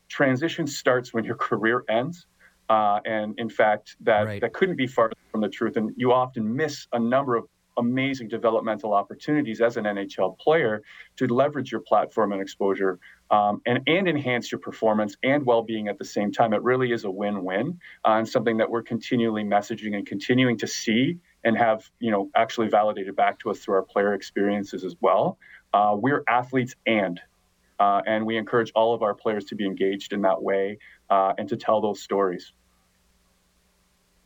transition 0.08 0.66
starts 0.66 1.12
when 1.12 1.24
your 1.24 1.36
career 1.48 1.84
ends. 1.88 2.26
Uh, 2.68 3.00
and 3.04 3.38
in 3.38 3.50
fact, 3.50 3.96
that, 4.00 4.22
right. 4.22 4.40
that 4.40 4.52
couldn't 4.54 4.76
be 4.76 4.86
farther 4.86 5.14
from 5.30 5.40
the 5.40 5.48
truth. 5.48 5.76
And 5.76 5.92
you 5.96 6.12
often 6.12 6.56
miss 6.56 6.86
a 6.92 6.98
number 6.98 7.36
of 7.36 7.44
amazing 7.76 8.28
developmental 8.28 8.92
opportunities 8.92 9.60
as 9.60 9.76
an 9.76 9.84
NHL 9.84 10.38
player 10.38 10.82
to 11.16 11.26
leverage 11.26 11.72
your 11.72 11.80
platform 11.80 12.32
and 12.32 12.40
exposure 12.40 12.98
um, 13.30 13.60
and, 13.66 13.80
and 13.86 14.08
enhance 14.08 14.52
your 14.52 14.60
performance 14.60 15.16
and 15.22 15.44
well 15.44 15.62
being 15.62 15.88
at 15.88 15.98
the 15.98 16.04
same 16.04 16.32
time. 16.32 16.52
It 16.52 16.62
really 16.62 16.92
is 16.92 17.04
a 17.04 17.10
win 17.10 17.44
win 17.44 17.78
uh, 18.06 18.12
and 18.12 18.28
something 18.28 18.56
that 18.58 18.70
we're 18.70 18.82
continually 18.82 19.44
messaging 19.44 19.96
and 19.96 20.06
continuing 20.06 20.56
to 20.58 20.66
see 20.66 21.18
and 21.44 21.56
have 21.56 21.88
you 22.00 22.10
know 22.10 22.30
actually 22.34 22.68
validated 22.68 23.14
back 23.16 23.38
to 23.40 23.50
us 23.50 23.58
through 23.60 23.74
our 23.74 23.82
player 23.82 24.14
experiences 24.14 24.84
as 24.84 24.96
well. 25.00 25.38
Uh, 25.72 25.96
we're 25.98 26.22
athletes 26.28 26.74
and 26.86 27.20
uh, 27.78 28.00
and 28.06 28.24
we 28.24 28.36
encourage 28.36 28.70
all 28.74 28.94
of 28.94 29.02
our 29.02 29.14
players 29.14 29.44
to 29.46 29.54
be 29.54 29.66
engaged 29.66 30.12
in 30.12 30.22
that 30.22 30.42
way 30.42 30.78
uh, 31.10 31.32
and 31.38 31.48
to 31.48 31.56
tell 31.56 31.80
those 31.80 32.00
stories. 32.00 32.52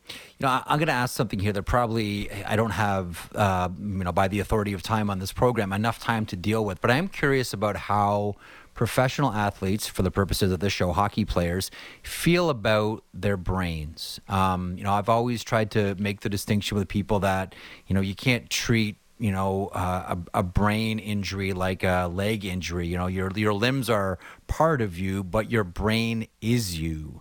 You 0.07 0.45
know, 0.45 0.61
I'm 0.65 0.79
going 0.79 0.87
to 0.87 0.93
ask 0.93 1.15
something 1.15 1.39
here 1.39 1.53
that 1.53 1.63
probably 1.63 2.31
I 2.31 2.55
don't 2.55 2.71
have, 2.71 3.29
uh, 3.35 3.69
you 3.77 4.03
know, 4.03 4.11
by 4.11 4.27
the 4.27 4.39
authority 4.39 4.73
of 4.73 4.81
time 4.81 5.09
on 5.09 5.19
this 5.19 5.31
program, 5.31 5.73
enough 5.73 5.99
time 5.99 6.25
to 6.27 6.35
deal 6.35 6.63
with. 6.63 6.81
But 6.81 6.91
I 6.91 6.95
am 6.95 7.07
curious 7.07 7.53
about 7.53 7.75
how 7.75 8.35
professional 8.79 9.33
athletes, 9.33 9.87
for 9.87 10.03
the 10.03 10.09
purposes 10.09 10.53
of 10.53 10.61
this 10.61 10.71
show, 10.71 10.93
hockey 10.93 11.25
players, 11.25 11.69
feel 12.01 12.49
about 12.49 13.03
their 13.13 13.35
brains. 13.35 14.21
Um, 14.29 14.77
you 14.77 14.85
know, 14.85 14.93
I've 14.93 15.09
always 15.09 15.43
tried 15.43 15.69
to 15.71 15.95
make 15.95 16.21
the 16.21 16.29
distinction 16.29 16.77
with 16.77 16.87
people 16.87 17.19
that, 17.19 17.55
you 17.87 17.93
know, 17.93 17.99
you 17.99 18.15
can't 18.15 18.49
treat 18.49 18.95
you 19.17 19.33
know, 19.33 19.67
uh, 19.73 20.15
a, 20.33 20.39
a, 20.39 20.43
brain 20.43 20.97
injury 20.97 21.51
like 21.51 21.83
a 21.83 22.09
leg 22.09 22.45
injury. 22.45 22.87
You 22.87 22.97
know, 22.97 23.07
your 23.07 23.29
your 23.35 23.53
limbs 23.53 23.89
are 23.89 24.17
part 24.47 24.79
of 24.79 24.97
you, 24.97 25.25
but 25.25 25.51
your 25.51 25.65
brain 25.65 26.27
is 26.39 26.79
you. 26.79 27.19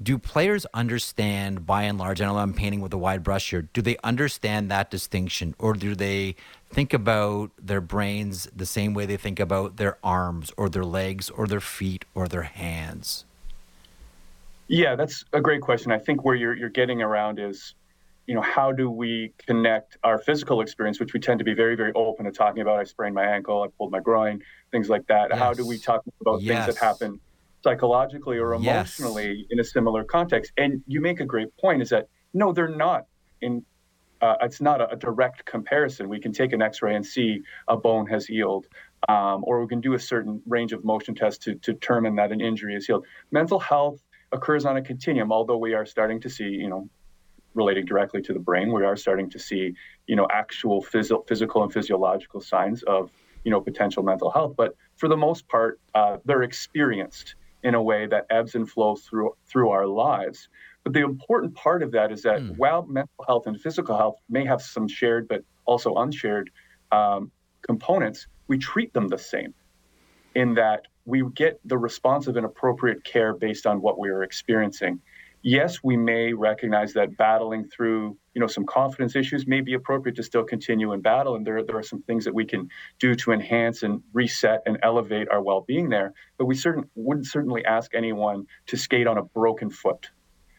Do 0.00 0.16
players 0.16 0.64
understand, 0.72 1.66
by 1.66 1.82
and 1.82 1.98
large? 1.98 2.20
I 2.20 2.26
know 2.26 2.38
I'm 2.38 2.54
painting 2.54 2.80
with 2.80 2.92
a 2.92 2.98
wide 2.98 3.24
brush 3.24 3.50
here. 3.50 3.62
Do 3.62 3.82
they 3.82 3.96
understand 4.04 4.70
that 4.70 4.90
distinction, 4.90 5.56
or 5.58 5.72
do 5.72 5.96
they 5.96 6.36
think 6.70 6.94
about 6.94 7.50
their 7.58 7.80
brains 7.80 8.48
the 8.54 8.66
same 8.66 8.94
way 8.94 9.06
they 9.06 9.16
think 9.16 9.40
about 9.40 9.76
their 9.76 9.98
arms, 10.04 10.52
or 10.56 10.68
their 10.68 10.84
legs, 10.84 11.30
or 11.30 11.48
their 11.48 11.60
feet, 11.60 12.04
or 12.14 12.28
their 12.28 12.42
hands? 12.42 13.24
Yeah, 14.68 14.94
that's 14.94 15.24
a 15.32 15.40
great 15.40 15.62
question. 15.62 15.90
I 15.90 15.98
think 15.98 16.24
where 16.24 16.36
you're 16.36 16.56
you're 16.56 16.68
getting 16.68 17.02
around 17.02 17.40
is 17.40 17.74
you 18.28 18.34
know, 18.34 18.42
how 18.42 18.70
do 18.70 18.90
we 18.90 19.32
connect 19.46 19.96
our 20.04 20.18
physical 20.18 20.60
experience, 20.60 21.00
which 21.00 21.14
we 21.14 21.18
tend 21.18 21.38
to 21.38 21.44
be 21.46 21.54
very, 21.54 21.74
very 21.74 21.92
open 21.94 22.26
to 22.26 22.30
talking 22.30 22.60
about? 22.60 22.78
I 22.78 22.84
sprained 22.84 23.14
my 23.14 23.24
ankle, 23.24 23.62
I 23.62 23.68
pulled 23.78 23.90
my 23.90 24.00
groin, 24.00 24.42
things 24.70 24.90
like 24.90 25.06
that. 25.06 25.28
Yes. 25.30 25.38
How 25.38 25.54
do 25.54 25.66
we 25.66 25.78
talk 25.78 26.04
about 26.20 26.42
yes. 26.42 26.66
things 26.66 26.76
that 26.76 26.84
happen 26.84 27.20
psychologically 27.62 28.38
or 28.38 28.54
emotionally 28.54 29.34
yes. 29.38 29.46
in 29.50 29.60
a 29.60 29.64
similar 29.64 30.04
context? 30.04 30.52
And 30.56 30.82
you 30.86 31.00
make 31.00 31.20
a 31.20 31.24
great 31.24 31.56
point 31.56 31.82
is 31.82 31.90
that 31.90 32.08
no, 32.34 32.52
they're 32.52 32.68
not 32.68 33.06
in. 33.40 33.64
Uh, 34.20 34.34
it's 34.42 34.60
not 34.60 34.80
a, 34.80 34.90
a, 34.90 34.96
direct 34.96 35.44
comparison. 35.44 36.08
We 36.08 36.18
can 36.18 36.32
take 36.32 36.52
an 36.52 36.60
X-ray 36.60 36.96
and 36.96 37.06
see 37.06 37.40
a 37.68 37.76
bone 37.76 38.04
has 38.08 38.26
healed, 38.26 38.66
um, 39.08 39.44
or 39.46 39.60
we 39.60 39.68
can 39.68 39.80
do 39.80 39.94
a 39.94 39.98
certain 39.98 40.42
range 40.44 40.72
of 40.72 40.84
motion 40.84 41.14
tests 41.14 41.44
to, 41.44 41.54
to 41.54 41.74
determine 41.74 42.16
that 42.16 42.32
an 42.32 42.40
injury 42.40 42.74
is 42.74 42.84
healed. 42.84 43.06
Mental 43.30 43.60
health 43.60 44.02
occurs 44.32 44.64
on 44.64 44.76
a 44.76 44.82
continuum, 44.82 45.30
although 45.30 45.56
we 45.56 45.72
are 45.72 45.86
starting 45.86 46.20
to 46.22 46.28
see, 46.28 46.48
you 46.48 46.68
know, 46.68 46.88
relating 47.54 47.84
directly 47.84 48.20
to 48.22 48.32
the 48.32 48.38
brain, 48.38 48.72
we 48.72 48.84
are 48.84 48.96
starting 48.96 49.30
to 49.30 49.38
see, 49.38 49.74
you 50.06 50.16
know, 50.16 50.26
actual 50.30 50.82
phys- 50.82 51.28
physical 51.28 51.62
and 51.62 51.72
physiological 51.72 52.40
signs 52.40 52.82
of, 52.84 53.10
you 53.44 53.50
know, 53.50 53.60
potential 53.60 54.02
mental 54.02 54.30
health. 54.30 54.54
But 54.56 54.74
for 54.96 55.08
the 55.08 55.16
most 55.16 55.48
part, 55.48 55.80
uh, 55.94 56.18
they're 56.24 56.42
experienced 56.42 57.34
in 57.68 57.74
a 57.74 57.82
way 57.82 58.06
that 58.06 58.24
ebbs 58.30 58.54
and 58.54 58.68
flows 58.68 59.02
through 59.02 59.36
through 59.46 59.68
our 59.68 59.86
lives. 59.86 60.48
But 60.84 60.94
the 60.94 61.04
important 61.04 61.54
part 61.54 61.82
of 61.82 61.92
that 61.92 62.10
is 62.10 62.22
that 62.22 62.40
mm. 62.40 62.56
while 62.56 62.86
mental 62.86 63.24
health 63.26 63.46
and 63.46 63.60
physical 63.60 63.94
health 63.94 64.16
may 64.30 64.46
have 64.46 64.62
some 64.62 64.88
shared 64.88 65.28
but 65.28 65.42
also 65.66 65.94
unshared 65.96 66.50
um, 66.92 67.30
components, 67.60 68.26
we 68.46 68.56
treat 68.56 68.94
them 68.94 69.06
the 69.08 69.18
same 69.18 69.52
in 70.34 70.54
that 70.54 70.86
we 71.04 71.22
get 71.34 71.60
the 71.66 71.76
responsive 71.76 72.36
and 72.38 72.46
appropriate 72.46 73.04
care 73.04 73.34
based 73.34 73.66
on 73.66 73.82
what 73.82 73.98
we 73.98 74.08
are 74.08 74.22
experiencing 74.22 74.98
yes, 75.42 75.78
we 75.82 75.96
may 75.96 76.32
recognize 76.32 76.92
that 76.94 77.16
battling 77.16 77.68
through, 77.68 78.16
you 78.34 78.40
know, 78.40 78.46
some 78.46 78.64
confidence 78.66 79.16
issues 79.16 79.46
may 79.46 79.60
be 79.60 79.74
appropriate 79.74 80.16
to 80.16 80.22
still 80.22 80.44
continue 80.44 80.92
in 80.92 81.00
battle, 81.00 81.36
and 81.36 81.46
there 81.46 81.62
there 81.62 81.76
are 81.76 81.82
some 81.82 82.02
things 82.02 82.24
that 82.24 82.34
we 82.34 82.44
can 82.44 82.68
do 82.98 83.14
to 83.16 83.32
enhance 83.32 83.82
and 83.82 84.02
reset 84.12 84.62
and 84.66 84.78
elevate 84.82 85.28
our 85.30 85.42
well-being 85.42 85.88
there. 85.88 86.12
But 86.36 86.46
we 86.46 86.54
certain 86.54 86.88
wouldn't 86.94 87.26
certainly 87.26 87.64
ask 87.64 87.94
anyone 87.94 88.46
to 88.66 88.76
skate 88.76 89.06
on 89.06 89.18
a 89.18 89.22
broken 89.22 89.70
foot. 89.70 90.08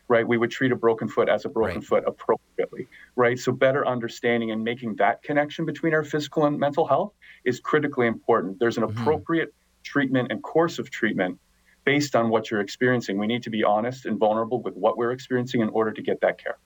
Right, 0.07 0.27
we 0.27 0.39
would 0.39 0.49
treat 0.49 0.71
a 0.71 0.75
broken 0.75 1.07
foot 1.07 1.29
as 1.29 1.45
a 1.45 1.49
broken 1.49 1.75
right. 1.75 1.83
foot 1.83 2.03
appropriately. 2.07 2.87
Right, 3.15 3.37
so 3.37 3.51
better 3.51 3.85
understanding 3.85 4.49
and 4.49 4.63
making 4.63 4.95
that 4.95 5.21
connection 5.21 5.65
between 5.65 5.93
our 5.93 6.03
physical 6.03 6.45
and 6.45 6.59
mental 6.59 6.87
health 6.87 7.13
is 7.45 7.59
critically 7.59 8.07
important. 8.07 8.57
There's 8.59 8.77
an 8.77 8.83
mm-hmm. 8.83 8.99
appropriate 8.99 9.53
treatment 9.83 10.31
and 10.31 10.41
course 10.41 10.79
of 10.79 10.89
treatment 10.89 11.39
based 11.85 12.15
on 12.15 12.29
what 12.29 12.51
you're 12.51 12.61
experiencing. 12.61 13.17
We 13.17 13.27
need 13.27 13.43
to 13.43 13.49
be 13.49 13.63
honest 13.63 14.05
and 14.05 14.17
vulnerable 14.17 14.61
with 14.61 14.75
what 14.75 14.97
we're 14.97 15.11
experiencing 15.11 15.61
in 15.61 15.69
order 15.69 15.91
to 15.91 16.01
get 16.01 16.21
that 16.21 16.41
care. 16.41 16.57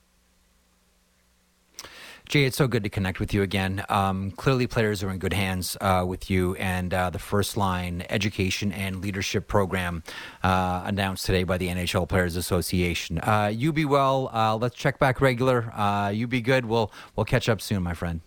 Jay, 2.29 2.45
it's 2.45 2.57
so 2.57 2.67
good 2.67 2.83
to 2.83 2.89
connect 2.89 3.19
with 3.19 3.33
you 3.33 3.43
again. 3.43 3.83
Um, 3.89 4.31
clearly, 4.31 4.65
players 4.65 5.03
are 5.03 5.09
in 5.09 5.19
good 5.19 5.33
hands 5.33 5.77
uh, 5.81 6.05
with 6.07 6.29
you 6.29 6.55
and 6.55 6.93
uh, 6.93 7.09
the 7.09 7.19
First 7.19 7.57
Line 7.57 8.05
Education 8.09 8.71
and 8.71 9.01
Leadership 9.01 9.47
Program 9.47 10.03
uh, 10.41 10.83
announced 10.85 11.25
today 11.25 11.43
by 11.43 11.57
the 11.57 11.67
NHL 11.67 12.07
Players 12.07 12.35
Association. 12.35 13.19
Uh, 13.19 13.51
you 13.53 13.73
be 13.73 13.85
well. 13.85 14.29
Uh, 14.33 14.55
let's 14.55 14.75
check 14.75 14.99
back 14.99 15.19
regular. 15.19 15.71
Uh, 15.73 16.09
you 16.09 16.25
be 16.25 16.41
good. 16.41 16.65
We'll 16.65 16.91
we'll 17.15 17.25
catch 17.25 17.49
up 17.49 17.61
soon, 17.61 17.83
my 17.83 17.93
friend. 17.93 18.21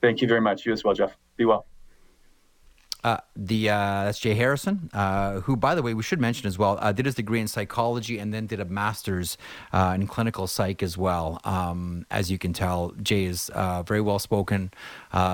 Thank 0.00 0.22
you 0.22 0.28
very 0.28 0.40
much. 0.40 0.64
You 0.64 0.72
as 0.72 0.84
well, 0.84 0.94
Jeff. 0.94 1.16
Be 1.36 1.44
well. 1.44 1.66
Uh, 3.04 3.16
the 3.34 3.68
uh, 3.68 4.04
that's 4.04 4.18
Jay 4.18 4.34
Harrison, 4.34 4.88
uh, 4.92 5.40
who, 5.40 5.56
by 5.56 5.74
the 5.74 5.82
way, 5.82 5.92
we 5.92 6.04
should 6.04 6.20
mention 6.20 6.46
as 6.46 6.56
well, 6.56 6.78
uh, 6.80 6.92
did 6.92 7.04
his 7.04 7.16
degree 7.16 7.40
in 7.40 7.48
psychology 7.48 8.18
and 8.18 8.32
then 8.32 8.46
did 8.46 8.60
a 8.60 8.64
master's 8.64 9.36
uh, 9.72 9.92
in 9.96 10.06
clinical 10.06 10.46
psych 10.46 10.84
as 10.84 10.96
well. 10.96 11.40
Um, 11.42 12.06
as 12.12 12.30
you 12.30 12.38
can 12.38 12.52
tell, 12.52 12.92
Jay 13.02 13.24
is 13.24 13.50
very 13.86 14.00
well 14.00 14.20
spoken, 14.20 14.70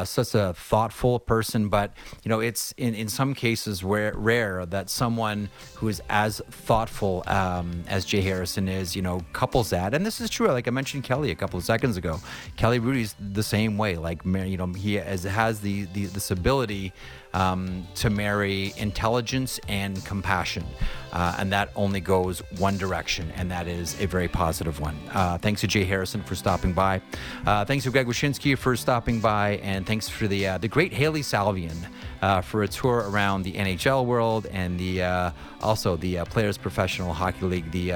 such 0.04 0.34
a 0.34 0.54
thoughtful 0.54 1.18
person. 1.18 1.68
But 1.68 1.92
you 2.24 2.30
know, 2.30 2.40
it's 2.40 2.72
in 2.78 2.94
in 2.94 3.08
some 3.08 3.34
cases 3.34 3.84
rare, 3.84 4.14
rare 4.16 4.64
that 4.64 4.88
someone 4.88 5.50
who 5.74 5.88
is 5.88 6.00
as 6.08 6.40
thoughtful 6.50 7.22
um, 7.26 7.84
as 7.86 8.06
Jay 8.06 8.22
Harrison 8.22 8.66
is, 8.66 8.96
you 8.96 9.02
know, 9.02 9.20
couples 9.34 9.70
that. 9.70 9.92
And 9.92 10.06
this 10.06 10.22
is 10.22 10.30
true. 10.30 10.48
Like 10.48 10.68
I 10.68 10.70
mentioned, 10.70 11.04
Kelly 11.04 11.30
a 11.30 11.34
couple 11.34 11.58
of 11.58 11.64
seconds 11.64 11.98
ago. 11.98 12.18
Kelly 12.56 12.80
Hrudey's 12.80 13.14
the 13.20 13.42
same 13.42 13.76
way. 13.76 13.96
Like 13.96 14.24
you 14.24 14.56
know, 14.56 14.68
he 14.68 14.94
has, 14.94 15.24
has 15.24 15.60
the, 15.60 15.84
the 15.92 16.06
this 16.06 16.30
ability 16.30 16.94
um, 17.38 17.86
to 17.94 18.10
marry 18.10 18.74
intelligence 18.76 19.60
and 19.68 20.04
compassion. 20.04 20.64
Uh, 21.12 21.36
and 21.38 21.52
that 21.52 21.70
only 21.76 22.00
goes 22.00 22.40
one 22.58 22.76
direction, 22.76 23.32
and 23.36 23.50
that 23.50 23.66
is 23.66 23.98
a 24.00 24.06
very 24.06 24.28
positive 24.28 24.78
one. 24.80 24.98
Uh, 25.14 25.38
thanks 25.38 25.60
to 25.62 25.66
Jay 25.66 25.84
Harrison 25.84 26.22
for 26.22 26.34
stopping 26.34 26.72
by. 26.72 27.00
Uh, 27.46 27.64
thanks 27.64 27.84
to 27.84 27.90
Greg 27.90 28.06
Wyshynski 28.06 28.58
for 28.58 28.76
stopping 28.76 29.20
by, 29.20 29.52
and 29.62 29.86
thanks 29.86 30.08
for 30.08 30.26
the 30.26 30.46
uh, 30.46 30.58
the 30.58 30.68
great 30.68 30.92
Hailey 30.92 31.22
Salvian 31.22 31.76
uh, 32.20 32.42
for 32.42 32.62
a 32.62 32.68
tour 32.68 33.06
around 33.08 33.44
the 33.44 33.52
NHL 33.52 34.04
world 34.04 34.46
and 34.50 34.78
the 34.78 35.02
uh, 35.02 35.30
also 35.62 35.96
the 35.96 36.16
Players 36.24 36.58
Professional 36.58 37.14
Hockey 37.14 37.46
League. 37.46 37.70
The 37.70 37.92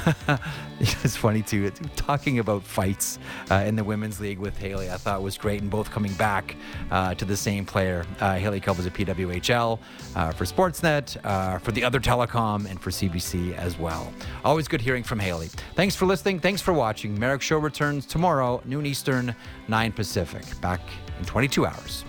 it's 0.80 1.16
funny 1.16 1.42
too. 1.42 1.70
Talking 1.96 2.38
about 2.38 2.62
fights 2.62 3.18
uh, 3.50 3.64
in 3.66 3.76
the 3.76 3.84
women's 3.84 4.20
league 4.20 4.38
with 4.38 4.56
Hailey, 4.58 4.90
I 4.90 4.96
thought 4.96 5.22
was 5.22 5.38
great, 5.38 5.60
and 5.60 5.70
both 5.70 5.90
coming 5.90 6.12
back 6.14 6.56
uh, 6.90 7.14
to 7.14 7.24
the 7.24 7.36
same 7.36 7.64
player. 7.64 8.04
Uh, 8.20 8.36
Hailey 8.36 8.60
covers 8.60 8.86
at 8.86 8.94
PWHL 8.94 9.78
uh, 10.16 10.32
for 10.32 10.44
Sportsnet, 10.44 11.16
uh, 11.24 11.58
for 11.58 11.72
the 11.72 11.84
other 11.84 12.00
telecom, 12.00 12.68
and 12.68 12.80
for 12.80 12.90
CBC 12.90 13.56
as 13.56 13.78
well. 13.78 14.12
Always 14.44 14.68
good 14.68 14.80
hearing 14.80 15.02
from 15.02 15.18
Hailey. 15.18 15.48
Thanks 15.74 15.96
for 15.96 16.06
listening. 16.06 16.40
Thanks 16.40 16.60
for 16.60 16.72
watching. 16.72 17.18
Marek 17.18 17.42
Show 17.42 17.58
returns 17.58 18.06
tomorrow, 18.06 18.62
noon 18.64 18.86
Eastern, 18.86 19.34
9 19.68 19.92
Pacific. 19.92 20.44
Back 20.60 20.80
in 21.18 21.24
22 21.24 21.66
hours. 21.66 22.04